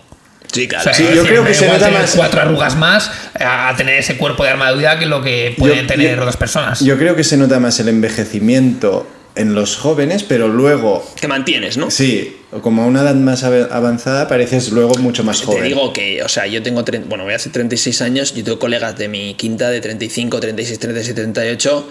Sí, 0.52 0.66
O 0.66 0.68
claro. 0.68 0.84
sea, 0.84 0.92
Sí, 0.94 1.02
es 1.04 1.08
yo 1.10 1.14
decir, 1.22 1.30
creo 1.30 1.44
que 1.44 1.54
se 1.54 1.66
nota 1.66 1.90
más- 1.90 2.14
cuatro 2.14 2.40
arrugas 2.42 2.76
más 2.76 3.10
a 3.40 3.70
a 3.70 3.76
tener 3.76 3.98
ese 3.98 4.16
cuerpo 4.18 4.44
de 4.44 4.50
armadura 4.50 4.98
que 4.98 5.06
lo 5.06 5.22
que 5.22 5.54
pueden 5.58 5.80
Yo- 5.82 5.86
tener 5.86 6.14
yo- 6.16 6.20
otras 6.22 6.36
personas. 6.36 6.80
Yo 6.80 6.98
creo 6.98 7.16
que 7.16 7.24
se 7.24 7.36
nota 7.38 7.58
más 7.58 7.80
el 7.80 7.88
envejecimiento 7.88 9.08
en 9.34 9.54
los 9.54 9.76
jóvenes, 9.76 10.22
pero 10.22 10.48
luego, 10.48 11.04
Te 11.20 11.28
mantienes, 11.28 11.76
¿no? 11.76 11.90
sí, 11.90 12.36
como 12.60 12.82
a 12.82 12.86
una 12.86 13.00
edad 13.00 13.14
más 13.14 13.44
avanzada 13.44 14.28
pareces 14.28 14.70
luego 14.72 14.94
mucho 14.96 15.24
más 15.24 15.40
joven. 15.40 15.62
Te 15.62 15.68
digo 15.68 15.90
que, 15.94 16.22
o 16.22 16.28
sea, 16.28 16.46
yo 16.46 16.62
tengo, 16.62 16.84
tre- 16.84 17.02
bueno, 17.06 17.24
voy 17.24 17.32
a 17.32 17.36
hacer 17.36 17.50
36 17.50 18.02
años, 18.02 18.34
yo 18.34 18.44
tengo 18.44 18.58
colegas 18.58 18.98
de 18.98 19.08
mi 19.08 19.32
quinta 19.34 19.70
de 19.70 19.80
35, 19.80 20.38
36, 20.38 20.78
37, 20.78 21.22
38 21.22 21.88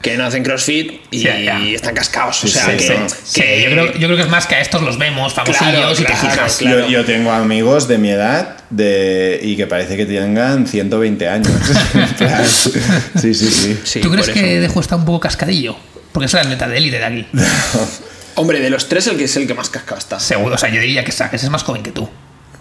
que 0.00 0.16
no 0.16 0.24
hacen 0.24 0.44
CrossFit 0.44 1.00
y, 1.10 1.26
están 1.74 1.96
cascados. 1.96 2.44
O 2.44 2.46
sea, 2.46 2.66
sí, 2.66 2.70
que, 2.76 2.78
sí. 2.78 2.92
Sí, 3.24 3.40
que- 3.40 3.62
yo, 3.62 3.70
creo, 3.70 3.86
yo 3.94 4.06
creo 4.06 4.16
que 4.16 4.22
es 4.22 4.28
más 4.28 4.46
que 4.46 4.54
a 4.54 4.60
estos 4.60 4.82
los 4.82 4.98
vemos 4.98 5.34
famosillos 5.34 5.58
Claro, 5.72 5.92
y 5.92 5.96
te 5.96 6.04
claro, 6.04 6.20
fijas. 6.30 6.56
claro. 6.58 6.80
Yo, 6.82 6.88
yo 6.88 7.04
tengo 7.04 7.32
amigos 7.32 7.88
de 7.88 7.98
mi 7.98 8.10
edad 8.10 8.58
de, 8.70 9.40
y 9.42 9.56
que 9.56 9.66
parece 9.66 9.96
que 9.96 10.06
tengan 10.06 10.68
120 10.68 11.28
años. 11.28 11.50
Sí, 13.20 13.34
sí, 13.34 13.50
sí. 13.50 13.78
Sí, 13.84 14.00
¿Tú 14.00 14.10
crees 14.10 14.28
que. 14.30 14.60
Dejo 14.60 14.80
está 14.80 14.96
un 14.96 15.04
poco 15.04 15.20
cascadillo? 15.20 15.76
Porque 16.12 16.26
es 16.26 16.34
el 16.34 16.40
atleta 16.40 16.68
de 16.68 16.76
élite 16.78 16.98
de 16.98 17.04
aquí. 17.04 17.26
Hombre, 18.34 18.60
de 18.60 18.70
los 18.70 18.88
tres, 18.88 19.06
el 19.08 19.16
que 19.16 19.24
es 19.24 19.36
el 19.36 19.46
que 19.46 19.54
más 19.54 19.68
cascado 19.68 19.98
está. 19.98 20.18
Seguro, 20.20 20.54
o 20.54 20.58
sea, 20.58 20.68
yo 20.70 20.80
diría 20.80 21.04
que 21.04 21.12
Saques 21.12 21.42
es 21.42 21.50
más 21.50 21.62
joven 21.62 21.82
que 21.82 21.90
tú. 21.92 22.08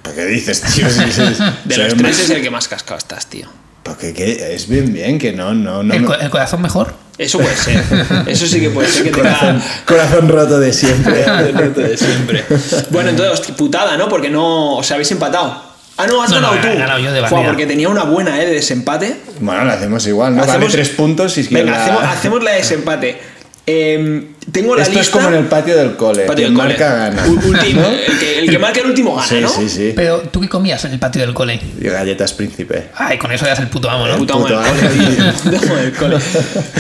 ¿Por 0.02 0.14
qué 0.14 0.26
dices, 0.26 0.62
tío? 0.62 0.88
De 1.66 1.78
los 1.78 1.94
más- 1.96 2.02
tres 2.02 2.20
es 2.20 2.30
el 2.30 2.42
que 2.42 2.50
más 2.52 2.68
cascado 2.68 2.98
estás, 2.98 3.28
tío. 3.28 3.48
Porque 3.84 4.14
¿qué? 4.14 4.54
es 4.54 4.68
bien, 4.68 4.94
bien, 4.94 5.18
que 5.18 5.32
no, 5.34 5.54
no, 5.54 5.82
no. 5.82 5.94
¿El, 5.94 6.02
no. 6.04 6.08
co- 6.10 6.16
el 6.16 6.30
corazón 6.30 6.62
mejor? 6.62 6.94
Eso 7.18 7.40
puede 7.40 7.56
ser. 7.56 7.84
Eso 8.28 8.48
sí 8.48 8.60
que 8.60 8.70
puede 8.70 8.88
ser 8.90 9.04
que 9.06 9.12
Corazón, 9.12 9.60
tenga. 9.60 9.86
corazón 9.86 10.28
roto 10.30 10.60
de 10.60 10.74
siempre. 10.74 11.24
De 11.24 11.98
siempre. 11.98 12.44
Bueno, 12.90 13.10
entonces, 13.10 13.48
putada, 13.56 13.96
¿no? 13.98 14.08
Porque 14.10 14.30
no. 14.30 14.76
O 14.78 14.84
sea, 14.84 14.96
habéis 14.96 15.12
empatado. 15.12 15.72
Ah, 15.98 16.08
no, 16.08 16.22
has 16.24 16.30
No, 16.32 16.40
no, 16.42 16.52
ganado 16.52 16.68
he 16.70 16.74
tú. 16.74 16.80
ganado 16.80 17.00
yo 17.00 17.12
de 17.12 17.28
Fua, 17.28 17.44
porque 17.46 17.68
tenía 17.68 17.90
una 17.90 18.04
buena, 18.04 18.42
¿eh? 18.42 18.46
De 18.48 18.54
desempate. 18.54 19.18
Bueno, 19.40 19.66
lo 19.66 19.72
hacemos 19.72 20.06
igual, 20.08 20.36
¿no? 20.36 20.42
Vale 20.42 20.52
Hacemos- 20.54 20.72
tres 20.72 20.90
puntos 20.90 21.38
y 21.38 21.42
es 21.42 21.48
que 21.48 21.56
Venga, 21.56 21.72
la- 21.72 21.84
hacemos, 21.84 22.04
hacemos 22.04 22.44
la 22.44 22.52
de 22.52 22.58
desempate. 22.58 23.22
Em, 23.66 24.26
tengo 24.52 24.76
la 24.76 24.82
Esto 24.82 24.96
lista. 24.96 25.02
es 25.02 25.10
como 25.24 25.28
en 25.30 25.36
el 25.44 25.46
patio 25.46 25.78
del 25.78 25.96
cole. 25.96 26.24
Patio 26.24 26.46
del 26.48 26.56
cole. 26.56 26.68
marca 26.70 26.96
gana. 26.96 27.26
Último, 27.28 27.86
el, 28.08 28.20
que, 28.20 28.40
el 28.40 28.50
que 28.50 28.58
marca 28.60 28.80
el 28.82 28.88
último 28.88 29.16
gana, 29.16 29.28
Sí, 29.28 29.36
¿no? 29.40 29.50
sí, 29.50 29.70
sí. 29.70 29.94
Pero 29.96 30.22
tú 30.32 30.42
qué 30.42 30.50
comías 30.50 30.84
en 30.86 30.94
el 30.94 31.00
patio 31.00 31.22
del 31.22 31.34
cole. 31.34 31.60
Y 31.80 31.84
galletas 31.86 32.34
príncipe. 32.34 32.86
Ay, 32.96 33.18
con 33.20 33.32
eso 33.32 33.46
ya 33.46 33.54
es 33.54 33.60
el 33.60 33.68
puto 33.68 33.90
amo, 33.90 34.08
¿no? 34.08 34.18
Puto 34.18 34.34
amo 34.34 34.48
del 34.48 34.58
Puto 34.58 34.70
cole, 34.70 34.82
amo. 34.82 35.16
tío. 35.16 35.34
Puto 35.52 35.66
amo 35.66 35.76
del 35.76 35.92
cole. 35.94 36.18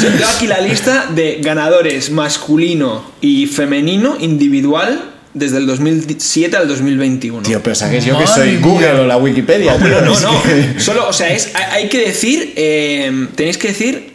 Yo 0.02 0.10
tengo 0.10 0.28
aquí 0.36 0.48
la 0.48 0.60
lista 0.60 1.06
de 1.14 1.38
ganadores 1.42 2.10
masculino 2.10 3.12
y 3.22 3.46
femenino 3.46 4.18
individual 4.20 5.00
desde 5.36 5.60
el 5.60 5.68
2007 5.68 6.58
al 6.58 6.68
2021. 6.68 7.44
Tío, 7.44 7.62
pero 7.64 7.76
sabes 7.76 8.04
yo 8.04 8.18
que 8.18 8.28
soy. 8.28 8.58
Google 8.58 8.92
o 9.02 9.06
la 9.08 9.18
Wikipedia. 9.18 9.78
No, 9.78 9.86
tío, 9.86 10.02
no, 10.02 10.20
no. 10.20 10.42
Solo, 10.80 11.08
o 11.08 11.14
sea, 11.14 11.32
es, 11.32 11.52
hay 11.56 11.84
hay 11.84 11.90
que 11.90 12.00
decir, 12.06 12.54
eh, 12.58 13.28
tenéis 13.36 13.58
que 13.58 13.70
decir 13.70 14.11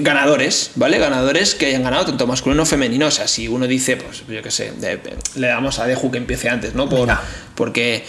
ganadores, 0.00 0.72
¿vale? 0.74 0.98
Ganadores 0.98 1.54
que 1.54 1.66
hayan 1.66 1.82
ganado 1.82 2.06
tanto 2.06 2.26
masculino 2.26 2.62
como 2.62 2.66
femenino. 2.66 3.06
O 3.06 3.10
sea, 3.10 3.28
si 3.28 3.48
uno 3.48 3.66
dice, 3.66 3.96
pues 3.96 4.24
yo 4.26 4.42
qué 4.42 4.50
sé, 4.50 4.72
le 5.34 5.46
damos 5.46 5.78
a 5.78 5.86
Deju 5.86 6.10
que 6.10 6.18
empiece 6.18 6.48
antes, 6.48 6.74
¿no? 6.74 6.88
Por, 6.88 7.08
porque 7.54 8.04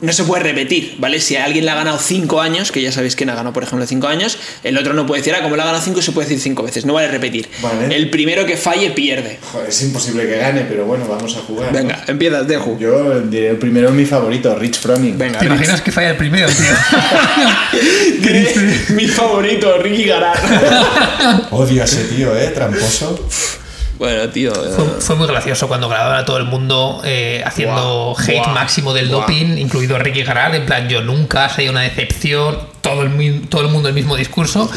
no 0.00 0.12
se 0.12 0.24
puede 0.24 0.42
repetir, 0.42 0.96
¿vale? 0.98 1.20
Si 1.20 1.36
alguien 1.36 1.64
le 1.64 1.70
ha 1.70 1.76
ganado 1.76 1.98
5 1.98 2.40
años, 2.40 2.72
que 2.72 2.82
ya 2.82 2.92
sabéis 2.92 3.16
quién 3.16 3.30
ha 3.30 3.34
ganado, 3.34 3.52
por 3.54 3.62
ejemplo, 3.62 3.86
5 3.86 4.06
años, 4.08 4.38
el 4.62 4.76
otro 4.76 4.92
no 4.92 5.06
puede 5.06 5.20
decir, 5.22 5.34
ah, 5.34 5.42
como 5.42 5.56
le 5.56 5.62
ha 5.62 5.64
ganado 5.66 5.82
5, 5.82 6.02
se 6.02 6.12
puede 6.12 6.28
decir 6.28 6.42
5 6.42 6.62
veces. 6.62 6.84
No 6.84 6.94
vale 6.94 7.08
repetir. 7.08 7.48
Vale. 7.62 7.94
El 7.94 8.10
primero 8.10 8.44
que 8.44 8.56
falle 8.56 8.90
pierde. 8.90 9.38
Joder, 9.52 9.68
es 9.68 9.82
imposible 9.82 10.26
que 10.26 10.36
gane, 10.36 10.62
pero 10.68 10.84
bueno, 10.84 11.06
vamos 11.08 11.36
a 11.36 11.40
jugar. 11.40 11.72
¿no? 11.72 11.78
Venga, 11.78 12.04
empiezas, 12.08 12.46
Deju. 12.46 12.78
Yo 12.78 13.20
diré 13.20 13.50
el 13.50 13.56
primero 13.56 13.90
mi 13.92 14.04
favorito, 14.04 14.54
Rich 14.58 14.78
Froning. 14.80 15.16
Venga, 15.16 15.38
¿Te 15.38 15.44
Rich. 15.46 15.54
imaginas 15.54 15.80
que 15.80 15.92
falla 15.92 16.10
el 16.10 16.16
primero, 16.16 16.48
tío? 16.48 17.80
Diré 18.20 18.54
mi 18.90 19.06
favorito, 19.08 19.78
Ricky 19.78 20.04
Garar. 20.04 20.36
Odio 21.50 21.82
a 21.82 21.84
ese 21.84 22.04
tío, 22.04 22.36
¿eh? 22.36 22.48
Tramposo. 22.48 23.28
bueno, 23.98 24.28
tío. 24.30 24.52
eh, 24.52 24.70
Fue, 24.74 24.84
fue 25.00 25.16
muy 25.16 25.26
gracioso 25.26 25.68
cuando 25.68 25.88
grababan 25.88 26.18
a 26.18 26.24
todo 26.24 26.36
el 26.38 26.44
mundo 26.44 27.00
eh, 27.04 27.42
haciendo 27.46 28.14
hate 28.18 28.48
máximo 28.54 28.92
del 28.92 29.08
doping, 29.10 29.56
incluido 29.58 29.98
Ricky 29.98 30.22
Garar, 30.22 30.54
en 30.54 30.66
plan 30.66 30.88
yo 30.88 31.00
nunca, 31.02 31.48
sería 31.48 31.70
una 31.70 31.82
decepción, 31.82 32.58
todo 32.80 33.02
el, 33.02 33.10
mi- 33.10 33.40
todo 33.40 33.62
el 33.62 33.68
mundo 33.68 33.88
el 33.88 33.94
mismo 33.94 34.16
discurso. 34.16 34.70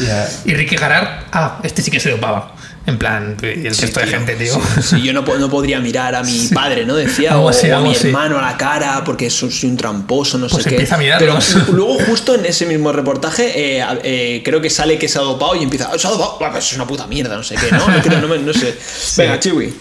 Y 0.44 0.54
Ricky 0.54 0.76
Garar, 0.76 1.24
ah, 1.32 1.58
este 1.62 1.82
sí 1.82 1.90
que 1.90 2.00
se 2.00 2.10
dopaba. 2.10 2.52
En 2.88 2.96
plan, 2.98 3.36
y 3.42 3.66
el 3.66 3.76
resto 3.76 4.00
de 4.00 4.06
gente, 4.06 4.34
tío. 4.34 4.58
Sí, 4.82 5.02
yo 5.02 5.12
no, 5.12 5.20
no 5.20 5.50
podría 5.50 5.78
mirar 5.78 6.14
a 6.14 6.22
mi 6.22 6.48
padre, 6.54 6.86
¿no? 6.86 6.96
Decía, 6.96 7.32
Algo 7.32 7.44
o, 7.44 7.48
así, 7.50 7.68
o 7.70 7.76
a 7.76 7.80
mi 7.80 7.94
hermano 7.94 8.38
a 8.38 8.42
la 8.42 8.56
cara, 8.56 9.02
porque 9.04 9.28
soy 9.28 9.50
un 9.64 9.76
tramposo, 9.76 10.38
no 10.38 10.48
Pues 10.48 10.62
sé 10.62 10.70
qué. 10.70 10.76
empieza 10.76 10.94
a 10.94 11.18
Pero 11.18 11.38
luego, 11.72 11.98
justo 12.06 12.34
en 12.34 12.46
ese 12.46 12.64
mismo 12.64 12.90
reportaje, 12.90 13.78
eh, 13.78 13.84
eh, 14.04 14.42
creo 14.42 14.62
que 14.62 14.70
sale 14.70 14.98
que 14.98 15.06
se 15.06 15.18
ha 15.18 15.22
dopado 15.22 15.54
y 15.54 15.62
empieza, 15.64 15.90
"Ah, 15.92 15.98
se 15.98 16.06
ha 16.06 16.10
dopado, 16.10 16.38
Buah, 16.38 16.50
pues 16.50 16.64
es 16.64 16.72
una 16.76 16.86
puta 16.86 17.06
mierda, 17.06 17.36
no 17.36 17.42
sé 17.44 17.56
qué, 17.56 17.70
¿no? 17.70 17.86
No, 17.88 18.00
creo, 18.02 18.20
no, 18.22 18.28
me- 18.28 18.38
no 18.38 18.54
sé. 18.54 18.74
Venga, 19.18 19.38
Chiwi. 19.38 19.74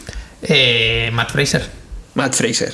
Eh, 0.43 1.09
Matt 1.13 1.31
Fraser. 1.31 1.65
Matt 2.15 2.33
Fraser. 2.35 2.73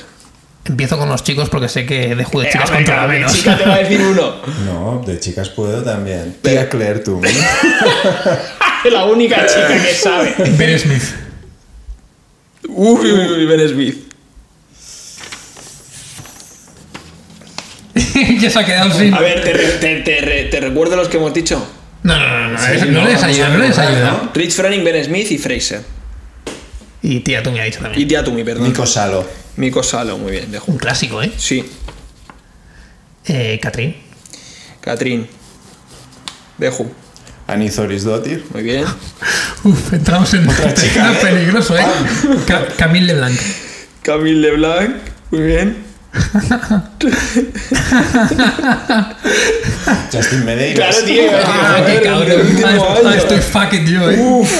Empiezo 0.64 0.98
con 0.98 1.08
los 1.10 1.22
chicos 1.22 1.48
porque 1.50 1.68
sé 1.68 1.86
que 1.86 2.16
de 2.16 2.24
juego 2.24 2.40
de 2.40 2.48
Eh, 2.48 2.52
chicas 2.52 2.70
hombre, 2.70 2.98
hombre, 2.98 3.18
menos. 3.18 3.32
chica 3.34 3.56
te 3.56 3.64
va 3.66 3.74
a 3.74 3.78
decir 3.78 4.00
uno. 4.00 4.34
No, 4.64 5.02
de 5.06 5.20
chicas 5.20 5.50
puedo 5.50 5.82
también. 5.84 6.38
Tía 6.42 6.68
Claire, 6.68 7.00
tú. 7.00 7.20
La 8.90 9.04
única 9.04 9.46
chica 9.46 9.68
que 9.82 9.94
sabe. 9.94 10.34
Ben 10.58 10.78
Smith. 10.78 11.02
Uy, 12.68 13.12
uy, 13.12 13.26
uy, 13.32 13.46
Ben 13.46 13.68
Smith. 13.68 13.98
ya 18.40 18.50
se 18.50 18.58
ha 18.58 18.64
quedado 18.64 18.90
sin. 18.92 19.14
A 19.14 19.20
ver, 19.20 19.42
te, 19.42 19.52
re- 19.52 19.78
te, 19.78 20.00
te 20.00 20.20
re- 20.20 20.44
te 20.44 20.60
recuerdo 20.60 20.96
los 20.96 21.08
que 21.08 21.16
hemos 21.16 21.32
dicho. 21.32 21.64
No, 22.02 22.18
no, 22.18 22.28
no, 22.28 22.48
no, 22.50 22.58
Sí, 22.58 22.64
no, 22.86 23.00
no, 23.00 23.04
les 23.06 23.14
vamos 23.20 23.22
ayuda, 23.24 23.46
a 23.46 23.48
no 23.50 23.58
les 23.58 23.68
recordar, 23.76 23.94
ayuda. 23.94 24.10
¿no? 24.24 24.30
Rich 24.34 24.52
Froning, 24.54 24.84
Ben 24.84 25.04
Smith 25.04 25.30
y 25.30 25.38
Fraser. 25.38 25.82
Y 27.02 27.20
tía, 27.20 27.42
tú 27.42 27.50
me 27.50 27.60
has 27.60 27.66
dicho 27.66 27.78
Y 27.80 27.82
también. 27.82 28.08
Tia 28.08 28.24
Tumi, 28.24 28.44
perdón. 28.44 28.64
Nico 28.68 28.86
Salo. 28.86 29.26
Miko 29.56 29.82
Salo, 29.82 30.18
muy 30.18 30.32
bien, 30.32 30.50
dejo. 30.50 30.70
Un 30.72 30.78
clásico, 30.78 31.22
¿eh? 31.22 31.30
Sí. 31.36 31.64
eh 33.26 33.58
Catrín. 33.62 33.96
Catrín. 34.80 35.26
Deju. 36.58 36.90
Anizoris 37.46 38.04
Dotir. 38.04 38.44
Muy 38.52 38.62
bien. 38.62 38.84
Uf, 39.64 39.92
entramos 39.92 40.32
en 40.34 40.46
chica, 40.74 41.12
¿eh? 41.12 41.16
peligroso, 41.20 41.76
¿eh? 41.76 41.84
Ca- 42.46 42.66
Camille 42.76 43.06
Leblanc. 43.06 43.38
Camille 44.02 44.40
Leblanc. 44.40 44.90
Muy 45.30 45.42
bien. 45.42 45.84
Justin 50.12 50.44
Medeiros. 50.44 50.86
Claro, 50.86 51.04
tío. 51.04 51.22
Ah, 51.44 51.76
A 51.78 51.86
qué 51.86 52.00
cabrón. 52.02 52.40
Ah, 52.64 53.14
estoy 53.16 53.38
fucking 53.40 53.86
yo, 53.86 54.10
¿eh? 54.10 54.18
Uf. 54.20 54.50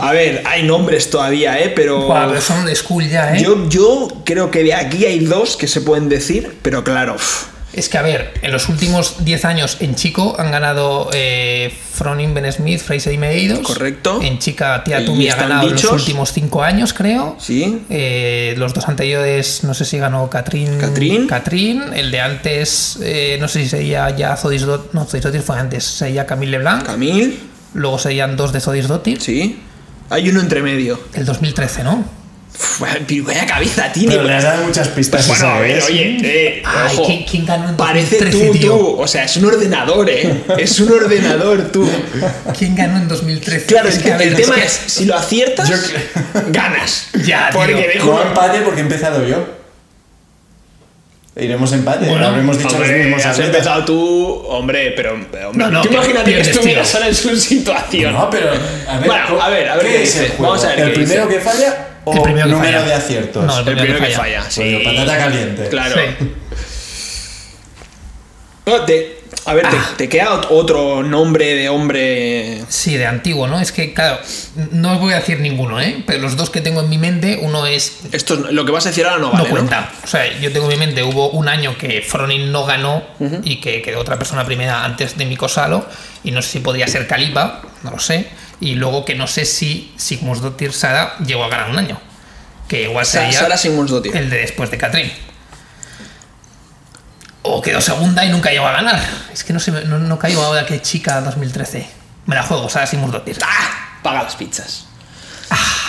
A 0.00 0.12
ver, 0.12 0.42
hay 0.46 0.62
nombres 0.62 1.10
todavía, 1.10 1.58
¿eh? 1.60 1.72
Pero. 1.74 2.08
Pero 2.08 2.40
son 2.40 2.64
de 2.66 2.74
school 2.74 3.08
ya, 3.08 3.36
¿eh? 3.36 3.42
Yo, 3.42 3.68
yo 3.68 4.08
creo 4.24 4.50
que 4.50 4.62
de 4.62 4.74
aquí 4.74 5.04
hay 5.06 5.20
dos 5.20 5.56
que 5.56 5.66
se 5.68 5.80
pueden 5.80 6.08
decir, 6.08 6.56
pero 6.62 6.84
claro. 6.84 7.14
uf, 7.16 7.44
Es 7.72 7.88
que, 7.88 7.98
a 7.98 8.02
ver, 8.02 8.32
en 8.42 8.50
los 8.50 8.68
últimos 8.68 9.24
10 9.24 9.44
años 9.44 9.76
en 9.80 9.94
chico 9.94 10.36
han 10.38 10.50
ganado 10.50 11.10
eh, 11.12 11.72
Froning, 11.92 12.32
Ben 12.32 12.50
Smith, 12.50 12.80
Fraser 12.80 13.12
y 13.12 13.18
Medeiros. 13.18 13.60
Correcto. 13.60 14.20
En 14.22 14.38
chica, 14.38 14.82
Tía 14.84 15.04
Tumi 15.04 15.28
ha 15.28 15.36
ganado 15.36 15.68
dichos. 15.68 15.84
los 15.84 16.00
últimos 16.00 16.32
5 16.32 16.62
años, 16.62 16.94
creo. 16.94 17.36
Sí. 17.38 17.82
Eh, 17.90 18.54
los 18.56 18.72
dos 18.72 18.88
anteriores, 18.88 19.64
no 19.64 19.74
sé 19.74 19.84
si 19.84 19.98
ganó 19.98 20.30
Catrín. 20.30 20.78
Catrín. 20.78 21.26
Catrín. 21.26 21.82
El 21.94 22.10
de 22.10 22.20
antes, 22.20 22.98
eh, 23.02 23.36
no 23.40 23.48
sé 23.48 23.62
si 23.62 23.68
sería 23.68 24.10
ya 24.16 24.36
Zodis 24.36 24.62
Dot. 24.62 24.92
No, 24.94 25.04
Zodis 25.04 25.24
Dottir 25.24 25.42
fue 25.42 25.58
antes. 25.58 25.84
Sería 25.84 26.26
Camille 26.26 26.52
Leblanc. 26.52 26.84
Camille. 26.86 27.36
Luego 27.74 27.98
serían 27.98 28.36
dos 28.36 28.52
de 28.52 28.60
Zodis 28.60 28.88
Dottir. 28.88 29.20
Sí. 29.20 29.60
Hay 30.10 30.30
uno 30.30 30.40
entre 30.40 30.62
medio. 30.62 30.98
El 31.12 31.26
2013, 31.26 31.84
¿no? 31.84 32.17
Vaya- 32.80 32.98
pero 33.06 33.24
vaya 33.24 33.46
cabeza 33.46 33.92
tiene. 33.92 34.12
Pero 34.14 34.24
le 34.24 34.34
has 34.34 34.42
dado 34.42 34.64
muchas 34.66 34.88
pistas. 34.88 35.26
Bueno, 35.28 35.46
a 35.48 35.60
ver, 35.60 35.80
oye, 35.82 36.18
eh, 36.22 36.62
Ay, 36.64 36.96
ojo. 36.96 37.06
¿quién- 37.06 37.24
quién 37.24 37.46
ganó 37.46 37.68
en 37.68 37.76
Parece 37.76 38.16
2013, 38.18 38.46
tú, 38.46 38.52
tío? 38.58 38.70
tú. 38.76 39.00
O 39.00 39.06
sea, 39.06 39.24
es 39.24 39.36
un 39.36 39.44
ordenador, 39.44 40.10
¿eh? 40.10 40.42
Es 40.58 40.80
un 40.80 40.92
ordenador, 40.92 41.70
tú. 41.70 41.88
¿Quién 42.58 42.74
ganó 42.74 42.96
en 42.98 43.06
2013? 43.08 43.66
Claro, 43.66 43.88
Es 43.88 43.96
el, 43.98 44.02
que, 44.02 44.10
el 44.10 44.20
es 44.22 44.36
tema 44.36 44.54
que- 44.56 44.64
es, 44.64 44.72
si 44.86 45.04
lo 45.04 45.16
aciertas, 45.16 45.68
Yo 45.68 45.76
ganas. 46.48 47.08
Ya, 47.24 47.50
tío. 47.50 47.60
Porque 47.60 47.90
dejo 47.94 48.06
No 48.12 48.22
empate 48.22 48.58
porque 48.60 48.80
he 48.80 48.84
empezado 48.84 49.26
yo. 49.26 49.56
Iremos 51.36 51.72
empate. 51.72 52.06
Bueno, 52.06 52.26
Habremos 52.26 52.58
dicho 52.58 52.70
Hombre, 52.74 52.88
los 52.90 52.98
mismos 52.98 53.20
has 53.24 53.32
atletas. 53.38 53.54
empezado 53.58 53.84
tú, 53.84 54.42
hombre, 54.48 54.92
pero 54.96 55.14
hombre, 55.14 55.40
No, 55.54 55.70
no, 55.70 55.82
tú 55.82 55.92
imagínate 55.92 56.34
que 56.34 56.40
estuvieras 56.40 56.88
tío. 56.88 56.96
ahora 56.98 57.08
en 57.10 57.14
su 57.14 57.36
situación. 57.36 58.12
No, 58.12 58.28
pero 58.28 58.50
a 58.50 58.98
ver, 58.98 59.06
Bueno, 59.06 59.24
¿cómo- 59.28 59.42
a 59.42 59.48
ver, 59.48 59.68
a 59.68 59.76
ver 59.76 59.86
qué 59.86 59.94
el 59.94 60.00
dice. 60.02 60.32
Vamos 60.36 60.64
a 60.64 60.68
ver 60.70 60.80
¿El 60.80 60.88
qué 60.88 60.94
primero 60.94 61.26
dice. 61.28 61.38
que 61.38 61.44
falla 61.44 61.86
o 62.10 62.16
El 62.16 62.22
primero 62.22 62.46
número 62.48 62.78
falla. 62.80 62.86
de 62.88 62.94
aciertos? 62.94 63.44
No, 63.44 63.58
el 63.58 63.64
primero 63.64 63.98
que 63.98 64.10
falla, 64.12 64.50
sí. 64.50 64.74
Bueno, 64.82 64.90
patata 65.00 65.18
caliente. 65.18 65.68
Claro. 65.68 65.94
Sí. 66.18 66.28
No, 68.66 68.84
te- 68.84 69.18
a 69.46 69.54
ver, 69.54 69.66
te, 69.70 69.76
Ah. 69.76 69.94
te 69.96 70.08
queda 70.10 70.26
ot- 70.30 70.46
otro 70.50 71.02
nombre 71.02 71.54
de 71.54 71.70
hombre. 71.70 72.62
Sí, 72.68 72.98
de 72.98 73.06
antiguo, 73.06 73.46
¿no? 73.46 73.58
Es 73.58 73.72
que, 73.72 73.94
claro, 73.94 74.18
no 74.72 74.92
os 74.92 75.00
voy 75.00 75.14
a 75.14 75.16
decir 75.16 75.40
ninguno, 75.40 75.80
¿eh? 75.80 76.02
Pero 76.06 76.20
los 76.20 76.36
dos 76.36 76.50
que 76.50 76.60
tengo 76.60 76.80
en 76.82 76.90
mi 76.90 76.98
mente, 76.98 77.38
uno 77.40 77.64
es. 77.66 78.00
Esto 78.12 78.34
es- 78.34 78.52
lo 78.52 78.66
que 78.66 78.72
vas 78.72 78.84
a 78.84 78.90
decir 78.90 79.06
ahora 79.06 79.18
no 79.22 79.30
vale. 79.30 79.44
no 79.44 79.50
cuenta. 79.50 79.90
O 80.04 80.06
sea, 80.06 80.38
yo 80.38 80.52
tengo 80.52 80.70
en 80.70 80.78
mi 80.78 80.84
mente, 80.86 81.02
hubo 81.02 81.30
un 81.30 81.48
año 81.48 81.78
que 81.78 82.02
Fronin 82.02 82.52
no 82.52 82.66
ganó 82.66 83.02
y 83.42 83.56
que 83.60 83.80
quedó 83.80 84.00
otra 84.00 84.18
persona 84.18 84.44
primera 84.44 84.84
antes 84.84 85.16
de 85.16 85.24
Mikko 85.24 85.48
Salo. 85.48 85.86
Y 86.24 86.30
no 86.30 86.42
sé 86.42 86.50
si 86.50 86.58
podría 86.60 86.86
ser 86.88 87.06
Kalipa, 87.06 87.62
no 87.84 87.92
lo 87.92 87.98
sé. 87.98 88.28
Y 88.60 88.74
luego 88.74 89.04
que 89.04 89.14
no 89.14 89.26
sé 89.26 89.44
si 89.44 89.92
Sigmundsdóttir 89.96 90.72
Sara 90.72 91.16
llegó 91.24 91.44
a 91.44 91.48
ganar 91.48 91.70
un 91.70 91.78
año. 91.78 92.00
Que 92.68 92.82
igual 92.82 93.06
sería 93.06 93.32
Sara 93.32 93.56
el 93.56 94.30
de 94.30 94.38
después 94.38 94.70
de 94.70 94.78
Catrín. 94.78 95.12
O 97.42 97.62
quedó 97.62 97.80
segunda 97.80 98.24
y 98.24 98.30
nunca 98.30 98.50
llegó 98.50 98.66
a 98.66 98.72
ganar. 98.72 99.00
Es 99.32 99.44
que 99.44 99.52
no 99.52 99.60
sé, 99.60 99.70
no, 99.70 99.98
no 99.98 100.18
caigo 100.18 100.42
ahora 100.42 100.66
que 100.66 100.82
chica 100.82 101.20
2013. 101.20 101.88
Me 102.26 102.34
la 102.34 102.42
juego, 102.42 102.68
Sara 102.68 102.86
Sigmundsdóttir. 102.86 103.38
¡Ah! 103.42 104.00
Paga 104.02 104.24
las 104.24 104.36
pizzas. 104.36 104.86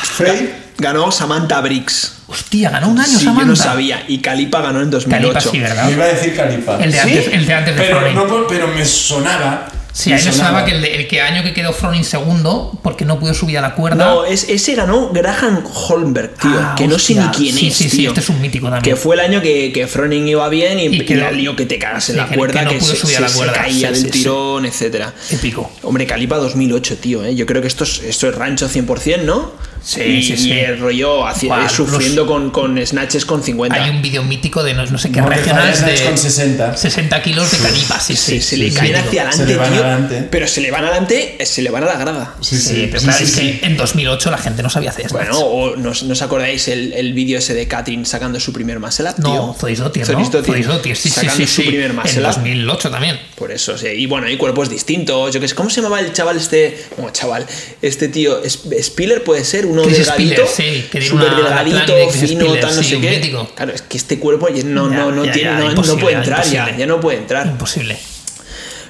Frey, 0.04 0.74
Ganó 0.78 1.12
Samantha 1.12 1.60
Briggs. 1.62 2.14
Hostia, 2.28 2.70
ganó 2.70 2.90
un 2.90 3.00
año 3.00 3.18
Sí, 3.20 3.26
Samantha. 3.26 3.42
yo 3.42 3.48
no 3.48 3.56
sabía. 3.56 4.04
Y 4.08 4.20
Calipa 4.20 4.62
ganó 4.62 4.82
en 4.82 4.90
2008. 4.90 5.34
Calipa 5.34 5.42
sí, 5.52 5.60
¿verdad? 5.60 5.86
me 5.86 5.92
iba 5.92 6.06
a 6.06 6.08
decir 6.08 6.36
Califa. 6.36 6.76
El 6.78 6.92
de 6.92 6.98
¿Sí? 6.98 7.10
antes, 7.10 7.28
el 7.34 7.46
de, 7.46 7.54
antes 7.54 7.76
de 7.76 7.82
pero, 7.82 8.12
no, 8.14 8.48
pero 8.48 8.68
me 8.68 8.86
sonaba. 8.86 9.68
Sí, 9.92 10.14
a 10.14 10.18
mí 10.18 10.22
me 10.24 10.32
sonaba 10.32 10.64
que 10.66 10.72
el, 10.72 10.86
el 10.86 11.08
que 11.08 11.20
año 11.22 11.44
que 11.44 11.52
quedó 11.54 11.74
Fronin 11.74 12.04
segundo, 12.06 12.80
porque 12.84 13.06
no 13.06 13.20
pudo 13.20 13.34
subir 13.34 13.58
a 13.58 13.62
la 13.62 13.74
cuerda. 13.76 13.96
No, 14.06 14.24
es, 14.26 14.48
ese 14.48 14.76
ganó 14.76 15.10
Graham 15.10 15.64
Holmberg, 15.74 16.36
tío. 16.36 16.52
Ah, 16.54 16.76
que 16.78 16.88
no 16.88 17.00
sé 17.00 17.16
ni 17.16 17.26
quién 17.30 17.56
Sí, 17.56 17.68
es. 17.68 17.76
sí, 17.76 17.90
sí, 17.90 18.06
este 18.06 18.20
es 18.20 18.30
un 18.30 18.40
mítico 18.40 18.70
también. 18.70 18.84
Que 18.96 18.96
fue 19.02 19.16
el 19.16 19.22
año 19.22 19.42
que, 19.42 19.72
que 19.74 19.88
Froning 19.88 20.28
iba 20.28 20.48
bien 20.50 20.80
y, 20.80 20.84
Y 20.88 20.96
y 21.02 21.06
que 21.06 21.16
la 21.16 21.32
lío 21.32 21.56
que 21.56 21.66
te 21.66 21.80
cagas 21.80 22.08
en 22.10 22.16
sí, 22.16 22.22
la 22.22 22.30
que- 22.30 22.36
cuerda, 22.36 22.62
que 22.62 22.68
que, 22.68 22.74
no 22.76 22.80
pudo 22.80 22.92
se, 22.92 22.98
subir 22.98 23.16
a 23.16 23.18
se- 23.18 23.22
la 23.24 23.30
se 23.30 23.36
cuerda. 23.38 23.54
caía 23.54 23.74
Sí, 23.74 23.82
del 23.82 23.96
sí, 23.96 24.02
sí. 24.04 24.10
tirón, 24.12 24.66
etcétera. 24.66 25.14
Épico. 25.32 25.72
Hombre, 25.84 26.06
Calipa 26.06 26.38
2008, 26.38 26.98
tío. 26.98 27.26
¿eh? 27.26 27.36
Yo 27.36 27.46
creo 27.46 27.62
que 27.62 27.68
esto 27.68 27.84
es, 27.84 28.02
esto 28.04 28.30
es 28.30 28.36
rancho 28.36 28.70
100%, 28.70 29.24
¿no? 29.24 29.52
Sí, 29.82 30.02
y, 30.02 30.24
sí, 30.24 30.36
sí. 30.38 30.50
y 30.50 30.60
el 30.60 30.78
rollo 30.78 31.24
sufriendo 31.70 32.28
con, 32.28 32.52
con 32.52 32.86
snatches 32.86 33.26
con 33.26 33.42
50. 33.44 33.82
Hay 33.82 33.90
un 33.90 34.02
vídeo 34.02 34.24
mítico 34.24 34.62
de 34.62 34.74
no, 34.74 34.86
no 34.86 34.98
sé 34.98 35.10
qué 35.10 35.22
No, 35.22 35.30
que 35.30 35.36
regional 35.36 35.62
falla 35.64 35.76
Snatch 35.76 36.00
de 36.00 36.06
con 36.06 36.18
60. 36.18 36.78
60 36.78 37.22
kilos 37.22 37.52
de 37.52 37.58
Calipa. 37.60 38.00
Sí, 38.00 38.16
se, 38.18 38.32
sí. 38.34 38.42
se 38.42 38.58
le 38.58 38.74
caen 38.74 38.96
hacia 38.98 39.32
Se 39.32 39.44
adelante, 39.44 39.54
tío. 39.74 39.79
Adelante. 39.84 40.28
Pero 40.30 40.48
se 40.48 40.62
le 40.62 40.72
van 40.72 40.84
adelante, 40.86 41.38
se 41.44 41.62
le 41.62 41.70
van 41.70 41.84
a 41.84 41.88
la 41.88 41.98
grada. 41.98 42.36
Sí, 42.42 42.58
Sí, 42.58 42.88
pero 42.92 43.02
claro, 43.04 43.24
es 43.24 43.36
que 43.36 43.60
en 43.64 43.78
2008 43.78 44.32
la 44.32 44.38
gente 44.38 44.62
no 44.64 44.70
sabía 44.70 44.90
hacer 44.92 45.06
esto. 45.06 45.18
Bueno, 45.18 45.38
o 45.40 45.76
¿no, 45.76 45.90
os- 45.92 46.04
no 46.04 46.14
os 46.14 46.22
acordáis 46.22 46.68
el, 46.68 46.94
el 46.94 47.14
vídeo 47.14 47.40
ese 47.40 47.54
de 47.54 47.68
Katrin 47.68 48.06
sacando 48.06 48.40
su 48.40 48.52
primer 48.54 48.80
muscle 48.80 49.10
up, 49.10 49.16
tío? 49.16 49.24
no, 49.24 49.56
Zoisdottir, 49.60 50.02
¿no? 50.10 50.26
Zoisdottir, 50.44 50.96
sí, 50.96 51.10
sí, 51.10 51.16
Sacando 51.16 51.36
sí. 51.36 51.48
su 51.48 51.62
sí. 51.62 51.68
primer 51.68 51.92
En 51.92 51.96
muscle 51.96 52.22
up. 52.22 52.34
2008 52.36 52.90
también. 52.92 53.20
Por 53.36 53.52
eso, 53.52 53.78
sí. 53.78 53.88
Y 53.88 54.06
bueno, 54.06 54.28
hay 54.28 54.38
cuerpos 54.38 54.70
distintos. 54.70 55.34
Yo 55.34 55.40
qué 55.40 55.48
sé, 55.48 55.56
¿cómo 55.56 55.70
se 55.70 55.82
llamaba 55.82 56.00
el 56.02 56.12
chaval 56.14 56.38
este? 56.38 56.86
Bueno, 56.98 57.12
chaval, 57.12 57.46
este 57.82 58.08
tío, 58.10 58.44
¿Es- 58.44 58.60
Spiller 58.84 59.24
puede 59.24 59.44
ser 59.46 59.66
uno 59.66 59.82
Chris 59.84 59.98
delgadito. 60.00 60.46
Spiller, 60.48 60.82
sí, 60.82 60.88
que 60.92 61.00
delgadito, 61.00 61.96
de 61.96 62.08
fino, 62.10 62.42
Spiller, 62.46 62.60
tal, 62.62 62.76
no 62.76 62.84
sí, 62.84 62.90
sé 62.90 63.00
qué. 63.02 63.10
mítico. 63.12 63.50
Claro, 63.56 63.74
es 63.74 63.82
que 63.82 63.98
este 63.98 64.20
cuerpo 64.20 64.48
no, 64.50 64.90
Ya, 64.90 64.98
no, 64.98 65.12
no 65.12 65.26
ya, 65.26 65.32
tiene, 65.32 65.50
ya, 65.52 65.60
no, 65.74 65.82
no 65.84 65.98
puede 65.98 66.16
entrar 66.18 66.44
ya, 66.46 66.76
ya 66.76 66.86
no 66.86 67.00
puede 67.00 67.18
entrar. 67.18 67.48
Imposible. 67.48 67.98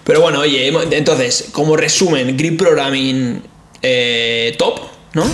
Pero 0.09 0.21
bueno, 0.21 0.39
oye, 0.39 0.73
entonces, 0.89 1.49
como 1.51 1.77
resumen, 1.77 2.35
Grip 2.35 2.57
Programming 2.57 3.43
eh, 3.83 4.55
top, 4.57 4.79
¿no? 5.13 5.25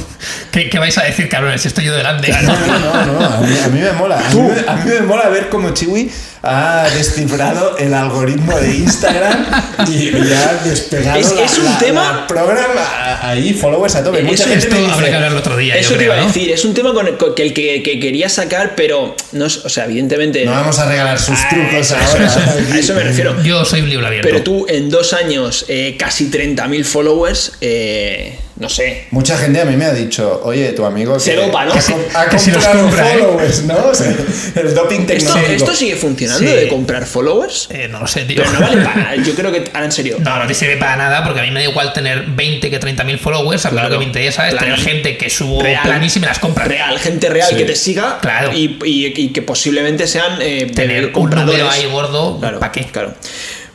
¿Qué, 0.52 0.70
qué 0.70 0.80
vais 0.80 0.98
a 0.98 1.04
decir, 1.04 1.28
cabrones? 1.28 1.62
Si 1.62 1.68
estoy 1.68 1.84
yo 1.86 1.94
delante. 1.96 2.32
No, 2.32 2.42
no, 2.68 3.06
no, 3.20 3.26
a 3.26 3.42
mí, 3.42 3.58
a 3.64 3.68
mí 3.68 3.80
me 3.82 3.92
mola. 3.92 4.20
A 4.26 4.30
mí, 4.34 4.42
me- 4.42 4.72
a 4.72 4.76
mí 4.78 4.90
me 4.92 5.02
mola 5.02 5.28
ver 5.30 5.50
cómo 5.50 5.72
Chiwi 5.72 6.10
ha 6.44 6.88
descifrado 6.96 7.78
el 7.78 7.94
algoritmo 7.94 8.58
de 8.58 8.76
Instagram 8.76 9.46
y, 9.88 10.10
y 10.16 10.34
ha 10.34 10.54
despegado 10.64 11.20
Es- 11.20 11.36
la, 11.36 11.42
es 11.44 11.58
un 11.58 11.66
la- 11.66 11.78
tema- 11.80 12.12
la 12.22 12.28
programa 12.28 13.20
ahí, 13.30 13.54
followers 13.54 13.96
a 13.96 14.04
tope. 14.04 14.22
Mucha 14.24 14.36
Eso- 14.44 14.50
gente 14.50 14.66
Esto 14.68 14.76
me 14.76 14.84
habrá 14.86 14.96
dice, 14.98 15.10
que 15.10 15.16
hablarlo 15.16 15.40
otro 15.40 15.58
día. 15.58 15.76
Eso 15.76 15.90
yo 15.90 15.90
te 15.90 15.96
creo, 15.98 16.06
iba 16.14 16.16
a 16.16 16.22
¿no? 16.22 16.28
decir, 16.28 16.52
es 16.52 16.64
un 16.64 16.74
tema 16.74 16.94
con 16.94 17.08
el, 17.08 17.18
con 17.18 17.34
el 17.36 17.54
que, 17.54 17.84
que 17.84 18.00
quería 18.00 18.30
sacar, 18.30 18.76
pero 18.76 19.16
no 19.34 19.46
o 19.46 19.50
sea, 19.50 19.86
evidentemente. 19.86 20.46
no 20.46 20.52
vamos 20.52 20.80
a 20.80 20.88
regalar 20.88 21.20
sus 21.20 21.38
Ah, 21.38 21.48
trucos 21.50 21.74
eso, 21.74 21.96
ahora. 21.98 22.26
eso, 22.28 22.40
eso, 22.40 22.74
a 22.74 22.78
eso 22.78 22.94
me 22.94 23.04
refiero. 23.04 23.44
Yo 23.44 23.66
soy 23.66 23.82
un 23.82 23.90
libro 23.90 24.08
abierto. 24.08 24.30
Pero 24.30 24.42
tú 24.44 24.66
en 24.70 24.90
dos 24.90 25.12
años, 25.14 25.66
eh, 25.68 25.96
casi 26.00 26.30
30.000 26.32 26.84
followers, 26.86 27.54
eh, 27.62 28.40
no 28.58 28.70
sé. 28.70 29.08
Mucha 29.12 29.38
gente 29.38 29.60
a 29.60 29.66
mí 29.66 29.76
me 29.76 29.86
ha 29.86 29.94
dicho, 29.94 30.42
oye, 30.44 30.70
tu 30.72 30.86
amigo 30.86 31.16
que, 31.16 31.20
Se 31.20 31.36
dopa, 31.36 31.66
¿no? 31.66 31.74
ha 31.74 31.76
que 32.30 32.40
si 32.40 32.52
los 32.52 32.64
comprado 32.66 32.84
compra, 32.88 33.10
¿eh? 33.14 33.18
followers, 33.20 33.64
¿no? 33.64 33.76
O 33.88 33.94
sea, 33.94 34.16
el 34.56 34.74
doping 34.74 35.02
¿Esto, 35.02 35.08
tecnológico. 35.14 35.52
esto 35.54 35.74
sigue 35.76 35.96
funcionando 35.98 36.50
Sí. 36.50 36.56
de 36.56 36.68
comprar 36.70 37.06
followers? 37.06 37.68
Eh, 37.72 37.88
no 37.90 38.00
lo 38.00 38.08
sé, 38.08 38.22
tío. 38.24 38.38
Pero 38.42 38.52
no 38.54 38.60
vale 38.62 38.82
para. 38.82 39.16
Yo 39.18 39.34
creo 39.36 39.52
que, 39.52 39.64
ahora 39.74 39.86
en 39.86 39.92
serio. 39.92 40.18
No, 40.20 40.40
no 40.40 40.48
te 40.48 40.54
sirve 40.54 40.78
para 40.78 40.96
nada 40.96 41.24
porque 41.26 41.42
a 41.42 41.44
mí 41.44 41.52
me 41.52 41.64
da 41.64 41.70
igual 41.70 41.92
tener 41.94 42.24
20 42.28 42.70
que 42.70 42.80
30 42.80 43.04
mil 43.04 43.20
followers. 43.20 43.66
A 43.66 43.70
mí 43.72 43.74
Claro. 43.76 43.90
lo 43.90 43.96
que 43.96 44.00
me 44.00 44.06
interesa 44.06 44.48
es 44.48 44.54
Plan- 44.54 44.64
tener 44.64 44.80
gente 44.80 45.18
que 45.18 45.30
subo 45.30 45.62
real. 45.62 45.84
planis 45.84 46.16
y 46.16 46.20
me 46.22 46.28
las 46.28 46.40
compra. 46.40 46.64
Real, 46.66 46.98
gente 47.00 47.30
real 47.30 47.50
Sí. 47.50 47.56
que 47.58 47.66
te 47.66 47.76
siga 47.76 48.20
Claro. 48.22 48.54
y, 48.54 48.80
y- 48.86 49.14
y 49.16 49.30
que 49.34 49.42
posiblemente 49.42 50.08
sean 50.08 50.42
eh, 50.42 50.72
Tener 50.74 51.08
un 51.08 51.12
compradores. 51.12 51.60
número 51.60 51.70
ahí 51.72 51.86
gordo, 51.92 52.40
Claro, 52.40 52.60
¿para 52.60 52.72
qué? 52.72 52.86
Claro. 52.86 53.14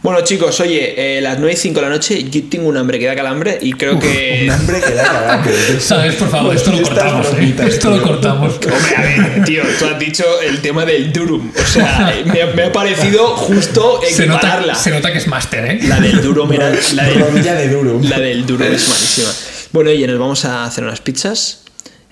Bueno, 0.02 0.22
chicos, 0.22 0.58
oye, 0.60 1.18
eh, 1.18 1.20
las 1.20 1.38
9 1.38 1.52
y 1.52 1.56
5 1.56 1.74
de 1.80 1.86
la 1.86 1.92
noche, 1.92 2.24
yo 2.30 2.40
tengo 2.48 2.68
un 2.68 2.76
hambre 2.78 2.98
que 2.98 3.04
da 3.04 3.14
calambre 3.14 3.58
y 3.60 3.72
creo 3.74 3.98
que. 3.98 4.44
Un 4.44 4.50
hambre 4.50 4.80
que 4.80 4.94
da 4.94 5.02
calambre. 5.04 5.52
¿Sabes? 5.80 6.14
Por 6.14 6.30
favor, 6.30 6.56
esto 6.56 6.72
lo 6.72 6.80
cortamos. 6.82 7.26
¿eh? 7.38 7.54
Esto 7.66 7.90
lo 7.90 8.02
cortamos. 8.02 8.54
Hombre, 8.64 8.96
a 8.96 9.00
ver, 9.02 9.44
tío, 9.44 9.62
tú 9.78 9.84
has 9.84 9.98
dicho 9.98 10.24
el 10.40 10.62
tema 10.62 10.86
del 10.86 11.12
Durum. 11.12 11.50
O 11.54 11.66
sea, 11.66 12.14
me, 12.24 12.40
ha- 12.40 12.46
me 12.46 12.62
ha 12.64 12.72
parecido 12.72 13.36
justo 13.36 14.00
Se 14.08 14.26
nota, 14.26 14.38
equipararla. 14.40 14.74
se 14.74 14.90
nota 14.90 15.12
que 15.12 15.18
es 15.18 15.26
máster, 15.26 15.64
¿eh? 15.66 15.80
La 15.82 16.00
del 16.00 16.22
Durum 16.22 16.50
era. 16.50 16.70
La 16.94 17.04
del, 17.04 17.20
Rodilla 17.20 17.54
de 17.54 17.68
Durum. 17.68 18.02
la 18.02 18.18
del 18.18 18.46
Durum 18.46 18.62
es 18.72 18.88
malísima. 18.88 19.28
Bueno, 19.72 19.90
oye, 19.90 20.06
nos 20.06 20.18
vamos 20.18 20.44
a 20.46 20.64
hacer 20.64 20.82
unas 20.82 21.00
pizzas. 21.02 21.62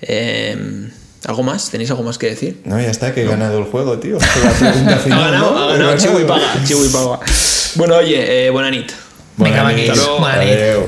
Eh, 0.02 0.56
¿Algo 1.26 1.42
más? 1.42 1.70
¿Tenéis 1.70 1.90
algo 1.90 2.02
más 2.04 2.16
que 2.16 2.28
decir? 2.28 2.60
No, 2.64 2.80
ya 2.80 2.90
está, 2.90 3.12
que 3.12 3.22
he 3.22 3.26
ganado 3.26 3.58
el 3.58 3.64
juego, 3.64 3.98
tío. 3.98 4.18
La 4.18 4.52
pregunta 4.52 4.94
Ha 4.94 4.98
final, 5.00 5.30
ganado, 5.32 5.50
¿no? 5.50 5.58
ha 5.58 5.66
ganado, 5.66 5.78
ganado. 5.78 5.96
Chihu 5.98 6.20
y 6.20 6.24
paga, 6.24 6.64
Chihu 6.64 6.84
y 6.84 6.88
paga. 6.88 7.20
Bueno, 7.74 7.96
oye, 7.96 8.46
eh, 8.46 8.50
buena 8.50 8.70
nit. 8.70 8.92
Venga, 9.36 9.62
Buena 9.62 9.64
Maquis. 9.64 9.90
nit. 9.90 10.08
Buena 10.18 10.38
nit. 10.44 10.52
Adeu. 10.54 10.86